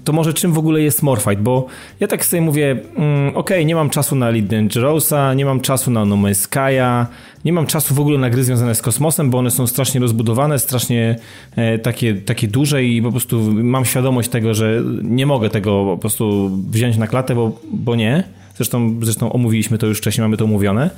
to 0.05 0.13
może 0.13 0.35
czym 0.35 0.53
w 0.53 0.59
ogóle 0.59 0.81
jest 0.81 1.03
Morfight, 1.03 1.43
bo 1.43 1.67
ja 2.01 2.07
tak 2.07 2.25
sobie 2.25 2.41
mówię, 2.41 2.77
mm, 2.97 3.37
ok, 3.37 3.51
nie 3.65 3.75
mam 3.75 3.91
czasu 3.91 4.17
na 4.17 4.29
Elite 4.29 4.57
Dangerousa, 4.57 5.35
nie 5.35 5.45
mam 5.45 5.61
czasu 5.61 5.91
na 5.91 6.05
No 6.05 6.17
Man's 6.17 7.07
nie 7.45 7.53
mam 7.53 7.67
czasu 7.67 7.95
w 7.95 8.01
ogóle 8.01 8.19
na 8.19 8.31
gry 8.31 8.45
związane 8.45 8.75
z 8.75 8.83
kosmosem, 8.83 9.31
bo 9.31 9.39
one 9.39 9.51
są 9.51 9.67
strasznie 9.67 10.01
rozbudowane, 10.01 10.59
strasznie 10.59 11.17
e, 11.57 11.79
takie, 11.79 12.15
takie 12.15 12.49
duże 12.49 12.85
i 12.85 13.03
po 13.03 13.11
prostu 13.11 13.41
mam 13.53 13.85
świadomość 13.85 14.29
tego, 14.29 14.55
że 14.55 14.83
nie 15.03 15.27
mogę 15.27 15.51
tego 15.51 15.85
po 15.85 15.99
prostu 15.99 16.51
wziąć 16.71 16.97
na 16.97 17.07
klatę, 17.07 17.35
bo, 17.35 17.61
bo 17.73 17.97
nie. 17.97 18.38
Zresztą, 18.59 19.01
zresztą 19.03 19.33
omówiliśmy 19.33 19.79
to 19.79 19.87
już 19.87 19.99
wcześniej, 19.99 20.23
mamy 20.23 20.37
to 20.37 20.45
omówione. 20.45 20.91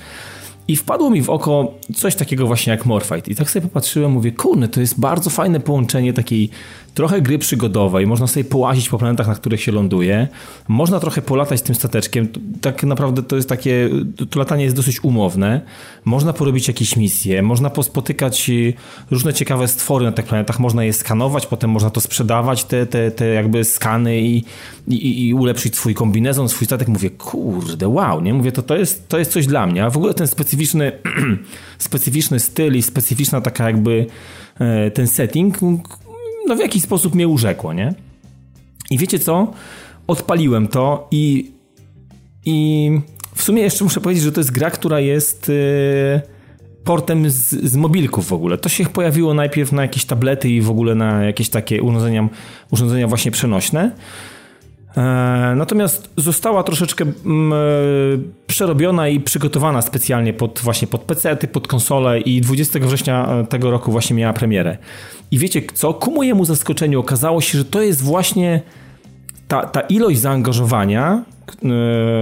I 0.71 0.77
wpadło 0.77 1.11
mi 1.11 1.23
w 1.23 1.31
oko 1.31 1.75
coś 1.95 2.15
takiego 2.15 2.47
właśnie 2.47 2.71
jak 2.71 2.87
Morfight. 2.87 3.29
I 3.29 3.35
tak 3.35 3.51
sobie 3.51 3.67
popatrzyłem, 3.67 4.13
mówię, 4.13 4.33
kurne, 4.33 4.69
to 4.69 4.81
jest 4.81 5.01
bardzo 5.01 5.31
fajne 5.31 5.61
połączenie 5.61 6.13
takiej 6.13 6.51
trochę 6.95 7.21
gry 7.21 7.39
przygodowej. 7.39 8.07
Można 8.07 8.27
sobie 8.27 8.45
połazić 8.45 8.89
po 8.89 8.99
planetach, 8.99 9.27
na 9.27 9.35
których 9.35 9.63
się 9.63 9.73
ląduje. 9.73 10.29
Można 10.69 11.01
trochę 11.01 11.23
polatać 11.23 11.63
tym 11.63 11.75
stateczkiem. 11.75 12.29
Tak 12.61 12.85
naprawdę 12.85 13.23
to 13.23 13.37
jest 13.37 13.49
takie, 13.49 13.91
to 14.31 14.39
latanie 14.39 14.65
jest 14.65 14.77
dosyć 14.77 15.05
umowne. 15.05 15.61
Można 16.05 16.33
porobić 16.33 16.69
jakieś 16.69 16.97
misje, 16.97 17.43
można 17.43 17.71
pospotykać 17.71 18.51
różne 19.11 19.35
ciekawe 19.35 19.69
stwory 19.69 20.05
na 20.05 20.13
tych 20.13 20.25
planetach. 20.25 20.61
Można 20.61 20.85
je 20.85 20.93
skanować, 20.93 21.47
potem 21.47 21.71
można 21.71 21.91
to 21.91 22.01
sprzedawać, 22.01 22.65
te, 22.65 22.87
te, 22.87 23.11
te 23.11 23.27
jakby 23.27 23.65
skany 23.65 24.21
i, 24.21 24.45
i, 24.89 25.29
i 25.29 25.35
ulepszyć 25.35 25.77
swój 25.77 25.95
kombinezon, 25.95 26.49
swój 26.49 26.67
statek. 26.67 26.89
Mówię, 26.89 27.11
kurde, 27.11 27.89
wow, 27.89 28.21
nie? 28.21 28.35
Mówię, 28.35 28.53
to, 28.53 28.63
to, 28.63 28.77
jest, 28.77 29.09
to 29.09 29.19
jest 29.19 29.33
coś 29.33 29.47
dla 29.47 29.67
mnie. 29.67 29.85
A 29.85 29.91
w 29.91 29.97
ogóle 29.97 30.15
ten 30.15 30.27
specyficzny, 30.27 30.60
specyficzny 31.79 32.41
styl 32.41 32.77
i 32.77 32.83
specyficzna 32.83 33.41
taka 33.41 33.67
jakby 33.67 34.07
e, 34.59 34.91
ten 34.91 35.07
setting 35.07 35.59
no 36.47 36.57
w 36.57 36.59
jakiś 36.59 36.83
sposób 36.83 37.15
mnie 37.15 37.29
urzekło, 37.29 37.73
nie? 37.73 37.95
I 38.91 38.99
wiecie 38.99 39.19
co? 39.19 39.53
Odpaliłem 40.07 40.69
to 40.69 41.09
i 41.11 41.51
i 42.45 42.91
w 43.35 43.43
sumie 43.43 43.63
jeszcze 43.63 43.85
muszę 43.85 44.01
powiedzieć, 44.01 44.25
że 44.25 44.33
to 44.33 44.41
jest 44.41 44.51
gra, 44.51 44.71
która 44.71 45.01
jest 45.01 45.49
yy, 45.49 46.21
portem 46.85 47.31
z, 47.31 47.49
z 47.49 47.77
mobilków 47.77 48.29
w 48.29 48.33
ogóle. 48.33 48.59
To 48.59 48.69
się 48.69 48.85
pojawiło 48.85 49.35
najpierw 49.35 49.73
na 49.73 49.83
jakieś 49.83 50.05
tablety 50.05 50.51
i 50.51 50.61
w 50.61 50.71
ogóle 50.71 50.95
na 50.95 51.25
jakieś 51.25 51.49
takie 51.49 51.83
urządzenia, 51.83 52.29
urządzenia 52.71 53.09
właśnie 53.09 53.31
przenośne. 53.31 53.91
E, 54.97 55.55
natomiast 55.57 56.11
została 56.17 56.63
troszeczkę 56.63 57.05
mm, 57.05 57.53
e, 57.53 57.57
przerobiona 58.47 59.09
i 59.09 59.21
przygotowana 59.21 59.83
specjalnie 59.83 60.33
pod 60.33 60.61
właśnie 60.63 60.89
pod 60.89 61.01
PC, 61.01 61.37
pod 61.37 61.69
konsolę 61.69 62.21
i 62.21 62.41
20 62.41 62.79
września 62.79 63.29
e, 63.29 63.47
tego 63.47 63.71
roku 63.71 63.93
właśnie 63.93 64.17
miała 64.17 64.33
premierę. 64.33 64.79
I 65.31 65.39
wiecie 65.39 65.63
co? 65.75 65.95
Ku 65.95 66.11
mojemu 66.11 66.45
zaskoczeniu 66.45 67.01
okazało 67.01 67.41
się, 67.41 67.59
że 67.59 67.65
to 67.65 67.83
jest 67.83 68.03
właśnie 68.03 68.63
ta, 69.49 69.67
ta 69.67 69.81
ilość 69.81 70.19
zaangażowania, 70.19 71.25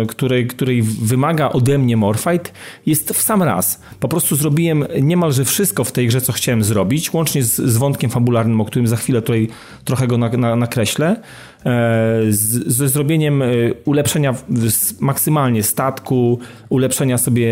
której, 0.09 0.47
której 0.47 0.83
wymaga 0.83 1.49
ode 1.49 1.79
mnie 1.79 1.97
Morfight, 1.97 2.53
jest 2.87 3.11
w 3.11 3.23
sam 3.23 3.43
raz. 3.43 3.81
Po 4.01 4.09
prostu 4.09 4.37
zrobiłem 4.37 4.85
niemalże 5.01 5.45
wszystko 5.45 5.85
w 5.85 5.93
tej 5.93 6.07
grze, 6.07 6.21
co 6.21 6.33
chciałem 6.33 6.65
zrobić, 6.65 7.13
łącznie 7.13 7.43
z, 7.43 7.57
z 7.57 7.77
wątkiem 7.77 8.11
fabularnym, 8.11 8.61
o 8.61 8.65
którym 8.65 8.87
za 8.87 8.97
chwilę 8.97 9.23
tutaj 9.23 9.49
trochę 9.85 10.07
go 10.07 10.19
na, 10.19 10.29
na, 10.29 10.57
nakreślę, 10.57 11.17
z, 12.29 12.67
ze 12.67 12.89
zrobieniem 12.89 13.43
e, 13.43 13.47
ulepszenia 13.85 14.35
maksymalnie 15.01 15.63
statku, 15.63 16.39
ulepszenia 16.69 17.19
sobie 17.19 17.49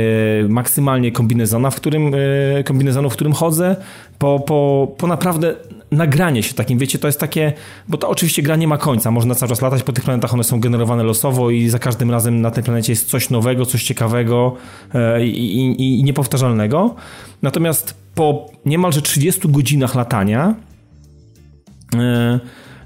maksymalnie 0.49 1.13
kombinezona, 1.13 1.71
w 1.71 1.77
którym, 1.77 2.13
e, 2.59 2.65
kombinezonu, 2.65 3.11
w 3.11 3.13
którym 3.13 3.33
chodzę, 3.33 3.77
po, 4.19 4.41
po, 4.41 4.89
po 4.99 5.07
naprawdę 5.07 5.55
nagranie 5.91 6.43
się 6.43 6.55
takim, 6.55 6.79
wiecie, 6.79 6.99
to 6.99 7.09
jest 7.09 7.21
takie, 7.21 7.53
bo 7.89 7.99
to 7.99 8.09
oczywiście 8.09 8.43
gra 8.43 8.57
nie 8.57 8.69
ma 8.69 8.79
końca, 8.79 9.11
można 9.11 9.35
cały 9.35 9.49
czas 9.49 9.63
latać 9.63 9.83
po 9.83 9.93
tych 9.93 10.05
planetach, 10.05 10.35
one 10.35 10.45
są 10.45 10.61
generowane 10.61 11.03
losowo 11.03 11.51
i 11.51 11.69
za 11.69 11.79
każdym 11.79 12.11
razem 12.11 12.41
na 12.41 12.51
tej 12.51 12.65
planecie 12.65 12.93
jest 12.93 13.09
coś 13.09 13.31
nowego, 13.31 13.67
coś 13.67 13.85
ciekawego 13.85 14.57
e, 14.95 15.27
i, 15.27 15.57
i, 15.57 16.01
i 16.01 16.05
niepowtarzalnego. 16.05 16.95
Natomiast 17.43 17.95
po 18.15 18.51
niemalże 18.67 19.03
30 19.03 19.41
godzinach 19.49 19.95
latania 19.95 20.55
e, 21.95 22.41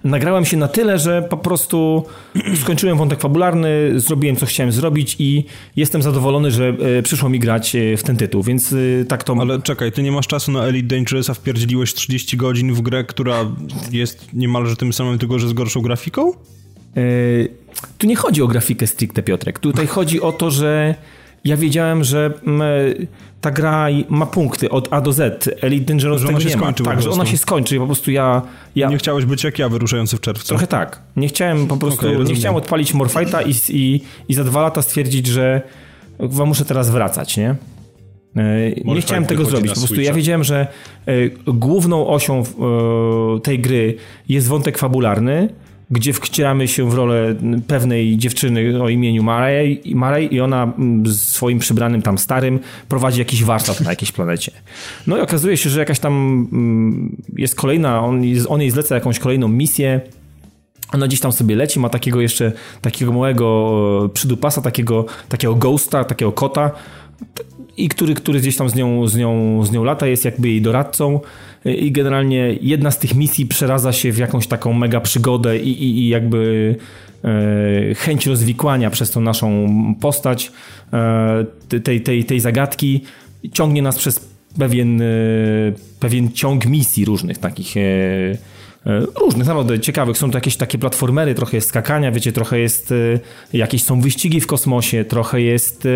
nagrałem 0.04 0.44
się 0.44 0.56
na 0.56 0.68
tyle, 0.68 0.98
że 0.98 1.22
po 1.22 1.36
prostu 1.36 2.04
skończyłem 2.62 2.98
wątek 2.98 3.20
fabularny, 3.20 4.00
zrobiłem 4.00 4.36
co 4.36 4.46
chciałem 4.46 4.72
zrobić 4.72 5.16
i 5.18 5.44
jestem 5.76 6.02
zadowolony, 6.02 6.50
że 6.50 6.68
e, 6.98 7.02
przyszło 7.02 7.28
mi 7.28 7.38
grać 7.38 7.76
e, 7.76 7.96
w 7.96 8.02
ten 8.02 8.16
tytuł, 8.16 8.42
więc 8.42 8.72
e, 8.72 9.04
tak 9.04 9.24
to... 9.24 9.36
Ale 9.40 9.62
czekaj, 9.62 9.92
ty 9.92 10.02
nie 10.02 10.12
masz 10.12 10.26
czasu 10.26 10.52
na 10.52 10.64
Elite 10.64 10.96
Dangerous, 10.96 11.30
a 11.30 11.34
wpierdzieliłeś 11.34 11.94
30 11.94 12.36
godzin 12.36 12.74
w 12.74 12.80
grę, 12.80 13.04
która 13.04 13.36
jest 13.92 14.28
niemalże 14.32 14.76
tym 14.76 14.92
samym, 14.92 15.18
tylko 15.18 15.38
że 15.38 15.48
z 15.48 15.52
gorszą 15.52 15.80
grafiką? 15.80 16.32
Tu 17.98 18.06
nie 18.06 18.16
chodzi 18.16 18.42
o 18.42 18.46
grafikę 18.46 18.86
stricte, 18.86 19.22
Piotrek. 19.22 19.58
Tutaj 19.58 19.86
chodzi 19.86 20.20
o 20.20 20.32
to, 20.32 20.50
że 20.50 20.94
ja 21.44 21.56
wiedziałem, 21.56 22.04
że 22.04 22.32
mm, 22.46 22.62
ta 23.40 23.50
gra 23.50 23.86
ma 24.08 24.26
punkty 24.26 24.70
od 24.70 24.92
A 24.92 25.00
do 25.00 25.12
Z. 25.12 25.48
Elite 25.60 25.84
Dangerous 25.84 26.20
że 26.20 26.26
tego 26.26 26.38
nie 26.38 26.56
ma. 26.56 26.72
Tak, 26.72 27.02
że 27.02 27.10
ona 27.10 27.26
się 27.26 27.38
skończy. 27.38 27.78
Po 27.78 27.86
prostu 27.86 28.10
ja, 28.10 28.42
ja... 28.76 28.88
Nie 28.88 28.98
chciałeś 28.98 29.24
być 29.24 29.44
jak 29.44 29.58
ja, 29.58 29.68
wyruszający 29.68 30.16
w 30.16 30.20
czerwcu. 30.20 30.48
Trochę 30.48 30.66
tak. 30.66 31.02
Nie 31.16 31.28
chciałem 31.28 31.66
po 31.66 31.76
prostu, 31.76 32.08
okay, 32.08 32.24
nie 32.24 32.34
chciałem 32.34 32.56
odpalić 32.56 32.94
Morfighta 32.94 33.42
i, 33.42 33.54
i, 33.68 34.00
i 34.28 34.34
za 34.34 34.44
dwa 34.44 34.62
lata 34.62 34.82
stwierdzić, 34.82 35.26
że 35.26 35.62
muszę 36.46 36.64
teraz 36.64 36.90
wracać, 36.90 37.36
nie? 37.36 37.54
E, 38.36 38.70
nie 38.84 39.00
chciałem 39.00 39.26
tego 39.26 39.44
zrobić. 39.44 39.72
Po 39.72 39.78
prostu 39.78 40.00
ja 40.00 40.14
wiedziałem, 40.14 40.44
że 40.44 40.66
e, 41.06 41.12
główną 41.46 42.06
osią 42.06 42.42
e, 42.42 43.40
tej 43.40 43.58
gry 43.58 43.96
jest 44.28 44.48
wątek 44.48 44.78
fabularny, 44.78 45.48
gdzie 45.90 46.12
wcieramy 46.12 46.68
się 46.68 46.90
w 46.90 46.94
rolę 46.94 47.34
pewnej 47.66 48.18
dziewczyny 48.18 48.82
o 48.82 48.88
imieniu 48.88 49.22
Marej, 49.22 49.80
i 50.30 50.40
ona 50.40 50.72
swoim 51.12 51.58
przybranym 51.58 52.02
tam 52.02 52.18
starym 52.18 52.60
prowadzi 52.88 53.18
jakiś 53.18 53.44
warsztat 53.44 53.80
na 53.80 53.90
jakiejś 53.90 54.12
planecie. 54.12 54.52
No 55.06 55.16
i 55.16 55.20
okazuje 55.20 55.56
się, 55.56 55.70
że 55.70 55.80
jakaś 55.80 55.98
tam 55.98 56.46
jest 57.36 57.54
kolejna, 57.54 58.00
on, 58.00 58.22
on 58.48 58.60
jej 58.60 58.70
zleca 58.70 58.94
jakąś 58.94 59.18
kolejną 59.18 59.48
misję, 59.48 60.00
ona 60.92 61.06
gdzieś 61.06 61.20
tam 61.20 61.32
sobie 61.32 61.56
leci, 61.56 61.80
ma 61.80 61.88
takiego 61.88 62.20
jeszcze, 62.20 62.52
takiego 62.80 63.12
małego 63.12 64.10
przydupasa, 64.14 64.62
takiego, 64.62 65.06
takiego 65.28 65.54
ghosta, 65.54 66.04
takiego 66.04 66.32
kota, 66.32 66.70
i 67.76 67.88
który, 67.88 68.14
który 68.14 68.40
gdzieś 68.40 68.56
tam 68.56 68.68
z 68.68 68.74
nią, 68.74 69.08
z, 69.08 69.16
nią, 69.16 69.64
z 69.64 69.72
nią 69.72 69.84
lata, 69.84 70.06
jest 70.06 70.24
jakby 70.24 70.48
jej 70.48 70.62
doradcą 70.62 71.20
i 71.64 71.92
generalnie 71.92 72.56
jedna 72.60 72.90
z 72.90 72.98
tych 72.98 73.14
misji 73.14 73.46
przeradza 73.46 73.92
się 73.92 74.12
w 74.12 74.18
jakąś 74.18 74.46
taką 74.46 74.72
mega 74.72 75.00
przygodę 75.00 75.58
i, 75.58 75.82
i, 75.82 75.98
i 75.98 76.08
jakby 76.08 76.76
e, 77.24 77.94
chęć 77.94 78.26
rozwikłania 78.26 78.90
przez 78.90 79.10
tą 79.10 79.20
naszą 79.20 79.68
postać 80.00 80.52
e, 80.92 81.80
tej, 81.84 82.00
tej, 82.00 82.24
tej 82.24 82.40
zagadki 82.40 83.00
ciągnie 83.52 83.82
nas 83.82 83.98
przez 83.98 84.30
pewien, 84.58 85.02
e, 85.02 85.06
pewien 86.00 86.32
ciąg 86.32 86.66
misji 86.66 87.04
różnych 87.04 87.38
takich 87.38 87.74
różnych, 89.20 89.46
naprawdę 89.46 89.80
ciekawych. 89.80 90.18
Są 90.18 90.30
to 90.30 90.38
jakieś 90.38 90.56
takie 90.56 90.78
platformery, 90.78 91.34
trochę 91.34 91.56
jest 91.56 91.68
skakania, 91.68 92.12
wiecie, 92.12 92.32
trochę 92.32 92.58
jest, 92.58 92.94
jakieś 93.52 93.84
są 93.84 94.00
wyścigi 94.00 94.40
w 94.40 94.46
kosmosie, 94.46 95.04
trochę 95.04 95.40
jest 95.40 95.88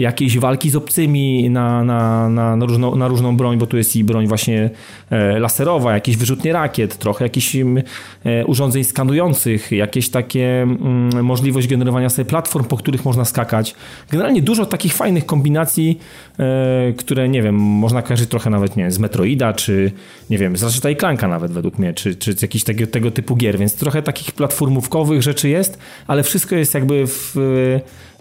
jakieś 0.00 0.38
walki 0.38 0.70
z 0.70 0.76
obcymi 0.76 1.50
na, 1.50 1.84
na, 1.84 2.28
na, 2.28 2.56
na, 2.56 2.66
różną, 2.66 2.96
na 2.96 3.08
różną 3.08 3.36
broń, 3.36 3.58
bo 3.58 3.66
tu 3.66 3.76
jest 3.76 3.96
i 3.96 4.04
broń 4.04 4.26
właśnie 4.26 4.70
e, 5.10 5.38
laserowa, 5.38 5.94
jakieś 5.94 6.16
wyrzutnie 6.16 6.52
rakiet, 6.52 6.98
trochę 6.98 7.24
jakichś 7.24 7.56
e, 7.56 8.46
urządzeń 8.46 8.84
skanujących, 8.84 9.72
jakieś 9.72 10.08
takie 10.08 10.62
mm, 10.62 11.24
możliwość 11.24 11.68
generowania 11.68 12.08
sobie 12.08 12.26
platform, 12.26 12.64
po 12.64 12.76
których 12.76 13.04
można 13.04 13.24
skakać. 13.24 13.74
Generalnie 14.10 14.42
dużo 14.42 14.66
takich 14.66 14.94
fajnych 14.94 15.26
kombinacji, 15.26 15.98
e, 16.38 16.92
które 16.92 17.28
nie 17.28 17.42
wiem, 17.42 17.54
można 17.54 18.02
kojarzyć 18.02 18.30
trochę 18.30 18.50
nawet 18.50 18.76
nie 18.76 18.82
wiem, 18.82 18.92
z 18.92 18.98
Metroida, 18.98 19.52
czy 19.52 19.92
nie 20.30 20.38
wiem, 20.38 20.56
z 20.56 20.62
Ratcheta 20.62 20.90
i 20.90 20.96
Clanka 20.96 21.28
nawet 21.28 21.52
według 21.52 21.78
mnie, 21.78 21.94
czy, 21.94 22.14
czy 22.14 22.32
z 22.32 22.42
jakichś 22.42 22.64
tego, 22.64 22.86
tego 22.86 23.10
typu 23.10 23.36
gier, 23.36 23.58
więc 23.58 23.76
trochę 23.76 24.02
takich 24.02 24.32
platformówkowych 24.32 25.22
rzeczy 25.22 25.48
jest, 25.48 25.78
ale 26.06 26.22
wszystko 26.22 26.56
jest 26.56 26.74
jakby 26.74 27.06
w 27.06 27.36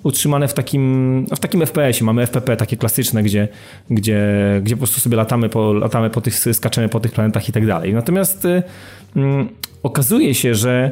utrzymane 0.03 0.47
w 0.47 0.53
takim, 0.53 1.25
w 1.35 1.39
takim 1.39 1.61
FPS-ie. 1.61 2.05
Mamy 2.05 2.21
FPP 2.27 2.57
takie 2.57 2.77
klasyczne, 2.77 3.23
gdzie, 3.23 3.47
gdzie, 3.89 4.21
gdzie 4.63 4.75
po 4.75 4.79
prostu 4.79 4.99
sobie 4.99 5.17
latamy 5.17 5.49
po, 5.49 5.73
latamy 5.73 6.09
po 6.09 6.21
tych, 6.21 6.39
skaczemy 6.53 6.89
po 6.89 6.99
tych 6.99 7.11
planetach 7.11 7.49
i 7.49 7.51
tak 7.51 7.65
dalej. 7.65 7.93
Natomiast 7.93 8.45
y, 8.45 8.63
mm, 9.15 9.49
okazuje 9.83 10.33
się, 10.35 10.55
że 10.55 10.91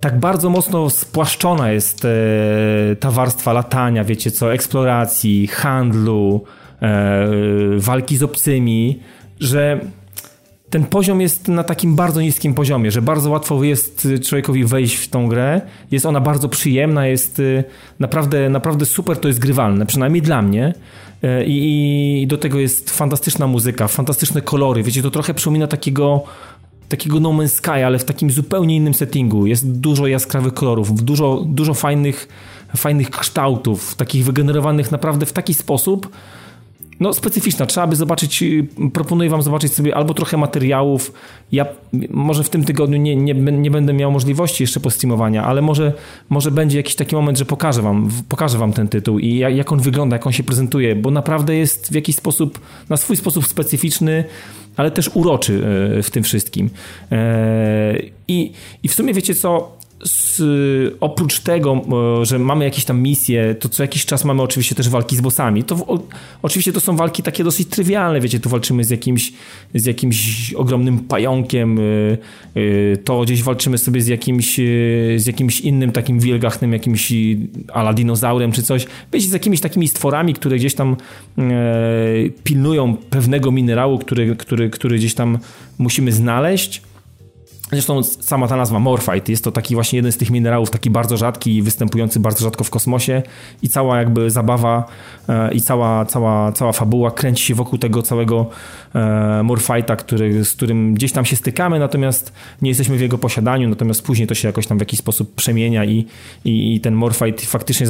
tak 0.00 0.20
bardzo 0.20 0.50
mocno 0.50 0.90
spłaszczona 0.90 1.70
jest 1.70 2.04
y, 2.04 2.08
ta 3.00 3.10
warstwa 3.10 3.52
latania, 3.52 4.04
wiecie 4.04 4.30
co, 4.30 4.54
eksploracji, 4.54 5.46
handlu, 5.46 6.44
y, 7.76 7.80
walki 7.80 8.16
z 8.16 8.22
obcymi, 8.22 9.00
że 9.40 9.80
ten 10.70 10.84
poziom 10.84 11.20
jest 11.20 11.48
na 11.48 11.64
takim 11.64 11.96
bardzo 11.96 12.20
niskim 12.20 12.54
poziomie, 12.54 12.90
że 12.90 13.02
bardzo 13.02 13.30
łatwo 13.30 13.64
jest 13.64 14.04
y, 14.04 14.18
człowiekowi 14.18 14.64
wejść 14.64 14.96
w 14.96 15.08
tą 15.08 15.28
grę. 15.28 15.60
Jest 15.90 16.06
ona 16.06 16.20
bardzo 16.20 16.48
przyjemna, 16.48 17.06
jest 17.06 17.38
y, 17.38 17.64
naprawdę, 17.98 18.48
naprawdę 18.48 18.86
super 18.86 19.16
to 19.16 19.28
jest 19.28 19.40
grywalne, 19.40 19.86
przynajmniej 19.86 20.22
dla 20.22 20.42
mnie. 20.42 20.74
Y, 21.24 21.44
I, 21.46 22.26
do 22.28 22.38
tego 22.38 22.58
jest 22.58 22.90
fantastyczna 22.90 23.46
muzyka, 23.46 23.88
fantastyczne 23.88 24.42
kolory. 24.42 24.82
Wiecie, 24.82 25.02
to 25.02 25.10
trochę 25.10 25.34
przypomina 25.34 25.66
takiego 25.66 26.24
takiego 26.88 27.20
No 27.20 27.30
Man's 27.30 27.48
Sky, 27.48 27.70
ale 27.70 27.98
w 27.98 28.04
takim 28.04 28.30
zupełnie 28.30 28.76
innym 28.76 28.94
settingu. 28.94 29.46
Jest 29.46 29.70
dużo 29.80 30.06
jaskrawych 30.06 30.54
kolorów, 30.54 31.04
dużo, 31.04 31.44
dużo 31.46 31.74
fajnych, 31.74 32.28
fajnych 32.76 33.10
kształtów, 33.10 33.94
takich 33.94 34.24
wygenerowanych 34.24 34.92
naprawdę 34.92 35.26
w 35.26 35.32
taki 35.32 35.54
sposób, 35.54 36.08
no, 37.00 37.12
specyficzna. 37.12 37.66
Trzeba 37.66 37.86
by 37.86 37.96
zobaczyć, 37.96 38.42
y, 38.42 38.66
proponuję 38.92 39.30
wam 39.30 39.42
zobaczyć 39.42 39.74
sobie 39.74 39.96
albo 39.96 40.14
trochę 40.14 40.36
materiałów. 40.36 41.12
Ja 41.52 41.66
może 42.10 42.44
w 42.44 42.48
tym 42.48 42.64
tygodniu 42.64 42.98
nie, 42.98 43.16
nie, 43.16 43.34
nie 43.34 43.70
będę 43.70 43.92
miał 43.92 44.10
możliwości 44.12 44.62
jeszcze 44.62 44.80
postreamowania, 44.80 45.44
ale 45.44 45.62
może, 45.62 45.92
może 46.28 46.50
będzie 46.50 46.76
jakiś 46.76 46.94
taki 46.94 47.16
moment, 47.16 47.38
że 47.38 47.44
pokażę 47.44 47.82
wam, 47.82 48.10
pokażę 48.28 48.58
wam 48.58 48.72
ten 48.72 48.88
tytuł 48.88 49.18
i 49.18 49.36
jak 49.36 49.72
on 49.72 49.80
wygląda, 49.80 50.16
jak 50.16 50.26
on 50.26 50.32
się 50.32 50.42
prezentuje, 50.42 50.96
bo 50.96 51.10
naprawdę 51.10 51.56
jest 51.56 51.88
w 51.88 51.94
jakiś 51.94 52.16
sposób, 52.16 52.60
na 52.88 52.96
swój 52.96 53.16
sposób 53.16 53.46
specyficzny, 53.46 54.24
ale 54.76 54.90
też 54.90 55.10
uroczy 55.14 55.52
y, 55.98 56.02
w 56.02 56.10
tym 56.10 56.22
wszystkim. 56.22 56.70
E, 57.12 57.98
I, 58.28 58.52
i 58.82 58.88
w 58.88 58.94
sumie 58.94 59.14
wiecie 59.14 59.34
co, 59.34 59.76
z, 60.04 60.42
oprócz 61.00 61.40
tego, 61.40 61.82
e, 62.22 62.24
że 62.24 62.38
mamy 62.38 62.64
jakieś 62.64 62.84
tam 62.84 63.00
misje, 63.00 63.54
to 63.54 63.68
co 63.68 63.82
jakiś 63.82 64.06
czas 64.06 64.24
mamy 64.24 64.42
oczywiście 64.42 64.74
też 64.74 64.88
walki 64.88 65.16
z 65.16 65.20
bossami. 65.20 65.64
To 65.64 65.74
o, 65.74 65.98
oczywiście 66.42 66.72
to 66.72 66.80
są 66.80 66.96
walki 66.96 67.22
takie 67.22 67.44
dosyć 67.44 67.68
trywialne, 67.68 68.20
wiecie, 68.20 68.40
tu 68.40 68.48
walczymy 68.48 68.84
z 68.84 68.90
jakimś, 68.90 69.32
z 69.74 69.84
jakimś 69.84 70.52
ogromnym 70.54 70.98
pająkiem, 70.98 71.78
e, 71.78 71.82
e, 71.82 72.96
to 72.96 73.20
gdzieś 73.20 73.42
walczymy 73.42 73.78
sobie 73.78 74.00
z 74.00 74.06
jakimś, 74.06 74.56
z 75.16 75.26
jakimś 75.26 75.60
innym 75.60 75.92
takim 75.92 76.20
wielgachnym, 76.20 76.72
jakimś 76.72 77.12
ala 77.72 77.92
dinozaurem 77.92 78.52
czy 78.52 78.62
coś. 78.62 78.86
Wiecie, 79.12 79.28
z 79.28 79.32
jakimiś 79.32 79.60
takimi 79.60 79.88
stworami, 79.88 80.34
które 80.34 80.56
gdzieś 80.56 80.74
tam 80.74 80.96
pilnują 82.44 82.96
pewnego 82.96 83.52
minerału, 83.52 83.98
który, 83.98 84.36
który, 84.36 84.70
który 84.70 84.96
gdzieś 84.96 85.14
tam 85.14 85.38
musimy 85.78 86.12
znaleźć. 86.12 86.82
Zresztą 87.70 88.02
sama 88.02 88.48
ta 88.48 88.56
nazwa 88.56 88.78
Morphite 88.78 89.32
jest 89.32 89.44
to 89.44 89.52
taki 89.52 89.74
właśnie 89.74 89.96
jeden 89.96 90.12
z 90.12 90.16
tych 90.16 90.30
minerałów, 90.30 90.70
taki 90.70 90.90
bardzo 90.90 91.16
rzadki 91.16 91.56
i 91.56 91.62
występujący 91.62 92.20
bardzo 92.20 92.44
rzadko 92.44 92.64
w 92.64 92.70
kosmosie. 92.70 93.22
I 93.62 93.68
cała 93.68 93.98
jakby 93.98 94.30
zabawa 94.30 94.84
e, 95.28 95.54
i 95.54 95.60
cała, 95.60 96.04
cała, 96.04 96.52
cała 96.52 96.72
fabuła 96.72 97.10
kręci 97.10 97.44
się 97.44 97.54
wokół 97.54 97.78
tego 97.78 98.02
całego 98.02 98.46
e, 98.96 99.42
Morphite'a, 99.44 99.96
który, 99.96 100.44
z 100.44 100.52
którym 100.52 100.94
gdzieś 100.94 101.12
tam 101.12 101.24
się 101.24 101.36
stykamy, 101.36 101.78
natomiast 101.78 102.32
nie 102.62 102.70
jesteśmy 102.70 102.96
w 102.96 103.00
jego 103.00 103.18
posiadaniu, 103.18 103.68
natomiast 103.68 104.02
później 104.02 104.28
to 104.28 104.34
się 104.34 104.48
jakoś 104.48 104.66
tam 104.66 104.78
w 104.78 104.80
jakiś 104.80 104.98
sposób 104.98 105.34
przemienia 105.34 105.84
i, 105.84 106.06
i, 106.44 106.74
i 106.74 106.80
ten 106.80 106.94
Morphite 106.94 107.46
faktycznie 107.46 107.86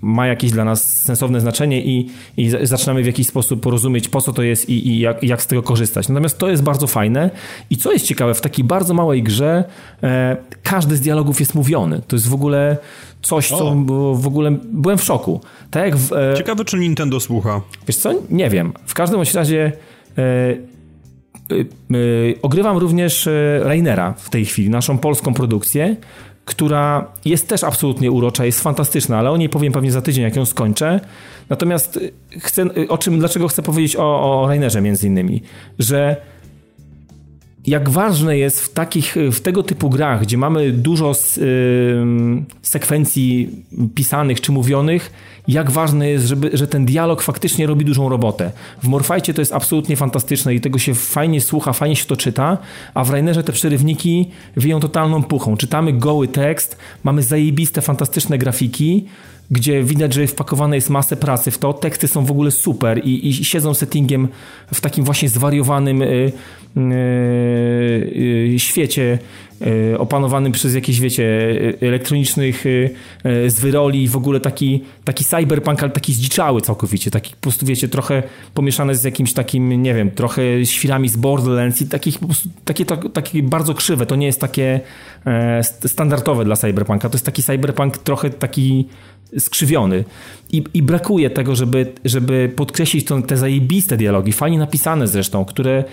ma 0.00 0.26
jakieś 0.26 0.50
dla 0.50 0.64
nas 0.64 1.02
sensowne 1.02 1.40
znaczenie 1.40 1.84
i, 1.84 2.10
i 2.36 2.50
zaczynamy 2.62 3.02
w 3.02 3.06
jakiś 3.06 3.26
sposób 3.26 3.66
rozumieć 3.66 4.08
po 4.08 4.20
co 4.20 4.32
to 4.32 4.42
jest 4.42 4.68
i, 4.68 4.88
i 4.88 5.00
jak, 5.00 5.22
jak 5.22 5.42
z 5.42 5.46
tego 5.46 5.62
korzystać. 5.62 6.08
Natomiast 6.08 6.38
to 6.38 6.48
jest 6.48 6.62
bardzo 6.62 6.86
fajne 6.86 7.30
i 7.70 7.76
co 7.76 7.92
jest 7.92 8.06
ciekawe, 8.06 8.34
w 8.34 8.40
takiej 8.40 8.64
bardzo 8.64 8.94
małej 8.94 9.22
grze 9.22 9.64
e, 10.02 10.36
każdy 10.62 10.96
z 10.96 11.00
dialogów 11.00 11.40
jest 11.40 11.54
mówiony. 11.54 12.02
To 12.08 12.16
jest 12.16 12.28
w 12.28 12.34
ogóle 12.34 12.76
coś, 13.22 13.48
co 13.48 13.76
w 14.14 14.26
ogóle 14.26 14.56
byłem 14.64 14.98
w 14.98 15.04
szoku. 15.04 15.40
Tak 15.70 15.96
w, 15.96 16.12
e, 16.12 16.34
Ciekawe, 16.36 16.64
czy 16.64 16.78
Nintendo 16.78 17.20
słucha. 17.20 17.60
Wiesz 17.86 17.96
co? 17.96 18.14
Nie 18.30 18.50
wiem. 18.50 18.72
W 18.86 18.94
każdym 18.94 19.20
razie 19.34 19.72
ogrywam 22.42 22.78
również 22.78 23.26
e, 23.26 23.60
Rainera 23.62 24.12
w 24.12 24.30
tej 24.30 24.44
chwili, 24.44 24.70
naszą 24.70 24.98
polską 24.98 25.34
produkcję, 25.34 25.96
która 26.44 27.06
jest 27.24 27.48
też 27.48 27.64
absolutnie 27.64 28.10
urocza, 28.10 28.44
jest 28.44 28.60
fantastyczna, 28.60 29.18
ale 29.18 29.30
o 29.30 29.36
niej 29.36 29.48
powiem 29.48 29.72
pewnie 29.72 29.92
za 29.92 30.02
tydzień, 30.02 30.24
jak 30.24 30.36
ją 30.36 30.44
skończę. 30.44 31.00
Natomiast 31.48 32.00
chcę, 32.38 32.64
o 32.88 32.98
czym, 32.98 33.18
dlaczego 33.18 33.48
chcę 33.48 33.62
powiedzieć 33.62 33.96
o, 33.96 34.42
o 34.42 34.48
Rainerze 34.48 34.80
między 34.80 35.06
innymi, 35.06 35.42
że 35.78 36.16
jak 37.66 37.88
ważne 37.88 38.38
jest 38.38 38.60
w 38.60 38.72
takich, 38.72 39.16
w 39.32 39.40
tego 39.40 39.62
typu 39.62 39.90
grach, 39.90 40.22
gdzie 40.22 40.38
mamy 40.38 40.72
dużo 40.72 41.12
sekwencji 42.62 43.50
pisanych 43.94 44.40
czy 44.40 44.52
mówionych, 44.52 45.12
jak 45.48 45.70
ważne 45.70 46.08
jest, 46.08 46.26
żeby, 46.26 46.50
że 46.52 46.68
ten 46.68 46.86
dialog 46.86 47.22
faktycznie 47.22 47.66
robi 47.66 47.84
dużą 47.84 48.08
robotę. 48.08 48.52
W 48.82 48.88
Morfajcie 48.88 49.34
to 49.34 49.42
jest 49.42 49.52
absolutnie 49.52 49.96
fantastyczne 49.96 50.54
i 50.54 50.60
tego 50.60 50.78
się 50.78 50.94
fajnie 50.94 51.40
słucha, 51.40 51.72
fajnie 51.72 51.96
się 51.96 52.04
to 52.04 52.16
czyta, 52.16 52.58
a 52.94 53.04
w 53.04 53.10
Rainerze 53.10 53.44
te 53.44 53.52
przerywniki 53.52 54.30
wieją 54.56 54.80
totalną 54.80 55.22
puchą. 55.22 55.56
Czytamy 55.56 55.92
goły 55.92 56.28
tekst, 56.28 56.76
mamy 57.04 57.22
zajebiste, 57.22 57.82
fantastyczne 57.82 58.38
grafiki, 58.38 59.06
gdzie 59.50 59.82
widać, 59.82 60.14
że 60.14 60.26
wpakowane 60.26 60.76
jest 60.76 60.90
masę 60.90 61.16
pracy 61.16 61.50
w 61.50 61.58
to. 61.58 61.72
Teksty 61.72 62.08
są 62.08 62.24
w 62.24 62.30
ogóle 62.30 62.50
super 62.50 63.00
i, 63.04 63.28
i 63.28 63.44
siedzą 63.44 63.74
settingiem 63.74 64.28
w 64.74 64.80
takim 64.80 65.04
właśnie 65.04 65.28
zwariowanym 65.28 66.02
y, 66.02 66.32
y, 66.76 66.82
y, 68.54 68.58
świecie 68.58 69.18
opanowanym 69.98 70.52
przez 70.52 70.74
jakieś, 70.74 71.00
wiecie, 71.00 71.50
elektronicznych 71.80 72.64
zwyroli 73.46 74.08
w 74.08 74.16
ogóle 74.16 74.40
taki, 74.40 74.82
taki 75.04 75.24
cyberpunk, 75.24 75.82
ale 75.82 75.92
taki 75.92 76.12
zdziczały 76.12 76.60
całkowicie, 76.60 77.10
taki 77.10 77.30
po 77.30 77.40
prostu, 77.40 77.66
wiecie, 77.66 77.88
trochę 77.88 78.22
pomieszane 78.54 78.94
z 78.94 79.04
jakimś 79.04 79.32
takim, 79.32 79.82
nie 79.82 79.94
wiem, 79.94 80.10
trochę 80.10 80.42
świrami 80.66 81.08
z 81.08 81.16
Borderlands 81.16 81.82
i 81.82 81.88
takich 81.88 82.18
po 82.18 82.26
prostu, 82.26 82.48
takie, 82.64 82.84
takie 83.12 83.42
bardzo 83.42 83.74
krzywe, 83.74 84.06
to 84.06 84.16
nie 84.16 84.26
jest 84.26 84.40
takie 84.40 84.80
e, 85.26 85.62
standardowe 85.62 86.44
dla 86.44 86.56
cyberpunka, 86.56 87.08
to 87.08 87.14
jest 87.14 87.26
taki 87.26 87.42
cyberpunk 87.42 87.98
trochę 87.98 88.30
taki 88.30 88.88
skrzywiony. 89.38 90.04
I, 90.52 90.64
I, 90.74 90.82
brakuje 90.82 91.30
tego, 91.30 91.56
żeby, 91.56 91.92
żeby 92.04 92.52
podkreślić 92.56 93.04
to, 93.04 93.22
te 93.22 93.36
zajebiste 93.36 93.96
dialogi, 93.96 94.32
fajnie 94.32 94.58
napisane 94.58 95.08
zresztą, 95.08 95.44
które 95.44 95.84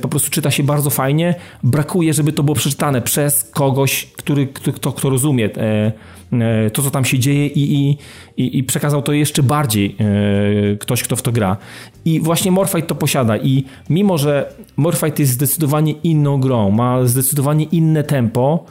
po 0.00 0.08
prostu 0.08 0.30
czyta 0.30 0.50
się 0.50 0.62
bardzo 0.62 0.90
fajnie. 0.90 1.34
Brakuje, 1.62 2.14
żeby 2.14 2.32
to 2.32 2.42
było 2.42 2.54
przeczytane 2.54 3.02
przez 3.02 3.44
kogoś, 3.44 4.06
który, 4.06 4.46
kto, 4.46 4.92
kto 4.92 5.10
rozumie 5.10 5.50
e, 5.56 5.92
e, 6.32 6.70
to, 6.70 6.82
co 6.82 6.90
tam 6.90 7.04
się 7.04 7.18
dzieje 7.18 7.46
i, 7.46 7.90
i, 8.36 8.58
i 8.58 8.64
przekazał 8.64 9.02
to 9.02 9.12
jeszcze 9.12 9.42
bardziej 9.42 9.96
e, 10.00 10.76
ktoś, 10.76 11.02
kto 11.02 11.16
w 11.16 11.22
to 11.22 11.32
gra. 11.32 11.56
I 12.04 12.20
właśnie 12.20 12.50
Morphite 12.50 12.86
to 12.86 12.94
posiada 12.94 13.36
i 13.36 13.64
mimo, 13.90 14.18
że 14.18 14.52
Morphite 14.76 15.22
jest 15.22 15.32
zdecydowanie 15.32 15.92
inną 15.92 16.40
grą, 16.40 16.70
ma 16.70 17.06
zdecydowanie 17.06 17.64
inne 17.64 18.04
tempo, 18.04 18.64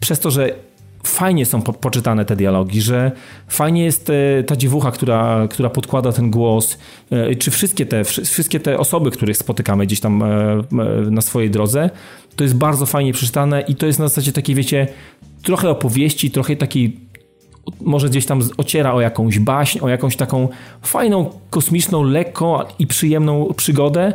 przez 0.00 0.20
to, 0.20 0.30
że 0.30 0.65
fajnie 1.06 1.46
są 1.46 1.62
po, 1.62 1.72
poczytane 1.72 2.24
te 2.24 2.36
dialogi, 2.36 2.80
że 2.80 3.12
fajnie 3.48 3.84
jest 3.84 4.10
e, 4.10 4.44
ta 4.44 4.56
dziewucha, 4.56 4.90
która, 4.90 5.48
która 5.50 5.70
podkłada 5.70 6.12
ten 6.12 6.30
głos, 6.30 6.78
e, 7.10 7.34
czy 7.34 7.50
wszystkie 7.50 7.86
te, 7.86 8.04
wszystkie 8.04 8.60
te 8.60 8.78
osoby, 8.78 9.10
których 9.10 9.36
spotykamy 9.36 9.86
gdzieś 9.86 10.00
tam 10.00 10.22
e, 10.22 10.62
na 11.10 11.20
swojej 11.20 11.50
drodze, 11.50 11.90
to 12.36 12.44
jest 12.44 12.56
bardzo 12.56 12.86
fajnie 12.86 13.12
przeczytane 13.12 13.60
i 13.60 13.74
to 13.74 13.86
jest 13.86 13.98
na 13.98 14.08
zasadzie 14.08 14.32
takiej, 14.32 14.54
wiecie, 14.54 14.88
trochę 15.42 15.70
opowieści, 15.70 16.30
trochę 16.30 16.56
takiej 16.56 17.06
może 17.80 18.08
gdzieś 18.08 18.26
tam 18.26 18.40
ociera 18.56 18.94
o 18.94 19.00
jakąś 19.00 19.38
baśń, 19.38 19.78
o 19.82 19.88
jakąś 19.88 20.16
taką 20.16 20.48
fajną, 20.82 21.30
kosmiczną, 21.50 22.02
lekką 22.02 22.58
i 22.78 22.86
przyjemną 22.86 23.54
przygodę, 23.56 24.12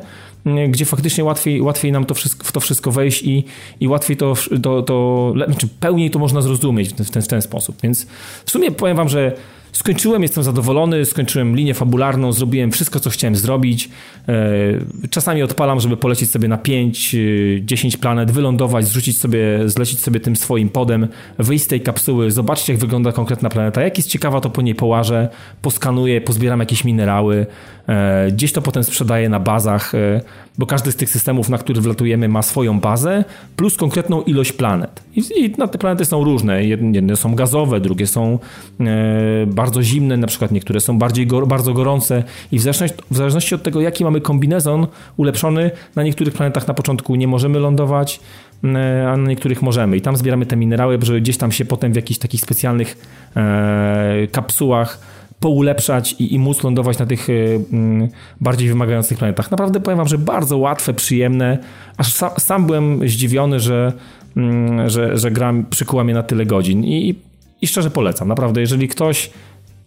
gdzie 0.69 0.85
faktycznie 0.85 1.23
łatwiej, 1.23 1.61
łatwiej 1.61 1.91
nam 1.91 2.05
to 2.05 2.13
wszystko, 2.13 2.47
w 2.47 2.51
to 2.51 2.59
wszystko 2.59 2.91
wejść 2.91 3.23
i, 3.23 3.43
i 3.79 3.87
łatwiej 3.87 4.17
to, 4.17 4.33
to, 4.63 4.81
to 4.81 5.33
znaczy 5.47 5.67
pełniej 5.79 6.11
to 6.11 6.19
można 6.19 6.41
zrozumieć 6.41 6.89
w 6.89 7.09
ten, 7.09 7.21
w 7.21 7.27
ten 7.27 7.41
sposób. 7.41 7.75
Więc 7.83 8.07
w 8.45 8.51
sumie 8.51 8.71
powiem 8.71 8.97
wam, 8.97 9.09
że 9.09 9.35
Skończyłem, 9.71 10.21
jestem 10.21 10.43
zadowolony, 10.43 11.05
skończyłem 11.05 11.55
linię 11.55 11.73
fabularną, 11.73 12.31
zrobiłem 12.31 12.71
wszystko, 12.71 12.99
co 12.99 13.09
chciałem 13.09 13.35
zrobić. 13.35 13.89
E, 14.29 15.07
czasami 15.09 15.43
odpalam, 15.43 15.79
żeby 15.79 15.97
polecieć 15.97 16.29
sobie 16.31 16.47
na 16.47 16.57
5, 16.57 17.15
10 17.61 17.95
e, 17.95 17.97
planet, 17.97 18.31
wylądować, 18.31 18.85
zrzucić 18.85 19.17
sobie, 19.17 19.69
zlecić 19.69 19.99
sobie 19.99 20.19
tym 20.19 20.35
swoim 20.35 20.69
podem, 20.69 21.07
wyjść 21.39 21.65
z 21.65 21.67
tej 21.67 21.81
kapsuły, 21.81 22.31
zobaczyć 22.31 22.69
jak 22.69 22.77
wygląda 22.77 23.11
konkretna 23.11 23.49
planeta. 23.49 23.81
Jak 23.81 23.97
jest 23.97 24.09
ciekawa, 24.09 24.41
to 24.41 24.49
po 24.49 24.61
niej 24.61 24.75
połażę, 24.75 25.29
poskanuję, 25.61 26.21
pozbieram 26.21 26.59
jakieś 26.59 26.83
minerały, 26.85 27.45
e, 27.87 28.31
gdzieś 28.31 28.51
to 28.51 28.61
potem 28.61 28.83
sprzedaję 28.83 29.29
na 29.29 29.39
bazach, 29.39 29.93
bo 30.57 30.65
każdy 30.65 30.91
z 30.91 30.95
tych 30.95 31.09
systemów, 31.09 31.49
na 31.49 31.57
który 31.57 31.81
wlatujemy, 31.81 32.27
ma 32.27 32.41
swoją 32.41 32.79
bazę, 32.79 33.23
plus 33.55 33.77
konkretną 33.77 34.21
ilość 34.21 34.51
planet. 34.51 35.03
I, 35.15 35.53
na 35.57 35.67
te 35.67 35.77
planety 35.77 36.05
są 36.05 36.23
różne. 36.23 36.65
Jedne 36.65 37.15
są 37.15 37.35
gazowe, 37.35 37.79
drugie 37.79 38.07
są 38.07 38.39
bardzo 39.61 39.83
zimne, 39.83 40.17
na 40.17 40.27
przykład 40.27 40.51
niektóre 40.51 40.79
są 40.79 40.97
bardziej 40.97 41.27
bardzo 41.47 41.73
gorące 41.73 42.23
i 42.51 42.59
w 42.59 42.61
zależności, 42.61 42.97
w 43.11 43.17
zależności 43.17 43.55
od 43.55 43.63
tego, 43.63 43.81
jaki 43.81 44.03
mamy 44.03 44.21
kombinezon 44.21 44.87
ulepszony, 45.17 45.71
na 45.95 46.03
niektórych 46.03 46.33
planetach 46.33 46.67
na 46.67 46.73
początku 46.73 47.15
nie 47.15 47.27
możemy 47.27 47.59
lądować, 47.59 48.19
a 49.07 49.17
na 49.17 49.29
niektórych 49.29 49.61
możemy. 49.61 49.97
I 49.97 50.01
tam 50.01 50.17
zbieramy 50.17 50.45
te 50.45 50.55
minerały, 50.55 50.99
żeby 51.01 51.21
gdzieś 51.21 51.37
tam 51.37 51.51
się 51.51 51.65
potem 51.65 51.93
w 51.93 51.95
jakichś 51.95 52.19
takich 52.19 52.41
specjalnych 52.41 52.97
e, 53.35 54.27
kapsułach 54.31 54.99
poulepszać 55.39 56.15
i, 56.19 56.33
i 56.33 56.39
móc 56.39 56.63
lądować 56.63 56.99
na 56.99 57.05
tych 57.05 57.29
y, 57.29 57.59
bardziej 58.41 58.69
wymagających 58.69 59.17
planetach. 59.17 59.51
Naprawdę 59.51 59.79
powiem 59.79 59.97
wam, 59.97 60.07
że 60.07 60.17
bardzo 60.17 60.57
łatwe, 60.57 60.93
przyjemne. 60.93 61.57
Aż 61.97 62.13
sam, 62.13 62.29
sam 62.37 62.65
byłem 62.65 63.09
zdziwiony, 63.09 63.59
że, 63.59 63.93
y, 64.37 64.89
że, 64.89 65.17
że 65.17 65.31
gra 65.31 65.53
przykuła 65.69 66.03
mnie 66.03 66.13
na 66.13 66.23
tyle 66.23 66.45
godzin. 66.45 66.83
I, 66.85 67.15
i 67.61 67.67
szczerze 67.67 67.91
polecam. 67.91 68.27
Naprawdę, 68.27 68.61
jeżeli 68.61 68.87
ktoś 68.87 69.31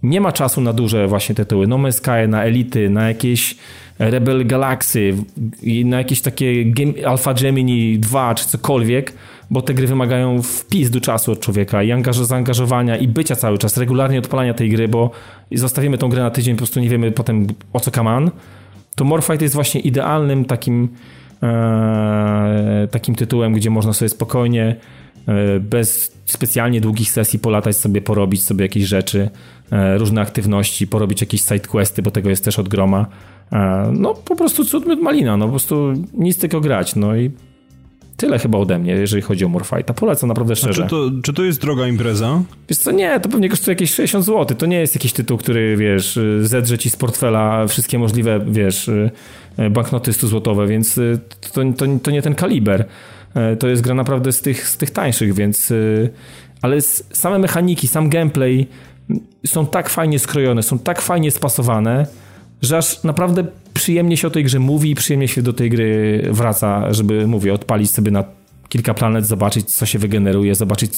nie 0.05 0.21
ma 0.21 0.33
czasu 0.33 0.61
na 0.61 0.73
duże 0.73 1.07
właśnie 1.09 1.35
tytuły, 1.35 1.67
No 1.67 1.77
Man's 1.79 1.93
Sky, 1.93 2.29
na 2.29 2.45
Elity, 2.45 2.91
na 2.91 3.09
jakieś 3.09 3.57
Rebel 3.99 4.47
Galaxy, 4.47 5.15
na 5.85 5.99
jakieś 5.99 6.21
takie 6.21 6.65
Alpha 7.07 7.35
Gemini 7.35 7.99
2 7.99 8.35
czy 8.35 8.47
cokolwiek, 8.47 9.13
bo 9.51 9.63
te 9.63 9.75
gry 9.75 9.87
wymagają 9.87 10.43
wpis 10.43 10.91
do 10.91 11.01
czasu 11.01 11.33
od 11.33 11.41
człowieka 11.41 11.83
i 11.83 11.91
angaż- 11.93 12.25
zaangażowania 12.25 12.97
i 12.97 13.09
bycia 13.09 13.37
cały 13.37 13.59
czas, 13.59 13.77
regularnie 13.77 14.19
odpalania 14.19 14.55
tej 14.55 14.71
gry, 14.71 14.89
bo 14.89 15.11
zostawimy 15.53 15.99
tą 15.99 16.09
grę 16.09 16.23
na 16.23 16.31
tydzień, 16.31 16.55
po 16.55 16.59
prostu 16.59 16.81
nie 16.81 16.89
wiemy 16.89 17.13
potem 17.13 17.47
o 17.73 17.81
co 17.81 17.91
kaman, 17.91 18.31
to 18.97 19.05
Morfight 19.05 19.43
jest 19.43 19.55
właśnie 19.55 19.81
idealnym 19.81 20.45
takim 20.45 20.89
e, 21.43 22.89
takim 22.91 23.15
tytułem, 23.15 23.53
gdzie 23.53 23.71
można 23.71 23.93
sobie 23.93 24.09
spokojnie 24.09 24.77
e, 25.29 25.61
bez 25.61 26.15
specjalnie 26.25 26.81
długich 26.81 27.11
sesji 27.11 27.39
polatać 27.39 27.77
sobie, 27.77 28.01
porobić 28.01 28.45
sobie 28.45 28.65
jakieś 28.65 28.85
rzeczy, 28.85 29.21
e, 29.23 29.31
różne 29.97 30.21
aktywności, 30.21 30.87
porobić 30.87 31.21
jakieś 31.21 31.41
sidequesty, 31.41 32.03
bo 32.03 32.11
tego 32.11 32.31
jest 32.31 32.45
też 32.45 32.59
od 32.59 32.69
groma. 32.69 33.07
E, 33.53 33.91
no 33.93 34.15
po 34.15 34.37
prostu 34.37 34.65
cud 34.65 34.85
malina, 35.03 35.37
no 35.37 35.45
po 35.45 35.51
prostu 35.51 35.93
nic 36.15 36.39
tylko 36.39 36.61
grać, 36.61 36.97
no 36.97 37.17
i 37.17 37.31
Tyle 38.17 38.39
chyba 38.39 38.59
ode 38.59 38.79
mnie, 38.79 38.93
jeżeli 38.93 39.23
chodzi 39.23 39.45
o 39.45 39.49
Morfighta. 39.49 39.95
Polecam 39.95 40.29
naprawdę 40.29 40.57
szczerze. 40.57 40.83
czy, 40.83 40.89
to, 40.89 41.11
czy 41.23 41.33
to 41.33 41.45
jest 41.45 41.61
droga 41.61 41.87
impreza? 41.87 42.43
Wiesz 42.69 42.79
co, 42.79 42.91
nie, 42.91 43.21
to 43.21 43.29
pewnie 43.29 43.49
kosztuje 43.49 43.73
jakieś 43.73 43.95
60 43.95 44.25
zł. 44.25 44.57
To 44.57 44.67
nie 44.67 44.81
jest 44.81 44.95
jakiś 44.95 45.13
tytuł, 45.13 45.39
który, 45.39 45.77
wiesz, 45.77 46.19
zedrze 46.41 46.79
ci 46.79 46.91
z 46.91 46.97
portfela 46.97 47.67
wszystkie 47.67 47.99
możliwe, 47.99 48.41
wiesz, 48.49 48.91
banknoty 49.71 50.13
100 50.13 50.27
złotowe, 50.27 50.67
więc 50.67 50.95
to, 51.53 51.61
to, 51.77 51.87
to 52.03 52.11
nie 52.11 52.23
ten 52.23 52.35
kaliber. 52.35 52.85
To 53.59 53.69
jest 53.69 53.83
gra 53.83 53.95
naprawdę 53.95 54.33
z 54.33 54.41
tych, 54.41 54.69
z 54.69 54.77
tych 54.77 54.91
tańszych, 54.91 55.35
więc... 55.35 55.73
Ale 56.63 56.81
same 56.81 57.39
mechaniki, 57.39 57.89
sam 57.89 58.09
gameplay 58.09 58.67
są 59.47 59.67
tak 59.67 59.89
fajnie 59.89 60.19
skrojone, 60.19 60.63
są 60.63 60.79
tak 60.79 61.01
fajnie 61.01 61.31
spasowane, 61.31 62.07
że 62.63 62.79
aż 62.79 63.03
naprawdę 63.03 63.45
przyjemnie 63.75 64.17
się 64.17 64.29
o 64.29 64.31
tej 64.31 64.45
grze 64.45 64.59
mówi 64.59 64.91
i 64.91 64.95
przyjemnie 64.95 65.29
się 65.29 65.43
do 65.43 65.53
tej 65.53 65.71
gry 65.71 66.23
wraca, 66.31 66.93
żeby, 66.93 67.27
mówię, 67.27 67.55
odpalić 67.55 67.91
sobie 67.91 68.11
na 68.11 68.25
kilka 68.69 68.95
planet, 68.95 69.27
zobaczyć, 69.27 69.73
co 69.73 69.87
się 69.87 69.99
wygeneruje, 69.99 70.55
zobaczyć, 70.55 70.93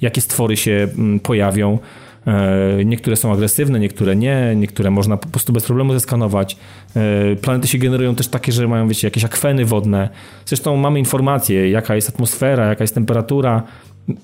jakie 0.00 0.20
stwory 0.20 0.56
się 0.56 0.88
mm, 0.98 1.20
pojawią. 1.20 1.78
E, 2.26 2.84
niektóre 2.84 3.16
są 3.16 3.32
agresywne, 3.32 3.80
niektóre 3.80 4.16
nie, 4.16 4.52
niektóre 4.56 4.90
można 4.90 5.16
po 5.16 5.28
prostu 5.28 5.52
bez 5.52 5.64
problemu 5.64 5.92
zeskanować. 5.92 6.56
E, 6.96 7.36
planety 7.36 7.68
się 7.68 7.78
generują 7.78 8.14
też 8.14 8.28
takie, 8.28 8.52
że 8.52 8.68
mają, 8.68 8.88
wiecie, 8.88 9.06
jakieś 9.06 9.24
akweny 9.24 9.64
wodne. 9.64 10.08
Zresztą 10.46 10.76
mamy 10.76 10.98
informacje, 10.98 11.70
jaka 11.70 11.94
jest 11.94 12.08
atmosfera, 12.08 12.66
jaka 12.66 12.84
jest 12.84 12.94
temperatura, 12.94 13.62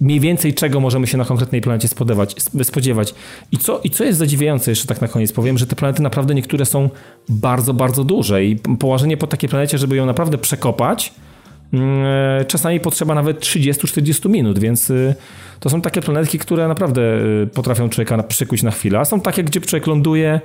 mniej 0.01 0.21
więcej 0.21 0.55
czego 0.55 0.81
możemy 0.81 1.07
się 1.07 1.19
na 1.19 1.25
konkretnej 1.25 1.61
planecie 1.61 1.89
spodziewać. 1.89 2.35
spodziewać. 2.63 3.15
I, 3.53 3.59
co, 3.59 3.81
I 3.85 3.91
co 3.91 4.05
jest 4.05 4.19
zadziwiające, 4.19 4.71
jeszcze 4.71 4.87
tak 4.87 5.01
na 5.01 5.09
koniec 5.09 5.33
powiem, 5.33 5.59
że 5.59 5.67
te 5.67 5.77
planety 5.77 6.03
naprawdę 6.03 6.35
niektóre 6.35 6.67
są 6.67 6.91
bardzo, 7.29 7.75
bardzo 7.75 8.05
duże 8.05 8.45
i 8.45 8.57
położenie 8.57 9.17
po 9.17 9.27
takiej 9.27 9.49
planecie, 9.49 9.79
żeby 9.79 9.97
ją 9.97 10.07
naprawdę 10.07 10.39
przekopać, 10.39 11.15
mm, 11.73 12.05
e, 12.41 12.45
czasami 12.45 12.81
potrzeba 12.81 13.15
nawet 13.15 13.41
30-40 13.41 14.29
minut, 14.29 14.59
więc 14.59 14.91
y, 14.91 15.15
to 15.61 15.71
są 15.71 15.81
takie 15.81 16.03
planetki, 16.03 16.39
które 16.39 16.69
naprawdę 16.69 17.03
y, 17.43 17.47
potrafią 17.47 17.89
człowieka 17.89 18.23
przykuć 18.23 18.63
na 18.63 18.71
chwilę, 18.71 18.99
a 18.99 19.05
są 19.05 19.21
takie, 19.21 19.45
gdzie 19.45 19.61
człowiek 19.61 19.87
ląduje, 19.87 20.41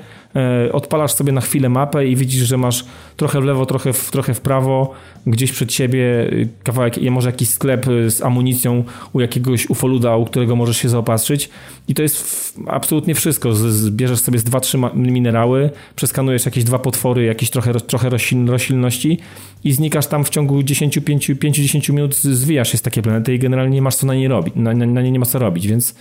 y, 0.67 0.71
odpalasz 0.71 1.13
sobie 1.13 1.31
na 1.31 1.41
chwilę 1.41 1.69
mapę 1.69 2.07
i 2.07 2.15
widzisz, 2.15 2.47
że 2.47 2.57
masz 2.57 2.85
trochę 3.17 3.41
w 3.41 3.43
lewo, 3.43 3.65
trochę 3.65 3.93
w, 3.93 4.11
trochę 4.11 4.33
w 4.33 4.41
prawo, 4.41 4.93
gdzieś 5.27 5.51
przed 5.51 5.73
siebie 5.73 5.99
y, 6.33 6.49
kawałek, 6.63 6.95
może 7.11 7.29
jakiś 7.29 7.49
sklep 7.49 7.85
z 8.07 8.21
amunicją 8.21 8.83
u 9.13 9.19
jakiegoś 9.19 9.69
ufoluda, 9.69 10.15
u 10.15 10.25
którego 10.25 10.55
możesz 10.55 10.77
się 10.77 10.89
zaopatrzyć 10.89 11.49
i 11.87 11.93
to 11.93 12.01
jest 12.01 12.53
absolutnie 12.67 13.15
wszystko. 13.15 13.53
Zbierzesz 13.53 14.19
sobie 14.19 14.39
z 14.39 14.43
dwa, 14.43 14.59
trzy 14.59 14.77
minerały, 14.93 15.69
przeskanujesz 15.95 16.45
jakieś 16.45 16.63
dwa 16.63 16.79
potwory, 16.79 17.23
jakieś 17.23 17.49
trochę, 17.49 17.73
trochę 17.73 18.09
roślin, 18.09 18.49
roślinności 18.49 19.19
i 19.63 19.71
znikasz 19.71 20.07
tam 20.07 20.23
w 20.23 20.29
ciągu 20.29 20.59
10-15 20.59 21.35
5-10 21.35 21.93
minut 21.93 22.15
zwijasz 22.15 22.71
się 22.71 22.77
z 22.77 22.81
takiej 22.81 23.03
planety 23.03 23.33
i 23.33 23.39
generalnie 23.39 23.75
nie 23.75 23.81
masz 23.81 23.95
co 23.95 24.07
na 24.07 24.13
niej 24.13 24.27
robić, 24.27 24.53
na, 24.55 24.73
na, 24.73 25.00
na 25.01 25.03
niej 25.03 25.11
nie 25.11 25.19
ma 25.19 25.25
co 25.25 25.39
robić, 25.39 25.67
więc 25.67 25.95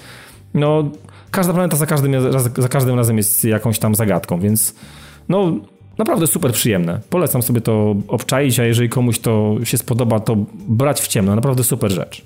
no 0.54 0.90
każda 1.30 1.52
planeta 1.52 1.76
za 1.76 1.86
każdym, 1.86 2.12
za 2.56 2.68
każdym 2.68 2.96
razem 2.96 3.16
jest 3.16 3.44
jakąś 3.44 3.78
tam 3.78 3.94
zagadką, 3.94 4.40
więc 4.40 4.74
no 5.28 5.60
naprawdę 5.98 6.26
super 6.26 6.52
przyjemne. 6.52 7.00
Polecam 7.10 7.42
sobie 7.42 7.60
to 7.60 7.96
obczaić, 8.08 8.60
a 8.60 8.64
jeżeli 8.64 8.88
komuś 8.88 9.18
to 9.18 9.56
się 9.64 9.78
spodoba, 9.78 10.20
to 10.20 10.36
brać 10.68 11.00
w 11.00 11.08
ciemno. 11.08 11.34
Naprawdę 11.34 11.64
super 11.64 11.92
rzecz. 11.92 12.22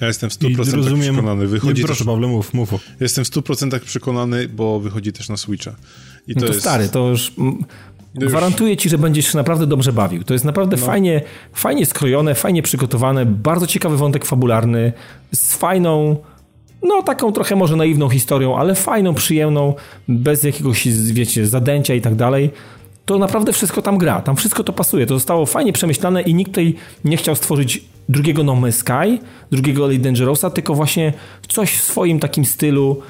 Ja 0.00 0.06
jestem 0.06 0.30
w 0.30 0.32
100% 0.32 0.74
rozumiem, 0.74 1.14
przekonany. 1.14 1.46
Wychodzi 1.46 1.82
nie, 1.82 1.86
proszę, 1.86 1.98
też, 1.98 2.06
Pawle, 2.06 2.26
mów, 2.26 2.54
mów. 2.54 2.74
Jestem 3.00 3.24
w 3.24 3.28
100% 3.28 3.80
przekonany, 3.80 4.48
bo 4.48 4.80
wychodzi 4.80 5.12
też 5.12 5.28
na 5.28 5.36
Switcha. 5.36 5.74
I 6.26 6.34
to, 6.34 6.40
no 6.40 6.46
to 6.46 6.52
jest... 6.52 6.60
stary, 6.60 6.88
to 6.88 7.08
już... 7.08 7.32
Gwarantuję 8.14 8.76
ci, 8.76 8.88
że 8.88 8.98
będziesz 8.98 9.32
się 9.32 9.36
naprawdę 9.36 9.66
dobrze 9.66 9.92
bawił. 9.92 10.24
To 10.24 10.32
jest 10.32 10.44
naprawdę 10.44 10.76
no. 10.76 10.86
fajnie, 10.86 11.20
fajnie 11.52 11.86
skrojone, 11.86 12.34
fajnie 12.34 12.62
przygotowane, 12.62 13.26
bardzo 13.26 13.66
ciekawy 13.66 13.96
wątek 13.96 14.24
fabularny, 14.24 14.92
z 15.34 15.56
fajną, 15.56 16.16
no 16.82 17.02
taką 17.02 17.32
trochę 17.32 17.56
może 17.56 17.76
naiwną 17.76 18.08
historią, 18.08 18.56
ale 18.56 18.74
fajną, 18.74 19.14
przyjemną, 19.14 19.74
bez 20.08 20.44
jakiegoś, 20.44 20.88
wiecie, 20.88 21.46
zadęcia 21.46 21.94
i 21.94 22.00
tak 22.00 22.14
dalej. 22.14 22.50
To 23.04 23.18
naprawdę 23.18 23.52
wszystko 23.52 23.82
tam 23.82 23.98
gra, 23.98 24.20
tam 24.20 24.36
wszystko 24.36 24.64
to 24.64 24.72
pasuje. 24.72 25.06
To 25.06 25.14
zostało 25.14 25.46
fajnie 25.46 25.72
przemyślane 25.72 26.22
i 26.22 26.34
nikt 26.34 26.50
tutaj 26.50 26.74
nie 27.04 27.16
chciał 27.16 27.36
stworzyć 27.36 27.84
drugiego 28.08 28.44
No 28.44 28.52
Man's 28.52 28.72
Sky, 28.72 29.24
drugiego 29.50 29.86
Elite 29.86 30.04
Dangerousa, 30.04 30.50
tylko 30.50 30.74
właśnie 30.74 31.12
coś 31.48 31.72
w 31.76 31.82
swoim 31.82 32.20
takim 32.20 32.44
stylu, 32.44 33.02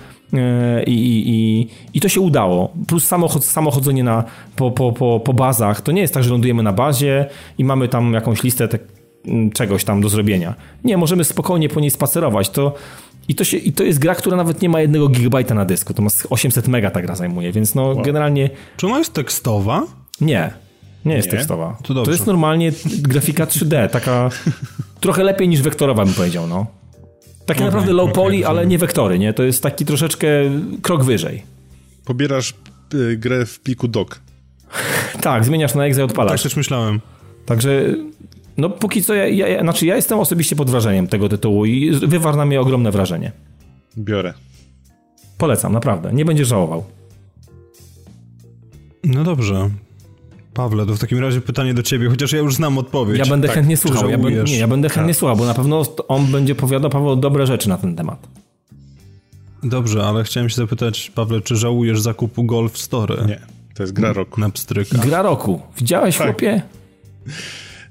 i, 0.87 1.25
i, 1.27 1.69
i 1.95 2.01
to 2.01 2.09
się 2.09 2.21
udało. 2.21 2.73
Plus 2.87 3.07
samochod, 3.07 3.45
samochodzenie 3.45 4.05
na, 4.05 4.25
po, 4.57 4.71
po, 4.71 4.93
po, 4.93 5.21
po 5.21 5.33
bazach. 5.33 5.81
To 5.81 5.93
nie 5.93 6.01
jest 6.01 6.15
tak, 6.15 6.25
że 6.25 6.31
lądujemy 6.31 6.63
na 6.63 6.73
bazie 6.73 7.27
i 7.59 7.65
mamy 7.65 7.89
tam 7.89 8.13
jakąś 8.15 8.43
listę 8.43 8.69
te, 8.69 8.79
czegoś 9.55 9.85
tam 9.85 10.01
do 10.01 10.09
zrobienia. 10.09 10.55
Nie, 10.85 10.97
możemy 10.97 11.25
spokojnie 11.25 11.69
po 11.69 11.81
niej 11.81 11.91
spacerować. 11.91 12.51
To, 12.51 12.75
i, 13.29 13.35
to 13.35 13.45
się, 13.45 13.57
I 13.57 13.73
to 13.73 13.85
jest 13.85 13.99
gra, 13.99 14.15
która 14.15 14.37
nawet 14.37 14.63
nie 14.63 14.69
ma 14.69 14.81
jednego 14.81 15.09
gigabajta 15.09 15.55
na 15.55 15.65
dysku. 15.65 15.95
To 15.95 16.03
ma 16.03 16.11
800 16.31 16.69
mega 16.69 16.91
ta 16.91 17.03
gra 17.03 17.15
zajmuje, 17.15 17.53
więc 17.53 17.75
no 17.75 17.83
wow. 17.83 18.03
generalnie... 18.03 18.51
Czy 18.77 18.87
ona 18.87 18.99
jest 18.99 19.13
tekstowa? 19.13 19.83
Nie. 20.21 20.51
Nie 21.05 21.15
jest 21.15 21.29
nie? 21.29 21.33
tekstowa. 21.33 21.77
To, 21.83 22.05
to, 22.05 22.11
jest 22.11 22.27
normalnie 22.27 22.73
grafika 22.99 23.45
3D, 23.45 23.89
taka 23.89 24.31
trochę 25.01 25.25
lepiej 25.25 25.49
niż 25.49 25.63
wektorowa 25.63 26.05
bym 26.05 26.15
powiedział, 26.15 26.47
no. 26.47 26.67
Takie 27.55 27.65
okay, 27.65 27.73
naprawdę 27.73 27.93
low 27.93 28.13
poly, 28.13 28.37
okay, 28.37 28.49
ale 28.49 28.67
nie 28.67 28.79
wektory, 28.79 29.19
nie? 29.19 29.33
To 29.33 29.43
jest 29.43 29.63
taki 29.63 29.85
troszeczkę 29.85 30.29
krok 30.83 31.05
wyżej. 31.05 31.43
Pobierasz 32.05 32.55
y, 32.95 33.17
grę 33.17 33.47
w 33.47 33.61
pliku 33.61 33.89
doc. 33.89 34.09
tak, 35.21 35.45
zmieniasz 35.45 35.75
na 35.75 35.87
exe 35.87 36.01
i 36.01 36.05
odpalasz. 36.05 36.43
Tak 36.43 36.51
też 36.51 36.57
myślałem. 36.57 37.01
Także 37.47 37.95
no 38.57 38.71
póki 38.71 39.03
co, 39.03 39.15
ja, 39.15 39.27
ja, 39.27 39.63
znaczy 39.63 39.87
ja 39.87 39.97
jestem 39.97 40.19
osobiście 40.19 40.57
pod 40.57 40.71
wrażeniem 40.71 41.07
tego 41.07 41.29
tytułu 41.29 41.67
i 41.67 41.91
wywarł 41.91 42.37
na 42.37 42.45
mnie 42.45 42.61
ogromne 42.61 42.91
wrażenie. 42.91 43.33
Biorę. 43.99 44.35
Polecam, 45.39 45.73
naprawdę. 45.73 46.13
Nie 46.13 46.25
będziesz 46.25 46.49
żałował. 46.49 46.85
No 49.05 49.25
dobrze. 49.25 49.71
Pawle, 50.55 50.87
to 50.87 50.95
w 50.95 50.99
takim 50.99 51.19
razie 51.19 51.41
pytanie 51.41 51.75
do 51.75 51.83
ciebie, 51.83 52.09
chociaż 52.09 52.33
ja 52.33 52.39
już 52.39 52.55
znam 52.55 52.79
odpowiedź. 52.79 53.19
Ja 53.19 53.27
będę 53.27 53.49
tak, 53.49 53.55
chętnie 53.55 53.77
słuchał. 53.77 54.11
Ja, 54.11 54.19
ben, 54.19 54.45
nie, 54.45 54.59
ja 54.59 54.69
będę 54.69 54.89
chętnie 54.89 55.13
tak. 55.13 55.19
słuchał, 55.19 55.37
bo 55.37 55.47
na 55.47 55.55
pewno 55.55 55.83
on 56.09 56.27
będzie 56.27 56.53
opowiadał 56.53 56.91
Paweł 56.91 57.17
dobre 57.17 57.47
rzeczy 57.47 57.69
na 57.69 57.79
ten 57.79 57.97
temat. 57.97 58.29
Dobrze, 59.63 60.05
ale 60.05 60.25
chciałem 60.25 60.49
się 60.49 60.57
zapytać, 60.57 61.13
Pawle, 61.15 61.41
czy 61.41 61.57
żałujesz 61.57 62.01
zakupu 62.01 62.45
Golf 62.45 62.79
Story? 62.79 63.17
Nie, 63.27 63.41
to 63.75 63.83
jest 63.83 63.93
gra 63.93 64.13
roku. 64.13 64.41
Na 64.41 64.51
pstryka. 64.51 64.99
Gra 64.99 65.23
roku. 65.23 65.61
Widziałeś, 65.79 66.19
tak. 66.19 66.27
chłopie? 66.27 66.63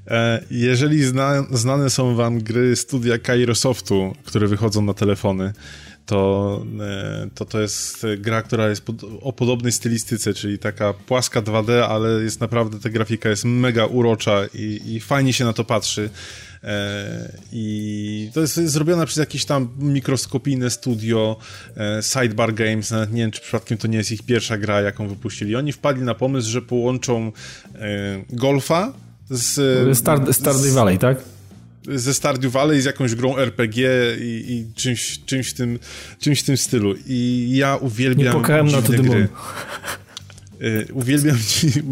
E, 0.08 0.44
jeżeli 0.52 1.04
zna, 1.04 1.44
znane 1.52 1.90
są 1.90 2.16
wam 2.16 2.40
gry 2.40 2.76
studia 2.76 3.18
Kairosoftu, 3.18 4.14
które 4.26 4.48
wychodzą 4.48 4.82
na 4.82 4.94
telefony, 4.94 5.54
to, 6.12 6.64
e, 6.80 7.30
to 7.36 7.46
to 7.46 7.62
jest 7.62 8.06
gra, 8.18 8.42
która 8.42 8.70
jest 8.70 8.82
pod, 8.82 8.96
o 9.22 9.34
podobnej 9.34 9.72
stylistyce, 9.72 10.34
czyli 10.34 10.60
taka 10.60 10.94
płaska 10.94 11.42
2D, 11.42 11.72
ale 11.72 12.24
jest 12.24 12.42
naprawdę, 12.42 12.80
ta 12.80 12.90
grafika 12.90 13.30
jest 13.30 13.46
mega 13.46 13.86
urocza 13.86 14.46
i, 14.54 14.82
i 14.86 15.00
fajnie 15.00 15.34
się 15.34 15.46
na 15.46 15.54
to 15.54 15.64
patrzy. 15.64 16.10
E, 16.64 17.38
I 17.52 18.30
to 18.34 18.42
jest 18.42 18.56
zrobione 18.56 19.06
przez 19.06 19.18
jakieś 19.18 19.46
tam 19.46 19.70
mikroskopijne 19.80 20.70
studio 20.70 21.38
Sidebar 22.02 22.54
Games, 22.54 22.92
nawet 22.92 23.14
nie 23.14 23.22
wiem, 23.22 23.32
czy 23.32 23.42
przypadkiem 23.42 23.78
to 23.78 23.88
nie 23.88 23.98
jest 23.98 24.12
ich 24.12 24.24
pierwsza 24.24 24.58
gra, 24.58 24.82
jaką 24.82 25.08
wypuścili. 25.08 25.56
Oni 25.56 25.72
wpadli 25.72 26.04
na 26.04 26.16
pomysł, 26.16 26.50
że 26.50 26.62
połączą 26.62 27.32
golfa 28.30 28.94
z... 29.30 29.98
Star, 29.98 30.34
Stardew 30.34 30.74
Valley, 30.74 30.98
tak? 30.98 31.18
Ze 31.88 32.14
Stardew 32.14 32.52
Valley 32.52 32.82
z 32.82 32.86
jakąś 32.86 33.16
grą 33.16 33.38
RPG 33.38 33.90
i, 34.20 34.46
i, 34.48 34.74
czymś, 34.76 35.20
czymś, 35.26 35.50
w 35.50 35.54
tym, 35.54 35.80
czymś 36.20 36.42
w 36.42 36.44
tym 36.44 36.58
stylu. 36.58 36.96
I 37.08 37.50
ja 37.56 37.76
uwielbiam 37.76 38.26
Nie 38.26 38.32
na 38.72 38.82
to 38.82 38.94
gry. 38.94 39.28
Y, 40.62 40.88
uwielbiam, 40.94 41.38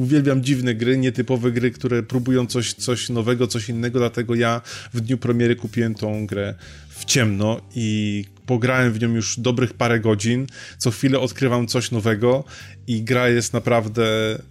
uwielbiam 0.04 0.44
dziwne 0.44 0.76
gry, 0.76 0.98
nietypowe 0.98 1.52
gry, 1.52 1.72
które 1.72 2.04
próbują 2.04 2.48
coś, 2.48 2.74
coś 2.74 3.10
nowego, 3.10 3.48
coś 3.48 3.70
innego, 3.70 4.00
dlatego 4.00 4.36
ja 4.36 4.62
w 4.94 5.02
dniu 5.02 5.18
premiery 5.18 5.56
kupiłem 5.56 5.96
tą 5.96 6.26
grę 6.26 6.56
w 7.00 7.06
ciemno 7.06 7.62
i 7.76 8.26
pograłem 8.46 8.94
w 8.94 9.02
nią 9.02 9.10
już 9.10 9.40
dobrych 9.40 9.74
parę 9.74 10.00
godzin. 10.00 10.48
Co 10.78 10.92
chwilę 10.92 11.20
odkrywam 11.20 11.68
coś 11.68 11.92
nowego 11.92 12.44
i 12.88 13.04
gra 13.04 13.30
jest 13.30 13.54
naprawdę 13.54 14.04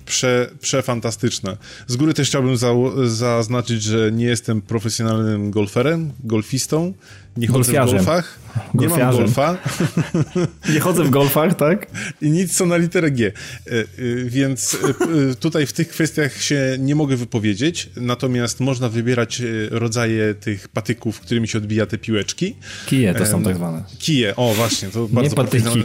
prze, 0.06 0.50
przefantastyczna. 0.60 1.56
Z 1.86 1.96
góry 1.96 2.14
też 2.14 2.28
chciałbym 2.28 2.56
za, 2.56 2.72
zaznaczyć, 3.04 3.82
że 3.82 4.12
nie 4.12 4.24
jestem 4.24 4.62
profesjonalnym 4.62 5.50
golferem, 5.50 6.12
golfistą, 6.24 6.94
nie 7.38 7.46
chodzę 7.46 7.72
w 7.72 7.74
golfach, 7.74 8.38
nie 8.74 8.88
mam 8.88 9.12
golfa. 9.12 9.58
Nie 10.74 10.80
chodzę 10.80 11.04
w 11.04 11.10
golfach, 11.10 11.54
tak? 11.54 11.86
I 12.22 12.30
nic 12.30 12.56
co 12.56 12.66
na 12.66 12.76
literę 12.76 13.10
G. 13.10 13.26
E, 13.26 13.70
e, 13.70 13.84
więc 14.24 14.78
e, 15.30 15.34
tutaj 15.34 15.66
w 15.66 15.72
tych 15.72 15.88
kwestiach 15.88 16.42
się 16.42 16.76
nie 16.78 16.94
mogę 16.94 17.16
wypowiedzieć, 17.16 17.90
natomiast 17.96 18.60
można 18.60 18.88
wybierać 18.88 19.42
rodzaje 19.70 20.34
tych 20.34 20.68
patyków, 20.68 21.20
którymi 21.20 21.48
się 21.48 21.58
odbija 21.58 21.86
te 21.86 21.98
piłeczki. 21.98 22.37
Kije 22.86 23.14
to 23.14 23.26
są 23.26 23.42
tak 23.42 23.56
zwane. 23.56 23.82
Kije, 23.98 24.36
o 24.36 24.54
właśnie, 24.54 24.88
to 24.88 25.08
bardzo 25.08 25.30
Nie 25.30 25.36
patyki. 25.36 25.84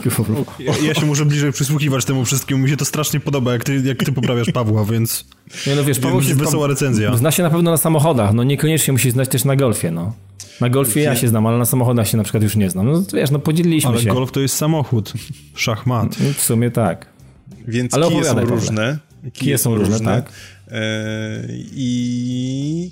Ja, 0.59 0.73
ja 0.87 0.93
się 0.93 1.05
muszę 1.05 1.25
bliżej 1.25 1.51
przysłuchiwać 1.51 2.05
temu 2.05 2.25
wszystkiemu, 2.25 2.63
mi 2.63 2.69
się 2.69 2.77
to 2.77 2.85
strasznie 2.85 3.19
podoba, 3.19 3.53
jak 3.53 3.63
ty, 3.63 3.81
jak 3.85 4.03
ty 4.03 4.11
poprawiasz 4.11 4.51
Pawła, 4.51 4.85
więc... 4.85 5.25
Nie 5.67 5.75
no 5.75 5.83
wiesz, 5.83 5.99
Paweł 5.99 6.23
się 6.23 6.35
wesoła 6.35 6.67
recenzja. 6.67 7.17
Zna 7.17 7.31
się 7.31 7.43
na 7.43 7.49
pewno 7.49 7.71
na 7.71 7.77
samochodach, 7.77 8.33
no 8.33 8.43
niekoniecznie 8.43 8.91
musi 8.91 9.11
znać 9.11 9.29
też 9.29 9.45
na 9.45 9.55
golfie, 9.55 9.91
no. 9.91 10.13
Na 10.61 10.69
golfie 10.69 11.01
ja 11.01 11.15
się 11.15 11.27
znam, 11.27 11.47
ale 11.47 11.57
na 11.57 11.65
samochodach 11.65 12.07
się 12.07 12.17
na 12.17 12.23
przykład 12.23 12.43
już 12.43 12.55
nie 12.55 12.69
znam. 12.69 12.91
No 12.91 13.03
wiesz, 13.13 13.31
no 13.31 13.39
podzieliliśmy 13.39 13.89
ale 13.89 13.99
się. 14.01 14.09
Ale 14.09 14.19
golf 14.19 14.31
to 14.31 14.39
jest 14.39 14.55
samochód. 14.55 15.13
Szachmat. 15.55 16.19
No, 16.19 16.33
w 16.33 16.41
sumie 16.41 16.71
tak. 16.71 17.05
Więc 17.67 17.93
ale 17.93 18.09
kije 18.09 18.23
są 18.23 18.39
różne. 18.39 18.97
Kije, 19.21 19.31
kije 19.31 19.57
są 19.57 19.75
różne, 19.75 19.93
różne 19.93 20.15
tak. 20.15 20.31
E, 20.71 21.47
I 21.75 22.91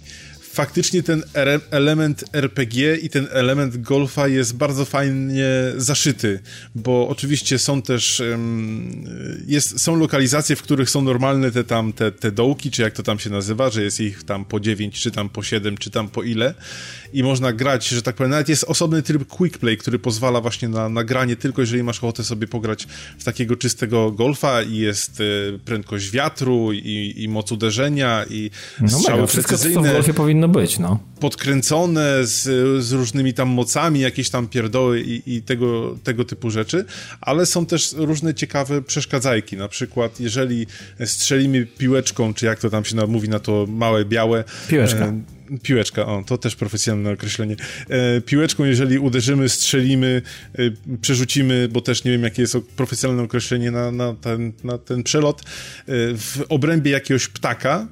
faktycznie 0.53 1.03
ten 1.03 1.23
element 1.71 2.23
RPG 2.33 2.95
i 2.95 3.09
ten 3.09 3.27
element 3.31 3.77
golfa 3.77 4.27
jest 4.27 4.55
bardzo 4.55 4.85
fajnie 4.85 5.47
zaszyty, 5.77 6.39
bo 6.75 7.07
oczywiście 7.07 7.59
są 7.59 7.81
też 7.81 8.21
jest, 9.47 9.81
są 9.81 9.95
lokalizacje, 9.95 10.55
w 10.55 10.61
których 10.61 10.89
są 10.89 11.01
normalne 11.01 11.51
te 11.51 11.63
tam 11.63 11.93
te, 11.93 12.11
te 12.11 12.31
dołki, 12.31 12.71
czy 12.71 12.81
jak 12.81 12.93
to 12.93 13.03
tam 13.03 13.19
się 13.19 13.29
nazywa, 13.29 13.69
że 13.69 13.83
jest 13.83 13.99
ich 13.99 14.23
tam 14.23 14.45
po 14.45 14.59
9, 14.59 15.01
czy 15.01 15.11
tam 15.11 15.29
po 15.29 15.43
7, 15.43 15.77
czy 15.77 15.91
tam 15.91 16.09
po 16.09 16.23
ile 16.23 16.53
i 17.13 17.23
można 17.23 17.53
grać, 17.53 17.87
że 17.87 18.01
tak 18.01 18.15
powiem, 18.15 18.31
nawet 18.31 18.49
jest 18.49 18.63
osobny 18.63 19.01
tryb 19.01 19.27
quick 19.27 19.57
play, 19.57 19.77
który 19.77 19.99
pozwala 19.99 20.41
właśnie 20.41 20.69
na 20.69 20.89
nagranie 20.89 21.35
tylko 21.35 21.61
jeżeli 21.61 21.83
masz 21.83 21.97
ochotę 21.97 22.23
sobie 22.23 22.47
pograć 22.47 22.87
w 23.19 23.23
takiego 23.23 23.55
czystego 23.55 24.11
golfa 24.11 24.61
i 24.61 24.75
jest 24.75 25.19
y, 25.19 25.59
prędkość 25.65 26.11
wiatru 26.11 26.73
i, 26.73 27.13
i 27.17 27.29
moc 27.29 27.51
uderzenia 27.51 28.25
i 28.29 28.51
no 28.81 28.89
strzały 28.89 29.27
wszystko, 29.27 29.49
precyzyjne. 29.49 29.83
co 29.83 29.89
w 29.89 29.93
golfie 29.93 30.13
powinno 30.13 30.40
być, 30.47 30.79
no. 30.79 30.99
Podkręcone 31.19 32.25
z, 32.25 32.43
z 32.83 32.91
różnymi 32.91 33.33
tam 33.33 33.49
mocami, 33.49 33.99
jakieś 33.99 34.29
tam 34.29 34.47
pierdoły 34.47 35.01
i, 35.01 35.35
i 35.35 35.41
tego, 35.41 35.97
tego 36.03 36.25
typu 36.25 36.49
rzeczy, 36.49 36.85
ale 37.21 37.45
są 37.45 37.65
też 37.65 37.93
różne 37.97 38.33
ciekawe 38.33 38.81
przeszkadzajki, 38.81 39.57
na 39.57 39.67
przykład 39.67 40.19
jeżeli 40.19 40.67
strzelimy 41.05 41.65
piłeczką, 41.65 42.33
czy 42.33 42.45
jak 42.45 42.59
to 42.59 42.69
tam 42.69 42.85
się 42.85 43.07
mówi 43.07 43.29
na 43.29 43.39
to 43.39 43.65
małe, 43.69 44.05
białe. 44.05 44.43
Piłeczka. 44.67 45.05
E, 45.05 45.21
Piłeczka, 45.63 46.05
o, 46.05 46.23
to 46.25 46.37
też 46.37 46.55
profesjonalne 46.55 47.11
określenie. 47.11 47.55
E, 47.89 48.21
piłeczką, 48.21 48.65
jeżeli 48.65 48.99
uderzymy, 48.99 49.49
strzelimy, 49.49 50.21
e, 50.53 50.97
przerzucimy, 51.01 51.67
bo 51.71 51.81
też 51.81 52.03
nie 52.03 52.11
wiem, 52.11 52.23
jakie 52.23 52.41
jest 52.41 52.57
profesjonalne 52.75 53.23
określenie 53.23 53.71
na, 53.71 53.91
na, 53.91 54.13
ten, 54.13 54.51
na 54.63 54.77
ten 54.77 55.03
przelot, 55.03 55.41
e, 55.41 55.43
w 56.17 56.45
obrębie 56.49 56.91
jakiegoś 56.91 57.27
ptaka, 57.27 57.87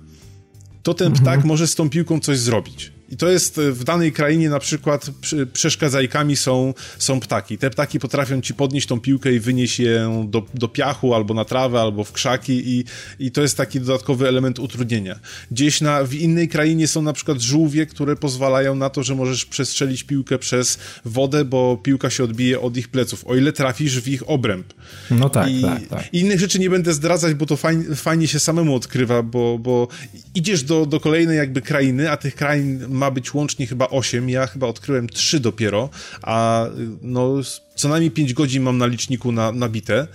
to 0.84 0.93
ten 0.93 1.14
ptak 1.14 1.35
mhm. 1.35 1.47
może 1.47 1.68
z 1.68 1.76
tą 1.76 1.89
piłką 1.89 2.19
coś 2.19 2.39
zrobić. 2.39 2.91
I 3.11 3.18
to 3.18 3.30
jest 3.30 3.57
e, 3.57 3.72
w 3.72 3.84
danej 3.84 4.11
krainie 4.11 4.49
na 4.49 4.60
przykład 4.60 5.11
przeszkadzajkami 5.53 6.36
są, 6.36 6.73
są 6.98 7.19
ptaki. 7.19 7.57
Te 7.57 7.69
ptaki 7.69 7.99
potrafią 7.99 8.41
ci 8.41 8.53
podnieść 8.53 8.88
tą 8.88 8.99
piłkę 8.99 9.34
i 9.34 9.40
wynieść 9.40 9.80
je 9.80 10.26
do, 10.27 10.45
do 10.53 10.68
piachu, 10.68 11.14
albo 11.14 11.34
na 11.34 11.45
trawę, 11.45 11.81
albo 11.81 12.03
w 12.03 12.11
krzaki 12.11 12.61
i, 12.65 12.86
i 13.19 13.31
to 13.31 13.41
jest 13.41 13.57
taki 13.57 13.80
dodatkowy 13.80 14.27
element 14.27 14.60
utrudnienia. 14.60 15.19
Gdzieś 15.52 15.81
na, 15.81 16.03
w 16.03 16.14
innej 16.14 16.48
krainie 16.48 16.88
są 16.88 17.02
na 17.02 17.14
przykład 17.14 17.41
żółwie, 17.41 17.86
które 17.86 18.15
pozwalają 18.15 18.76
na 18.76 18.90
to, 18.90 19.03
że 19.03 19.15
możesz 19.15 19.45
przestrzelić 19.45 20.03
piłkę 20.03 20.38
przez 20.38 20.77
wodę, 21.06 21.45
bo 21.45 21.77
piłka 21.84 22.10
się 22.10 22.23
odbije 22.23 22.61
od 22.61 22.77
ich 22.77 22.88
pleców, 22.88 23.27
o 23.27 23.36
ile 23.36 23.53
trafisz 23.53 23.99
w 23.99 24.07
ich 24.07 24.30
obręb. 24.30 24.73
No 25.11 25.30
tak, 25.30 25.52
I, 25.52 25.61
tak, 25.61 25.88
tak. 25.88 26.14
innych 26.14 26.40
rzeczy 26.40 26.60
nie 26.60 26.69
będę 26.69 26.94
zdradzać, 26.94 27.34
bo 27.34 27.45
to 27.45 27.57
fajnie, 27.57 27.95
fajnie 27.95 28.27
się 28.27 28.40
samemu 28.40 28.76
odkrywa, 28.76 29.23
bo, 29.23 29.60
bo 29.60 29.88
idziesz 30.36 30.64
do, 30.64 30.86
do 30.86 30.99
kolejnej 30.99 31.38
jakby 31.38 31.61
krainy, 31.61 32.11
a 32.11 32.18
tych 32.18 32.36
krain 32.36 32.86
ma 32.99 33.11
być 33.11 33.34
łącznie 33.34 33.67
chyba 33.67 33.88
8, 33.88 34.30
ja 34.30 34.47
chyba 34.47 34.67
odkryłem 34.67 35.09
3 35.09 35.39
dopiero, 35.39 35.89
a 36.21 36.65
no 37.01 37.35
co 37.80 37.89
najmniej 37.89 38.11
5 38.11 38.34
godzin 38.34 38.64
mam 38.64 38.77
na 38.77 38.85
liczniku 38.85 39.31
na, 39.31 39.51
nabite. 39.51 40.07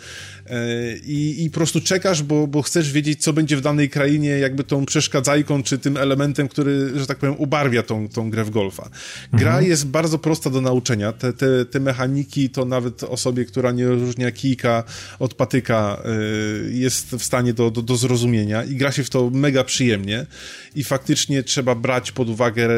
I, 1.07 1.45
i 1.45 1.51
po 1.51 1.55
prostu 1.55 1.81
czekasz, 1.81 2.23
bo, 2.23 2.47
bo 2.47 2.63
chcesz 2.63 2.93
wiedzieć, 2.93 3.23
co 3.23 3.33
będzie 3.33 3.57
w 3.57 3.61
danej 3.61 3.91
krainie, 3.91 4.29
jakby 4.29 4.65
tą 4.65 4.87
przeszkadzajką, 4.87 5.63
czy 5.63 5.79
tym 5.79 5.97
elementem, 5.97 6.49
który, 6.49 7.01
że 7.01 7.07
tak 7.07 7.19
powiem, 7.19 7.35
ubarwia 7.39 7.83
tą, 7.83 8.09
tą 8.09 8.31
grę 8.31 8.45
w 8.45 8.51
golfa. 8.51 8.91
Gra 9.33 9.51
mhm. 9.51 9.67
jest 9.67 9.87
bardzo 9.87 10.19
prosta 10.19 10.51
do 10.51 10.61
nauczenia. 10.61 11.13
Te, 11.13 11.33
te, 11.33 11.65
te 11.65 11.81
mechaniki 11.81 12.51
to 12.51 12.65
nawet 12.65 13.03
osobie, 13.03 13.45
która 13.45 13.73
nie 13.73 13.87
rozróżnia 13.87 14.33
kijka 14.33 14.85
od 15.19 15.35
patyka, 15.35 16.03
e, 16.05 16.71
jest 16.71 17.11
w 17.11 17.23
stanie 17.23 17.55
do, 17.55 17.71
do, 17.71 17.83
do 17.83 17.97
zrozumienia 17.97 18.65
i 18.65 18.77
gra 18.77 18.93
się 18.93 19.05
w 19.05 19.11
to 19.11 19.31
mega 19.31 19.65
przyjemnie 19.65 20.27
i 20.75 20.85
faktycznie 20.85 21.43
trzeba 21.43 21.75
brać 21.75 22.13
pod 22.13 22.29
uwagę 22.29 22.65
e, 22.67 22.77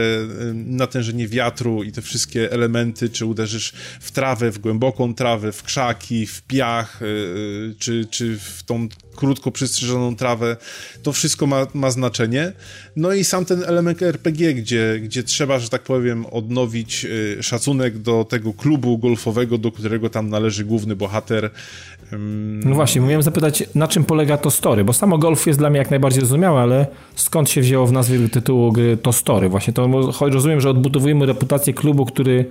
natężenie 0.54 1.28
wiatru 1.28 1.82
i 1.82 1.92
te 1.92 2.02
wszystkie 2.02 2.52
elementy, 2.52 3.08
czy 3.08 3.26
uderzysz 3.26 3.72
w 4.00 4.10
trawę, 4.10 4.52
w 4.52 4.58
głęboką 4.78 5.15
trawę, 5.15 5.53
w 5.53 5.62
krzaki, 5.62 6.27
w 6.27 6.43
piach, 6.43 7.01
czy, 7.78 8.07
czy 8.11 8.39
w 8.39 8.62
tą 8.62 8.89
krótko 9.16 9.51
przystrzyżoną 9.51 10.16
trawę, 10.16 10.57
to 11.03 11.12
wszystko 11.12 11.47
ma, 11.47 11.66
ma 11.74 11.90
znaczenie. 11.90 12.53
No 12.97 13.12
i 13.12 13.24
sam 13.24 13.44
ten 13.44 13.65
element 13.65 14.03
RPG, 14.03 14.55
gdzie, 14.55 15.01
gdzie 15.03 15.23
trzeba, 15.23 15.59
że 15.59 15.69
tak 15.69 15.82
powiem, 15.82 16.27
odnowić 16.27 17.05
y, 17.05 17.43
szacunek 17.43 17.98
do 17.98 18.24
tego 18.24 18.53
klubu 18.53 18.98
golfowego, 18.98 19.59
do 19.59 19.73
którego 19.73 20.11
tam 20.11 20.28
należy 20.28 20.65
główny 20.65 20.97
bohater. 20.97 21.51
No 22.65 22.74
właśnie, 22.74 23.01
miałem 23.01 23.23
zapytać, 23.23 23.65
na 23.74 23.89
czym 23.89 24.05
polega 24.05 24.36
to 24.36 24.51
story, 24.51 24.85
bo 24.85 24.93
samo 24.93 25.19
golf 25.19 25.47
jest 25.47 25.59
dla 25.59 25.70
mnie 25.70 25.78
jak 25.78 25.90
najbardziej 25.90 26.20
zrozumiałe, 26.20 26.61
ale 26.61 26.86
skąd 27.15 27.51
się 27.51 27.61
wzięło 27.61 27.86
w 27.86 27.93
nazwie 27.93 28.28
tytułu 28.28 28.73
gry 28.73 28.97
to 28.97 29.12
story? 29.12 29.48
Właśnie 29.48 29.73
to 29.73 29.89
rozumiem, 30.20 30.61
że 30.61 30.70
odbudowujemy 30.70 31.27
reputację 31.27 31.74
klubu, 31.74 32.07
który 32.07 32.47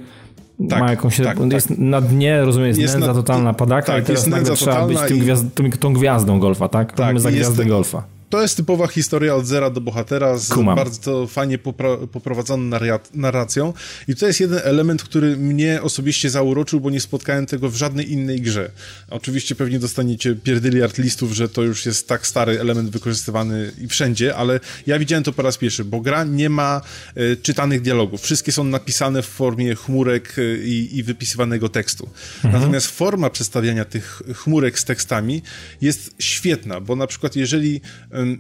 tak, 0.69 0.79
ma 0.79 0.89
jakąś, 0.89 1.17
tak, 1.17 1.39
jest 1.51 1.67
tak. 1.67 1.77
na 1.77 2.01
dnie, 2.01 2.41
rozumiem, 2.41 2.67
jest, 2.67 2.79
jest 2.79 2.93
nędza 2.93 3.07
na, 3.07 3.13
totalna 3.13 3.53
padaka 3.53 3.93
tak, 3.93 4.03
i 4.03 4.05
teraz 4.05 4.27
nagle 4.27 4.55
trzeba 4.55 4.87
być 4.87 4.99
tym, 5.07 5.19
gwiazd, 5.19 5.45
tą, 5.79 5.93
gwiazdą 5.93 6.39
golfa, 6.39 6.69
tak? 6.69 6.93
tak 6.93 7.05
Mamy 7.05 7.19
za 7.19 7.31
gwiazdę 7.31 7.63
jest, 7.63 7.69
golfa 7.69 8.14
to 8.29 8.41
jest 8.41 8.57
typowa 8.57 8.87
historia 8.87 9.35
od 9.35 9.45
zera 9.45 9.69
do 9.69 9.81
bohatera 9.81 10.37
z 10.37 10.49
Kumam. 10.49 10.75
bardzo 10.75 11.27
fajnie 11.27 11.57
popra- 11.59 12.07
poprowadzoną 12.07 12.79
narracją. 13.13 13.73
I 14.07 14.15
to 14.15 14.27
jest 14.27 14.39
jeden 14.39 14.59
element, 14.63 15.03
który 15.03 15.37
mnie 15.37 15.81
osobiście 15.81 16.29
zauroczył, 16.29 16.79
bo 16.79 16.89
nie 16.89 16.99
spotkałem 17.01 17.45
tego 17.45 17.69
w 17.69 17.75
żadnej 17.75 18.11
innej 18.11 18.41
grze. 18.41 18.71
Oczywiście 19.09 19.55
pewnie 19.55 19.79
dostaniecie 19.79 20.35
pierdyliard 20.35 20.97
listów, 20.97 21.31
że 21.31 21.49
to 21.49 21.61
już 21.61 21.85
jest 21.85 22.07
tak 22.07 22.27
stary 22.27 22.59
element 22.59 22.89
wykorzystywany 22.89 23.71
i 23.81 23.87
wszędzie, 23.87 24.35
ale 24.35 24.59
ja 24.87 24.99
widziałem 24.99 25.23
to 25.23 25.33
po 25.33 25.41
raz 25.41 25.57
pierwszy, 25.57 25.85
bo 25.85 26.01
gra 26.01 26.23
nie 26.23 26.49
ma 26.49 26.81
y, 27.17 27.37
czytanych 27.41 27.81
dialogów. 27.81 28.21
Wszystkie 28.21 28.51
są 28.51 28.63
napisane 28.63 29.21
w 29.21 29.25
formie 29.27 29.75
chmurek 29.75 30.39
y, 30.39 30.61
i, 30.65 31.03
wypisywanego 31.03 31.69
tekstu. 31.69 32.09
Mhm. 32.35 32.53
Natomiast 32.53 32.87
forma 32.87 33.29
przedstawiania 33.29 33.85
tych 33.85 34.21
chmurek 34.33 34.79
z 34.79 34.85
tekstami 34.85 35.41
jest 35.81 36.15
świetna, 36.19 36.81
bo 36.81 36.95
na 36.95 37.07
przykład 37.07 37.35
jeżeli 37.35 37.81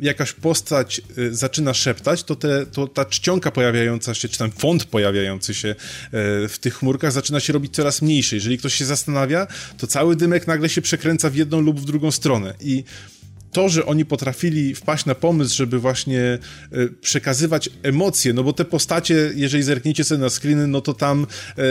jakaś 0.01 0.33
postać 0.33 1.01
y, 1.17 1.35
zaczyna 1.35 1.73
szeptać, 1.73 2.23
to, 2.23 2.35
te, 2.35 2.65
to 2.65 2.87
ta 2.87 3.05
czcionka 3.05 3.51
pojawiająca 3.51 4.13
się, 4.13 4.29
czy 4.29 4.37
ten 4.37 4.51
font 4.51 4.85
pojawiający 4.85 5.53
się 5.53 5.69
e, 5.69 5.75
w 6.47 6.57
tych 6.61 6.75
chmurkach 6.75 7.11
zaczyna 7.11 7.39
się 7.39 7.53
robić 7.53 7.75
coraz 7.75 8.01
mniejszy. 8.01 8.35
Jeżeli 8.35 8.57
ktoś 8.57 8.73
się 8.73 8.85
zastanawia, 8.85 9.47
to 9.77 9.87
cały 9.87 10.15
dymek 10.15 10.47
nagle 10.47 10.69
się 10.69 10.81
przekręca 10.81 11.29
w 11.29 11.35
jedną 11.35 11.61
lub 11.61 11.79
w 11.79 11.85
drugą 11.85 12.11
stronę. 12.11 12.53
I 12.61 12.83
to, 13.55 13.69
że 13.69 13.85
oni 13.85 14.05
potrafili 14.05 14.75
wpaść 14.75 15.05
na 15.05 15.15
pomysł, 15.15 15.55
żeby 15.55 15.79
właśnie 15.79 16.21
e, 16.21 16.37
przekazywać 17.01 17.69
emocje, 17.83 18.33
no 18.33 18.43
bo 18.43 18.53
te 18.53 18.65
postacie, 18.65 19.31
jeżeli 19.35 19.63
zerkniecie 19.63 20.03
sobie 20.03 20.21
na 20.21 20.29
screeny, 20.29 20.67
no 20.67 20.81
to 20.81 20.93
tam 20.93 21.27
e, 21.57 21.63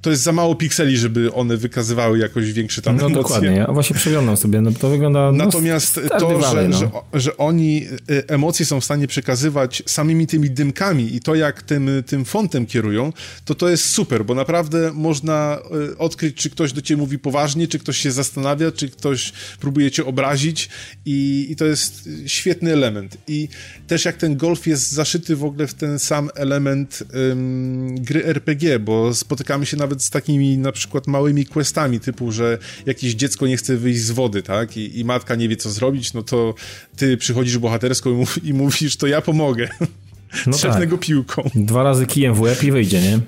to 0.00 0.10
jest 0.10 0.22
za 0.22 0.32
mało 0.32 0.54
pikseli, 0.54 0.96
żeby 0.96 1.32
one 1.32 1.56
wykazywały 1.56 2.18
jakoś 2.18 2.52
większe 2.52 2.82
tam 2.82 2.96
no, 2.96 3.00
emocje. 3.00 3.16
No 3.16 3.22
dokładnie, 3.22 3.50
ja 3.50 3.66
właśnie 3.72 3.96
przeglądam 3.96 4.36
sobie, 4.36 4.60
no 4.60 4.70
to 4.72 4.90
wygląda... 4.90 5.32
No, 5.32 5.44
Natomiast 5.44 6.00
to, 6.18 6.42
że, 6.52 6.68
no. 6.68 6.78
że, 6.78 6.90
że, 7.12 7.36
oni 7.36 7.86
e, 8.10 8.28
emocje 8.28 8.66
są 8.66 8.80
w 8.80 8.84
stanie 8.84 9.06
przekazywać 9.06 9.82
samymi 9.86 10.26
tymi 10.26 10.50
dymkami 10.50 11.16
i 11.16 11.20
to, 11.20 11.34
jak 11.34 11.62
tym, 11.62 11.90
tym 12.06 12.24
fontem 12.24 12.66
kierują, 12.66 13.12
to 13.44 13.54
to 13.54 13.68
jest 13.68 13.90
super, 13.90 14.24
bo 14.24 14.34
naprawdę 14.34 14.92
można 14.94 15.58
odkryć, 15.98 16.36
czy 16.36 16.50
ktoś 16.50 16.72
do 16.72 16.82
ciebie 16.82 17.00
mówi 17.00 17.18
poważnie, 17.18 17.68
czy 17.68 17.78
ktoś 17.78 17.96
się 17.96 18.12
zastanawia, 18.12 18.72
czy 18.72 18.88
ktoś 18.88 19.32
próbuje 19.60 19.90
cię 19.90 20.04
obrazić 20.06 20.68
i, 21.06 21.46
i 21.50 21.56
to 21.56 21.64
jest 21.64 22.08
świetny 22.26 22.72
element. 22.72 23.16
I 23.28 23.48
też 23.86 24.04
jak 24.04 24.16
ten 24.16 24.36
golf 24.36 24.66
jest 24.66 24.92
zaszyty 24.92 25.36
w 25.36 25.44
ogóle 25.44 25.66
w 25.66 25.74
ten 25.74 25.98
sam 25.98 26.30
element 26.34 27.02
ym, 27.32 27.94
gry 27.98 28.24
RPG, 28.24 28.78
bo 28.78 29.14
spotykamy 29.14 29.66
się 29.66 29.76
nawet 29.76 30.02
z 30.02 30.10
takimi 30.10 30.58
na 30.58 30.72
przykład 30.72 31.06
małymi 31.06 31.46
questami, 31.46 32.00
typu, 32.00 32.32
że 32.32 32.58
jakieś 32.86 33.14
dziecko 33.14 33.46
nie 33.46 33.56
chce 33.56 33.76
wyjść 33.76 34.00
z 34.00 34.10
wody, 34.10 34.42
tak? 34.42 34.76
I, 34.76 34.98
i 34.98 35.04
matka 35.04 35.34
nie 35.34 35.48
wie, 35.48 35.56
co 35.56 35.70
zrobić, 35.70 36.12
no 36.12 36.22
to 36.22 36.54
ty 36.96 37.16
przychodzisz 37.16 37.58
bohatersko 37.58 38.10
i, 38.10 38.12
mów, 38.12 38.44
i 38.44 38.54
mówisz, 38.54 38.96
to 38.96 39.06
ja 39.06 39.20
pomogę. 39.20 39.68
No 40.46 40.58
tak. 40.58 40.98
piłką. 41.00 41.50
Dwa 41.54 41.82
razy 41.82 42.06
kijem 42.06 42.34
w 42.34 42.40
łeb 42.40 42.62
i 42.62 42.72
wyjdzie, 42.72 43.00
nie? 43.02 43.20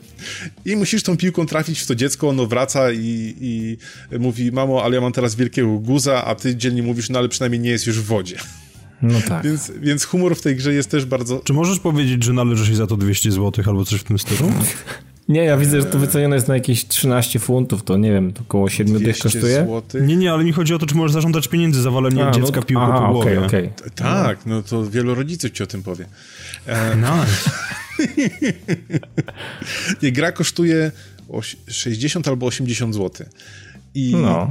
I 0.72 0.76
musisz 0.76 1.02
tą 1.02 1.16
piłką 1.16 1.46
trafić 1.46 1.80
w 1.80 1.86
to 1.86 1.94
dziecko, 1.94 2.28
ono 2.28 2.46
wraca 2.46 2.92
i, 2.92 3.34
i 3.40 3.76
mówi, 4.18 4.52
mamo, 4.52 4.84
ale 4.84 4.94
ja 4.94 5.00
mam 5.00 5.12
teraz 5.12 5.34
wielkiego 5.34 5.78
guza, 5.78 6.24
a 6.24 6.34
ty 6.34 6.56
dzielnie 6.56 6.82
mówisz, 6.82 7.10
no 7.10 7.18
ale 7.18 7.28
przynajmniej 7.28 7.60
nie 7.60 7.70
jest 7.70 7.86
już 7.86 8.00
w 8.00 8.04
wodzie. 8.04 8.36
No 9.02 9.20
tak. 9.28 9.44
Więc, 9.44 9.72
więc 9.80 10.04
humor 10.04 10.36
w 10.36 10.42
tej 10.42 10.56
grze 10.56 10.72
jest 10.74 10.90
też 10.90 11.04
bardzo... 11.04 11.40
Czy 11.44 11.52
możesz 11.52 11.78
powiedzieć, 11.78 12.24
że 12.24 12.32
należy 12.32 12.66
się 12.66 12.76
za 12.76 12.86
to 12.86 12.96
200 12.96 13.32
zł 13.32 13.64
albo 13.66 13.84
coś 13.84 14.00
w 14.00 14.04
tym 14.04 14.18
stylu? 14.18 14.52
Nie, 15.28 15.44
ja 15.44 15.56
widzę, 15.56 15.80
że 15.80 15.86
to 15.86 15.98
wycenione 15.98 16.36
jest 16.36 16.48
na 16.48 16.54
jakieś 16.54 16.86
13 16.88 17.38
funtów, 17.38 17.82
to 17.82 17.96
nie 17.96 18.12
wiem, 18.12 18.32
to 18.32 18.40
około 18.40 18.68
7 18.68 19.02
dych 19.02 19.18
kosztuje. 19.18 19.64
Złotych. 19.64 20.06
Nie, 20.06 20.16
nie, 20.16 20.32
ale 20.32 20.44
mi 20.44 20.52
chodzi 20.52 20.74
o 20.74 20.78
to, 20.78 20.86
czy 20.86 20.94
możesz 20.94 21.12
zażądać 21.12 21.48
pieniędzy 21.48 21.82
za 21.82 21.90
walenie 21.90 22.22
A, 22.22 22.26
no 22.26 22.30
dziecka 22.30 22.60
no, 22.60 22.66
piłką 22.66 22.92
po 22.92 23.12
głowie. 23.12 23.38
Okay, 23.38 23.46
okay. 23.46 23.90
Tak, 23.94 24.46
no 24.46 24.62
to 24.62 24.90
wielu 24.90 25.14
rodziców 25.14 25.50
ci 25.50 25.62
o 25.62 25.66
tym 25.66 25.82
powie. 25.82 26.06
E, 26.66 26.96
nice. 26.96 27.50
nie, 30.02 30.12
gra 30.12 30.32
kosztuje 30.32 30.90
60 31.68 32.28
albo 32.28 32.46
80 32.46 32.94
zł. 32.94 33.26
I, 33.96 34.14
no. 34.16 34.48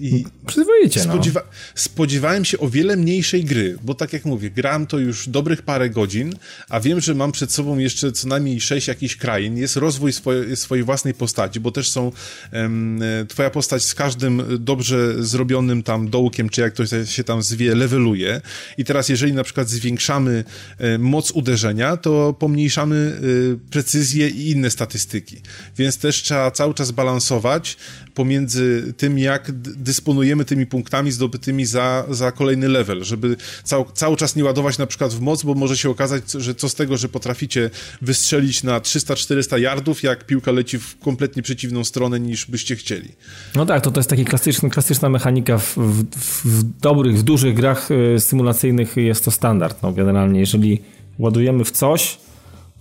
i 0.00 0.24
Przyzwoicie, 0.46 1.00
no. 1.06 1.12
spodziewa 1.12 1.40
no. 1.46 1.52
spodziewałem 1.74 2.44
się 2.44 2.58
o 2.58 2.68
wiele 2.68 2.96
mniejszej 2.96 3.44
gry, 3.44 3.78
bo 3.82 3.94
tak 3.94 4.12
jak 4.12 4.24
mówię, 4.24 4.50
gram 4.50 4.86
to 4.86 4.98
już 4.98 5.28
dobrych 5.28 5.62
parę 5.62 5.90
godzin, 5.90 6.34
a 6.68 6.80
wiem, 6.80 7.00
że 7.00 7.14
mam 7.14 7.32
przed 7.32 7.52
sobą 7.52 7.78
jeszcze 7.78 8.12
co 8.12 8.28
najmniej 8.28 8.60
sześć 8.60 8.88
jakichś 8.88 9.16
krain, 9.16 9.56
jest 9.56 9.76
rozwój 9.76 10.12
swoje, 10.12 10.56
swojej 10.56 10.84
własnej 10.84 11.14
postaci, 11.14 11.60
bo 11.60 11.70
też 11.70 11.90
są 11.90 12.12
um, 12.52 13.00
twoja 13.28 13.50
postać 13.50 13.84
z 13.84 13.94
każdym 13.94 14.42
dobrze 14.58 15.24
zrobionym 15.24 15.82
tam 15.82 16.10
dołkiem, 16.10 16.48
czy 16.48 16.60
jak 16.60 16.74
to 16.74 17.04
się 17.06 17.24
tam 17.24 17.42
zwie, 17.42 17.74
leveluje 17.74 18.40
i 18.78 18.84
teraz 18.84 19.08
jeżeli 19.08 19.32
na 19.32 19.44
przykład 19.44 19.68
zwiększamy 19.68 20.44
e, 20.78 20.98
moc 20.98 21.30
uderzenia, 21.30 21.96
to 21.96 22.32
pomniejszamy 22.38 23.20
e, 23.54 23.70
precyzję 23.70 24.28
i 24.28 24.50
inne 24.50 24.70
statystyki, 24.70 25.36
więc 25.78 25.98
też 25.98 26.22
trzeba 26.22 26.50
cały 26.50 26.74
czas 26.74 26.90
balansować 26.90 27.76
pomiędzy 28.14 28.73
tym, 28.96 29.18
jak 29.18 29.52
dysponujemy 29.76 30.44
tymi 30.44 30.66
punktami 30.66 31.12
zdobytymi 31.12 31.66
za, 31.66 32.04
za 32.10 32.32
kolejny 32.32 32.68
level, 32.68 33.04
żeby 33.04 33.36
cał, 33.64 33.86
cały 33.94 34.16
czas 34.16 34.36
nie 34.36 34.44
ładować 34.44 34.78
na 34.78 34.86
przykład 34.86 35.14
w 35.14 35.20
moc, 35.20 35.42
bo 35.42 35.54
może 35.54 35.76
się 35.76 35.90
okazać, 35.90 36.32
że 36.32 36.54
co 36.54 36.68
z 36.68 36.74
tego, 36.74 36.96
że 36.96 37.08
potraficie 37.08 37.70
wystrzelić 38.02 38.62
na 38.62 38.80
300-400 38.80 39.58
yardów, 39.58 40.02
jak 40.02 40.26
piłka 40.26 40.52
leci 40.52 40.78
w 40.78 40.98
kompletnie 40.98 41.42
przeciwną 41.42 41.84
stronę 41.84 42.20
niż 42.20 42.46
byście 42.46 42.76
chcieli. 42.76 43.08
No 43.54 43.66
tak, 43.66 43.82
to, 43.82 43.90
to 43.90 44.00
jest 44.00 44.10
taka 44.10 44.24
klasyczna, 44.24 44.68
klasyczna 44.68 45.08
mechanika 45.08 45.58
w, 45.58 45.76
w, 45.76 46.44
w 46.44 46.62
dobrych, 46.80 47.18
w 47.18 47.22
dużych 47.22 47.54
grach 47.54 47.88
e, 47.90 48.20
symulacyjnych 48.20 48.96
jest 48.96 49.24
to 49.24 49.30
standard. 49.30 49.82
No, 49.82 49.92
generalnie, 49.92 50.40
jeżeli 50.40 50.82
ładujemy 51.18 51.64
w 51.64 51.70
coś, 51.70 52.18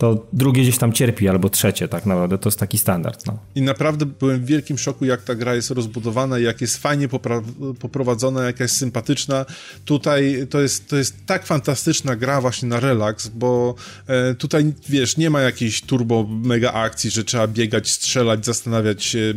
to 0.03 0.27
drugie 0.33 0.61
gdzieś 0.61 0.77
tam 0.77 0.93
cierpi, 0.93 1.27
albo 1.27 1.49
trzecie 1.49 1.87
tak 1.87 2.05
naprawdę, 2.05 2.37
to 2.37 2.49
jest 2.49 2.59
taki 2.59 2.77
standard. 2.77 3.25
No. 3.25 3.39
I 3.55 3.61
naprawdę 3.61 4.05
byłem 4.05 4.39
w 4.39 4.45
wielkim 4.45 4.77
szoku, 4.77 5.05
jak 5.05 5.21
ta 5.21 5.35
gra 5.35 5.55
jest 5.55 5.71
rozbudowana, 5.71 6.39
jak 6.39 6.61
jest 6.61 6.77
fajnie 6.77 7.07
poprowadzona, 7.79 8.43
jak 8.43 8.59
jest 8.59 8.77
sympatyczna. 8.77 9.45
Tutaj 9.85 10.47
to 10.49 10.61
jest, 10.61 10.89
to 10.89 10.95
jest 10.95 11.25
tak 11.25 11.45
fantastyczna 11.45 12.15
gra 12.15 12.41
właśnie 12.41 12.69
na 12.69 12.79
relaks, 12.79 13.27
bo 13.27 13.75
e, 14.07 14.35
tutaj, 14.35 14.73
wiesz, 14.89 15.17
nie 15.17 15.29
ma 15.29 15.41
jakiejś 15.41 15.81
turbo 15.81 16.23
mega 16.29 16.73
akcji, 16.73 17.11
że 17.11 17.23
trzeba 17.23 17.47
biegać, 17.47 17.91
strzelać, 17.91 18.45
zastanawiać 18.45 19.03
się, 19.03 19.33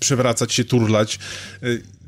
przewracać 0.00 0.52
się, 0.52 0.64
turlać. 0.64 1.18
E, 1.62 1.99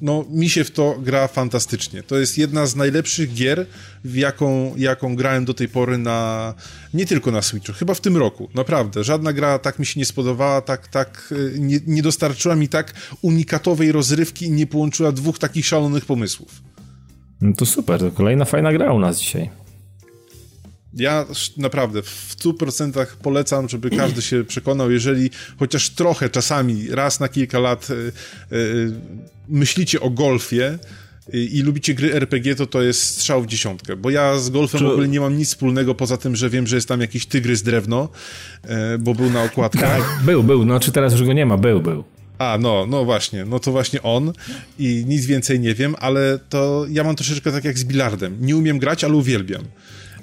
no, 0.00 0.24
mi 0.30 0.48
się 0.48 0.64
w 0.64 0.70
to 0.70 0.96
gra 1.02 1.28
fantastycznie. 1.28 2.02
To 2.02 2.18
jest 2.18 2.38
jedna 2.38 2.66
z 2.66 2.76
najlepszych 2.76 3.34
gier, 3.34 3.66
w 4.04 4.16
jaką, 4.16 4.74
jaką 4.76 5.16
grałem 5.16 5.44
do 5.44 5.54
tej 5.54 5.68
pory 5.68 5.98
na, 5.98 6.54
nie 6.94 7.06
tylko 7.06 7.30
na 7.30 7.42
Switchu, 7.42 7.72
chyba 7.72 7.94
w 7.94 8.00
tym 8.00 8.16
roku, 8.16 8.48
naprawdę. 8.54 9.04
Żadna 9.04 9.32
gra 9.32 9.58
tak 9.58 9.78
mi 9.78 9.86
się 9.86 10.00
nie 10.00 10.06
spodobała, 10.06 10.60
tak, 10.60 10.88
tak, 10.88 11.34
e, 11.54 11.58
nie, 11.58 11.78
nie 11.86 12.02
dostarczyła 12.02 12.56
mi 12.56 12.68
tak 12.68 12.94
unikatowej 13.22 13.92
rozrywki 13.92 14.46
i 14.46 14.50
nie 14.50 14.66
połączyła 14.66 15.12
dwóch 15.12 15.38
takich 15.38 15.66
szalonych 15.66 16.04
pomysłów. 16.04 16.62
No 17.40 17.52
to 17.52 17.66
super, 17.66 18.00
to 18.00 18.10
kolejna 18.10 18.44
fajna 18.44 18.72
gra 18.72 18.92
u 18.92 18.98
nas 18.98 19.18
dzisiaj. 19.18 19.50
Ja 20.98 21.26
naprawdę 21.56 22.02
w 22.02 22.36
100% 22.38 23.06
polecam, 23.22 23.68
żeby 23.68 23.90
każdy 23.90 24.22
się 24.22 24.44
przekonał, 24.44 24.90
jeżeli 24.90 25.30
chociaż 25.58 25.90
trochę 25.90 26.30
czasami, 26.30 26.90
raz 26.90 27.20
na 27.20 27.28
kilka 27.28 27.58
lat 27.58 27.88
yy, 27.88 28.12
yy, 28.50 28.92
myślicie 29.48 30.00
o 30.00 30.10
golfie, 30.10 30.78
i 31.32 31.62
lubicie 31.62 31.94
gry 31.94 32.14
RPG, 32.14 32.54
to 32.54 32.66
to 32.66 32.82
jest 32.82 33.02
strzał 33.02 33.42
w 33.42 33.46
dziesiątkę, 33.46 33.96
bo 33.96 34.10
ja 34.10 34.38
z 34.38 34.50
golfem 34.50 34.78
Czy... 34.78 34.86
w 34.86 34.88
ogóle 34.88 35.08
nie 35.08 35.20
mam 35.20 35.38
nic 35.38 35.48
wspólnego, 35.48 35.94
poza 35.94 36.16
tym, 36.16 36.36
że 36.36 36.50
wiem, 36.50 36.66
że 36.66 36.76
jest 36.76 36.88
tam 36.88 37.00
jakiś 37.00 37.26
tygrys 37.26 37.62
drewno, 37.62 38.08
bo 38.98 39.14
był 39.14 39.30
na 39.30 39.42
okładkach. 39.42 39.98
Tak, 39.98 40.24
był, 40.24 40.42
był, 40.42 40.64
no 40.64 40.80
czy 40.80 40.92
teraz 40.92 41.12
już 41.12 41.24
go 41.24 41.32
nie 41.32 41.46
ma, 41.46 41.56
był, 41.56 41.80
był. 41.80 42.04
A, 42.38 42.58
no, 42.60 42.86
no 42.88 43.04
właśnie, 43.04 43.44
no 43.44 43.58
to 43.58 43.72
właśnie 43.72 44.02
on 44.02 44.32
i 44.78 45.04
nic 45.08 45.26
więcej 45.26 45.60
nie 45.60 45.74
wiem, 45.74 45.94
ale 45.98 46.38
to 46.48 46.86
ja 46.90 47.04
mam 47.04 47.16
troszeczkę 47.16 47.52
tak 47.52 47.64
jak 47.64 47.78
z 47.78 47.84
bilardem. 47.84 48.36
Nie 48.40 48.56
umiem 48.56 48.78
grać, 48.78 49.04
ale 49.04 49.14
uwielbiam. 49.14 49.62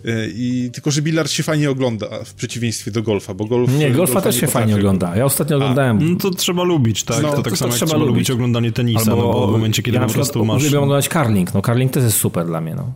E, 0.05 0.27
I 0.27 0.69
tylko, 0.73 0.91
że 0.91 1.01
bilard 1.01 1.31
się 1.31 1.43
fajnie 1.43 1.71
ogląda 1.71 2.07
w 2.25 2.33
przeciwieństwie 2.33 2.91
do 2.91 3.03
golfa, 3.03 3.33
bo 3.33 3.45
golf. 3.45 3.71
Nie, 3.71 3.91
golfa, 3.91 3.97
golfa 3.97 4.21
też 4.21 4.39
się 4.39 4.47
fajnie 4.47 4.75
ogląda. 4.75 5.15
Ja 5.15 5.25
ostatnio 5.25 5.55
oglądałem. 5.55 6.11
No 6.11 6.19
to 6.19 6.31
trzeba 6.31 6.63
lubić, 6.63 7.03
tak? 7.03 7.23
No, 7.23 7.31
to 7.31 7.41
tak 7.41 7.53
to 7.53 7.57
samo 7.57 7.71
to 7.71 7.77
jak 7.77 7.87
trzeba 7.87 7.99
lubić. 7.99 8.13
lubić 8.13 8.31
oglądanie 8.31 8.71
tenisa, 8.71 9.11
Albo, 9.11 9.23
no 9.23 9.33
bo 9.33 9.47
w 9.47 9.51
momencie, 9.51 9.83
kiedy 9.83 9.97
ja 9.97 10.05
po 10.05 10.13
prostu 10.13 10.45
masz. 10.45 10.57
Uwielbiam 10.57 10.83
oglądać 10.83 11.09
karling. 11.09 11.53
No, 11.53 11.61
karling 11.61 11.91
też 11.91 12.03
jest 12.03 12.17
super 12.17 12.45
dla 12.45 12.61
mnie, 12.61 12.75
no. 12.75 12.93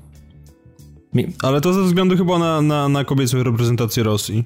Ale 1.43 1.61
to 1.61 1.73
ze 1.73 1.83
względu 1.83 2.17
chyba 2.17 2.39
na, 2.39 2.61
na, 2.61 2.89
na 2.89 3.03
kobiecą 3.03 3.43
reprezentację 3.43 4.03
Rosji. 4.03 4.43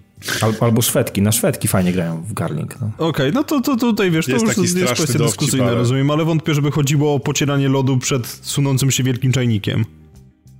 albo 0.61 0.81
Szwedki. 0.81 1.21
Na 1.21 1.31
Szwedki 1.31 1.67
fajnie 1.67 1.93
grają 1.93 2.23
w 2.23 2.33
Garling. 2.33 2.81
No. 2.81 2.87
Okej, 2.87 3.07
okay, 3.07 3.31
no 3.31 3.43
to, 3.43 3.61
to 3.61 3.75
tutaj 3.75 4.11
wiesz, 4.11 4.27
jest 4.27 4.45
to 4.45 4.61
już 4.61 4.73
jest 4.73 4.93
kwestia 4.93 5.19
dyskusyjna, 5.19 5.73
rozumiem, 5.73 6.11
ale 6.11 6.25
wątpię, 6.25 6.53
żeby 6.53 6.71
chodziło 6.71 7.13
o 7.13 7.19
pocieranie 7.19 7.69
lodu 7.69 7.97
przed 7.97 8.27
sunącym 8.27 8.91
się 8.91 9.03
wielkim 9.03 9.31
czajnikiem. 9.31 9.85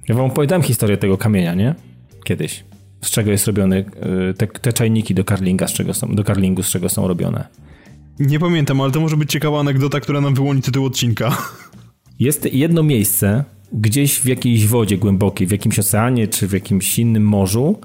Ja 0.07 0.15
wam 0.15 0.25
opowiadałem 0.25 0.63
historię 0.63 0.97
tego 0.97 1.17
kamienia, 1.17 1.53
nie? 1.53 1.75
Kiedyś 2.23 2.63
z 3.03 3.11
czego 3.11 3.31
jest 3.31 3.47
robiony, 3.47 3.85
y, 4.29 4.33
te, 4.33 4.47
te 4.47 4.73
czajniki 4.73 5.13
do 5.13 5.23
karlinga, 5.23 5.67
z 5.67 5.73
czego 5.73 5.93
są, 5.93 6.15
do 6.15 6.23
karlingu, 6.23 6.63
z 6.63 6.69
czego 6.69 6.89
są 6.89 7.07
robione. 7.07 7.47
Nie 8.19 8.39
pamiętam, 8.39 8.81
ale 8.81 8.91
to 8.91 9.01
może 9.01 9.17
być 9.17 9.31
ciekawa 9.31 9.59
anegdota, 9.59 9.99
która 9.99 10.21
nam 10.21 10.33
wyłoni 10.33 10.61
tytuł 10.61 10.85
odcinka. 10.85 11.37
Jest 12.19 12.53
jedno 12.53 12.83
miejsce, 12.83 13.43
gdzieś 13.73 14.19
w 14.19 14.25
jakiejś 14.25 14.67
wodzie 14.67 14.97
głębokiej, 14.97 15.47
w 15.47 15.51
jakimś 15.51 15.79
oceanie 15.79 16.27
czy 16.27 16.47
w 16.47 16.51
jakimś 16.51 16.99
innym 16.99 17.23
morzu, 17.23 17.79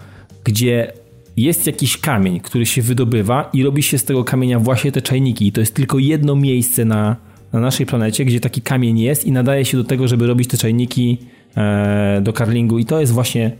gdzie 0.44 0.92
jest 1.36 1.66
jakiś 1.66 1.96
kamień, 1.96 2.40
który 2.40 2.66
się 2.66 2.82
wydobywa 2.82 3.50
i 3.52 3.62
robi 3.62 3.82
się 3.82 3.98
z 3.98 4.04
tego 4.04 4.24
kamienia 4.24 4.60
właśnie 4.60 4.92
te 4.92 5.02
czajniki. 5.02 5.46
I 5.46 5.52
to 5.52 5.60
jest 5.60 5.74
tylko 5.74 5.98
jedno 5.98 6.36
miejsce 6.36 6.84
na, 6.84 7.16
na 7.52 7.60
naszej 7.60 7.86
planecie, 7.86 8.24
gdzie 8.24 8.40
taki 8.40 8.62
kamień 8.62 8.98
jest 8.98 9.24
i 9.24 9.32
nadaje 9.32 9.64
się 9.64 9.76
do 9.76 9.84
tego, 9.84 10.08
żeby 10.08 10.26
robić 10.26 10.48
te 10.48 10.56
czajniki 10.56 11.18
e, 11.56 12.20
do 12.22 12.32
karlingu. 12.32 12.78
I 12.78 12.84
to 12.84 13.00
jest 13.00 13.12
właśnie, 13.12 13.56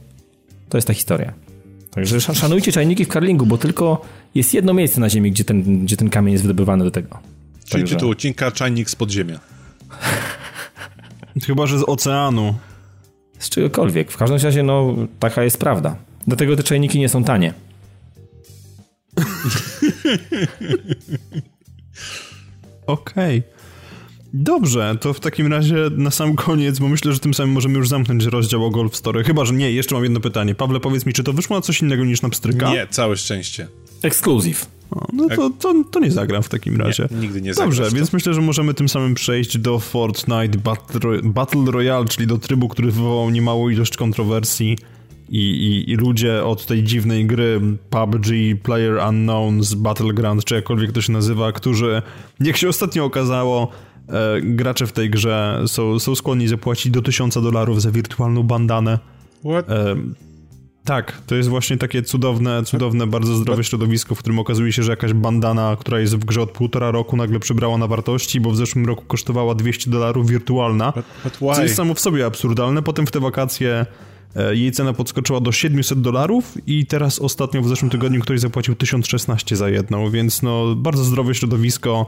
to 0.69 0.79
jest 0.79 0.87
ta 0.89 0.95
historia. 0.95 1.33
Także 1.91 2.21
szanujcie 2.21 2.73
czajniki 2.73 3.05
w 3.05 3.09
karlingu, 3.09 3.47
bo 3.47 3.59
tylko 3.59 4.05
jest 4.35 4.55
jedno 4.55 4.75
miejsce 4.75 5.01
na 5.01 5.11
Ziemi, 5.11 5.31
gdzie 5.31 5.45
ten, 5.45 5.85
gdzie 5.85 5.97
ten 5.97 6.11
kamień 6.11 6.33
jest 6.33 6.45
wydobywany 6.45 6.85
do 6.85 6.91
tego. 6.91 7.19
Czyli 7.65 7.83
Także... 7.83 7.97
tytuł 7.97 8.11
odcinka 8.11 8.51
Czajnik 8.51 8.91
z 8.91 8.97
podziemia. 8.97 9.41
Chyba, 11.47 11.67
że 11.67 11.79
z 11.79 11.83
oceanu. 11.83 12.55
Z 13.39 13.49
czegokolwiek. 13.49 14.11
W 14.11 14.17
każdym 14.17 14.39
razie, 14.39 14.63
no, 14.63 14.97
taka 15.19 15.45
jest 15.45 15.59
prawda. 15.59 15.97
Dlatego 16.27 16.57
te 16.57 16.63
czajniki 16.63 16.99
nie 16.99 17.09
są 17.09 17.25
tanie. 17.25 17.55
Okej. 22.87 23.39
Okay. 23.39 23.58
Dobrze, 24.33 24.97
to 25.01 25.13
w 25.13 25.21
takim 25.21 25.47
razie 25.47 25.77
na 25.97 26.11
sam 26.11 26.37
koniec, 26.37 26.79
bo 26.79 26.89
myślę, 26.89 27.13
że 27.13 27.19
tym 27.19 27.35
samym 27.35 27.55
możemy 27.55 27.79
już 27.79 27.89
zamknąć 27.89 28.25
rozdział 28.25 28.65
o 28.65 28.71
Golf 28.71 28.97
Story. 28.97 29.25
Chyba, 29.25 29.45
że 29.45 29.55
nie, 29.55 29.73
jeszcze 29.73 29.95
mam 29.95 30.05
jedno 30.05 30.21
pytanie. 30.21 30.55
Pawle, 30.55 30.81
powiedz 30.81 31.07
mi, 31.07 31.13
czy 31.13 31.25
to 31.25 31.33
wyszło 31.33 31.57
na 31.57 31.63
coś 31.63 31.83
innego 31.83 32.05
niż 32.05 32.23
na 32.23 32.29
pstryka? 32.29 32.71
Nie, 32.71 32.87
całe 32.91 33.17
szczęście. 33.17 33.69
Exclusive. 34.03 34.67
no 35.13 35.29
to, 35.37 35.51
to, 35.51 35.75
to, 35.91 36.01
nie 36.01 36.11
zagram 36.11 36.43
w 36.43 36.49
takim 36.49 36.77
razie. 36.77 37.09
Nie, 37.11 37.17
nigdy 37.17 37.43
nie 37.43 37.55
zagram. 37.55 37.71
Dobrze, 37.71 37.97
więc 37.97 38.13
myślę, 38.13 38.35
że 38.35 38.41
możemy 38.41 38.75
tym 38.75 38.89
samym 38.89 39.15
przejść 39.15 39.59
do 39.59 39.79
Fortnite 39.79 40.59
Battle, 40.65 41.23
Battle 41.23 41.65
Royale, 41.71 42.05
czyli 42.05 42.27
do 42.27 42.39
trybu, 42.39 42.69
który 42.69 42.91
wywołał 42.91 43.31
niemałą 43.31 43.69
ilość 43.69 43.97
kontrowersji. 43.97 44.79
I, 45.31 45.39
i, 45.39 45.91
i, 45.91 45.97
ludzie 45.97 46.45
od 46.45 46.67
tej 46.67 46.83
dziwnej 46.83 47.27
gry 47.27 47.61
PUBG, 47.91 48.27
Player 48.63 48.99
Unknowns, 49.09 49.75
Battleground, 49.75 50.45
czy 50.45 50.55
jakkolwiek 50.55 50.93
to 50.93 51.01
się 51.01 51.13
nazywa, 51.13 51.53
którzy, 51.53 52.03
jak 52.41 52.57
się 52.57 52.69
ostatnio 52.69 53.05
okazało, 53.05 53.73
e, 54.09 54.41
gracze 54.41 54.87
w 54.87 54.93
tej 54.93 55.11
grze 55.11 55.65
są, 55.67 55.99
są 55.99 56.15
skłonni 56.15 56.49
zapłacić 56.49 56.93
do 56.93 57.03
1000 57.03 57.35
dolarów 57.35 57.83
za 57.83 57.91
wirtualną 57.91 58.43
bandanę. 58.43 58.99
What? 59.45 59.71
E, 59.71 59.97
tak, 60.85 61.23
to 61.27 61.35
jest 61.35 61.49
właśnie 61.49 61.77
takie 61.77 62.03
cudowne, 62.03 62.63
cudowne, 62.63 63.07
bardzo 63.07 63.37
zdrowe 63.37 63.65
środowisko, 63.65 64.15
w 64.15 64.19
którym 64.19 64.39
okazuje 64.39 64.73
się, 64.73 64.83
że 64.83 64.93
jakaś 64.93 65.13
bandana, 65.13 65.77
która 65.81 66.01
jest 66.01 66.17
w 66.17 66.25
grze 66.25 66.43
od 66.43 66.51
półtora 66.51 66.91
roku, 66.91 67.17
nagle 67.17 67.41
przybrała 67.41 67.79
na 67.79 67.87
wartości, 67.87 68.41
bo 68.41 68.51
w 68.51 68.57
zeszłym 68.57 68.87
roku 68.87 69.05
kosztowała 69.07 69.55
200 69.55 69.91
dolarów 69.91 70.31
wirtualna, 70.31 70.93
but, 70.97 71.05
but 71.25 71.57
co 71.57 71.63
jest 71.63 71.75
samo 71.75 71.95
w 71.95 72.01
sobie 72.01 72.27
absurdalne. 72.27 72.83
Potem 72.83 73.07
w 73.07 73.11
te 73.11 73.21
wakacje 73.21 73.87
E, 74.37 74.57
jej 74.57 74.73
cena 74.73 74.93
podskoczyła 74.93 75.41
do 75.41 75.53
700 75.53 76.01
dolarów 76.01 76.57
i 76.67 76.87
teraz 76.87 77.19
ostatnio 77.19 77.63
w 77.63 77.69
zeszłym 77.69 77.91
tygodniu 77.91 78.21
ktoś 78.21 78.41
zapłacił 78.41 78.75
1016 78.75 79.57
za 79.57 79.69
jedną, 79.69 80.11
więc 80.11 80.43
no 80.43 80.75
bardzo 80.75 81.05
zdrowe 81.05 81.35
środowisko, 81.35 82.07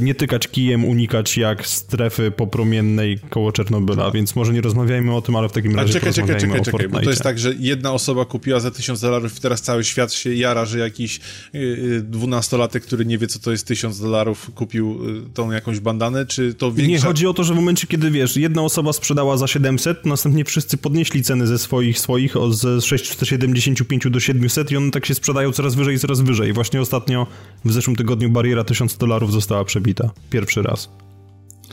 nie 0.00 0.14
tykać 0.14 0.48
kijem, 0.48 0.84
unikać 0.84 1.36
jak 1.36 1.66
strefy 1.66 2.30
popromiennej 2.30 3.18
koło 3.30 3.52
Czernobyla, 3.52 4.10
więc 4.10 4.36
może 4.36 4.52
nie 4.52 4.60
rozmawiajmy 4.60 5.14
o 5.14 5.22
tym, 5.22 5.36
ale 5.36 5.48
w 5.48 5.52
takim 5.52 5.76
razie 5.76 5.92
czekaj, 5.92 6.12
czekaj, 6.12 6.40
czekaj, 6.40 6.62
czekaj, 6.62 6.88
bo 6.88 7.00
to 7.00 7.10
jest 7.10 7.22
tak, 7.22 7.38
że 7.38 7.54
jedna 7.58 7.92
osoba 7.92 8.24
kupiła 8.24 8.60
za 8.60 8.70
1000 8.70 9.00
dolarów 9.00 9.38
i 9.38 9.40
teraz 9.40 9.62
cały 9.62 9.84
świat 9.84 10.12
się 10.12 10.34
jara, 10.34 10.64
że 10.64 10.78
jakiś 10.78 11.20
y, 11.54 11.58
y, 11.58 12.02
dwunastolatek, 12.02 12.82
który 12.82 13.04
nie 13.04 13.18
wie 13.18 13.26
co 13.26 13.38
to 13.38 13.50
jest 13.50 13.66
1000 13.66 14.00
dolarów 14.00 14.50
kupił 14.54 14.98
y, 15.26 15.34
tą 15.34 15.50
jakąś 15.50 15.80
bandanę, 15.80 16.26
czy 16.26 16.54
to 16.54 16.72
większa... 16.72 16.90
Nie, 16.90 17.00
chodzi 17.00 17.26
o 17.26 17.34
to, 17.34 17.44
że 17.44 17.54
w 17.54 17.56
momencie, 17.56 17.86
kiedy 17.86 18.10
wiesz, 18.10 18.36
jedna 18.36 18.62
osoba 18.62 18.92
sprzedała 18.92 19.36
za 19.36 19.46
700, 19.46 20.06
następnie 20.06 20.44
wszyscy 20.44 20.76
podnieśli 20.76 21.22
ceny 21.22 21.46
ze 21.46 21.58
swoich, 21.58 21.98
swoich 21.98 22.36
o, 22.36 22.52
ze 22.52 22.80
675 22.80 24.10
do 24.10 24.20
700 24.20 24.70
i 24.70 24.76
one 24.76 24.90
tak 24.90 25.06
się 25.06 25.14
sprzedają 25.14 25.52
coraz 25.52 25.74
wyżej 25.74 25.96
i 25.96 25.98
coraz 25.98 26.20
wyżej. 26.20 26.52
Właśnie 26.52 26.80
ostatnio 26.80 27.26
w 27.64 27.72
zeszłym 27.72 27.96
tygodniu 27.96 28.30
bariera 28.30 28.64
1000 28.64 28.96
dolarów 28.96 29.32
została 29.32 29.64
przebita. 29.72 30.10
Pierwszy 30.30 30.62
raz. 30.62 30.90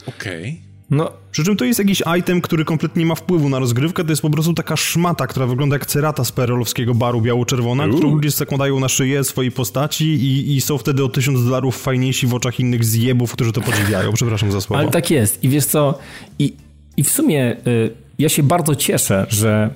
Okej. 0.07 0.41
Okay. 0.41 0.69
No, 0.89 1.11
przy 1.31 1.43
czym 1.43 1.57
to 1.57 1.65
jest 1.65 1.79
jakiś 1.79 2.03
item, 2.19 2.41
który 2.41 2.65
kompletnie 2.65 2.99
nie 2.99 3.05
ma 3.05 3.15
wpływu 3.15 3.49
na 3.49 3.59
rozgrywkę, 3.59 4.03
to 4.03 4.09
jest 4.09 4.21
po 4.21 4.29
prostu 4.29 4.53
taka 4.53 4.77
szmata, 4.77 5.27
która 5.27 5.45
wygląda 5.47 5.75
jak 5.75 5.85
cerata 5.85 6.25
z 6.25 6.31
perolowskiego 6.31 6.95
baru 6.95 7.21
biało-czerwona, 7.21 7.87
którą 7.87 8.15
ludzie 8.15 8.31
zakładają 8.31 8.79
na 8.79 8.89
szyję 8.89 9.23
swojej 9.23 9.51
postaci 9.51 10.05
i, 10.05 10.55
i 10.55 10.61
są 10.61 10.77
wtedy 10.77 11.03
o 11.03 11.09
tysiąc 11.09 11.43
dolarów 11.43 11.81
fajniejsi 11.81 12.27
w 12.27 12.33
oczach 12.33 12.59
innych 12.59 12.85
zjebów, 12.85 13.31
którzy 13.31 13.51
to 13.51 13.61
podziwiają. 13.61 14.13
Przepraszam 14.13 14.51
za 14.51 14.61
słowo. 14.61 14.81
Ale 14.81 14.91
tak 14.91 15.11
jest. 15.11 15.43
I 15.43 15.49
wiesz 15.49 15.65
co, 15.65 15.99
i, 16.39 16.53
i 16.97 17.03
w 17.03 17.09
sumie 17.09 17.57
y, 17.67 17.91
ja 18.19 18.29
się 18.29 18.43
bardzo 18.43 18.75
cieszę, 18.75 19.25
że 19.29 19.73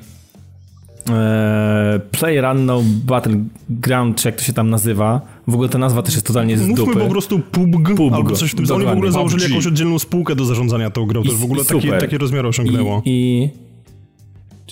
e, 1.09 1.99
Player 2.11 2.45
Unknown 2.45 2.85
Battleground, 3.05 4.17
czy 4.17 4.27
jak 4.27 4.35
to 4.35 4.43
się 4.43 4.53
tam 4.53 4.69
nazywa. 4.69 5.21
W 5.47 5.53
ogóle 5.53 5.69
ta 5.69 5.77
nazwa 5.77 6.01
też 6.01 6.13
jest 6.13 6.27
totalnie 6.27 6.57
z 6.57 6.67
Mówmy 6.67 6.85
dupy. 6.85 6.99
po 6.99 7.07
prostu 7.07 7.39
PUBG, 7.39 7.95
PUBG 7.95 8.13
albo 8.13 8.35
coś 8.35 8.51
w 8.51 8.55
tym 8.55 8.65
Oni 8.75 8.85
w 8.85 8.89
ogóle 8.89 9.11
założyli 9.11 9.43
jakąś 9.43 9.67
oddzielną 9.67 9.99
spółkę 9.99 10.35
do 10.35 10.45
zarządzania 10.45 10.89
tą 10.89 11.05
grą. 11.05 11.23
To 11.23 11.31
w 11.31 11.43
ogóle 11.43 11.65
takie, 11.65 11.91
takie 11.91 12.17
rozmiary 12.17 12.47
osiągnęło. 12.47 13.01
I, 13.05 13.49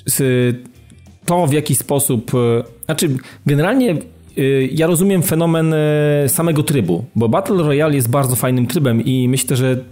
i 0.06 0.12
to 1.26 1.48
w 1.48 1.54
jaki 1.54 1.76
sposób... 1.76 2.32
E, 2.36 2.64
znaczy, 2.86 3.18
generalnie 3.46 3.92
e, 4.38 4.44
ja 4.72 4.88
rozumiem 4.88 5.24
fenomen 5.24 5.74
e, 5.74 6.30
samego 6.30 6.64
trybu, 6.64 7.06
bo 7.16 7.30
Battle 7.30 7.64
Royale 7.64 7.96
jest 7.96 8.10
bardzo 8.10 8.36
fajnym 8.36 8.68
trybem 8.68 9.06
i 9.06 9.28
myślę, 9.30 9.58
że... 9.58 9.84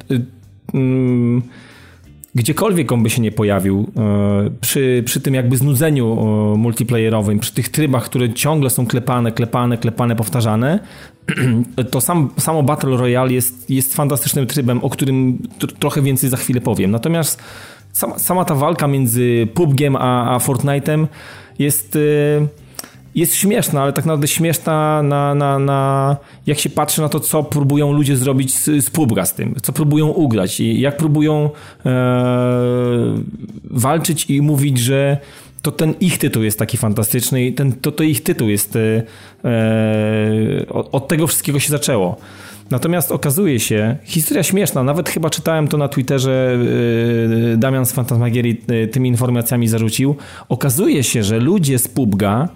Mm, 0.74 1.42
gdziekolwiek 2.36 2.92
on 2.92 3.04
by 3.04 3.10
się 3.10 3.22
nie 3.22 3.32
pojawił, 3.32 3.92
e, 3.98 4.50
przy, 4.62 5.04
przy 5.06 5.22
tym 5.22 5.34
jakby 5.34 5.58
znudzeniu 5.58 6.14
e, 6.14 6.58
multiplayerowym, 6.58 7.40
przy 7.40 7.54
tych 7.54 7.70
trybach, 7.70 8.06
które 8.06 8.34
ciągle 8.34 8.70
są 8.70 8.88
klepane, 8.88 9.32
klepane, 9.32 9.78
klepane, 9.78 10.16
powtarzane, 10.16 10.80
to 11.92 12.02
sam, 12.02 12.30
samo 12.38 12.64
Battle 12.64 12.98
Royale 12.98 13.34
jest, 13.34 13.70
jest 13.70 13.96
fantastycznym 13.96 14.48
trybem, 14.48 14.84
o 14.84 14.90
którym 14.90 15.38
trochę 15.80 16.02
więcej 16.02 16.30
za 16.30 16.38
chwilę 16.38 16.62
powiem. 16.62 16.92
Natomiast 16.92 17.44
sama, 17.92 18.20
sama 18.20 18.46
ta 18.46 18.56
walka 18.56 18.88
między 18.88 19.48
PUBGiem 19.54 19.96
a, 19.96 20.36
a 20.36 20.38
Fortnite'em 20.38 21.08
jest... 21.60 21.96
Yy, 21.96 22.48
jest 23.20 23.36
śmieszna, 23.36 23.82
ale 23.82 23.94
tak 23.94 24.06
naprawdę 24.06 24.28
śmieszna 24.28 25.04
na, 25.04 25.36
na, 25.36 25.60
na 25.60 26.18
jak 26.48 26.60
się 26.60 26.70
patrzy 26.70 27.02
na 27.02 27.10
to, 27.10 27.20
co 27.20 27.44
próbują 27.44 27.94
ludzie 27.94 28.18
zrobić 28.18 28.54
z, 28.54 28.66
z 28.66 28.92
PUBG'a 28.92 29.26
z 29.26 29.34
tym, 29.34 29.56
co 29.62 29.74
próbują 29.74 30.08
ugrać 30.08 30.60
i 30.60 30.80
jak 30.82 30.98
próbują 30.98 31.50
e, 31.86 31.90
walczyć 33.64 34.26
i 34.30 34.42
mówić, 34.42 34.78
że 34.78 35.18
to 35.62 35.72
ten 35.72 35.94
ich 36.00 36.18
tytuł 36.18 36.44
jest 36.44 36.60
taki 36.60 36.78
fantastyczny 36.78 37.46
i 37.46 37.54
ten, 37.54 37.72
to, 37.72 37.92
to 37.92 38.04
ich 38.04 38.24
tytuł 38.24 38.50
jest 38.50 38.76
e, 38.76 39.04
e 39.46 40.70
od, 40.70 40.90
od 40.92 41.08
tego 41.08 41.28
wszystkiego 41.28 41.60
się 41.60 41.70
zaczęło. 41.70 42.18
Natomiast 42.70 43.12
okazuje 43.12 43.60
się, 43.60 43.96
historia 44.04 44.44
śmieszna, 44.44 44.84
nawet 44.84 45.10
chyba 45.10 45.30
czytałem 45.30 45.68
to 45.68 45.78
na 45.78 45.88
Twitterze, 45.88 46.58
e, 47.54 47.58
Damian 47.58 47.86
z 47.86 47.92
Fantasmagierii 47.92 48.62
e, 48.68 48.88
tymi 48.88 49.10
informacjami 49.10 49.68
zarzucił. 49.68 50.16
Okazuje 50.50 51.04
się, 51.04 51.24
że 51.24 51.40
ludzie 51.40 51.80
z 51.80 51.88
PUBG'a 51.88 52.48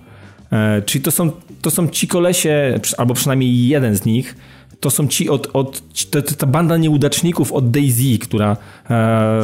czyli 0.85 1.03
to 1.03 1.11
są, 1.11 1.31
to 1.61 1.71
są 1.71 1.87
ci 1.87 2.07
kolesie, 2.07 2.79
albo 2.97 3.13
przynajmniej 3.13 3.67
jeden 3.67 3.95
z 3.95 4.05
nich, 4.05 4.35
to 4.83 4.89
są 4.89 5.07
ci 5.07 5.29
od, 5.29 5.49
od 5.53 5.81
to, 6.11 6.21
ta 6.21 6.47
banda 6.47 6.77
nieudaczników 6.77 7.51
od 7.51 7.71
Daisy, 7.71 8.19
która 8.19 8.57
e, 8.89 9.41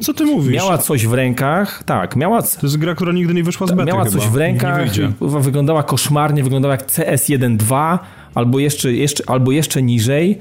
Co 0.00 0.14
ty 0.14 0.24
mówisz? 0.24 0.54
miała 0.56 0.78
coś 0.78 1.06
w 1.06 1.12
rękach, 1.12 1.82
tak, 1.84 2.16
miała... 2.16 2.42
To 2.42 2.58
jest 2.62 2.76
gra, 2.76 2.94
która 2.94 3.12
nigdy 3.12 3.34
nie 3.34 3.44
wyszła 3.44 3.66
z 3.66 3.70
bety 3.70 3.84
Miała 3.84 4.04
chyba. 4.04 4.18
coś 4.18 4.28
w 4.28 4.36
rękach, 4.36 4.88
wyglądała 5.20 5.82
koszmarnie, 5.82 6.42
wyglądała 6.44 6.74
jak 6.74 6.86
CS1.2, 6.86 7.98
albo 8.34 8.58
jeszcze, 8.58 8.92
jeszcze, 8.92 9.24
albo 9.26 9.52
jeszcze 9.52 9.82
niżej, 9.82 10.38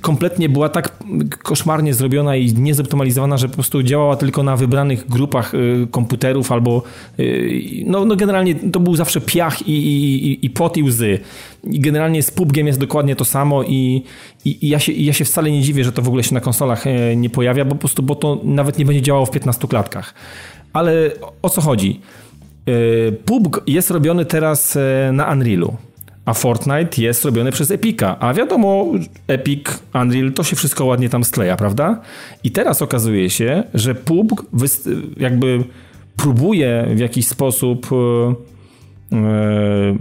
kompletnie 0.00 0.48
była 0.48 0.68
tak 0.68 0.98
koszmarnie 1.42 1.94
zrobiona 1.94 2.36
i 2.36 2.54
niezoptymalizowana, 2.54 3.36
że 3.36 3.48
po 3.48 3.54
prostu 3.54 3.82
działała 3.82 4.16
tylko 4.16 4.42
na 4.42 4.56
wybranych 4.56 5.08
grupach 5.08 5.54
y, 5.54 5.88
komputerów 5.90 6.52
albo 6.52 6.82
y, 7.18 7.62
no, 7.86 8.04
no 8.04 8.16
generalnie 8.16 8.54
to 8.54 8.80
był 8.80 8.96
zawsze 8.96 9.20
piach 9.20 9.68
i, 9.68 9.72
i, 9.72 10.46
i 10.46 10.50
pot 10.50 10.76
i 10.76 10.82
łzy. 10.82 11.18
I 11.64 11.80
generalnie 11.80 12.22
z 12.22 12.30
PUBGiem 12.30 12.66
jest 12.66 12.78
dokładnie 12.78 13.16
to 13.16 13.24
samo 13.24 13.62
i, 13.62 14.02
i, 14.44 14.66
i 14.66 14.68
ja, 14.68 14.78
się, 14.78 14.92
ja 14.92 15.12
się 15.12 15.24
wcale 15.24 15.50
nie 15.50 15.62
dziwię, 15.62 15.84
że 15.84 15.92
to 15.92 16.02
w 16.02 16.08
ogóle 16.08 16.22
się 16.22 16.34
na 16.34 16.40
konsolach 16.40 16.86
e, 16.86 17.16
nie 17.16 17.30
pojawia, 17.30 17.64
bo 17.64 17.70
po 17.70 17.80
prostu 17.80 18.02
bo 18.02 18.14
to 18.14 18.40
nawet 18.44 18.78
nie 18.78 18.84
będzie 18.84 19.02
działało 19.02 19.26
w 19.26 19.30
15 19.30 19.68
klatkach. 19.68 20.14
Ale 20.72 21.10
o 21.42 21.50
co 21.50 21.60
chodzi? 21.60 22.00
E, 22.66 23.12
PUBG 23.12 23.62
jest 23.66 23.90
robiony 23.90 24.24
teraz 24.24 24.76
e, 24.76 25.10
na 25.12 25.32
Unrealu 25.32 25.76
a 26.24 26.34
Fortnite 26.34 27.02
jest 27.02 27.24
robiony 27.24 27.52
przez 27.52 27.70
Epica. 27.70 28.16
A 28.20 28.34
wiadomo, 28.34 28.86
Epic, 29.26 29.64
Unreal, 29.94 30.32
to 30.32 30.44
się 30.44 30.56
wszystko 30.56 30.84
ładnie 30.84 31.08
tam 31.08 31.24
skleja, 31.24 31.56
prawda? 31.56 32.00
I 32.44 32.50
teraz 32.50 32.82
okazuje 32.82 33.30
się, 33.30 33.64
że 33.74 33.94
PUBG 33.94 34.46
jakby 35.16 35.64
próbuje 36.16 36.86
w 36.94 36.98
jakiś 36.98 37.26
sposób 37.28 37.86
e, 37.92 39.16
e, 39.16 39.96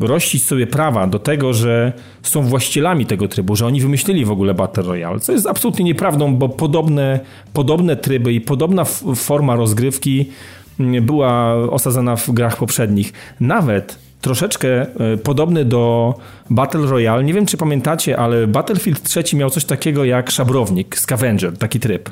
rościć 0.00 0.44
sobie 0.44 0.66
prawa 0.66 1.06
do 1.06 1.18
tego, 1.18 1.54
że 1.54 1.92
są 2.22 2.42
właścicielami 2.42 3.06
tego 3.06 3.28
trybu, 3.28 3.56
że 3.56 3.66
oni 3.66 3.80
wymyślili 3.80 4.24
w 4.24 4.30
ogóle 4.30 4.54
Battle 4.54 4.82
Royale, 4.82 5.20
co 5.20 5.32
jest 5.32 5.46
absolutnie 5.46 5.84
nieprawdą, 5.84 6.36
bo 6.36 6.48
podobne, 6.48 7.20
podobne 7.52 7.96
tryby 7.96 8.32
i 8.32 8.40
podobna 8.40 8.84
forma 9.14 9.56
rozgrywki 9.56 10.30
była 11.02 11.54
osadzona 11.54 12.16
w 12.16 12.30
grach 12.30 12.56
poprzednich. 12.56 13.12
Nawet 13.40 14.05
troszeczkę 14.20 14.68
e, 14.82 15.16
podobny 15.16 15.64
do 15.64 16.14
Battle 16.50 16.86
Royale. 16.86 17.24
Nie 17.24 17.34
wiem, 17.34 17.46
czy 17.46 17.56
pamiętacie, 17.56 18.16
ale 18.16 18.46
Battlefield 18.46 19.02
3 19.02 19.36
miał 19.36 19.50
coś 19.50 19.64
takiego 19.64 20.04
jak 20.04 20.30
szabrownik, 20.30 20.98
scavenger, 20.98 21.58
taki 21.58 21.80
tryb, 21.80 22.10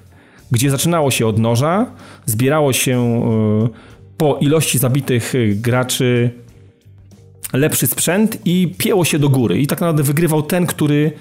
gdzie 0.50 0.70
zaczynało 0.70 1.10
się 1.10 1.26
od 1.26 1.38
noża, 1.38 1.86
zbierało 2.26 2.72
się 2.72 2.98
e, 3.00 3.68
po 4.16 4.38
ilości 4.40 4.78
zabitych 4.78 5.34
e, 5.34 5.48
graczy 5.48 6.30
lepszy 7.54 7.86
sprzęt 7.86 8.38
i 8.44 8.74
pieło 8.78 9.04
się 9.04 9.18
do 9.18 9.28
góry. 9.28 9.60
I 9.60 9.66
tak 9.66 9.80
naprawdę 9.80 10.02
wygrywał 10.02 10.42
ten, 10.42 10.66
który, 10.66 11.12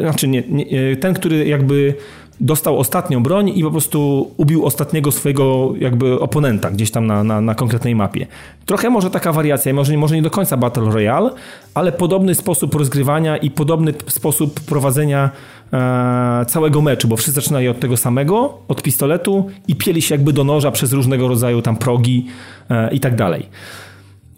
znaczy 0.00 0.28
nie, 0.28 0.42
nie 0.48 0.96
ten, 0.96 1.14
który 1.14 1.46
jakby 1.46 1.94
dostał 2.40 2.78
ostatnią 2.78 3.22
broń 3.22 3.52
i 3.54 3.62
po 3.62 3.70
prostu 3.70 4.30
ubił 4.36 4.64
ostatniego 4.64 5.12
swojego 5.12 5.74
jakby 5.78 6.20
oponenta 6.20 6.70
gdzieś 6.70 6.90
tam 6.90 7.06
na, 7.06 7.24
na, 7.24 7.40
na 7.40 7.54
konkretnej 7.54 7.94
mapie. 7.94 8.26
Trochę 8.66 8.90
może 8.90 9.10
taka 9.10 9.32
wariacja, 9.32 9.74
może, 9.74 9.96
może 9.96 10.14
nie 10.14 10.22
do 10.22 10.30
końca 10.30 10.56
Battle 10.56 10.90
Royale, 10.90 11.30
ale 11.74 11.92
podobny 11.92 12.34
sposób 12.34 12.74
rozgrywania 12.74 13.36
i 13.36 13.50
podobny 13.50 13.94
sposób 14.06 14.60
prowadzenia 14.60 15.30
e, 15.72 16.44
całego 16.48 16.82
meczu, 16.82 17.08
bo 17.08 17.16
wszyscy 17.16 17.40
zaczynają 17.40 17.70
od 17.70 17.80
tego 17.80 17.96
samego, 17.96 18.58
od 18.68 18.82
pistoletu 18.82 19.46
i 19.68 19.76
pieli 19.76 20.02
się 20.02 20.14
jakby 20.14 20.32
do 20.32 20.44
noża 20.44 20.70
przez 20.70 20.92
różnego 20.92 21.28
rodzaju 21.28 21.62
tam 21.62 21.76
progi 21.76 22.26
e, 22.70 22.94
i 22.94 23.00
tak 23.00 23.16
dalej. 23.16 23.48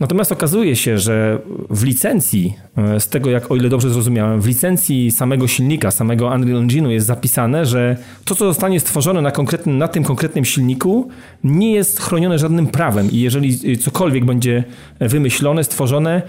Natomiast 0.01 0.33
okazuje 0.33 0.77
się, 0.77 0.99
że 0.99 1.39
w 1.71 1.85
licencji, 1.85 2.55
e, 2.77 3.01
z 3.01 3.09
tego 3.09 3.31
jak 3.31 3.51
o 3.51 3.57
ile 3.57 3.69
dobrze 3.69 3.91
zrozumiałem, 3.91 4.41
w 4.41 4.47
licencji 4.47 5.11
samego 5.11 5.49
silnika, 5.49 5.91
samego 5.91 6.27
Unreal 6.27 6.67
Engine'u 6.67 6.89
jest 6.89 7.07
zapisane, 7.07 7.67
że 7.67 7.97
to, 8.25 8.35
co 8.35 8.47
zostanie 8.47 8.81
stworzone 8.81 9.23
na, 9.23 9.31
konkretnym, 9.31 9.79
na 9.79 9.89
tym 9.89 10.05
konkretnym 10.05 10.45
silniku, 10.45 11.09
nie 11.45 11.73
jest 11.73 12.01
chronione 12.01 12.39
żadnym 12.39 12.67
prawem 12.67 13.11
i 13.11 13.21
jeżeli 13.21 13.79
cokolwiek 13.79 14.25
będzie 14.25 14.65
wymyślone, 15.01 15.65
stworzone, 15.65 16.23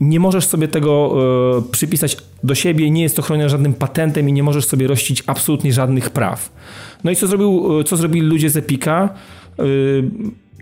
nie 0.00 0.20
możesz 0.20 0.46
sobie 0.46 0.68
tego 0.68 1.14
e, 1.58 1.72
przypisać 1.72 2.16
do 2.44 2.54
siebie, 2.54 2.90
nie 2.90 3.02
jest 3.02 3.16
to 3.16 3.22
chronione 3.22 3.48
żadnym 3.48 3.74
patentem 3.74 4.28
i 4.28 4.32
nie 4.32 4.42
możesz 4.42 4.66
sobie 4.66 4.86
rościć 4.86 5.22
absolutnie 5.26 5.72
żadnych 5.72 6.10
praw. 6.10 6.52
No 7.04 7.10
i 7.10 7.16
co, 7.16 7.26
zrobił, 7.26 7.80
e, 7.80 7.84
co 7.84 7.96
zrobili 7.96 8.26
ludzie 8.26 8.50
z 8.50 8.56
Epika? 8.56 9.14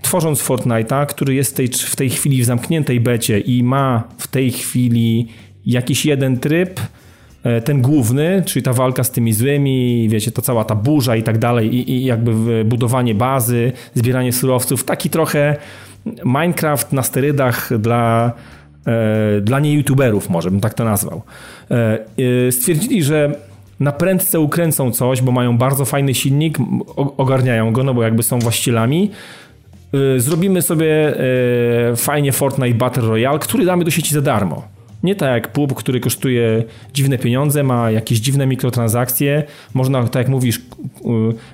Tworząc 0.04 0.42
Fortnite'a, 0.42 1.06
który 1.06 1.34
jest 1.34 1.56
tej, 1.56 1.68
w 1.68 1.96
tej 1.96 2.10
chwili 2.10 2.42
w 2.42 2.44
zamkniętej 2.44 3.00
becie 3.00 3.40
i 3.40 3.62
ma 3.62 4.04
w 4.18 4.26
tej 4.28 4.50
chwili 4.50 5.28
jakiś 5.66 6.06
jeden 6.06 6.38
tryb, 6.38 6.80
e, 7.42 7.60
ten 7.60 7.82
główny, 7.82 8.42
czyli 8.46 8.62
ta 8.62 8.72
walka 8.72 9.04
z 9.04 9.10
tymi 9.10 9.32
złymi, 9.32 10.08
wiecie, 10.08 10.32
to 10.32 10.42
cała 10.42 10.64
ta 10.64 10.74
burza 10.74 11.16
i 11.16 11.22
tak 11.22 11.38
dalej, 11.38 11.74
i, 11.74 11.92
i 11.92 12.04
jakby 12.04 12.64
budowanie 12.64 13.14
bazy, 13.14 13.72
zbieranie 13.94 14.32
surowców, 14.32 14.84
taki 14.84 15.10
trochę 15.10 15.56
Minecraft 16.24 16.92
na 16.92 17.02
sterydach 17.02 17.78
dla, 17.78 18.32
e, 18.86 19.40
dla 19.40 19.60
nie-youtuberów, 19.60 20.30
może 20.30 20.50
bym 20.50 20.60
tak 20.60 20.74
to 20.74 20.84
nazwał. 20.84 21.22
E, 21.70 22.52
stwierdzili, 22.52 23.02
że 23.02 23.34
na 23.80 23.92
prędce 23.92 24.40
ukręcą 24.40 24.90
coś, 24.90 25.22
bo 25.22 25.32
mają 25.32 25.58
bardzo 25.58 25.84
fajny 25.84 26.14
silnik, 26.14 26.58
ogarniają 26.96 27.72
go, 27.72 27.84
no 27.84 27.94
bo 27.94 28.02
jakby 28.02 28.22
są 28.22 28.38
właścicielami, 28.38 29.10
zrobimy 30.16 30.62
sobie 30.62 31.14
y, 31.92 31.96
fajnie 31.96 32.32
Fortnite 32.32 32.78
Battle 32.78 33.02
Royale, 33.02 33.38
który 33.38 33.64
damy 33.64 33.84
do 33.84 33.90
sieci 33.90 34.14
za 34.14 34.20
darmo. 34.20 34.73
Nie 35.04 35.14
tak 35.14 35.30
jak 35.30 35.52
PUB, 35.52 35.74
który 35.74 36.00
kosztuje 36.00 36.64
dziwne 36.94 37.18
pieniądze, 37.18 37.62
ma 37.62 37.90
jakieś 37.90 38.18
dziwne 38.18 38.46
mikrotransakcje. 38.46 39.44
Można, 39.74 40.02
tak 40.02 40.14
jak 40.14 40.28
mówisz, 40.28 40.60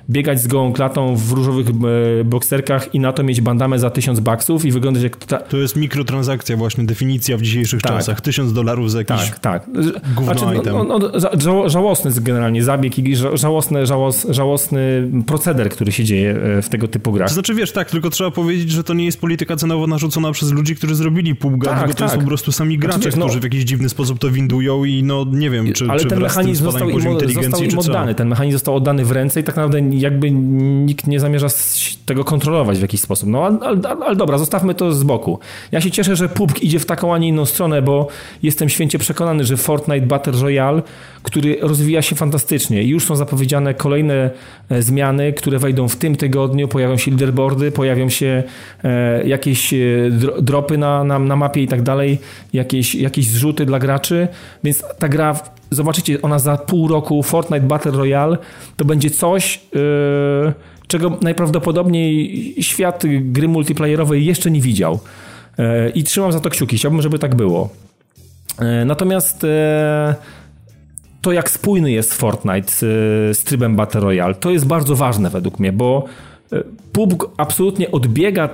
biegać 0.09 0.41
z 0.41 0.47
gołą 0.47 0.73
klatą 0.73 1.15
w 1.15 1.31
różowych 1.31 1.67
e, 1.69 2.23
bokserkach 2.23 2.95
i 2.95 2.99
na 2.99 3.13
to 3.13 3.23
mieć 3.23 3.41
bandamę 3.41 3.79
za 3.79 3.89
tysiąc 3.89 4.19
baksów 4.19 4.65
i 4.65 4.71
wyglądać 4.71 5.03
jak... 5.03 5.15
Ta... 5.15 5.37
To 5.37 5.57
jest 5.57 5.75
mikrotransakcja 5.75 6.57
właśnie, 6.57 6.83
definicja 6.83 7.37
w 7.37 7.41
dzisiejszych 7.41 7.81
tak. 7.81 7.91
czasach. 7.91 8.21
Tysiąc 8.21 8.53
dolarów 8.53 8.91
za 8.91 8.97
jakiś 8.97 9.29
Tak, 9.29 9.39
tak. 9.39 9.69
Znaczy, 10.23 10.45
no, 10.65 10.83
no, 10.83 10.99
no, 11.45 11.69
żałosny 11.69 12.07
jest 12.07 12.23
generalnie 12.23 12.63
zabieg 12.63 12.99
i 12.99 13.15
żałosny, 13.33 13.85
żałos, 13.85 14.27
żałosny 14.29 15.11
proceder, 15.25 15.69
który 15.69 15.91
się 15.91 16.03
dzieje 16.03 16.31
e, 16.31 16.61
w 16.61 16.69
tego 16.69 16.87
typu 16.87 17.11
grach. 17.11 17.27
To 17.27 17.33
znaczy, 17.33 17.55
wiesz, 17.55 17.71
tak, 17.71 17.89
tylko 17.91 18.09
trzeba 18.09 18.31
powiedzieć, 18.31 18.71
że 18.71 18.83
to 18.83 18.93
nie 18.93 19.05
jest 19.05 19.21
polityka 19.21 19.55
cenowo 19.55 19.87
narzucona 19.87 20.31
przez 20.31 20.51
ludzi, 20.51 20.75
którzy 20.75 20.95
zrobili 20.95 21.35
PUBG, 21.35 21.65
tak, 21.65 21.77
tylko 21.77 21.93
to 21.93 21.99
tak. 21.99 22.11
są 22.11 22.19
po 22.19 22.27
prostu 22.27 22.51
sami 22.51 22.77
gracze, 22.77 23.01
znaczy, 23.01 23.19
no, 23.19 23.25
którzy 23.25 23.40
w 23.41 23.43
jakiś 23.43 23.63
dziwny 23.63 23.89
sposób 23.89 24.19
to 24.19 24.31
windują 24.31 24.83
i 24.83 25.03
no 25.03 25.25
nie 25.31 25.49
wiem, 25.49 25.73
czy, 25.73 25.85
ale 25.89 25.99
czy 25.99 26.07
ten 26.07 26.19
mechanizm 26.19 26.63
został 26.63 26.89
im, 26.89 27.01
został 27.33 27.63
im 27.63 27.79
oddany. 27.79 28.15
Ten 28.15 28.27
mechanizm 28.27 28.55
został 28.55 28.75
oddany 28.75 29.05
w 29.05 29.11
ręce 29.11 29.39
i 29.39 29.43
tak 29.43 29.55
naprawdę 29.55 29.79
jakby 29.91 30.31
nikt 30.31 31.07
nie 31.07 31.19
zamierza 31.19 31.47
tego 32.05 32.23
kontrolować 32.23 32.77
w 32.77 32.81
jakiś 32.81 33.01
sposób. 33.01 33.29
No 33.29 33.45
ale, 33.45 33.59
ale, 34.05 34.15
dobra, 34.15 34.37
zostawmy 34.37 34.75
to 34.75 34.93
z 34.93 35.03
boku. 35.03 35.39
Ja 35.71 35.81
się 35.81 35.91
cieszę, 35.91 36.15
że 36.15 36.29
PUBG 36.29 36.63
idzie 36.63 36.79
w 36.79 36.85
taką, 36.85 37.13
a 37.13 37.17
nie 37.17 37.27
inną 37.27 37.45
stronę, 37.45 37.81
bo 37.81 38.07
jestem 38.43 38.69
święcie 38.69 38.99
przekonany, 38.99 39.43
że 39.43 39.57
Fortnite 39.57 40.05
Battle 40.05 40.33
Royale, 40.41 40.81
który 41.23 41.57
rozwija 41.61 42.01
się 42.01 42.15
fantastycznie 42.15 42.83
i 42.83 42.89
już 42.89 43.05
są 43.05 43.15
zapowiedziane 43.15 43.73
kolejne 43.73 44.29
e, 44.69 44.81
zmiany, 44.81 45.33
które 45.33 45.59
wejdą 45.59 45.87
w 45.87 45.95
tym 45.95 46.15
tygodniu, 46.15 46.67
pojawią 46.67 46.97
się 46.97 47.11
leaderboardy, 47.11 47.71
pojawią 47.71 48.09
się 48.09 48.43
e, 48.83 49.27
jakieś 49.27 49.73
e, 49.73 49.77
dropy 50.41 50.77
na, 50.77 51.03
na, 51.03 51.19
na 51.19 51.35
mapie 51.35 51.63
i 51.63 51.67
tak 51.67 51.81
dalej, 51.81 52.19
jakieś, 52.53 52.95
jakieś 52.95 53.25
zrzuty 53.31 53.65
dla 53.65 53.79
graczy, 53.79 54.27
więc 54.63 54.83
ta 54.99 55.09
gra 55.09 55.39
zobaczycie, 55.71 56.21
ona 56.21 56.39
za 56.39 56.57
pół 56.57 56.87
roku 56.87 57.23
Fortnite 57.23 57.65
Battle 57.65 57.91
Royale 57.91 58.37
to 58.77 58.85
będzie 58.85 59.09
coś, 59.09 59.61
yy, 59.73 60.53
czego 60.87 61.17
najprawdopodobniej 61.21 62.55
świat 62.63 63.03
gry 63.21 63.47
multiplayerowej 63.47 64.25
jeszcze 64.25 64.51
nie 64.51 64.61
widział. 64.61 64.99
Yy, 65.57 65.89
I 65.89 66.03
trzymam 66.03 66.31
za 66.31 66.39
to 66.39 66.49
kciuki, 66.49 66.77
chciałbym, 66.77 67.01
żeby 67.01 67.19
tak 67.19 67.35
było. 67.35 67.69
Yy, 68.59 68.85
natomiast 68.85 69.45
to, 71.21 71.31
jak 71.31 71.49
spójny 71.49 71.91
jest 71.91 72.13
Fortnite 72.13 72.71
z 73.33 73.43
trybem 73.43 73.75
Battle 73.75 74.01
Royale, 74.01 74.35
to 74.35 74.51
jest 74.51 74.65
bardzo 74.65 74.95
ważne 74.95 75.29
według 75.29 75.59
mnie, 75.59 75.71
bo 75.73 76.05
PUBG 76.91 77.29
absolutnie 77.37 77.91
odbiega 77.91 78.49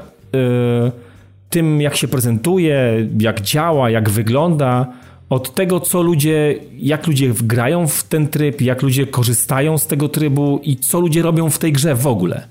tym, 1.50 1.82
jak 1.82 1.96
się 1.96 2.08
prezentuje, 2.08 3.08
jak 3.20 3.42
działa, 3.42 3.90
jak 3.90 4.10
wygląda, 4.10 4.88
od 5.30 5.56
tego, 5.56 5.80
co 5.80 6.02
ludzie, 6.02 6.56
jak 6.78 7.08
ludzie 7.08 7.34
grają 7.44 7.88
w 7.88 8.04
ten 8.04 8.28
tryb, 8.28 8.62
jak 8.62 8.82
ludzie 8.82 9.08
korzystają 9.08 9.78
z 9.78 9.88
tego 9.88 10.10
trybu 10.10 10.60
i 10.64 10.78
co 10.78 11.00
ludzie 11.00 11.22
robią 11.22 11.50
w 11.50 11.60
tej 11.60 11.74
grze 11.74 11.96
w 11.96 12.08
ogóle. 12.08 12.48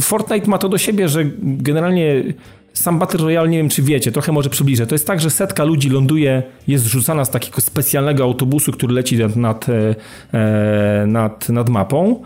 Fortnite 0.00 0.50
ma 0.50 0.58
to 0.58 0.68
do 0.68 0.78
siebie, 0.78 1.08
że 1.08 1.24
generalnie 1.42 2.24
sam 2.72 2.98
Battle 2.98 3.20
Royale, 3.20 3.48
nie 3.48 3.58
wiem 3.58 3.68
czy 3.68 3.82
wiecie, 3.82 4.12
trochę 4.12 4.32
może 4.32 4.50
przybliżę. 4.50 4.86
To 4.86 4.94
jest 4.94 5.06
tak, 5.06 5.20
że 5.20 5.30
setka 5.30 5.64
ludzi 5.64 5.90
ląduje, 5.90 6.42
jest 6.68 6.86
rzucana 6.86 7.24
z 7.24 7.30
takiego 7.30 7.60
specjalnego 7.60 8.24
autobusu, 8.24 8.72
który 8.72 8.94
leci 8.94 9.18
nad, 9.18 9.36
nad, 9.36 9.66
e, 9.68 11.04
nad, 11.06 11.48
nad 11.48 11.68
mapą. 11.68 12.22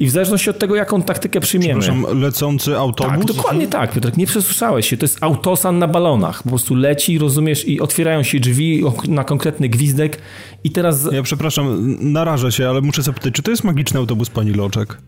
I 0.00 0.06
w 0.06 0.10
zależności 0.10 0.50
od 0.50 0.58
tego, 0.58 0.76
jaką 0.76 1.02
taktykę 1.02 1.40
przyjmiemy. 1.40 1.80
Przepraszam, 1.80 2.20
lecący 2.20 2.76
autobus? 2.76 3.12
Tak, 3.12 3.24
dokładnie 3.24 3.66
tak, 3.66 3.92
Piotrek, 3.92 4.16
nie 4.16 4.26
przesłyszałeś 4.26 4.88
się. 4.88 4.96
To 4.96 5.04
jest 5.04 5.18
autosan 5.20 5.78
na 5.78 5.88
balonach. 5.88 6.42
Po 6.42 6.48
prostu 6.48 6.74
leci, 6.74 7.18
rozumiesz, 7.18 7.68
i 7.68 7.80
otwierają 7.80 8.22
się 8.22 8.40
drzwi 8.40 8.84
na 9.08 9.24
konkretny 9.24 9.68
gwizdek 9.68 10.18
i 10.64 10.70
teraz... 10.70 11.08
Ja 11.12 11.22
przepraszam, 11.22 11.96
narażę 12.12 12.52
się, 12.52 12.68
ale 12.68 12.80
muszę 12.80 13.02
zapytać, 13.02 13.34
czy 13.34 13.42
to 13.42 13.50
jest 13.50 13.64
magiczny 13.64 13.98
autobus 13.98 14.30
pani 14.30 14.52
Loczek? 14.52 14.98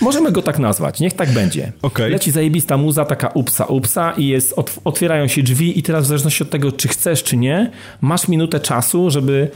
Możemy 0.00 0.32
go 0.32 0.42
tak 0.42 0.58
nazwać, 0.58 1.00
niech 1.00 1.12
tak 1.12 1.32
będzie. 1.32 1.72
Okay. 1.82 2.08
Leci 2.08 2.30
zajebista 2.30 2.76
muza, 2.76 3.04
taka 3.04 3.28
upsa, 3.28 3.64
upsa 3.64 4.12
i 4.12 4.28
jest, 4.28 4.54
otwierają 4.84 5.28
się 5.28 5.42
drzwi 5.42 5.78
i 5.78 5.82
teraz 5.82 6.04
w 6.04 6.08
zależności 6.08 6.42
od 6.42 6.50
tego, 6.50 6.72
czy 6.72 6.88
chcesz, 6.88 7.22
czy 7.22 7.36
nie, 7.36 7.70
masz 8.00 8.28
minutę 8.28 8.60
czasu, 8.60 9.10
żeby 9.10 9.50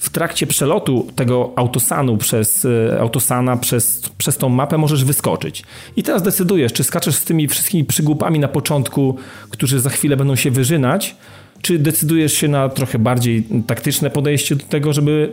w 0.00 0.10
trakcie 0.10 0.46
przelotu 0.46 1.06
tego 1.16 1.52
autosanu 1.56 2.16
przez 2.16 2.64
e, 2.64 3.00
autosana 3.00 3.56
przez, 3.56 4.02
przez 4.18 4.36
tą 4.36 4.48
mapę 4.48 4.78
możesz 4.78 5.04
wyskoczyć. 5.04 5.62
I 5.96 6.02
teraz 6.02 6.22
decydujesz, 6.22 6.72
czy 6.72 6.84
skaczesz 6.84 7.14
z 7.14 7.24
tymi 7.24 7.48
wszystkimi 7.48 7.84
przygłupami 7.84 8.38
na 8.38 8.48
początku, 8.48 9.16
którzy 9.50 9.80
za 9.80 9.90
chwilę 9.90 10.16
będą 10.16 10.36
się 10.36 10.50
wyżynać, 10.50 11.16
czy 11.62 11.78
decydujesz 11.78 12.32
się 12.32 12.48
na 12.48 12.68
trochę 12.68 12.98
bardziej 12.98 13.46
taktyczne 13.66 14.10
podejście 14.10 14.56
do 14.56 14.64
tego, 14.64 14.92
żeby 14.92 15.32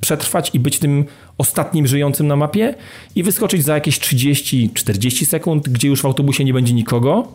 przetrwać 0.00 0.50
i 0.54 0.60
być 0.60 0.78
tym 0.78 1.04
ostatnim 1.38 1.86
żyjącym 1.86 2.26
na 2.26 2.36
mapie 2.36 2.74
i 3.16 3.22
wyskoczyć 3.22 3.64
za 3.64 3.74
jakieś 3.74 3.98
30-40 3.98 5.26
sekund, 5.26 5.68
gdzie 5.68 5.88
już 5.88 6.02
w 6.02 6.06
autobusie 6.06 6.44
nie 6.44 6.52
będzie 6.52 6.74
nikogo 6.74 7.28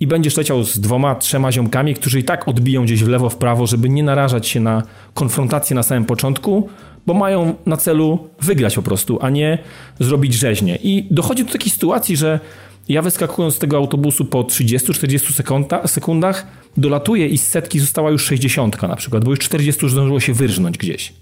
i 0.00 0.06
będziesz 0.06 0.36
leciał 0.36 0.64
z 0.64 0.80
dwoma, 0.80 1.14
trzema 1.14 1.52
ziomkami, 1.52 1.94
którzy 1.94 2.20
i 2.20 2.24
tak 2.24 2.48
odbiją 2.48 2.84
gdzieś 2.84 3.04
w 3.04 3.08
lewo, 3.08 3.30
w 3.30 3.36
prawo, 3.36 3.66
żeby 3.66 3.88
nie 3.88 4.02
narażać 4.02 4.48
się 4.48 4.60
na 4.60 4.82
konfrontację 5.14 5.76
na 5.76 5.82
samym 5.82 6.04
początku, 6.04 6.68
bo 7.06 7.14
mają 7.14 7.54
na 7.66 7.76
celu 7.76 8.28
wygrać 8.40 8.74
po 8.74 8.82
prostu, 8.82 9.18
a 9.20 9.30
nie 9.30 9.58
zrobić 10.00 10.34
rzeźnie. 10.34 10.78
I 10.82 11.06
dochodzi 11.10 11.44
do 11.44 11.52
takiej 11.52 11.70
sytuacji, 11.70 12.16
że 12.16 12.40
ja 12.88 13.02
wyskakując 13.02 13.54
z 13.54 13.58
tego 13.58 13.76
autobusu 13.76 14.24
po 14.24 14.42
30-40 14.42 15.32
sekunda, 15.32 15.86
sekundach, 15.86 16.46
dolatuję 16.76 17.26
i 17.26 17.38
z 17.38 17.48
setki 17.48 17.80
została 17.80 18.10
już 18.10 18.24
60 18.24 18.82
na 18.82 18.96
przykład, 18.96 19.24
bo 19.24 19.30
już 19.30 19.38
40 19.38 19.84
już 19.84 19.92
zdążyło 19.92 20.20
się 20.20 20.32
wyrżnąć 20.32 20.78
gdzieś. 20.78 21.12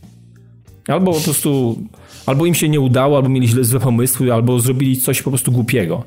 Albo 0.89 1.13
po 1.13 1.21
prostu, 1.21 1.79
albo 2.27 2.47
im 2.47 2.55
się 2.55 2.69
nie 2.69 2.81
udało, 2.81 3.17
albo 3.17 3.29
mieli 3.29 3.49
źle 3.49 3.65
złe 3.65 3.81
pomysły, 3.81 4.33
albo 4.33 4.61
zrobili 4.61 4.97
coś 4.97 5.23
po 5.23 5.31
prostu 5.31 5.53
głupiego. 5.53 6.05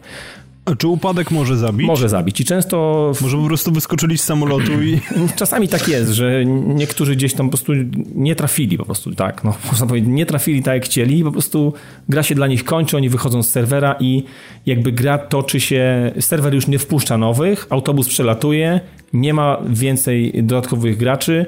A 0.72 0.76
czy 0.76 0.88
upadek 0.88 1.32
może 1.32 1.58
zabić? 1.58 1.88
Może 1.88 2.10
zabić 2.10 2.40
i 2.40 2.46
często... 2.46 3.12
Może 3.22 3.38
po 3.38 3.46
prostu 3.46 3.72
wyskoczyli 3.72 4.18
z 4.18 4.24
samolotu 4.24 4.84
i... 4.84 5.00
Czasami 5.36 5.68
tak 5.68 5.88
jest, 5.88 6.12
że 6.12 6.46
niektórzy 6.46 7.16
gdzieś 7.16 7.34
tam 7.34 7.50
po 7.50 7.58
prostu 7.58 7.74
nie 8.16 8.36
trafili 8.36 8.78
po 8.78 8.86
prostu, 8.86 9.16
tak, 9.16 9.44
no 9.44 9.54
można 9.72 9.88
powiedzieć, 9.88 10.10
nie 10.14 10.26
trafili 10.26 10.64
tak 10.64 10.74
jak 10.74 10.86
chcieli 10.86 11.24
po 11.24 11.32
prostu 11.32 11.74
gra 12.10 12.24
się 12.24 12.36
dla 12.36 12.48
nich 12.48 12.64
kończy, 12.64 12.98
oni 12.98 13.10
wychodzą 13.10 13.44
z 13.44 13.50
serwera 13.50 13.96
i 14.00 14.24
jakby 14.66 14.92
gra 14.92 15.18
toczy 15.18 15.60
się, 15.60 16.12
serwer 16.20 16.54
już 16.54 16.68
nie 16.68 16.80
wpuszcza 16.80 17.18
nowych, 17.18 17.68
autobus 17.70 18.10
przelatuje, 18.10 18.80
nie 19.14 19.34
ma 19.34 19.58
więcej 19.70 20.44
dodatkowych 20.44 20.98
graczy 20.98 21.46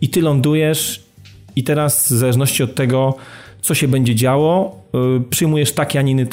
i 0.00 0.08
ty 0.08 0.22
lądujesz 0.22 1.02
i 1.56 1.64
teraz 1.64 2.06
w 2.06 2.16
zależności 2.16 2.62
od 2.62 2.74
tego, 2.74 3.16
co 3.62 3.74
się 3.74 3.88
będzie 3.88 4.14
działo, 4.14 4.82
yy, 4.92 5.22
przyjmujesz 5.30 5.72
takie, 5.72 5.98
a 5.98 6.02
nie 6.02 6.26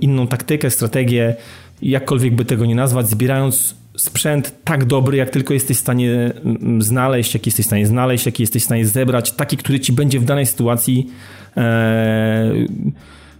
inną 0.00 0.26
taktykę, 0.26 0.70
strategię, 0.70 1.34
jakkolwiek 1.82 2.34
by 2.34 2.44
tego 2.44 2.66
nie 2.66 2.74
nazwać, 2.74 3.08
zbierając 3.10 3.74
sprzęt 3.96 4.54
tak 4.64 4.84
dobry, 4.84 5.16
jak 5.16 5.30
tylko 5.30 5.54
jesteś 5.54 5.76
w 5.76 5.80
stanie 5.80 6.32
mm, 6.44 6.82
znaleźć, 6.82 7.34
jaki 7.34 7.48
jesteś 7.48 7.66
w 7.66 7.68
stanie 7.68 7.86
znaleźć, 7.86 8.26
jaki 8.26 8.42
jesteś 8.42 8.62
w 8.62 8.64
stanie 8.64 8.86
zebrać, 8.86 9.32
taki, 9.32 9.56
który 9.56 9.80
ci 9.80 9.92
będzie 9.92 10.20
w 10.20 10.24
danej 10.24 10.46
sytuacji 10.46 11.10
e, 11.56 12.52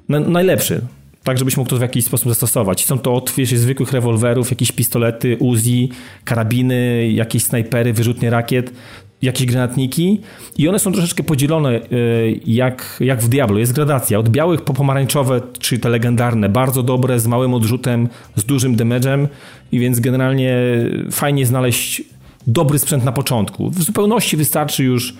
najlepszy. 0.08 0.80
Tak, 1.24 1.38
żebyś 1.38 1.56
mógł 1.56 1.70
to 1.70 1.76
w 1.76 1.80
jakiś 1.80 2.04
sposób 2.04 2.28
zastosować. 2.28 2.84
Są 2.84 2.98
to 2.98 3.14
od 3.14 3.32
wiesz, 3.36 3.50
zwykłych 3.50 3.92
rewolwerów, 3.92 4.50
jakieś 4.50 4.72
pistolety, 4.72 5.36
Uzi, 5.40 5.90
karabiny, 6.24 7.08
jakieś 7.08 7.42
snajpery, 7.42 7.92
wyrzutnie 7.92 8.30
rakiet 8.30 8.72
jakieś 9.24 9.46
granatniki 9.46 10.20
i 10.58 10.68
one 10.68 10.78
są 10.78 10.92
troszeczkę 10.92 11.22
podzielone 11.22 11.70
e, 11.70 11.80
jak, 12.46 12.96
jak 13.00 13.20
w 13.20 13.28
Diablo. 13.28 13.58
Jest 13.58 13.72
gradacja 13.72 14.18
od 14.18 14.28
białych 14.28 14.62
po 14.62 14.74
pomarańczowe, 14.74 15.40
czyli 15.58 15.80
te 15.80 15.88
legendarne, 15.88 16.48
bardzo 16.48 16.82
dobre, 16.82 17.20
z 17.20 17.26
małym 17.26 17.54
odrzutem, 17.54 18.08
z 18.36 18.44
dużym 18.44 18.76
damage'em 18.76 19.26
i 19.72 19.78
więc 19.78 20.00
generalnie 20.00 20.56
fajnie 21.10 21.46
znaleźć 21.46 22.02
dobry 22.46 22.78
sprzęt 22.78 23.04
na 23.04 23.12
początku. 23.12 23.70
W 23.70 23.82
zupełności 23.82 24.36
wystarczy 24.36 24.84
już 24.84 25.14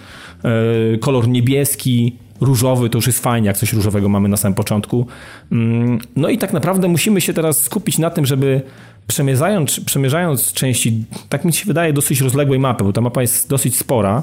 e, 0.45 0.99
kolor 0.99 1.29
niebieski, 1.29 2.17
różowy, 2.41 2.91
to 2.91 2.99
już 2.99 3.07
jest 3.07 3.23
fajnie, 3.23 3.47
jak 3.47 3.57
coś 3.57 3.73
różowego 3.73 4.09
mamy 4.09 4.29
na 4.29 4.37
samym 4.37 4.55
początku. 4.55 5.07
Mm, 5.53 5.99
no 6.17 6.29
i 6.29 6.39
tak 6.39 6.53
naprawdę 6.53 6.89
musimy 6.89 7.21
się 7.21 7.33
teraz 7.33 7.63
skupić 7.63 7.99
na 7.99 8.11
tym, 8.11 8.27
żeby 8.27 8.63
przemierzając, 9.07 9.81
przemierzając 9.81 10.53
części, 10.53 11.05
tak 11.29 11.45
mi 11.45 11.53
się 11.53 11.67
wydaje, 11.67 11.93
dosyć 11.93 12.21
rozległej 12.21 12.59
mapy, 12.59 12.85
bo 12.85 12.93
ta 12.93 13.01
mapa 13.01 13.23
jest 13.23 13.49
dosyć 13.49 13.77
spora, 13.77 14.23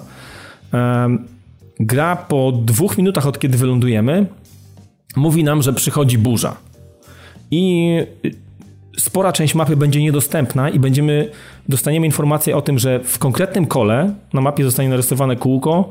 gra 1.79 2.15
po 2.15 2.51
dwóch 2.51 2.97
minutach 2.97 3.27
od 3.27 3.39
kiedy 3.39 3.57
wylądujemy 3.57 4.25
mówi 5.15 5.43
nam, 5.43 5.61
że 5.61 5.73
przychodzi 5.73 6.17
burza. 6.17 6.55
I 7.51 7.95
spora 8.97 9.31
część 9.31 9.55
mapy 9.55 9.75
będzie 9.75 10.01
niedostępna 10.01 10.69
i 10.69 10.79
będziemy, 10.79 11.29
dostaniemy 11.69 12.05
informację 12.05 12.57
o 12.57 12.61
tym, 12.61 12.79
że 12.79 12.99
w 13.03 13.19
konkretnym 13.19 13.65
kole 13.65 14.13
na 14.33 14.41
mapie 14.41 14.63
zostanie 14.63 14.89
narysowane 14.89 15.35
kółko, 15.35 15.89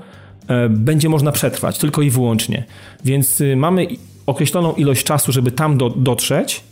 e, 0.49 0.69
będzie 0.69 1.09
można 1.09 1.33
przetrwać, 1.33 1.79
tylko 1.79 2.03
i 2.03 2.11
wyłącznie. 2.11 2.65
Więc 3.05 3.41
y, 3.41 3.57
mamy 3.57 3.87
określoną 4.27 4.73
ilość 4.73 5.05
czasu, 5.05 5.33
żeby 5.33 5.53
tam 5.53 5.79
do, 5.79 5.91
dotrzeć 5.91 6.65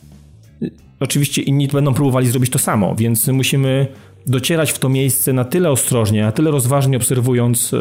oczywiście 1.01 1.43
inni 1.43 1.69
będą 1.69 1.95
próbowali 1.95 2.29
zrobić 2.29 2.51
to 2.51 2.59
samo, 2.59 2.95
więc 2.95 3.29
musimy 3.29 3.87
docierać 4.27 4.73
w 4.73 4.79
to 4.79 4.89
miejsce 4.89 5.33
na 5.33 5.45
tyle 5.45 5.71
ostrożnie, 5.71 6.23
na 6.23 6.33
tyle 6.33 6.51
rozważnie 6.51 6.97
obserwując 6.97 7.75
e, 7.75 7.79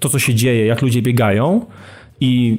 to, 0.00 0.08
co 0.08 0.18
się 0.18 0.34
dzieje, 0.34 0.66
jak 0.66 0.82
ludzie 0.82 1.02
biegają 1.02 1.66
i 2.20 2.58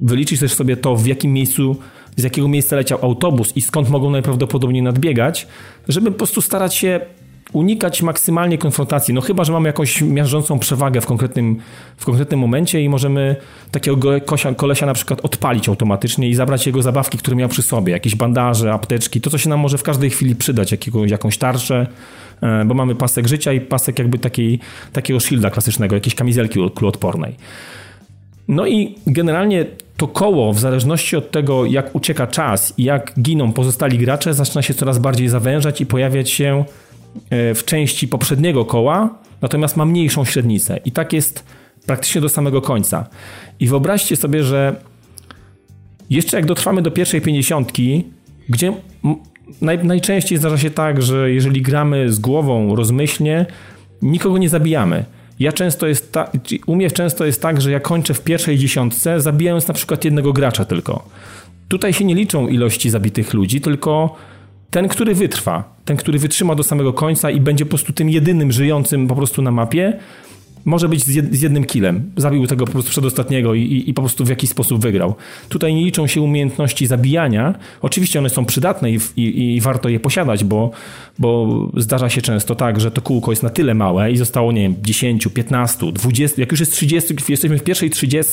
wyliczyć 0.00 0.40
też 0.40 0.54
sobie 0.54 0.76
to, 0.76 0.96
w 0.96 1.06
jakim 1.06 1.32
miejscu, 1.32 1.76
z 2.16 2.22
jakiego 2.22 2.48
miejsca 2.48 2.76
leciał 2.76 2.98
autobus 3.02 3.56
i 3.56 3.60
skąd 3.60 3.90
mogą 3.90 4.10
najprawdopodobniej 4.10 4.82
nadbiegać, 4.82 5.46
żeby 5.88 6.10
po 6.10 6.16
prostu 6.16 6.40
starać 6.40 6.74
się 6.74 7.00
unikać 7.52 8.02
maksymalnie 8.02 8.58
konfrontacji. 8.58 9.14
No 9.14 9.20
chyba, 9.20 9.44
że 9.44 9.52
mamy 9.52 9.68
jakąś 9.68 10.02
miażdżącą 10.02 10.58
przewagę 10.58 11.00
w 11.00 11.06
konkretnym, 11.06 11.56
w 11.96 12.04
konkretnym 12.04 12.40
momencie 12.40 12.82
i 12.82 12.88
możemy 12.88 13.36
takiego 13.70 14.20
kosia, 14.26 14.54
kolesia 14.54 14.86
na 14.86 14.94
przykład 14.94 15.20
odpalić 15.20 15.68
automatycznie 15.68 16.28
i 16.28 16.34
zabrać 16.34 16.66
jego 16.66 16.82
zabawki, 16.82 17.18
które 17.18 17.36
miał 17.36 17.48
przy 17.48 17.62
sobie. 17.62 17.92
Jakieś 17.92 18.14
bandaże, 18.14 18.72
apteczki, 18.72 19.20
to 19.20 19.30
co 19.30 19.38
się 19.38 19.48
nam 19.48 19.60
może 19.60 19.78
w 19.78 19.82
każdej 19.82 20.10
chwili 20.10 20.36
przydać, 20.36 20.72
jakiego, 20.72 21.06
jakąś 21.06 21.38
tarczę, 21.38 21.86
e, 22.42 22.64
bo 22.64 22.74
mamy 22.74 22.94
pasek 22.94 23.28
życia 23.28 23.52
i 23.52 23.60
pasek 23.60 23.98
jakby 23.98 24.18
takiej, 24.18 24.58
takiego 24.92 25.20
shielda 25.20 25.50
klasycznego, 25.50 25.94
jakiejś 25.94 26.14
kamizelki 26.14 26.70
kuloodpornej. 26.74 27.34
No 28.48 28.66
i 28.66 28.94
generalnie 29.06 29.66
to 29.96 30.08
koło, 30.08 30.52
w 30.52 30.58
zależności 30.58 31.16
od 31.16 31.30
tego, 31.30 31.66
jak 31.66 31.94
ucieka 31.94 32.26
czas 32.26 32.74
i 32.76 32.84
jak 32.84 33.12
giną 33.20 33.52
pozostali 33.52 33.98
gracze, 33.98 34.34
zaczyna 34.34 34.62
się 34.62 34.74
coraz 34.74 34.98
bardziej 34.98 35.28
zawężać 35.28 35.80
i 35.80 35.86
pojawiać 35.86 36.30
się 36.30 36.64
w 37.30 37.62
części 37.64 38.08
poprzedniego 38.08 38.64
koła, 38.64 39.18
natomiast 39.42 39.76
ma 39.76 39.84
mniejszą 39.84 40.24
średnicę. 40.24 40.80
I 40.84 40.92
tak 40.92 41.12
jest 41.12 41.44
praktycznie 41.86 42.20
do 42.20 42.28
samego 42.28 42.62
końca. 42.62 43.06
I 43.60 43.68
wyobraźcie 43.68 44.16
sobie, 44.16 44.44
że 44.44 44.76
jeszcze 46.10 46.36
jak 46.36 46.46
dotrwamy 46.46 46.82
do 46.82 46.90
pierwszej 46.90 47.20
pięćdziesiątki, 47.20 48.04
gdzie 48.48 48.72
naj, 49.60 49.84
najczęściej 49.84 50.38
zdarza 50.38 50.58
się 50.58 50.70
tak, 50.70 51.02
że 51.02 51.30
jeżeli 51.30 51.62
gramy 51.62 52.12
z 52.12 52.18
głową 52.18 52.76
rozmyślnie, 52.76 53.46
nikogo 54.02 54.38
nie 54.38 54.48
zabijamy. 54.48 55.04
Ja 55.38 55.52
często 55.52 55.86
jest 55.86 56.12
ta, 56.12 56.30
u 56.66 56.76
mnie 56.76 56.90
często 56.90 57.24
jest 57.24 57.42
tak, 57.42 57.60
że 57.60 57.70
ja 57.70 57.80
kończę 57.80 58.14
w 58.14 58.20
pierwszej 58.20 58.58
dziesiątce, 58.58 59.20
zabijając 59.20 59.68
na 59.68 59.74
przykład 59.74 60.04
jednego 60.04 60.32
gracza 60.32 60.64
tylko. 60.64 61.08
Tutaj 61.68 61.92
się 61.92 62.04
nie 62.04 62.14
liczą 62.14 62.48
ilości 62.48 62.90
zabitych 62.90 63.34
ludzi, 63.34 63.60
tylko 63.60 64.16
ten, 64.70 64.88
który 64.88 65.14
wytrwa, 65.14 65.76
ten, 65.84 65.96
który 65.96 66.18
wytrzyma 66.18 66.54
do 66.54 66.62
samego 66.62 66.92
końca 66.92 67.30
i 67.30 67.40
będzie 67.40 67.64
po 67.64 67.68
prostu 67.68 67.92
tym 67.92 68.10
jedynym 68.10 68.52
żyjącym 68.52 69.06
po 69.06 69.16
prostu 69.16 69.42
na 69.42 69.50
mapie, 69.50 69.98
może 70.64 70.88
być 70.88 71.04
z 71.04 71.42
jednym 71.42 71.64
killem. 71.64 72.10
Zabił 72.16 72.46
tego 72.46 72.66
po 72.66 72.72
prostu 72.72 72.90
przedostatniego 72.90 73.54
i, 73.54 73.62
i, 73.62 73.90
i 73.90 73.94
po 73.94 74.02
prostu 74.02 74.24
w 74.24 74.28
jakiś 74.28 74.50
sposób 74.50 74.82
wygrał. 74.82 75.14
Tutaj 75.48 75.74
nie 75.74 75.84
liczą 75.84 76.06
się 76.06 76.22
umiejętności 76.22 76.86
zabijania. 76.86 77.54
Oczywiście 77.82 78.18
one 78.18 78.30
są 78.30 78.44
przydatne 78.44 78.90
i, 78.90 78.98
i, 79.16 79.56
i, 79.56 79.60
warto 79.60 79.88
je 79.88 80.00
posiadać, 80.00 80.44
bo, 80.44 80.70
bo 81.18 81.62
zdarza 81.76 82.08
się 82.08 82.22
często 82.22 82.54
tak, 82.54 82.80
że 82.80 82.90
to 82.90 83.02
kółko 83.02 83.32
jest 83.32 83.42
na 83.42 83.50
tyle 83.50 83.74
małe 83.74 84.12
i 84.12 84.16
zostało, 84.16 84.52
nie 84.52 84.62
wiem, 84.62 84.74
10, 84.82 85.28
15, 85.34 85.92
20, 85.92 86.42
jak 86.42 86.50
już 86.50 86.60
jest 86.60 86.72
30, 86.72 87.14
jesteśmy 87.28 87.58
w 87.58 87.62
pierwszej 87.62 87.90
30, 87.90 88.32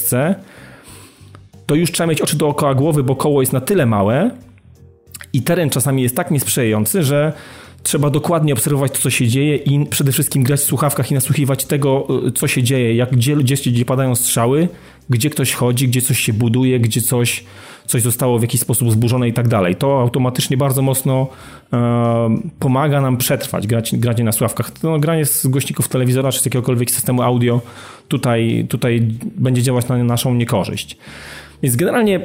to 1.66 1.76
już 1.76 1.92
trzeba 1.92 2.08
mieć 2.08 2.22
oczy 2.22 2.38
dookoła 2.38 2.76
głowy, 2.76 3.04
bo 3.04 3.16
koło 3.16 3.42
jest 3.42 3.54
na 3.54 3.62
tyle 3.62 3.86
małe 3.86 4.32
i 5.34 5.42
teren 5.42 5.70
czasami 5.70 6.04
jest 6.04 6.16
tak 6.16 6.32
niesprzyjający, 6.32 7.04
że 7.04 7.34
trzeba 7.86 8.10
dokładnie 8.10 8.54
obserwować 8.54 8.92
to, 8.92 8.98
co 8.98 9.10
się 9.10 9.28
dzieje 9.28 9.56
i 9.56 9.86
przede 9.86 10.12
wszystkim 10.12 10.44
grać 10.44 10.60
w 10.60 10.64
słuchawkach 10.64 11.12
i 11.12 11.14
nasłuchiwać 11.14 11.66
tego, 11.66 12.08
y, 12.28 12.32
co 12.32 12.48
się 12.48 12.64
dzieje, 12.64 12.96
jak, 12.96 13.12
gdzie, 13.12 13.36
gdzie, 13.36 13.56
gdzie 13.56 13.86
padają 13.86 14.16
strzały, 14.16 14.68
gdzie 15.10 15.30
ktoś 15.30 15.54
chodzi, 15.54 15.88
gdzie 15.88 16.02
coś 16.02 16.20
się 16.20 16.34
buduje, 16.34 16.80
gdzie 16.80 17.02
coś, 17.02 17.44
coś 17.86 18.02
zostało 18.02 18.40
w 18.40 18.42
jakiś 18.42 18.62
sposób 18.62 18.92
zburzone 18.92 19.28
i 19.28 19.34
tak 19.34 19.48
dalej. 19.48 19.76
To 19.76 20.02
automatycznie 20.02 20.58
bardzo 20.58 20.82
mocno 20.82 21.28
e, 21.74 22.38
pomaga 22.60 23.02
nam 23.02 23.18
przetrwać 23.18 23.68
grać, 23.68 23.96
granie 23.96 24.24
na 24.24 24.32
słuchawkach. 24.32 24.72
No, 24.84 25.00
granie 25.00 25.26
z 25.26 25.48
głośników 25.48 25.88
telewizora 25.88 26.32
czy 26.32 26.40
z 26.40 26.46
jakiegokolwiek 26.46 26.92
systemu 26.92 27.22
audio 27.22 27.62
tutaj, 28.08 28.66
tutaj 28.70 29.08
będzie 29.36 29.62
działać 29.64 29.88
na 29.88 30.04
naszą 30.04 30.34
niekorzyść. 30.34 30.98
Więc 31.64 31.76
generalnie 31.76 32.16
e, 32.16 32.24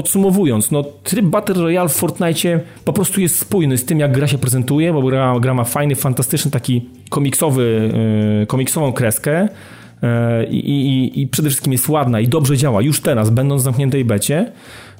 Podsumowując, 0.00 0.70
no 0.70 0.84
tryb 1.04 1.26
Battle 1.26 1.54
Royale 1.54 1.88
w 1.88 1.92
Fortnite 1.92 2.60
po 2.84 2.92
prostu 2.92 3.20
jest 3.20 3.38
spójny 3.38 3.78
z 3.78 3.84
tym, 3.84 4.00
jak 4.00 4.12
gra 4.12 4.26
się 4.26 4.38
prezentuje, 4.38 4.92
bo 4.92 5.02
gra, 5.02 5.34
gra 5.40 5.54
ma 5.54 5.64
fajny, 5.64 5.94
fantastyczny, 5.94 6.50
taki 6.50 6.88
komiksowy, 7.10 7.92
yy, 8.40 8.46
komiksową 8.46 8.92
kreskę 8.92 9.48
yy, 10.02 10.08
i, 10.46 11.20
i, 11.22 11.28
przede 11.28 11.48
wszystkim 11.48 11.72
jest 11.72 11.88
ładna 11.88 12.20
i 12.20 12.28
dobrze 12.28 12.56
działa 12.56 12.82
już 12.82 13.00
teraz, 13.00 13.30
będąc 13.30 13.62
w 13.62 13.64
zamkniętej 13.64 14.04
becie. 14.04 14.52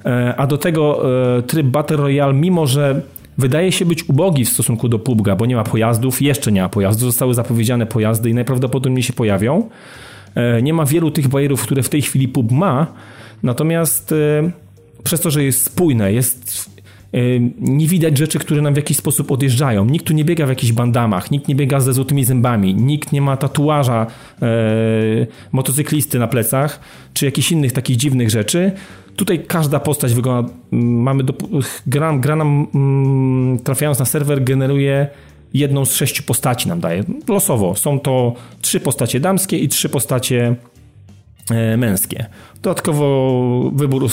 Yy, 0.05 0.11
a 0.37 0.47
do 0.47 0.57
tego 0.57 1.03
tryb 1.47 1.67
Battle 1.67 1.97
Royale, 1.97 2.33
mimo 2.33 2.67
że 2.67 3.01
wydaje 3.37 3.71
się 3.71 3.85
być 3.85 4.09
ubogi 4.09 4.45
w 4.45 4.49
stosunku 4.49 4.89
do 4.89 4.97
PUBG'a, 4.97 5.37
bo 5.37 5.45
nie 5.45 5.55
ma 5.55 5.63
pojazdów, 5.63 6.21
jeszcze 6.21 6.51
nie 6.51 6.61
ma 6.61 6.69
pojazdów, 6.69 7.03
zostały 7.03 7.33
zapowiedziane 7.33 7.85
pojazdy 7.85 8.29
i 8.29 8.33
najprawdopodobniej 8.33 9.03
się 9.03 9.13
pojawią. 9.13 9.69
Nie 10.61 10.73
ma 10.73 10.85
wielu 10.85 11.11
tych 11.11 11.27
bajerów, 11.27 11.61
które 11.61 11.83
w 11.83 11.89
tej 11.89 12.01
chwili 12.01 12.27
PUB 12.27 12.51
ma, 12.51 12.87
natomiast 13.43 14.13
przez 15.03 15.21
to, 15.21 15.31
że 15.31 15.43
jest 15.43 15.63
spójne, 15.63 16.13
jest 16.13 16.69
y, 17.15 17.41
nie 17.59 17.87
widać 17.87 18.17
rzeczy, 18.17 18.39
które 18.39 18.61
nam 18.61 18.73
w 18.73 18.77
jakiś 18.77 18.97
sposób 18.97 19.31
odjeżdżają. 19.31 19.85
Nikt 19.85 20.05
tu 20.05 20.13
nie 20.13 20.25
biega 20.25 20.45
w 20.45 20.49
jakichś 20.49 20.71
bandamach, 20.71 21.31
nikt 21.31 21.47
nie 21.47 21.55
biega 21.55 21.79
ze 21.79 21.93
złotymi 21.93 22.23
zębami, 22.23 22.75
nikt 22.75 23.11
nie 23.11 23.21
ma 23.21 23.37
tatuaża 23.37 24.07
e, 24.41 24.47
motocyklisty 25.51 26.19
na 26.19 26.27
plecach, 26.27 26.79
czy 27.13 27.25
jakichś 27.25 27.51
innych 27.51 27.71
takich 27.71 27.97
dziwnych 27.97 28.29
rzeczy. 28.29 28.71
Tutaj 29.15 29.43
każda 29.47 29.79
postać 29.79 30.13
wygląda, 30.13 30.53
mamy 30.71 31.23
do, 31.23 31.33
gra, 31.87 32.17
gra 32.17 32.35
nam 32.35 32.67
mm, 32.75 33.59
trafiając 33.59 33.99
na 33.99 34.05
serwer 34.05 34.43
generuje 34.43 35.07
jedną 35.53 35.85
z 35.85 35.95
sześciu 35.95 36.23
postaci 36.23 36.69
nam 36.69 36.79
daje. 36.79 37.03
Losowo. 37.27 37.75
Są 37.75 37.99
to 37.99 38.33
trzy 38.61 38.79
postacie 38.79 39.19
damskie 39.19 39.57
i 39.57 39.69
trzy 39.69 39.89
postacie 39.89 40.55
męskie. 41.77 42.25
Dodatkowo 42.61 43.71
wybór 43.73 44.07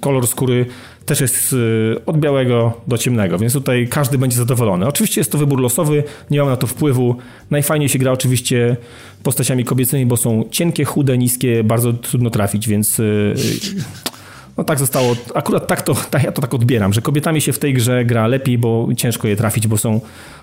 kolor 0.00 0.26
skóry 0.26 0.66
też 1.06 1.20
jest 1.20 1.54
e, 1.96 2.04
od 2.04 2.18
białego 2.18 2.80
do 2.86 2.98
ciemnego, 2.98 3.38
więc 3.38 3.52
tutaj 3.52 3.88
każdy 3.88 4.18
będzie 4.18 4.36
zadowolony. 4.36 4.86
Oczywiście 4.86 5.20
jest 5.20 5.32
to 5.32 5.38
wybór 5.38 5.60
losowy, 5.60 6.04
nie 6.30 6.38
mam 6.38 6.48
na 6.48 6.56
to 6.56 6.66
wpływu. 6.66 7.16
Najfajniej 7.50 7.88
się 7.88 7.98
gra 7.98 8.12
oczywiście 8.12 8.76
postaciami 9.22 9.64
kobiecymi, 9.64 10.06
bo 10.06 10.16
są 10.16 10.44
cienkie, 10.50 10.84
chude, 10.84 11.18
niskie, 11.18 11.64
bardzo 11.64 11.92
trudno 11.92 12.30
trafić, 12.30 12.68
więc 12.68 13.00
e, 13.00 13.02
no 14.56 14.64
tak 14.64 14.78
zostało. 14.78 15.16
Akurat 15.34 15.66
tak 15.66 15.82
to, 15.82 15.94
tak, 15.94 16.22
ja 16.22 16.32
to 16.32 16.42
tak 16.42 16.54
odbieram, 16.54 16.92
że 16.92 17.02
kobietami 17.02 17.40
się 17.40 17.52
w 17.52 17.58
tej 17.58 17.74
grze 17.74 18.04
gra 18.04 18.26
lepiej, 18.26 18.58
bo 18.58 18.88
ciężko 18.96 19.28
je 19.28 19.36
trafić, 19.36 19.66
bo 19.66 19.76
są 19.76 20.00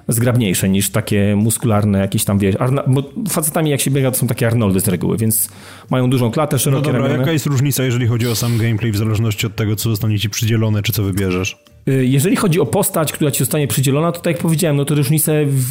zgrabniejsze 0.07 0.69
niż 0.69 0.89
takie 0.89 1.35
muskularne 1.35 1.99
jakieś 1.99 2.25
tam, 2.25 2.39
wiesz, 2.39 2.55
Arna 2.59 2.83
bo 2.87 3.03
facetami 3.29 3.69
jak 3.69 3.81
się 3.81 3.91
biega 3.91 4.11
to 4.11 4.17
są 4.17 4.27
takie 4.27 4.47
Arnoldy 4.47 4.79
z 4.79 4.87
reguły, 4.87 5.17
więc 5.17 5.49
mają 5.89 6.09
dużą 6.09 6.31
klatę, 6.31 6.59
szerokie 6.59 6.93
No 6.93 6.99
dobra, 6.99 7.17
jaka 7.17 7.31
jest 7.31 7.45
różnica, 7.45 7.83
jeżeli 7.83 8.07
chodzi 8.07 8.27
o 8.27 8.35
sam 8.35 8.57
gameplay 8.57 8.91
w 8.91 8.97
zależności 8.97 9.47
od 9.47 9.55
tego, 9.55 9.75
co 9.75 9.89
zostanie 9.89 10.19
ci 10.19 10.29
przydzielone, 10.29 10.83
czy 10.83 10.93
co 10.93 11.03
wybierzesz? 11.03 11.57
Y, 11.87 12.05
jeżeli 12.05 12.35
chodzi 12.35 12.59
o 12.59 12.65
postać, 12.65 13.11
która 13.11 13.31
ci 13.31 13.39
zostanie 13.39 13.67
przydzielona, 13.67 14.11
to 14.11 14.21
tak 14.21 14.33
jak 14.33 14.41
powiedziałem, 14.41 14.77
no 14.77 14.85
to 14.85 14.95
różnice 14.95 15.45
w, 15.45 15.63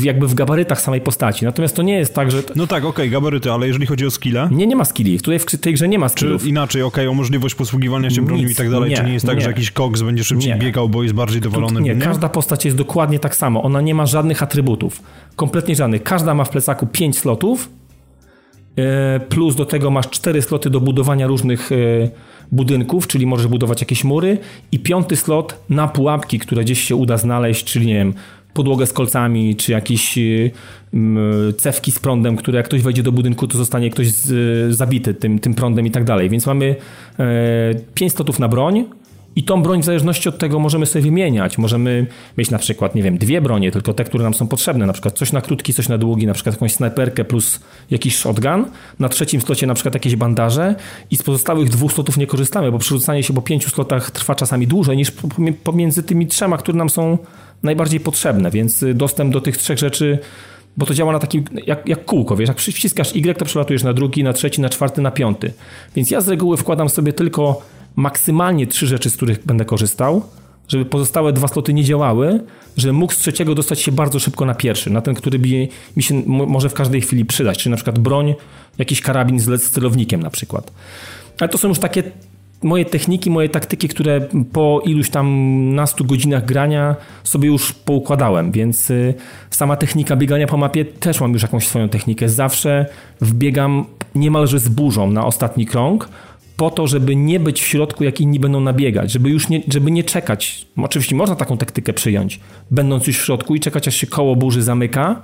w 0.00 0.04
jakby 0.04 0.28
w 0.28 0.34
gabarytach 0.34 0.80
samej 0.80 1.00
postaci. 1.00 1.44
Natomiast 1.44 1.76
to 1.76 1.82
nie 1.82 1.94
jest 1.94 2.14
tak, 2.14 2.30
że... 2.30 2.42
No 2.56 2.66
tak, 2.66 2.84
okej, 2.84 2.88
okay, 2.88 3.08
gabaryty, 3.08 3.52
ale 3.52 3.66
jeżeli 3.66 3.86
chodzi 3.86 4.06
o 4.06 4.10
skille? 4.10 4.48
Nie, 4.52 4.66
nie 4.66 4.76
ma 4.76 4.84
skilli. 4.84 5.18
Tutaj 5.18 5.38
w 5.38 5.44
tej 5.44 5.74
grze 5.74 5.88
nie 5.88 5.98
ma 5.98 6.08
skillów. 6.08 6.42
Czy 6.42 6.48
inaczej, 6.48 6.82
okej, 6.82 7.04
okay, 7.04 7.10
o 7.10 7.14
możliwość 7.14 7.54
posługiwania 7.54 8.10
się 8.10 8.22
bronią 8.22 8.48
i 8.48 8.54
tak 8.54 8.70
dalej, 8.70 8.90
nie, 8.90 8.96
czy 8.96 9.04
nie 9.04 9.12
jest 9.12 9.26
tak, 9.26 9.36
nie. 9.36 9.42
że 9.42 9.48
jakiś 9.48 9.70
koks 9.70 10.02
będzie 10.02 10.24
szybciej 10.24 10.52
nie. 10.52 10.58
biegał, 10.58 10.88
bo 10.88 11.02
jest 11.02 11.14
bardziej 11.14 11.40
dowolony? 11.40 11.80
nie, 11.80 11.96
każda 11.96 12.28
postać 12.28 12.64
jest 12.64 12.76
dokładnie 12.76 13.18
tak 13.18 13.36
samo. 13.36 13.62
Ona 13.62 13.80
nie 13.80 13.94
ma 13.94 14.06
żadnych 14.06 14.42
atrybutów. 14.42 15.02
Kompletnie 15.36 15.76
żadnych. 15.76 16.02
Każda 16.02 16.34
ma 16.34 16.44
w 16.44 16.50
plecaku 16.50 16.86
5 16.86 17.18
slotów, 17.18 17.70
e, 18.76 19.20
plus 19.20 19.56
do 19.56 19.64
tego 19.64 19.90
masz 19.90 20.10
4 20.10 20.42
sloty 20.42 20.70
do 20.70 20.80
budowania 20.80 21.26
różnych 21.26 21.72
e, 21.72 21.76
budynków, 22.52 23.06
czyli 23.06 23.26
możesz 23.26 23.46
budować 23.46 23.80
jakieś 23.80 24.04
mury 24.04 24.38
i 24.72 24.78
piąty 24.78 25.16
slot 25.16 25.58
na 25.70 25.88
pułapki, 25.88 26.38
które 26.38 26.64
gdzieś 26.64 26.80
się 26.84 26.96
uda 26.96 27.16
znaleźć, 27.16 27.64
czyli 27.64 27.86
nie 27.86 27.94
wiem, 27.94 28.14
podłogę 28.54 28.86
z 28.86 28.92
kolcami, 28.92 29.56
czy 29.56 29.72
jakieś 29.72 30.18
y, 30.18 30.50
cewki 31.58 31.92
z 31.92 31.98
prądem, 31.98 32.36
które 32.36 32.56
jak 32.56 32.66
ktoś 32.66 32.82
wejdzie 32.82 33.02
do 33.02 33.12
budynku, 33.12 33.46
to 33.46 33.58
zostanie 33.58 33.90
ktoś 33.90 34.08
zabity 34.68 35.14
tym, 35.14 35.38
tym 35.38 35.54
prądem 35.54 35.86
i 35.86 35.90
tak 35.90 36.04
dalej. 36.04 36.30
Więc 36.30 36.46
mamy 36.46 36.76
5 37.94 38.12
e, 38.12 38.16
slotów 38.16 38.38
na 38.38 38.48
broń, 38.48 38.84
i 39.36 39.44
tą 39.44 39.62
broń 39.62 39.82
w 39.82 39.84
zależności 39.84 40.28
od 40.28 40.38
tego 40.38 40.58
możemy 40.58 40.86
sobie 40.86 41.02
wymieniać. 41.02 41.58
Możemy 41.58 42.06
mieć 42.38 42.50
na 42.50 42.58
przykład, 42.58 42.94
nie 42.94 43.02
wiem, 43.02 43.18
dwie 43.18 43.40
bronie, 43.40 43.70
tylko 43.70 43.94
te, 43.94 44.04
które 44.04 44.24
nam 44.24 44.34
są 44.34 44.48
potrzebne. 44.48 44.86
Na 44.86 44.92
przykład 44.92 45.18
coś 45.18 45.32
na 45.32 45.40
krótki, 45.40 45.74
coś 45.74 45.88
na 45.88 45.98
długi, 45.98 46.26
na 46.26 46.34
przykład 46.34 46.54
jakąś 46.54 46.72
snajperkę 46.72 47.24
plus 47.24 47.60
jakiś 47.90 48.16
shotgun. 48.16 48.64
Na 48.98 49.08
trzecim 49.08 49.40
slocie 49.40 49.66
na 49.66 49.74
przykład 49.74 49.94
jakieś 49.94 50.16
bandaże 50.16 50.74
i 51.10 51.16
z 51.16 51.22
pozostałych 51.22 51.68
dwóch 51.68 51.92
slotów 51.92 52.16
nie 52.16 52.26
korzystamy, 52.26 52.72
bo 52.72 52.78
przerzucanie 52.78 53.22
się 53.22 53.34
po 53.34 53.42
pięciu 53.42 53.70
slotach 53.70 54.10
trwa 54.10 54.34
czasami 54.34 54.66
dłużej 54.66 54.96
niż 54.96 55.12
pomiędzy 55.64 56.02
tymi 56.02 56.26
trzema, 56.26 56.56
które 56.56 56.78
nam 56.78 56.90
są 56.90 57.18
najbardziej 57.62 58.00
potrzebne, 58.00 58.50
więc 58.50 58.82
y, 58.82 58.94
dostęp 58.94 59.32
do 59.32 59.40
tych 59.40 59.56
trzech 59.56 59.78
rzeczy 59.78 60.18
bo 60.76 60.86
to 60.86 60.94
działa 60.94 61.12
na 61.12 61.18
takim, 61.18 61.44
jak, 61.66 61.88
jak 61.88 62.04
kółko, 62.04 62.36
wiesz, 62.36 62.48
jak 62.48 62.60
wciskasz 62.60 63.16
Y, 63.16 63.34
to 63.38 63.44
przelatujesz 63.44 63.82
na 63.82 63.92
drugi, 63.92 64.24
na 64.24 64.32
trzeci, 64.32 64.60
na 64.60 64.68
czwarty, 64.68 65.02
na 65.02 65.10
piąty. 65.10 65.52
Więc 65.96 66.10
ja 66.10 66.20
z 66.20 66.28
reguły 66.28 66.56
wkładam 66.56 66.88
sobie 66.88 67.12
tylko 67.12 67.62
maksymalnie 67.96 68.66
trzy 68.66 68.86
rzeczy, 68.86 69.10
z 69.10 69.16
których 69.16 69.46
będę 69.46 69.64
korzystał, 69.64 70.22
żeby 70.68 70.84
pozostałe 70.84 71.32
dwa 71.32 71.48
sloty 71.48 71.74
nie 71.74 71.84
działały, 71.84 72.40
żeby 72.76 72.92
mógł 72.92 73.12
z 73.12 73.16
trzeciego 73.16 73.54
dostać 73.54 73.80
się 73.80 73.92
bardzo 73.92 74.18
szybko 74.18 74.44
na 74.44 74.54
pierwszy, 74.54 74.90
na 74.90 75.00
ten, 75.00 75.14
który 75.14 75.38
by 75.38 75.68
mi 75.96 76.02
się 76.02 76.22
może 76.26 76.68
w 76.68 76.74
każdej 76.74 77.00
chwili 77.00 77.24
przydać, 77.24 77.58
czyli 77.58 77.70
na 77.70 77.76
przykład 77.76 77.98
broń, 77.98 78.34
jakiś 78.78 79.00
karabin 79.00 79.40
z 79.40 79.70
celownikiem 79.70 80.22
na 80.22 80.30
przykład. 80.30 80.72
Ale 81.40 81.48
to 81.48 81.58
są 81.58 81.68
już 81.68 81.78
takie 81.78 82.02
moje 82.62 82.84
techniki, 82.84 83.30
moje 83.30 83.48
taktyki, 83.48 83.88
które 83.88 84.20
po 84.52 84.82
iluś 84.84 85.10
tam 85.10 85.74
nastu 85.74 86.04
godzinach 86.04 86.44
grania 86.44 86.96
sobie 87.24 87.48
już 87.48 87.72
poukładałem, 87.72 88.52
więc 88.52 88.90
y, 88.90 89.14
sama 89.50 89.76
technika 89.76 90.16
biegania 90.16 90.46
po 90.46 90.56
mapie 90.56 90.84
też 90.84 91.20
mam 91.20 91.32
już 91.32 91.42
jakąś 91.42 91.68
swoją 91.68 91.88
technikę. 91.88 92.28
Zawsze 92.28 92.86
wbiegam 93.20 93.84
niemalże 94.14 94.58
z 94.58 94.68
burzą 94.68 95.10
na 95.10 95.26
ostatni 95.26 95.66
krąg, 95.66 96.08
po 96.56 96.70
to, 96.70 96.86
żeby 96.86 97.16
nie 97.16 97.40
być 97.40 97.62
w 97.62 97.66
środku, 97.66 98.04
jak 98.04 98.20
inni 98.20 98.40
będą 98.40 98.60
nabiegać, 98.60 99.12
żeby 99.12 99.30
już 99.30 99.48
nie, 99.48 99.62
żeby 99.68 99.90
nie 99.90 100.04
czekać. 100.04 100.66
Oczywiście 100.76 101.16
można 101.16 101.36
taką 101.36 101.56
taktykę 101.56 101.92
przyjąć, 101.92 102.40
będąc 102.70 103.06
już 103.06 103.18
w 103.18 103.24
środku 103.24 103.54
i 103.54 103.60
czekać, 103.60 103.88
aż 103.88 103.96
się 103.96 104.06
koło 104.06 104.36
burzy 104.36 104.62
zamyka 104.62 105.22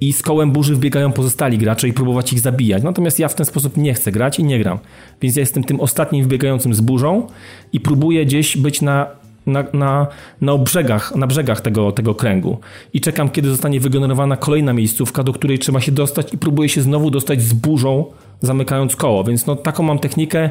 i 0.00 0.12
z 0.12 0.22
kołem 0.22 0.52
burzy 0.52 0.74
wbiegają 0.74 1.12
pozostali 1.12 1.58
gracze 1.58 1.88
i 1.88 1.92
próbować 1.92 2.32
ich 2.32 2.40
zabijać. 2.40 2.82
Natomiast 2.82 3.18
ja 3.18 3.28
w 3.28 3.34
ten 3.34 3.46
sposób 3.46 3.76
nie 3.76 3.94
chcę 3.94 4.12
grać 4.12 4.38
i 4.38 4.44
nie 4.44 4.58
gram. 4.58 4.78
Więc 5.20 5.36
ja 5.36 5.40
jestem 5.40 5.64
tym 5.64 5.80
ostatnim 5.80 6.24
wbiegającym 6.24 6.74
z 6.74 6.80
burzą 6.80 7.26
i 7.72 7.80
próbuję 7.80 8.26
gdzieś 8.26 8.56
być 8.56 8.82
na, 8.82 9.06
na, 9.46 9.64
na, 9.72 10.06
na 10.40 10.58
brzegach, 10.58 11.16
na 11.16 11.26
brzegach 11.26 11.60
tego, 11.60 11.92
tego 11.92 12.14
kręgu. 12.14 12.58
I 12.94 13.00
czekam, 13.00 13.28
kiedy 13.28 13.48
zostanie 13.48 13.80
wygenerowana 13.80 14.36
kolejna 14.36 14.72
miejscówka, 14.72 15.22
do 15.22 15.32
której 15.32 15.58
trzeba 15.58 15.80
się 15.80 15.92
dostać 15.92 16.34
i 16.34 16.38
próbuję 16.38 16.68
się 16.68 16.82
znowu 16.82 17.10
dostać 17.10 17.42
z 17.42 17.52
burzą 17.52 18.04
zamykając 18.40 18.96
koło. 18.96 19.24
Więc 19.24 19.46
no, 19.46 19.56
taką 19.56 19.82
mam 19.82 19.98
technikę 19.98 20.50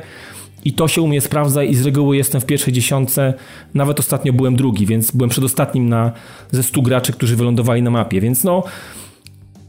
i 0.66 0.74
to 0.74 0.88
się 0.88 1.02
u 1.02 1.08
mnie 1.08 1.22
sprawdza 1.22 1.64
i 1.64 1.76
z 1.76 1.86
reguły 1.86 2.18
jestem 2.18 2.42
w 2.42 2.46
pierwszej 2.46 2.74
dziesiątce. 2.74 3.34
Nawet 3.74 4.00
ostatnio 4.00 4.34
byłem 4.34 4.56
drugi, 4.56 4.86
więc 4.86 5.12
byłem 5.12 5.30
przedostatnim 5.30 5.90
na, 5.90 6.12
ze 6.52 6.64
100 6.64 6.82
graczy, 6.82 7.14
którzy 7.14 7.36
wylądowali 7.36 7.82
na 7.82 7.92
mapie. 7.92 8.22
Więc 8.22 8.44
no, 8.44 8.64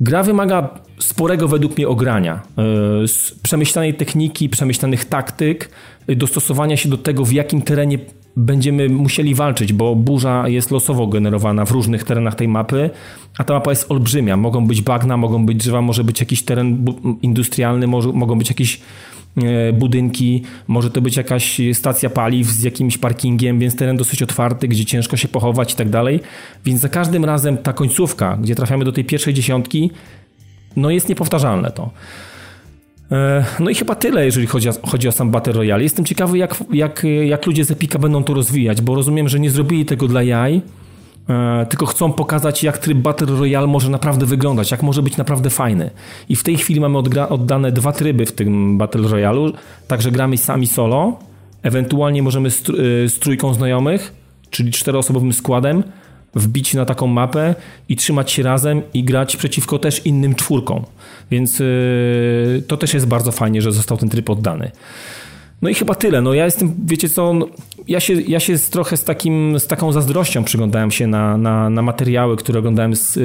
Gra 0.01 0.23
wymaga 0.23 0.69
sporego 0.99 1.49
według 1.49 1.77
mnie 1.77 1.89
ogrania, 1.89 2.43
yy, 2.57 3.05
przemyślanej 3.43 3.95
techniki, 3.95 4.49
przemyślanych 4.49 5.05
taktyk, 5.05 5.71
dostosowania 6.09 6.77
się 6.77 6.89
do 6.89 6.99
tego, 6.99 7.25
w 7.25 7.33
jakim 7.33 7.63
terenie 7.63 7.99
będziemy 8.37 8.89
musieli 8.89 9.35
walczyć, 9.35 9.73
bo 9.73 9.95
burza 9.95 10.49
jest 10.49 10.71
losowo 10.71 11.07
generowana 11.07 11.65
w 11.65 11.71
różnych 11.71 12.05
terenach 12.05 12.35
tej 12.35 12.49
mapy, 12.49 12.91
a 13.39 13.45
ta 13.45 13.55
mapa 13.55 13.71
jest 13.71 13.91
olbrzymia. 13.91 14.37
Mogą 14.37 14.67
być 14.67 14.83
bagna, 14.83 15.17
mogą 15.17 15.47
być 15.47 15.59
drzewa, 15.59 15.83
może 15.83 16.05
być 16.05 16.21
jakiś 16.21 16.43
teren 16.43 16.85
industrialny, 17.23 17.87
może, 17.87 18.13
mogą 18.13 18.39
być 18.39 18.49
jakieś 18.49 18.81
e, 19.37 19.73
budynki, 19.73 20.43
może 20.69 20.91
to 20.91 21.01
być 21.01 21.17
jakaś 21.17 21.61
stacja 21.73 22.11
paliw 22.11 22.47
z 22.47 22.63
jakimś 22.63 22.99
parkingiem, 22.99 23.59
więc 23.59 23.77
teren 23.77 23.97
dosyć 23.97 24.23
otwarty, 24.23 24.69
gdzie 24.69 24.85
ciężko 24.85 25.17
się 25.17 25.29
pochować 25.29 25.73
i 25.73 25.77
tak 25.77 25.91
dalej. 25.91 26.21
Więc 26.65 26.81
za 26.81 26.89
każdym 26.89 27.25
razem 27.25 27.59
ta 27.59 27.73
końcówka, 27.73 28.39
gdzie 28.43 28.55
trafiamy 28.55 28.85
do 28.85 28.93
tej 28.93 29.05
pierwszej 29.05 29.35
dziesiątki, 29.35 29.91
no 30.77 30.91
jest 30.91 31.09
niepowtarzalne 31.09 31.71
to. 31.71 31.91
E, 33.13 33.45
no 33.61 33.71
i 33.71 33.75
chyba 33.75 33.95
tyle, 33.95 34.25
jeżeli 34.25 34.47
chodzi 34.47 34.69
o, 34.69 34.73
chodzi 34.87 35.09
o 35.09 35.13
sam 35.13 35.31
Battle 35.31 35.53
Royale. 35.53 35.83
Jestem 35.83 36.05
ciekawy, 36.05 36.39
jak, 36.39 36.65
jak, 36.73 37.07
jak 37.25 37.47
ludzie 37.47 37.65
z 37.65 37.71
Epika 37.71 37.99
będą 37.99 38.25
to 38.25 38.35
rozwijać, 38.35 38.81
bo 38.81 38.95
rozumiem, 38.95 39.29
że 39.29 39.41
nie 39.41 39.51
zrobili 39.51 39.85
tego 39.85 40.09
dla 40.09 40.23
jaj, 40.23 40.63
e, 41.29 41.67
tylko 41.69 41.87
chcą 41.87 42.13
pokazać, 42.13 42.63
jak 42.63 42.79
tryb 42.79 42.99
Battle 42.99 43.27
Royale 43.27 43.67
może 43.67 43.91
naprawdę 43.91 44.27
wyglądać, 44.27 44.71
jak 44.71 44.83
może 44.83 45.03
być 45.03 45.17
naprawdę 45.17 45.51
fajny. 45.51 45.91
I 46.29 46.37
w 46.37 46.43
tej 46.43 46.57
chwili 46.57 46.81
mamy 46.81 46.99
oddane 47.29 47.73
dwa 47.73 47.93
tryby 47.93 48.27
w 48.27 48.33
tym 48.33 48.79
Battle 48.79 49.09
Royale, 49.09 49.51
także 49.89 50.11
gramy 50.11 50.39
sami 50.39 50.67
solo, 50.67 51.19
ewentualnie 51.63 52.23
możemy 52.23 52.51
z, 52.51 52.61
e, 52.71 52.73
z 53.09 53.19
trójką 53.19 53.55
znajomych, 53.55 54.15
czyli 54.51 54.73
czteroosobowym 54.73 55.33
składem, 55.33 55.83
wbić 56.37 56.75
na 56.75 56.85
taką 56.85 57.07
mapę 57.07 57.55
i 57.89 57.97
trzymać 57.97 58.33
się 58.33 58.43
razem 58.43 58.83
i 58.95 59.05
grać 59.05 59.37
przeciwko 59.37 59.79
też 59.79 60.07
innym 60.07 60.35
czwórkom. 60.35 60.85
Więc 61.31 61.59
yy, 61.59 62.63
to 62.69 62.77
też 62.77 62.95
jest 62.95 63.07
bardzo 63.07 63.33
fajnie, 63.33 63.63
że 63.63 63.73
został 63.73 63.99
ten 63.99 64.09
tryb 64.09 64.31
oddany. 64.31 64.71
No 65.63 65.69
i 65.69 65.75
chyba 65.75 65.95
tyle. 65.95 66.23
No 66.23 66.35
ja 66.35 66.45
jestem, 66.45 66.75
wiecie 66.87 67.09
co, 67.09 67.33
no, 67.33 67.49
ja 67.89 68.01
się, 68.01 68.21
ja 68.21 68.41
się 68.41 68.59
z, 68.59 68.71
trochę 68.71 68.97
z, 68.97 69.05
takim, 69.05 69.61
z 69.61 69.67
taką 69.67 69.93
zazdrością 69.93 70.45
przyglądałem 70.45 70.91
się 70.91 71.07
na, 71.07 71.37
na, 71.37 71.71
na 71.71 71.83
materiały, 71.83 72.37
które 72.37 72.59
oglądałem 72.59 72.97
z, 72.97 73.17
yy, 73.17 73.23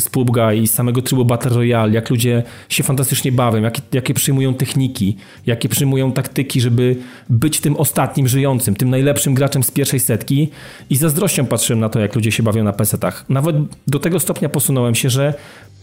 z 0.00 0.10
PUBG'a 0.10 0.56
i 0.56 0.66
z 0.66 0.74
samego 0.74 1.02
trybu 1.02 1.24
Battle 1.24 1.50
Royale, 1.50 1.92
jak 1.92 2.10
ludzie 2.10 2.42
się 2.68 2.82
fantastycznie 2.82 3.32
bawią, 3.32 3.62
jakie, 3.62 3.82
jakie 3.92 4.14
przyjmują 4.14 4.54
techniki, 4.54 5.16
jakie 5.46 5.68
przyjmują 5.68 6.12
taktyki, 6.12 6.60
żeby 6.60 6.96
być 7.30 7.60
tym 7.60 7.76
ostatnim 7.76 8.28
żyjącym, 8.28 8.74
tym 8.74 8.90
najlepszym 8.90 9.34
graczem 9.34 9.62
z 9.62 9.70
pierwszej 9.70 10.00
setki 10.00 10.50
i 10.90 10.96
zazdrością 10.96 11.46
patrzyłem 11.46 11.80
na 11.80 11.88
to, 11.88 12.00
jak 12.00 12.14
ludzie 12.14 12.32
się 12.32 12.42
bawią 12.42 12.64
na 12.64 12.72
PC-tach. 12.72 13.24
Nawet 13.28 13.56
do 13.86 13.98
tego 13.98 14.20
stopnia 14.20 14.48
posunąłem 14.48 14.94
się, 14.94 15.10
że 15.10 15.34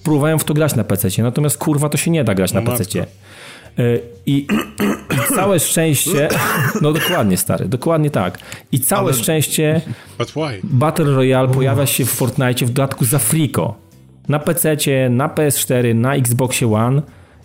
próbowałem 0.04 0.40
w 0.40 0.44
to 0.44 0.54
grać 0.54 0.76
na 0.76 0.84
PC, 0.84 1.24
natomiast 1.24 1.58
kurwa 1.58 1.90
to 1.90 1.98
się 1.98 2.12
nie 2.12 2.24
da 2.24 2.36
grać 2.36 2.54
na 2.54 2.62
no 2.62 2.72
PC. 2.72 3.06
I, 4.26 4.48
I, 5.12 5.36
całe 5.36 5.60
szczęście, 5.60 6.30
no 6.82 6.94
dokładnie 6.94 7.38
stary, 7.38 7.66
dokładnie 7.66 8.10
tak. 8.10 8.40
I 8.72 8.80
całe 8.80 9.12
Ale... 9.12 9.14
szczęście 9.14 9.82
Battle 10.64 11.06
Royale 11.06 11.48
pojawia 11.48 11.86
się 11.86 12.06
w 12.06 12.10
Fortnite 12.10 12.66
w 12.66 12.70
dodatku 12.70 13.06
za 13.06 13.20
friko. 13.20 13.76
Na 14.28 14.40
PC, 14.40 14.78
na 15.10 15.28
PS4, 15.28 15.96
na 15.96 16.16
Xboxie 16.16 16.74
One 16.74 17.02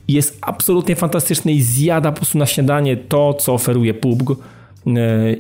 jest 0.09 0.39
absolutnie 0.41 0.97
fantastyczny 0.97 1.53
i 1.53 1.63
zjada 1.63 2.13
po 2.13 2.17
prostu 2.17 2.39
na 2.39 2.47
śniadanie 2.47 2.97
to, 2.97 3.35
co 3.35 3.55
oferuje 3.55 3.95
PUBG 3.95 4.37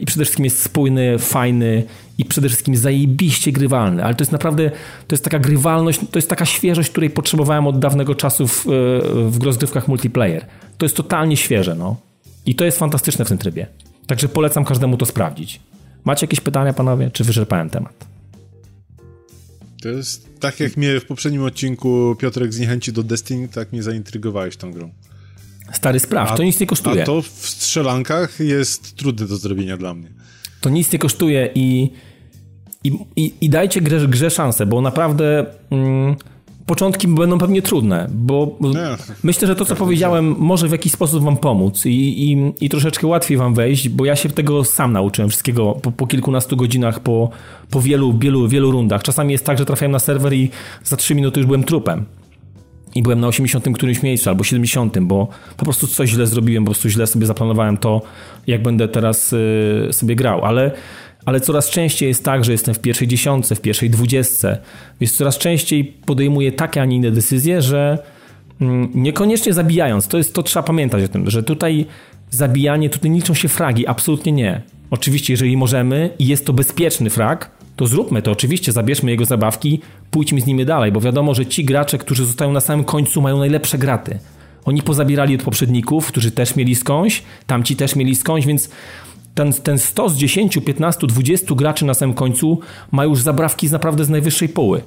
i 0.01 0.06
przede 0.06 0.24
wszystkim 0.24 0.44
jest 0.44 0.62
spójny, 0.62 1.18
fajny 1.18 1.82
i 2.18 2.24
przede 2.24 2.48
wszystkim 2.48 2.77
zajebiście 2.77 3.52
grywalny, 3.52 4.05
ale 4.05 4.14
to 4.14 4.23
jest 4.23 4.32
naprawdę, 4.32 4.70
to 5.06 5.14
jest 5.14 5.24
taka 5.24 5.39
grywalność, 5.39 6.01
to 6.10 6.18
jest 6.18 6.28
taka 6.28 6.44
świeżość, 6.44 6.90
której 6.90 7.10
potrzebowałem 7.10 7.66
od 7.66 7.78
dawnego 7.78 8.14
czasu 8.14 8.48
w, 8.48 8.66
e, 8.66 8.70
w 9.31 9.43
rozgrywkach 9.43 9.89
multiplayer. 9.89 10.47
To 10.78 10.86
jest 10.86 10.97
totalnie 10.97 11.36
świeże, 11.36 11.74
no. 11.74 11.97
I 12.47 12.55
to 12.55 12.64
jest 12.64 12.78
fantastyczne 12.78 13.24
w 13.24 13.28
tym 13.28 13.39
trybie. 13.39 13.66
Także 14.06 14.28
polecam 14.28 14.64
każdemu 14.64 14.97
to 14.97 15.06
sprawdzić. 15.06 15.60
Macie 16.05 16.27
jakieś 16.27 16.40
pytania, 16.40 16.73
panowie, 16.73 17.10
czy 17.10 17.24
wyczerpałem 17.24 17.70
temat? 17.70 18.06
To 19.82 19.89
jest 19.89 20.40
tak 20.40 20.60
jak 20.60 20.77
mnie 20.77 21.01
w 21.01 21.05
poprzednim 21.05 21.43
odcinku 21.43 22.16
Piotrek 22.18 22.55
zniechęci 22.55 22.93
do 22.93 23.02
Destiny, 23.02 23.48
tak 23.48 23.73
mnie 23.73 23.82
zaintrygowałeś 23.82 24.56
tą 24.56 24.73
grą. 24.73 24.90
Stary 25.73 26.01
spraw, 26.01 26.33
a, 26.33 26.37
to 26.37 26.43
nic 26.43 26.61
nie 26.61 26.67
kosztuje. 26.67 27.03
A 27.03 27.07
to 27.07 27.23
w 27.23 27.27
strzelankach 27.27 28.41
jest 28.41 28.97
trudne 28.97 29.27
do 29.27 29.37
zrobienia 29.37 29.77
dla 29.77 29.95
mnie. 29.95 30.09
To 30.61 30.71
nic 30.71 30.93
nie 30.93 30.99
kosztuje 30.99 31.51
i, 31.55 31.91
i, 32.85 32.93
i, 33.17 33.35
i 33.41 33.49
dajcie 33.49 33.81
grze, 33.81 34.09
grze 34.09 34.31
szansę, 34.31 34.67
bo 34.67 34.81
naprawdę... 34.81 35.47
Mm, 35.71 36.17
początki 36.67 37.09
będą 37.09 37.39
pewnie 37.39 37.63
trudne, 37.63 38.07
bo 38.13 38.59
myślę, 39.23 39.49
że 39.49 39.57
to, 39.57 39.65
co 39.65 39.77
powiedziałem, 39.77 40.35
może 40.39 40.69
w 40.69 40.73
jakiś 40.73 40.93
sposób 40.93 41.25
wam 41.25 41.37
pomóc 41.37 41.87
i, 41.87 41.91
i, 42.33 42.53
i, 42.61 42.69
troszeczkę 42.69 43.07
łatwiej 43.07 43.37
wam 43.37 43.55
wejść, 43.55 43.89
bo 43.89 44.05
ja 44.05 44.17
się 44.17 44.29
tego 44.29 44.65
sam 44.65 44.93
nauczyłem 44.93 45.31
wszystkiego 45.31 45.73
po, 45.73 45.93
po, 45.93 46.07
kilkunastu 46.07 46.57
godzinach, 46.57 47.01
po, 47.01 47.31
po 47.71 47.81
wielu, 47.81 48.19
wielu, 48.19 48.49
wielu 48.49 48.71
rundach. 48.71 49.03
Czasami 49.03 49.33
jest 49.33 49.45
tak, 49.45 49.59
że 49.59 49.65
trafiałem 49.65 49.93
na 49.93 49.99
serwer 49.99 50.33
i 50.33 50.51
za 50.85 50.97
trzy 50.97 51.15
minuty 51.15 51.41
już 51.41 51.47
byłem 51.47 51.65
trupem. 51.65 52.05
I 52.97 53.02
byłem 53.02 53.20
na 53.20 53.27
80 53.28 53.64
którymś 53.74 54.02
miejscu 54.02 54.31
albo 54.31 54.44
70, 54.44 54.98
bo 54.98 55.28
po 55.56 55.64
prostu 55.64 55.86
coś 55.86 56.10
źle 56.10 56.27
zrobiłem, 56.27 56.64
po 56.64 56.70
prostu 56.70 56.89
źle 56.89 57.06
sobie 57.06 57.27
zaplanowałem 57.27 57.77
to, 57.77 58.02
jak 58.47 58.62
będę 58.62 58.89
teraz 58.89 59.32
y, 59.32 59.89
sobie 59.90 60.16
grał. 60.16 60.44
Ale 60.44 60.70
ale 61.27 61.40
coraz 61.40 61.70
częściej 61.70 62.09
jest 62.09 62.24
tak, 62.24 62.44
że 62.44 62.52
jestem 62.52 62.74
w 62.74 62.78
pierwszej 62.78 63.09
dziesiątce, 63.09 63.55
w 63.55 63.60
pierwszej 63.60 63.90
dwudziestce, 63.90 64.59
więc 65.01 65.16
coraz 65.16 65.39
częściej 65.39 65.85
podejmuję 65.85 66.52
takie, 66.52 66.82
a 66.82 66.85
nie 66.85 66.97
inne 66.97 67.10
decyzje, 67.10 67.62
że 67.62 67.98
mm, 68.60 68.90
niekoniecznie 68.94 69.52
zabijając, 69.52 70.09
to, 70.09 70.18
jest, 70.18 70.35
to 70.35 70.43
trzeba 70.43 70.62
pamiętać 70.62 71.05
o 71.05 71.09
tym, 71.09 71.31
że 71.31 71.43
tutaj 71.43 71.86
zabijanie, 72.31 72.90
tutaj 72.90 73.10
nie 73.10 73.16
liczą 73.16 73.35
się 73.35 73.48
fragi, 73.48 73.86
absolutnie 73.86 74.32
nie. 74.32 74.62
Oczywiście, 74.90 75.32
jeżeli 75.32 75.56
możemy 75.56 76.10
i 76.18 76.27
jest 76.27 76.47
to 76.47 76.52
bezpieczny 76.52 77.10
frag, 77.10 77.51
to 77.77 77.86
zróbmy 77.86 78.23
to, 78.23 78.31
oczywiście, 78.31 78.73
zabierzmy 78.73 79.10
jego 79.10 79.24
zabawki, 79.24 79.81
pójdźmy 80.17 80.41
z 80.41 80.47
nimi 80.47 80.65
dalej, 80.65 80.93
bo 80.93 81.01
wiadomo, 81.01 81.35
że 81.35 81.47
ci 81.47 81.65
gracze, 81.65 81.99
którzy 81.99 82.27
zostają 82.27 82.53
na 82.53 82.61
samym 82.61 82.85
końcu, 82.85 83.23
mają 83.23 83.39
najlepsze 83.39 83.79
graty. 83.79 84.19
Oni 84.65 84.83
pozabierali 84.83 85.35
od 85.35 85.43
poprzedników, 85.43 86.07
którzy 86.07 86.31
też 86.31 86.57
mieli 86.57 86.75
skądś, 86.75 87.23
tamci 87.47 87.77
też 87.77 87.97
mieli 87.97 88.17
skądś, 88.17 88.47
więc 88.47 88.71
ten, 89.35 89.53
ten 89.53 89.79
100 89.79 90.09
z 90.09 90.17
10, 90.17 90.59
15, 90.67 91.07
20 91.07 91.55
graczy 91.55 91.85
na 91.85 91.95
samym 91.95 92.15
końcu 92.15 92.61
ma 92.93 93.05
już 93.05 93.21
zabrawki 93.21 93.69
z 93.69 93.73
naprawdę 93.73 94.05
z 94.05 94.11
najwyższej 94.11 94.49
poły. 94.49 94.83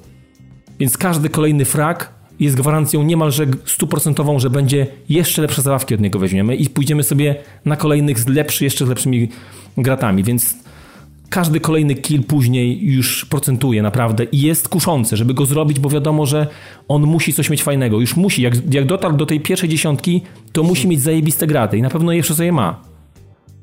Więc 0.80 0.98
każdy 0.98 1.30
kolejny 1.30 1.66
frag 1.66 2.14
jest 2.40 2.56
gwarancją 2.56 3.04
niemalże 3.04 3.46
stuprocentową, 3.66 4.40
że 4.40 4.50
będzie 4.50 4.88
jeszcze 5.10 5.42
lepsze 5.42 5.62
zabawki 5.62 5.96
od 5.96 6.02
niego 6.02 6.20
weźmiemy 6.20 6.56
i 6.56 6.70
pójdziemy 6.70 7.04
sobie 7.04 7.36
na 7.66 7.76
kolejnych 7.76 8.20
z 8.20 8.28
lepszy, 8.28 8.64
jeszcze 8.64 8.86
z 8.86 8.90
lepszymi 8.90 9.30
gratami, 9.78 10.24
więc 10.24 10.56
każdy 11.30 11.60
kolejny 11.60 11.96
kill 11.96 12.24
później 12.24 12.86
już 12.86 13.26
procentuje 13.26 13.82
naprawdę 13.82 14.24
i 14.24 14.42
jest 14.42 14.70
kuszący, 14.70 15.18
żeby 15.18 15.34
go 15.34 15.46
zrobić, 15.46 15.80
bo 15.80 15.90
wiadomo, 15.90 16.26
że 16.26 16.48
on 16.88 17.02
musi 17.02 17.34
coś 17.34 17.50
mieć 17.50 17.64
fajnego. 17.64 18.00
Już 18.00 18.16
musi, 18.16 18.42
jak, 18.42 18.74
jak 18.74 18.86
dotarł 18.86 19.18
do 19.18 19.26
tej 19.26 19.40
pierwszej 19.40 19.70
dziesiątki, 19.70 20.22
to 20.52 20.64
musi 20.64 20.88
mieć 20.88 21.02
zajebiste 21.02 21.48
graty 21.48 21.78
i 21.78 21.82
na 21.82 21.90
pewno 21.90 22.12
jeszcze 22.12 22.36
sobie 22.36 22.52
ma. 22.52 22.82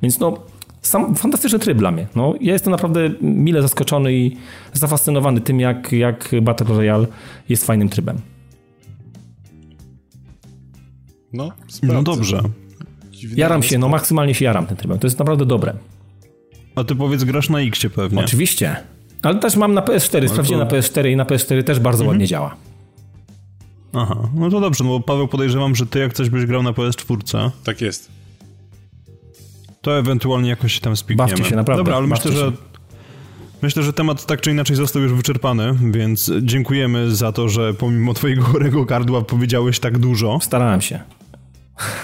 Więc 0.03 0.19
no, 0.19 0.39
sam, 0.83 1.15
fantastyczny 1.15 1.59
tryb 1.59 1.79
dla 1.79 1.91
mnie. 1.91 2.07
No, 2.17 2.35
ja 2.41 2.53
jestem 2.53 2.71
naprawdę 2.71 3.11
mile 3.21 3.63
zaskoczony 3.63 4.15
i 4.15 4.37
zafascynowany 4.73 5.41
tym, 5.41 5.61
jak, 5.61 5.93
jak 5.93 6.31
Battle 6.43 6.67
Royale 6.67 7.07
jest 7.49 7.67
fajnym 7.67 7.89
trybem. 7.89 8.21
No, 11.33 11.53
no 11.83 12.03
dobrze. 12.03 12.43
Jaram 13.37 13.63
się, 13.63 13.79
no 13.79 13.89
maksymalnie 13.89 14.35
się 14.35 14.45
jaram 14.45 14.67
tym 14.67 14.77
trybem. 14.77 14.99
To 14.99 15.07
jest 15.07 15.19
naprawdę 15.19 15.47
dobre. 15.47 15.75
A 16.77 16.85
ty 16.85 16.95
powiedz, 16.95 17.25
grasz 17.25 17.49
na 17.49 17.61
X 17.61 17.87
pewnie. 17.95 18.21
Oczywiście. 18.21 18.77
Ale 19.23 19.39
też 19.39 19.57
mam 19.57 19.75
na 19.75 19.81
PS4, 19.81 20.23
no 20.23 20.29
sprawdziłem 20.29 20.69
to... 20.69 20.75
na 20.75 20.83
PS4 20.83 21.11
i 21.11 21.17
na 21.17 21.25
PS4 21.25 21.63
też 21.63 21.81
bardzo 21.81 22.05
mhm. 22.05 22.09
ładnie 22.09 22.27
działa. 22.27 22.57
Aha, 23.93 24.17
no 24.35 24.51
to 24.51 24.61
dobrze, 24.61 24.85
no 24.85 24.91
bo 24.91 25.01
Paweł 25.01 25.29
podejrzewam, 25.29 25.75
że 25.75 25.87
ty 25.87 25.99
jak 25.99 26.13
coś 26.13 26.31
byś 26.31 26.47
grał 26.47 26.63
na 26.63 26.71
PS4. 26.73 27.51
Tak 27.65 27.81
jest 27.81 28.11
to 29.87 29.99
ewentualnie 29.99 30.49
jakoś 30.51 30.73
się 30.73 30.81
tam 30.81 30.97
spikniemy. 30.97 31.31
Bawcie 31.31 31.45
się, 31.45 31.57
naprawdę. 31.57 31.81
Dobra, 31.81 31.97
ale 31.97 32.07
myślę, 32.07 32.33
że 32.33 32.53
Myślę, 33.63 33.83
że 33.83 33.93
temat 33.93 34.27
tak 34.27 34.41
czy 34.41 34.51
inaczej 34.51 34.77
został 34.77 35.03
już 35.03 35.13
wyczerpany, 35.13 35.75
więc 35.91 36.33
dziękujemy 36.43 37.15
za 37.15 37.33
to, 37.33 37.49
że 37.49 37.75
pomimo 37.75 38.15
twojego 38.15 38.43
chorego 38.43 38.85
gardła 38.85 39.23
powiedziałeś 39.23 39.81
tak 39.81 39.99
dużo. 39.99 40.39
Starałem 40.43 40.81
się. 40.81 41.01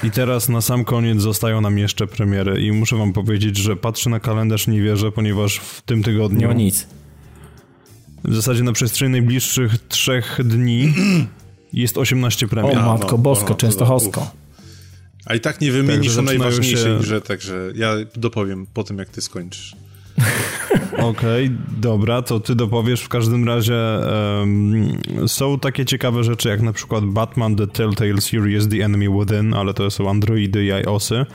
I 0.03 0.11
teraz 0.11 0.49
na 0.49 0.61
sam 0.61 0.85
koniec 0.85 1.21
zostają 1.21 1.61
nam 1.61 1.79
jeszcze 1.79 2.07
premiery 2.07 2.63
i 2.63 2.73
muszę 2.73 2.97
wam 2.97 3.13
powiedzieć, 3.13 3.57
że 3.57 3.77
patrzę 3.77 4.11
na 4.11 4.21
kalendarz 4.21 4.67
nie 4.67 4.83
wierzę, 4.83 5.13
ponieważ 5.13 5.59
w 5.59 5.83
tym 5.83 6.03
tygodniu... 6.03 6.41
Nie 6.41 6.47
ma 6.47 6.53
nic. 6.53 6.87
W 8.25 8.35
zasadzie 8.35 8.63
na 8.63 8.73
przestrzeni 8.73 9.13
najbliższych 9.13 9.79
trzech 9.89 10.41
dni 10.45 10.95
jest 11.73 11.99
18 11.99 12.49
premier. 12.49 12.79
O 12.79 12.83
matko 12.83 13.11
no, 13.11 13.19
bosko, 13.19 13.49
no, 13.49 13.55
częstochowsko. 13.55 14.31
A 15.27 15.35
i 15.35 15.41
tak 15.41 15.61
nie 15.61 15.73
wymienisz 15.73 16.19
o 16.19 16.23
najważniejszej 16.23 16.93
się... 16.93 16.99
grze, 16.99 17.21
także 17.21 17.73
ja 17.75 17.95
dopowiem 18.17 18.67
po 18.75 18.85
tym, 18.85 18.99
jak 18.99 19.09
ty 19.09 19.23
skończysz. 19.23 19.77
Okej, 20.93 21.47
okay, 21.47 21.59
dobra, 21.81 22.23
to 22.23 22.41
ty 22.41 22.55
dopowiesz. 22.55 23.03
W 23.03 23.09
każdym 23.09 23.49
razie 23.49 23.75
um, 24.41 24.99
są 25.27 25.59
takie 25.59 25.85
ciekawe 25.85 26.25
rzeczy, 26.25 26.49
jak 26.49 26.63
na 26.63 26.73
przykład 26.73 27.05
Batman 27.05 27.57
The 27.57 27.67
Telltale 27.67 28.21
Series 28.21 28.69
The 28.69 28.85
Enemy 28.85 29.09
Within, 29.09 29.55
ale 29.55 29.75
to 29.75 29.91
są 29.91 30.11
Androidy 30.11 30.65
i 30.65 30.73
iOSy. 30.73 31.27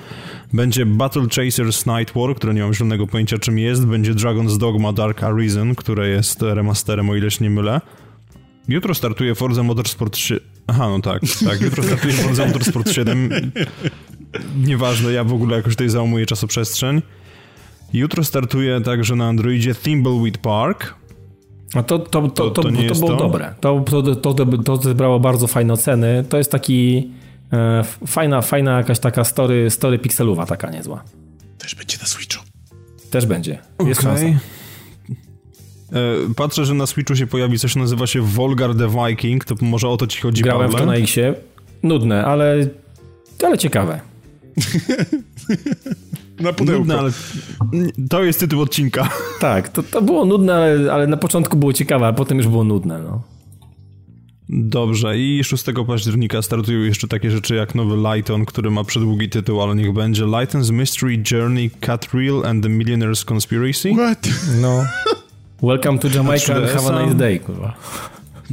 Będzie 0.53 0.85
Battle 0.85 1.25
Chasers 1.35 1.85
Night 1.85 2.15
War, 2.15 2.35
które 2.35 2.53
nie 2.53 2.61
mam 2.61 2.73
żadnego 2.73 3.07
pojęcia 3.07 3.37
czym 3.37 3.59
jest. 3.59 3.85
Będzie 3.85 4.13
Dragon's 4.13 4.57
Dogma 4.57 4.93
Dark 4.93 5.23
Arisen, 5.23 5.75
które 5.75 6.09
jest 6.09 6.41
remasterem, 6.41 7.09
o 7.09 7.15
ile 7.15 7.31
się 7.31 7.43
nie 7.43 7.49
mylę. 7.49 7.81
Jutro 8.67 8.95
startuje 8.95 9.35
Forza 9.35 9.63
Motorsport 9.63 10.13
3. 10.13 10.39
Aha, 10.67 10.89
no 10.89 10.99
tak, 10.99 11.21
tak. 11.45 11.61
Jutro 11.61 11.83
startuje 11.83 12.13
Forza 12.13 12.45
Motorsport 12.45 12.91
7. 12.91 13.29
Nieważne, 14.65 15.11
ja 15.11 15.23
w 15.23 15.33
ogóle 15.33 15.57
jakoś 15.57 15.73
tutaj 15.73 15.89
załamuję 15.89 16.25
czasoprzestrzeń. 16.25 17.01
Jutro 17.93 18.23
startuje 18.23 18.81
także 18.81 19.15
na 19.15 19.27
Androidzie 19.27 19.75
Thimbleweed 19.75 20.37
Park. 20.37 20.95
A 21.73 21.83
to, 21.83 21.99
to, 21.99 22.21
to, 22.21 22.29
to, 22.29 22.49
to, 22.49 22.63
to 22.63 22.95
było 22.95 23.09
to? 23.09 23.15
dobre. 23.15 23.53
To, 23.61 23.79
to, 23.79 24.33
to, 24.33 24.45
to 24.63 24.77
zebrało 24.77 25.19
bardzo 25.19 25.47
fajne 25.47 25.73
oceny. 25.73 26.25
To 26.29 26.37
jest 26.37 26.51
taki 26.51 27.09
e, 27.53 27.83
fajna, 28.07 28.41
fajna 28.41 28.77
jakaś 28.77 28.99
taka 28.99 29.23
story, 29.23 29.69
story 29.69 29.99
pixelowa, 29.99 30.45
taka 30.45 30.69
niezła. 30.69 31.03
Też 31.57 31.75
będzie 31.75 31.97
na 31.97 32.05
Switchu. 32.05 32.43
Też 33.11 33.25
będzie. 33.25 33.59
Jest 33.85 34.01
okay. 34.01 34.17
szansa. 34.17 34.39
E, 35.93 36.33
patrzę, 36.35 36.65
że 36.65 36.73
na 36.73 36.87
Switchu 36.87 37.15
się 37.15 37.27
pojawi 37.27 37.59
coś, 37.59 37.75
nazywa 37.75 38.07
się 38.07 38.21
Volgar 38.21 38.75
the 38.75 38.87
Viking, 38.87 39.45
to 39.45 39.55
może 39.61 39.87
o 39.87 39.97
to 39.97 40.07
ci 40.07 40.21
chodzi, 40.21 40.43
Grałem 40.43 40.71
Pawle? 40.71 40.77
w 40.77 40.81
to 40.81 40.85
na 40.85 40.95
Xie. 40.95 41.33
Nudne, 41.83 42.25
ale, 42.25 42.67
ale 43.43 43.57
ciekawe. 43.57 43.99
na 46.39 46.53
pudełko. 46.53 46.79
Nudne, 46.79 46.99
ale 46.99 47.11
to 48.09 48.23
jest 48.23 48.39
tytuł 48.39 48.61
odcinka. 48.61 49.09
Tak, 49.39 49.69
to, 49.69 49.83
to 49.83 50.01
było 50.01 50.25
nudne, 50.25 50.55
ale, 50.55 50.93
ale 50.93 51.07
na 51.07 51.17
początku 51.17 51.57
było 51.57 51.73
ciekawe, 51.73 52.07
a 52.07 52.13
potem 52.13 52.37
już 52.37 52.47
było 52.47 52.63
nudne, 52.63 52.99
no. 52.99 53.21
Dobrze, 54.49 55.19
i 55.19 55.43
6 55.43 55.65
października 55.87 56.41
startują 56.41 56.79
jeszcze 56.79 57.07
takie 57.07 57.31
rzeczy 57.31 57.55
jak 57.55 57.75
nowy 57.75 57.95
Lighton, 57.95 58.45
który 58.45 58.71
ma 58.71 58.83
przedługi 58.83 59.29
tytuł, 59.29 59.61
ale 59.61 59.75
niech 59.75 59.93
będzie 59.93 60.23
Lighton's 60.23 60.71
Mystery 60.71 61.23
Journey, 61.31 61.69
Cut 61.69 62.13
Real 62.13 62.45
and 62.45 62.63
the 62.63 62.69
Millionaire's 62.69 63.25
Conspiracy. 63.25 63.93
What? 63.93 64.29
No. 64.61 64.85
Welcome 65.71 65.99
to 65.99 66.07
Jamaica 66.07 66.55
and 66.55 66.65
have 66.65 66.95
a 66.95 67.05
nice 67.05 67.15
day, 67.15 67.39
kurwa. 67.39 67.73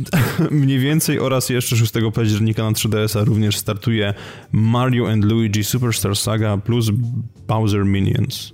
Mniej 0.51 0.79
więcej 0.79 1.21
oraz 1.21 1.49
jeszcze 1.49 1.77
6 1.77 1.93
października 2.15 2.63
na 2.63 2.71
3DS-a 2.71 3.25
również 3.25 3.57
startuje 3.57 4.15
Mario 4.53 5.11
and 5.11 5.25
Luigi 5.25 5.65
Superstar 5.65 6.17
Saga 6.17 6.57
plus 6.57 6.91
Bowser 7.49 7.85
Minions. 7.85 8.53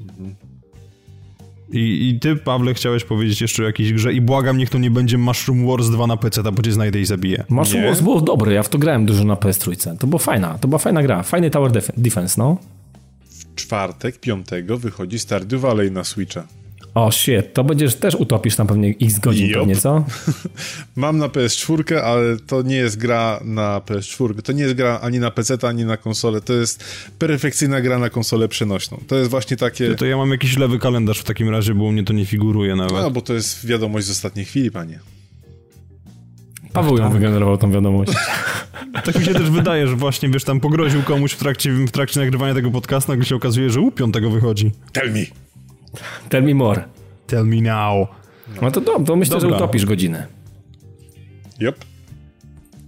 I, 1.73 2.09
I 2.09 2.21
ty, 2.21 2.37
Pawle, 2.37 2.75
chciałeś 2.75 3.05
powiedzieć 3.05 3.41
jeszcze 3.41 3.62
o 3.62 3.67
jakiejś 3.67 3.93
grze 3.93 4.12
i 4.12 4.21
błagam, 4.21 4.59
niech 4.59 4.71
to 4.71 4.79
nie 4.79 4.91
będzie 4.91 5.19
Mushroom 5.19 5.67
Wars 5.67 5.89
2 5.89 6.07
na 6.07 6.17
PC, 6.17 6.43
bo 6.43 6.62
cię 6.62 6.73
znajdę 6.73 7.01
i 7.01 7.05
zabiję. 7.07 7.45
Mushroom 7.49 7.85
Wars 7.85 8.01
było 8.01 8.21
dobre, 8.21 8.53
ja 8.53 8.62
w 8.62 8.69
to 8.69 8.79
grałem 8.79 9.07
dużo 9.07 9.25
na 9.25 9.35
PS3. 9.35 9.97
To 9.97 10.07
była 10.07 10.19
fajna, 10.19 10.59
to 10.59 10.69
była 10.69 10.79
fajna 10.79 11.03
gra, 11.03 11.23
fajny 11.23 11.51
tower 11.51 11.73
defense, 11.97 12.35
no. 12.39 12.57
W 13.25 13.55
czwartek, 13.55 14.21
piątego 14.21 14.79
wychodzi 14.79 15.19
Stardew 15.19 15.61
Valley 15.61 15.91
na 15.91 16.05
Switcha. 16.05 16.47
O 16.95 17.12
shit, 17.12 17.55
to 17.55 17.65
będziesz 17.65 17.95
też 17.95 18.15
utopisz 18.15 18.57
tam 18.57 18.67
pewnie 18.67 18.95
x 19.03 19.19
godzin 19.19 19.47
yep. 19.47 19.59
pewnie, 19.59 19.77
co? 19.77 20.05
Mam 20.97 21.19
na 21.19 21.29
PS4, 21.29 21.95
ale 21.95 22.37
to 22.37 22.62
nie 22.62 22.77
jest 22.77 22.99
gra 22.99 23.41
na 23.45 23.81
PS4. 23.81 24.43
To 24.43 24.53
nie 24.53 24.62
jest 24.62 24.75
gra 24.75 25.01
ani 25.03 25.19
na 25.19 25.31
PC, 25.31 25.55
ani 25.62 25.85
na 25.85 25.97
konsolę. 25.97 26.41
To 26.41 26.53
jest 26.53 26.85
perfekcyjna 27.19 27.81
gra 27.81 27.99
na 27.99 28.11
konsolę 28.11 28.49
przenośną. 28.49 29.01
To 29.07 29.17
jest 29.17 29.31
właśnie 29.31 29.57
takie... 29.57 29.89
To, 29.89 29.95
to 29.95 30.07
ja 30.07 30.17
mam 30.17 30.31
jakiś 30.31 30.57
lewy 30.57 30.79
kalendarz 30.79 31.19
w 31.19 31.25
takim 31.25 31.49
razie, 31.49 31.75
bo 31.75 31.85
u 31.85 31.93
mnie 31.93 32.05
to 32.05 32.12
nie 32.12 32.27
figuruje 32.27 32.77
nawet. 32.77 32.93
No, 32.93 33.11
bo 33.11 33.21
to 33.21 33.35
jest 33.35 33.67
wiadomość 33.67 34.07
z 34.07 34.11
ostatniej 34.11 34.47
chwili, 34.47 34.71
panie. 34.71 35.01
Paweł 36.73 36.97
ją 36.97 37.05
tak. 37.05 37.12
wygenerował 37.12 37.59
tą 37.59 37.73
wiadomość. 37.73 38.12
tak 39.05 39.19
mi 39.19 39.25
się 39.25 39.35
też 39.35 39.51
wydaje, 39.51 39.87
że 39.87 39.97
właśnie, 39.97 40.29
wiesz, 40.29 40.45
tam 40.45 40.61
pogroził 40.61 41.03
komuś 41.03 41.33
w 41.33 41.39
trakcie, 41.39 41.73
w 41.73 41.91
trakcie 41.91 42.21
nagrywania 42.21 42.55
tego 42.55 42.71
podcastu, 42.71 43.12
nagle 43.12 43.25
się 43.25 43.37
okazuje, 43.37 43.71
że 43.71 43.81
u 43.81 43.91
piątego 43.91 44.31
wychodzi. 44.31 44.71
Tell 44.93 45.12
me. 45.12 45.49
Tell 46.29 46.43
me 46.43 46.55
more. 46.55 46.85
Tell 47.27 47.45
me 47.45 47.57
now. 47.62 48.09
No 48.62 48.71
to, 48.71 48.81
to, 48.81 49.01
to 49.01 49.17
myślę, 49.17 49.41
Dobra. 49.41 49.49
że 49.51 49.57
utopisz 49.57 49.87
godzinę. 49.87 50.27
Yep 51.61 51.90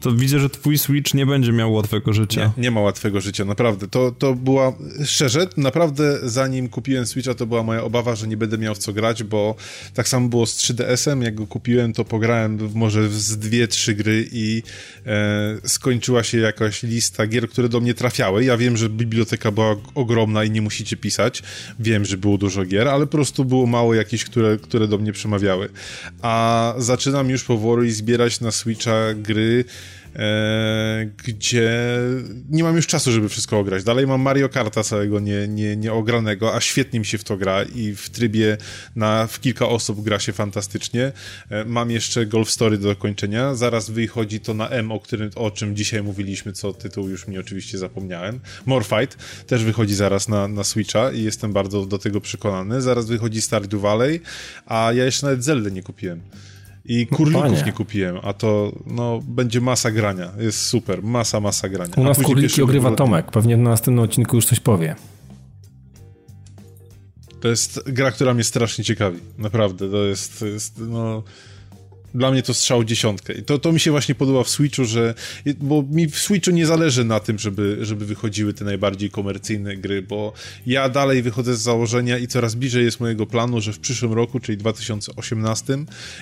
to 0.03 0.13
widzę, 0.13 0.39
że 0.39 0.51
twój 0.51 0.79
Switch 0.79 1.15
nie 1.15 1.27
będzie 1.27 1.53
miał 1.53 1.73
łatwego 1.73 2.13
życia. 2.13 2.53
Nie, 2.57 2.63
nie 2.63 2.71
ma 2.71 2.81
łatwego 2.81 3.21
życia, 3.21 3.45
naprawdę. 3.45 3.89
To, 3.89 4.11
to 4.11 4.35
była, 4.35 4.73
szczerze, 5.05 5.47
naprawdę 5.57 6.19
zanim 6.23 6.69
kupiłem 6.69 7.07
Switcha, 7.07 7.35
to 7.35 7.47
była 7.47 7.63
moja 7.63 7.83
obawa, 7.83 8.17
że 8.17 8.29
nie 8.29 8.37
będę 8.37 8.59
miał 8.59 8.75
w 8.75 8.79
co 8.79 8.93
grać, 8.93 9.23
bo 9.23 9.55
tak 9.95 10.09
samo 10.09 10.29
było 10.29 10.47
z 10.47 10.57
3DS-em, 10.57 11.23
jak 11.23 11.35
go 11.35 11.47
kupiłem, 11.47 11.93
to 11.93 12.05
pograłem 12.05 12.59
może 12.75 13.09
z 13.09 13.39
dwie, 13.39 13.69
trzy 13.69 13.95
gry 13.95 14.29
i 14.33 14.63
e, 15.07 15.69
skończyła 15.69 16.23
się 16.23 16.39
jakaś 16.39 16.83
lista 16.83 17.27
gier, 17.27 17.49
które 17.49 17.69
do 17.69 17.81
mnie 17.81 17.95
trafiały. 17.95 18.45
Ja 18.45 18.57
wiem, 18.57 18.77
że 18.77 18.89
biblioteka 18.89 19.51
była 19.51 19.77
ogromna 19.95 20.45
i 20.45 20.51
nie 20.51 20.63
musicie 20.63 20.97
pisać. 20.97 21.43
Wiem, 21.79 22.05
że 22.05 22.17
było 22.17 22.39
dużo 22.39 22.65
gier, 22.65 22.89
ale 22.89 23.07
po 23.07 23.13
prostu 23.13 23.45
było 23.45 23.67
mało 23.67 23.95
jakichś, 23.95 24.25
które, 24.25 24.59
które 24.59 24.89
do 24.89 24.99
mnie 24.99 25.13
przemawiały. 25.13 25.69
A 26.23 26.75
zaczynam 26.79 27.31
już 27.31 27.45
powoli 27.45 27.93
zbierać 27.93 28.41
na 28.41 28.51
Switcha 28.51 29.15
gry, 29.15 29.65
gdzie 31.27 31.99
nie 32.51 32.63
mam 32.63 32.77
już 32.77 32.87
czasu, 32.87 33.13
żeby 33.13 33.29
wszystko 33.29 33.59
ograć. 33.59 33.85
Dalej 33.85 34.07
mam 34.07 34.21
Mario 34.21 34.49
Karta 34.49 34.83
całego 34.83 35.21
nie, 35.21 35.49
nie, 35.49 35.77
nieogranego, 35.77 36.55
a 36.55 36.61
świetnie 36.61 36.99
mi 36.99 37.07
się 37.07 37.19
w 37.19 37.25
to 37.25 37.37
gra 37.37 37.63
i 37.63 37.95
w 37.95 38.11
trybie 38.11 38.57
na 38.97 39.27
w 39.27 39.41
kilka 39.41 39.69
osób 39.69 40.03
gra 40.03 40.19
się 40.19 40.33
fantastycznie. 40.33 41.13
E, 41.51 41.65
mam 41.65 41.91
jeszcze 41.91 42.27
Golf 42.27 42.51
Story 42.51 42.79
do 42.79 42.89
dokończenia. 42.89 43.55
Zaraz 43.55 43.91
wychodzi 43.91 44.41
to 44.41 44.55
na 44.55 44.69
M, 44.69 44.93
o, 44.93 45.01
którym, 45.01 45.31
o 45.35 45.51
czym 45.51 45.77
dzisiaj 45.77 46.03
mówiliśmy, 46.03 46.53
co 46.53 46.73
tytuł 46.73 47.09
już 47.09 47.29
mi 47.29 47.39
oczywiście 47.39 47.79
zapomniałem. 47.79 48.41
Morfight 48.67 49.19
też 49.47 49.65
wychodzi 49.65 49.95
zaraz 49.95 50.29
na, 50.29 50.49
na 50.49 50.65
Switcha 50.65 51.11
i 51.11 51.23
jestem 51.23 51.53
bardzo 51.53 51.87
do 51.87 51.99
tego 51.99 52.21
przekonany. 52.21 52.83
Zaraz 52.83 53.07
wychodzi 53.07 53.43
Stardew 53.43 53.81
Valley, 53.81 54.21
a 54.67 54.93
ja 54.95 55.05
jeszcze 55.05 55.27
nawet 55.27 55.45
Zelda 55.45 55.71
nie 55.71 55.83
kupiłem. 55.83 56.21
I 56.85 57.07
kurlików 57.07 57.43
Panie. 57.43 57.63
nie 57.67 57.73
kupiłem, 57.73 58.17
a 58.23 58.33
to 58.33 58.73
no, 58.87 59.21
będzie 59.25 59.61
masa 59.61 59.91
grania. 59.91 60.33
Jest 60.39 60.61
super, 60.67 61.03
masa, 61.03 61.41
masa 61.41 61.69
grania. 61.69 61.95
U 61.97 62.05
nas 62.05 62.19
kurliki 62.19 62.63
ogrywa 62.63 62.91
Tomek, 62.91 63.31
pewnie 63.31 63.57
na 63.57 63.71
następnym 63.71 64.05
odcinku 64.05 64.37
już 64.37 64.47
coś 64.47 64.61
powie. 64.61 64.97
To 67.41 67.49
jest 67.49 67.91
gra, 67.91 68.11
która 68.11 68.35
mnie 68.35 68.45
strasznie 68.45 68.85
ciekawi. 68.85 69.19
Naprawdę, 69.39 69.91
to 69.91 70.05
jest, 70.05 70.39
to 70.39 70.47
jest 70.47 70.79
no 70.79 71.23
dla 72.15 72.31
mnie 72.31 72.43
to 72.43 72.55
strzał 72.55 72.85
dziesiątkę. 72.85 73.33
I 73.33 73.43
to, 73.43 73.59
to 73.59 73.73
mi 73.73 73.81
się 73.81 73.91
właśnie 73.91 74.15
podoba 74.15 74.45
w 74.45 74.49
Switchu, 74.49 74.85
że. 74.85 75.15
Bo 75.61 75.85
mi 75.91 76.07
w 76.07 76.19
Switchu 76.19 76.51
nie 76.51 76.67
zależy 76.67 77.05
na 77.05 77.21
tym, 77.21 77.39
żeby, 77.39 77.79
żeby 77.81 78.07
wychodziły 78.07 78.55
te 78.55 78.65
najbardziej 78.65 79.11
komercyjne 79.11 79.77
gry, 79.77 80.03
bo 80.03 80.33
ja 80.67 80.89
dalej 80.89 81.23
wychodzę 81.23 81.57
z 81.57 81.61
założenia 81.61 82.19
i 82.19 82.27
coraz 82.27 82.55
bliżej 82.55 82.85
jest 82.85 83.01
mojego 83.01 83.27
planu, 83.27 83.61
że 83.61 83.73
w 83.73 83.79
przyszłym 83.79 84.13
roku, 84.13 84.41
czyli 84.41 84.59
2018, 84.59 85.79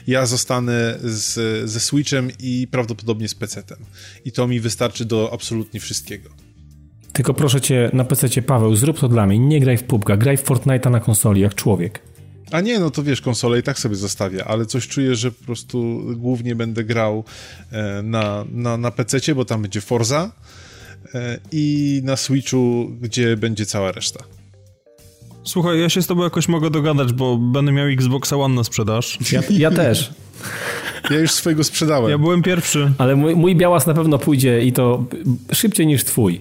ja 0.07 0.27
zostanę 0.27 0.99
z, 1.03 1.71
ze 1.71 1.81
Switchem 1.81 2.31
i 2.39 2.69
prawdopodobnie 2.71 3.29
z 3.29 3.35
PC-tem. 3.35 3.79
I 4.25 4.33
to 4.33 4.49
mi 4.49 4.61
wystarczy 4.61 5.05
do 5.05 5.31
absolutnie 5.33 5.81
wszystkiego. 5.81 6.31
Tylko 7.13 7.35
proszę 7.35 7.61
cię, 7.61 7.91
na 7.93 8.05
PC 8.05 8.43
Paweł, 8.43 8.77
zrób 8.77 8.99
to 8.99 9.09
dla 9.09 9.27
mnie. 9.27 9.39
Nie 9.39 9.61
graj 9.61 9.77
w 9.77 9.85
pubka, 9.85 10.17
graj 10.17 10.37
w 10.37 10.45
Fortnite'a 10.45 10.91
na 10.91 11.01
konsoli, 11.01 11.41
jak 11.41 11.55
człowiek. 11.55 12.10
A 12.51 12.61
nie, 12.61 12.79
no 12.79 12.91
to 12.91 13.03
wiesz, 13.03 13.21
konsolę 13.21 13.59
i 13.59 13.63
tak 13.63 13.79
sobie 13.79 13.97
zostawię, 13.97 14.45
ale 14.45 14.67
coś 14.67 14.89
czuję, 14.89 15.15
że 15.15 15.31
po 15.31 15.45
prostu 15.45 16.03
głównie 16.17 16.55
będę 16.55 16.85
grał 16.85 17.25
e, 17.73 18.03
na, 18.03 18.45
na, 18.53 18.77
na 18.77 18.91
PC, 18.91 19.35
bo 19.35 19.45
tam 19.45 19.63
będzie 19.63 19.81
Forza 19.81 20.33
e, 21.15 21.39
i 21.53 22.01
na 22.05 22.17
Switchu, 22.17 22.91
gdzie 23.01 23.37
będzie 23.37 23.67
cała 23.67 23.93
reszta. 23.93 24.25
Słuchaj, 25.45 25.81
ja 25.81 25.89
się 25.89 26.03
z 26.03 26.07
tobą 26.07 26.25
jakoś 26.25 26.49
mogę 26.49 26.71
dogadać, 26.71 27.13
bo 27.13 27.37
będę 27.37 27.73
miał 27.73 27.87
Xboxa 27.87 28.37
One 28.37 28.55
na 28.55 28.65
sprzedaż. 28.65 29.19
Ja, 29.33 29.43
ja 29.51 29.71
też. 29.71 30.11
Ja 31.11 31.19
już 31.19 31.31
swojego 31.31 31.65
sprzedałem. 31.65 32.11
Ja 32.11 32.19
byłem 32.19 32.43
pierwszy. 32.43 32.93
Ale 32.99 33.17
mój, 33.17 33.37
mój 33.37 33.57
białas 33.57 33.87
na 33.87 33.95
pewno 33.95 34.19
pójdzie 34.19 34.65
i 34.65 34.73
to 34.73 35.05
szybciej 35.53 35.87
niż 35.87 36.05
twój. 36.05 36.41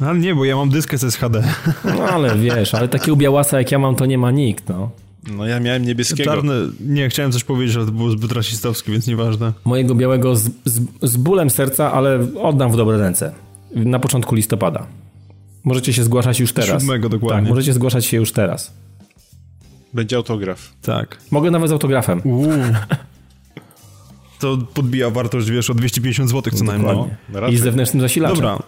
Ale 0.00 0.18
nie, 0.18 0.34
bo 0.34 0.44
ja 0.44 0.56
mam 0.56 0.70
dyskę 0.70 0.98
z 0.98 1.14
SHD. 1.14 1.42
No 1.84 2.02
ale 2.02 2.38
wiesz, 2.38 2.74
ale 2.74 2.88
takiego 2.88 3.16
białasa 3.16 3.58
jak 3.58 3.72
ja 3.72 3.78
mam, 3.78 3.96
to 3.96 4.06
nie 4.06 4.18
ma 4.18 4.30
nikt, 4.30 4.68
no. 4.68 4.90
No 5.26 5.46
ja 5.46 5.60
miałem 5.60 5.84
niebieskiego. 5.84 6.24
Czarny, 6.24 6.52
nie, 6.80 7.08
chciałem 7.08 7.32
coś 7.32 7.44
powiedzieć, 7.44 7.76
ale 7.76 7.86
to 7.86 7.92
było 7.92 8.10
zbyt 8.10 8.32
rasistowskie, 8.32 8.92
więc 8.92 9.06
nieważne. 9.06 9.52
Mojego 9.64 9.94
białego 9.94 10.36
z, 10.36 10.50
z, 10.64 10.80
z 11.02 11.16
bólem 11.16 11.50
serca, 11.50 11.92
ale 11.92 12.26
oddam 12.42 12.72
w 12.72 12.76
dobre 12.76 12.98
ręce. 12.98 13.32
Na 13.74 13.98
początku 13.98 14.34
listopada. 14.34 14.86
Możecie 15.64 15.92
się 15.92 16.04
zgłaszać 16.04 16.40
już 16.40 16.52
teraz. 16.52 16.82
Siódmego 16.82 17.08
dokładnie. 17.08 17.42
Tak, 17.42 17.48
możecie 17.48 17.72
zgłaszać 17.72 18.06
się 18.06 18.16
już 18.16 18.32
teraz. 18.32 18.72
Będzie 19.94 20.16
autograf. 20.16 20.72
Tak. 20.82 21.18
Mogę 21.30 21.50
nawet 21.50 21.68
z 21.68 21.72
autografem. 21.72 22.20
Uuu. 22.24 22.48
To 24.38 24.58
podbija 24.74 25.10
wartość, 25.10 25.50
wiesz, 25.50 25.70
o 25.70 25.74
250 25.74 26.30
zł 26.30 26.52
co 26.58 26.64
najmniej. 26.64 26.96
No, 27.32 27.48
I 27.48 27.56
z 27.56 27.60
zewnętrznym 27.60 28.00
zasilaczem. 28.00 28.36
Dobra. 28.36 28.58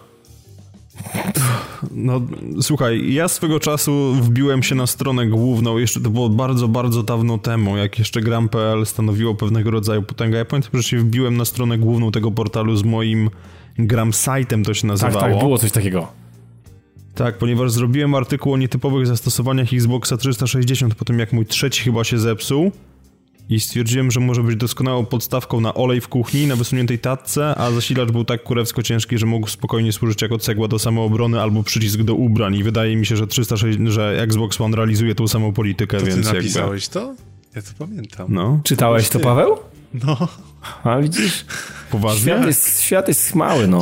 No, 1.91 2.21
słuchaj, 2.61 3.13
ja 3.13 3.27
swego 3.27 3.59
czasu 3.59 4.13
wbiłem 4.21 4.63
się 4.63 4.75
na 4.75 4.87
stronę 4.87 5.27
główną, 5.27 5.77
jeszcze 5.77 5.99
to 5.99 6.09
było 6.09 6.29
bardzo, 6.29 6.67
bardzo 6.67 7.03
dawno 7.03 7.37
temu, 7.37 7.77
jak 7.77 7.99
jeszcze 7.99 8.21
gram.pl 8.21 8.85
stanowiło 8.85 9.35
pewnego 9.35 9.71
rodzaju 9.71 10.03
potęgę. 10.03 10.37
Ja 10.37 10.45
pamiętam, 10.45 10.71
że 10.73 10.83
się 10.83 10.97
wbiłem 10.97 11.37
na 11.37 11.45
stronę 11.45 11.77
główną 11.77 12.11
tego 12.11 12.31
portalu 12.31 12.75
z 12.75 12.83
moim 12.83 13.29
gram 13.77 14.11
site'em 14.11 14.65
to 14.65 14.73
się 14.73 14.87
nazywało. 14.87 15.19
Tak, 15.19 15.31
tak, 15.31 15.39
było 15.39 15.57
coś 15.57 15.71
takiego. 15.71 16.07
Tak, 17.15 17.37
ponieważ 17.37 17.71
zrobiłem 17.71 18.15
artykuł 18.15 18.53
o 18.53 18.57
nietypowych 18.57 19.07
zastosowaniach 19.07 19.73
Xboxa 19.73 20.17
360 20.17 20.95
po 20.95 21.05
tym, 21.05 21.19
jak 21.19 21.33
mój 21.33 21.45
trzeci 21.45 21.83
chyba 21.83 22.03
się 22.03 22.19
zepsuł 22.19 22.71
i 23.49 23.59
stwierdziłem, 23.59 24.11
że 24.11 24.19
może 24.19 24.43
być 24.43 24.55
doskonałą 24.55 25.05
podstawką 25.05 25.61
na 25.61 25.73
olej 25.73 26.01
w 26.01 26.07
kuchni 26.07 26.47
na 26.47 26.55
wysuniętej 26.55 26.99
tatce, 26.99 27.55
a 27.55 27.71
zasilacz 27.71 28.11
był 28.11 28.23
tak 28.25 28.43
kurewsko 28.43 28.83
ciężki, 28.83 29.17
że 29.17 29.25
mógł 29.25 29.47
spokojnie 29.47 29.93
służyć 29.93 30.21
jako 30.21 30.37
cegła 30.37 30.67
do 30.67 30.79
samoobrony 30.79 31.41
albo 31.41 31.63
przycisk 31.63 31.99
do 32.01 32.15
ubrań 32.15 32.55
i 32.55 32.63
wydaje 32.63 32.95
mi 32.95 33.05
się, 33.05 33.17
że 33.17 33.27
360, 33.27 33.89
że 33.89 34.21
Xbox 34.21 34.61
One 34.61 34.77
realizuje 34.77 35.15
tą 35.15 35.27
samą 35.27 35.53
politykę, 35.53 35.97
To 35.97 36.05
więc 36.05 36.27
ty 36.29 36.33
napisałeś 36.33 36.83
jakby... 36.95 36.99
to? 36.99 37.15
Ja 37.55 37.61
to 37.61 37.69
pamiętam. 37.79 38.27
No, 38.29 38.59
Czytałeś 38.63 39.09
to, 39.09 39.19
Paweł? 39.19 39.57
No, 39.93 40.17
A 40.83 40.99
widzisz, 40.99 41.45
poważnie? 41.91 42.21
świat 42.21 42.45
jest, 42.47 42.81
świat 42.81 43.07
jest 43.07 43.35
mały, 43.35 43.67
no. 43.67 43.81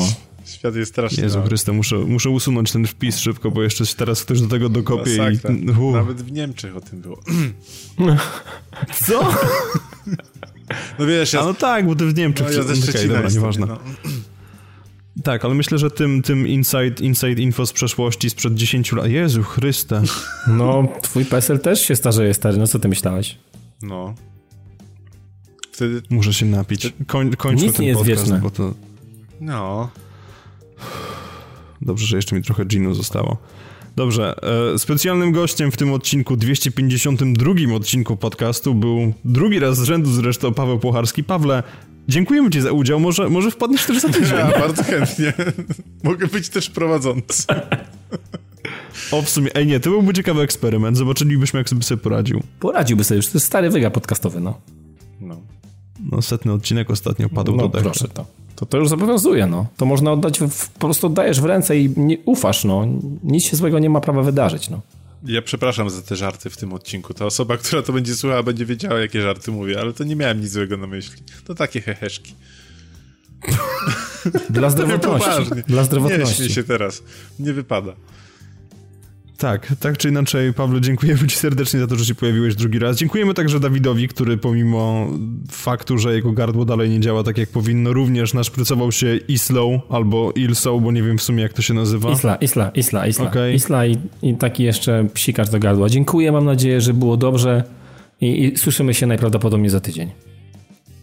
Świat 0.57 0.75
jest 0.75 0.91
straszny. 0.91 1.23
Jezu 1.23 1.37
mały. 1.37 1.49
Chryste, 1.49 1.71
muszę, 1.71 1.97
muszę 1.97 2.29
usunąć 2.29 2.71
ten 2.71 2.87
wpis 2.87 3.17
szybko, 3.17 3.51
bo 3.51 3.63
jeszcze 3.63 3.85
teraz 3.85 4.21
ktoś 4.23 4.41
do 4.41 4.47
tego 4.47 4.69
dokopie 4.69 5.17
Masakra. 5.17 5.53
i... 5.53 5.65
Nawet 5.93 6.21
w 6.21 6.31
Niemczech 6.31 6.77
o 6.77 6.81
tym 6.81 7.01
było. 7.01 7.19
Co? 9.07 9.33
No 10.99 11.05
wiesz, 11.05 11.33
ja, 11.33 11.41
A 11.41 11.45
no 11.45 11.53
tak, 11.53 11.85
bo 11.85 11.95
ty 11.95 12.05
w 12.05 12.15
Niemczech... 12.15 12.47
no, 12.47 12.53
ja 12.53 12.63
ze 12.63 12.75
dobra, 12.75 13.21
jestem, 13.21 13.33
nieważne. 13.33 13.65
no. 13.65 13.77
Tak, 15.23 15.45
ale 15.45 15.53
myślę, 15.53 15.77
że 15.77 15.91
tym, 15.91 16.21
tym 16.21 16.47
inside, 16.47 16.95
inside 17.01 17.41
info 17.41 17.65
z 17.65 17.73
przeszłości 17.73 18.29
sprzed 18.29 18.55
10 18.55 18.91
lat... 18.91 19.09
Jezu 19.09 19.43
Chryste. 19.43 20.01
No, 20.47 20.87
twój 21.01 21.25
PESEL 21.25 21.59
też 21.59 21.81
się 21.81 21.95
starzeje, 21.95 22.33
stary, 22.33 22.57
no 22.57 22.67
co 22.67 22.79
ty 22.79 22.87
myślałeś? 22.87 23.37
no. 23.81 24.15
Wtedy, 25.71 26.01
Muszę 26.09 26.33
się 26.33 26.45
napić. 26.45 26.93
Koń, 27.07 27.31
kończmy 27.31 27.67
Nic 27.67 27.75
ten 27.75 27.81
nie 27.83 27.87
jest 27.87 27.99
podcast, 27.99 28.21
wieczne. 28.21 28.39
bo 28.39 28.51
to... 28.51 28.73
no. 29.41 29.89
Dobrze, 31.81 32.07
że 32.07 32.15
jeszcze 32.15 32.35
mi 32.35 32.43
trochę 32.43 32.65
ginu 32.65 32.93
zostało. 32.93 33.37
Dobrze, 33.95 34.35
e, 34.73 34.79
specjalnym 34.79 35.31
gościem 35.31 35.71
w 35.71 35.77
tym 35.77 35.93
odcinku, 35.93 36.37
252 36.37 37.75
odcinku 37.75 38.17
podcastu 38.17 38.75
był 38.75 39.13
drugi 39.25 39.59
raz 39.59 39.77
z 39.77 39.83
rzędu 39.83 40.11
zresztą 40.11 40.53
Paweł 40.53 40.79
Płocharski. 40.79 41.23
Pawle, 41.23 41.63
dziękujemy 42.07 42.49
ci 42.49 42.61
za 42.61 42.71
udział, 42.71 42.99
może, 42.99 43.29
może 43.29 43.51
wpadniesz 43.51 43.85
też 43.85 43.99
za 43.99 44.09
tydzień. 44.09 44.37
Ja 44.53 44.59
bardzo 44.59 44.83
chętnie. 44.83 45.33
Mogę 46.03 46.27
być 46.27 46.49
też 46.49 46.69
prowadzący. 46.69 47.45
O, 49.11 49.21
w 49.21 49.29
sumie, 49.29 49.55
ej 49.55 49.67
nie, 49.67 49.79
to 49.79 49.89
byłby 49.89 50.13
ciekawy 50.13 50.41
eksperyment, 50.41 50.97
zobaczylibyśmy 50.97 51.59
jak 51.59 51.69
sobie 51.69 51.83
sobie 51.83 52.01
poradził. 52.01 52.43
Poradziłby 52.59 53.03
sobie 53.03 53.15
już, 53.15 53.27
to 53.27 53.31
jest 53.33 53.45
stary 53.45 53.69
wyga 53.69 53.89
podcastowy. 53.89 54.39
No. 54.39 54.61
No, 56.11 56.21
setny 56.21 56.53
odcinek 56.53 56.89
ostatnio 56.91 57.29
padł 57.29 57.55
No 57.55 57.63
do 57.63 57.69
deszczu. 57.69 57.89
proszę, 57.89 58.07
to. 58.07 58.25
to. 58.55 58.65
To 58.65 58.77
już 58.77 58.89
zobowiązuje, 58.89 59.47
no. 59.47 59.65
To 59.77 59.85
można 59.85 60.11
oddać, 60.11 60.39
w, 60.39 60.69
po 60.69 60.79
prostu 60.79 61.07
oddajesz 61.07 61.41
w 61.41 61.45
ręce 61.45 61.79
i 61.79 61.89
nie, 61.97 62.17
ufasz, 62.25 62.63
no. 62.63 62.87
Nic 63.23 63.43
się 63.43 63.57
złego 63.57 63.79
nie 63.79 63.89
ma 63.89 64.01
prawa 64.01 64.21
wydarzyć, 64.23 64.69
no. 64.69 64.81
Ja 65.25 65.41
przepraszam 65.41 65.89
za 65.89 66.01
te 66.01 66.15
żarty 66.15 66.49
w 66.49 66.57
tym 66.57 66.73
odcinku. 66.73 67.13
Ta 67.13 67.25
osoba, 67.25 67.57
która 67.57 67.81
to 67.81 67.93
będzie 67.93 68.15
słuchała, 68.15 68.43
będzie 68.43 68.65
wiedziała, 68.65 68.99
jakie 68.99 69.21
żarty 69.21 69.51
mówię, 69.51 69.79
ale 69.81 69.93
to 69.93 70.03
nie 70.03 70.15
miałem 70.15 70.41
nic 70.41 70.51
złego 70.51 70.77
na 70.77 70.87
myśli. 70.87 71.23
To 71.45 71.55
takie 71.55 71.81
heheszki. 71.81 72.33
Dla 74.49 74.69
zdrowotności. 74.75 75.51
Dla 75.67 75.81
Nie 75.81 75.85
zdrowotności. 75.85 76.35
śmiej 76.35 76.49
się 76.49 76.63
teraz. 76.63 77.03
Nie 77.39 77.53
wypada. 77.53 77.93
Tak, 79.37 79.73
tak 79.79 79.97
czy 79.97 80.09
inaczej, 80.09 80.53
Pawle, 80.53 80.81
dziękujemy 80.81 81.27
Ci 81.27 81.37
serdecznie 81.37 81.79
za 81.79 81.87
to, 81.87 81.95
że 81.95 82.05
się 82.05 82.15
pojawiłeś 82.15 82.55
drugi 82.55 82.79
raz. 82.79 82.97
Dziękujemy 82.97 83.33
także 83.33 83.59
Dawidowi, 83.59 84.07
który 84.07 84.37
pomimo 84.37 85.07
faktu, 85.51 85.97
że 85.97 86.13
jego 86.13 86.31
gardło 86.31 86.65
dalej 86.65 86.89
nie 86.89 86.99
działa 86.99 87.23
tak 87.23 87.37
jak 87.37 87.49
powinno, 87.49 87.93
również 87.93 88.33
naszprycował 88.33 88.91
się 88.91 89.17
Islow 89.27 89.81
albo 89.89 90.31
Ilsow, 90.31 90.83
bo 90.83 90.91
nie 90.91 91.03
wiem 91.03 91.17
w 91.17 91.23
sumie 91.23 91.43
jak 91.43 91.53
to 91.53 91.61
się 91.61 91.73
nazywa. 91.73 92.11
Isla, 92.11 92.35
Isla, 92.35 92.69
Isla, 92.69 93.07
Isla. 93.07 93.27
Okej. 93.27 93.55
Isla 93.55 93.85
i, 93.85 93.97
i 94.21 94.35
taki 94.35 94.63
jeszcze 94.63 95.07
psikacz 95.13 95.49
do 95.49 95.59
gardła. 95.59 95.89
Dziękuję, 95.89 96.31
mam 96.31 96.45
nadzieję, 96.45 96.81
że 96.81 96.93
było 96.93 97.17
dobrze 97.17 97.63
i, 98.21 98.45
i 98.45 98.57
słyszymy 98.57 98.93
się 98.93 99.07
najprawdopodobniej 99.07 99.69
za 99.69 99.79
tydzień. 99.79 100.11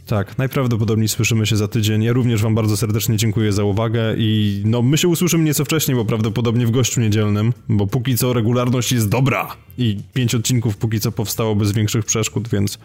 Tak, 0.06 0.38
najprawdopodobniej 0.38 1.08
słyszymy 1.08 1.46
się 1.46 1.56
za 1.56 1.68
tydzień. 1.68 2.02
Ja 2.02 2.12
również 2.12 2.42
Wam 2.42 2.54
bardzo 2.54 2.76
serdecznie 2.76 3.16
dziękuję 3.16 3.52
za 3.52 3.64
uwagę 3.64 4.14
i 4.18 4.62
no 4.64 4.82
my 4.82 4.98
się 4.98 5.08
usłyszymy 5.08 5.44
nieco 5.44 5.64
wcześniej, 5.64 5.96
bo 5.96 6.04
prawdopodobnie 6.04 6.66
w 6.66 6.70
gościu 6.70 7.00
niedzielnym, 7.00 7.52
bo 7.68 7.86
póki 7.86 8.18
co 8.18 8.32
regularność 8.32 8.92
jest 8.92 9.08
dobra 9.08 9.56
i 9.78 9.96
pięć 10.14 10.34
odcinków 10.34 10.76
póki 10.76 11.00
co 11.00 11.12
powstało 11.12 11.56
bez 11.56 11.72
większych 11.72 12.04
przeszkód, 12.04 12.48
więc 12.48 12.78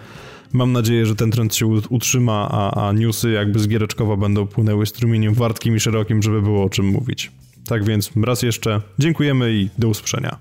mam 0.53 0.71
nadzieję, 0.71 1.05
że 1.05 1.15
ten 1.15 1.31
trend 1.31 1.55
się 1.55 1.67
utrzyma, 1.89 2.49
a, 2.51 2.87
a 2.87 2.91
newsy 2.91 3.31
jakby 3.31 3.59
z 3.59 3.67
Giereczkowa 3.67 4.17
będą 4.17 4.47
płynęły 4.47 4.85
strumieniem 4.85 5.33
wartkim 5.33 5.75
i 5.75 5.79
szerokim, 5.79 6.23
żeby 6.23 6.41
było 6.41 6.63
o 6.63 6.69
czym 6.69 6.85
mówić. 6.85 7.31
Tak 7.65 7.85
więc 7.85 8.11
raz 8.23 8.41
jeszcze 8.41 8.81
dziękujemy 8.99 9.53
i 9.53 9.69
do 9.77 9.87
usłyszenia. 9.87 10.37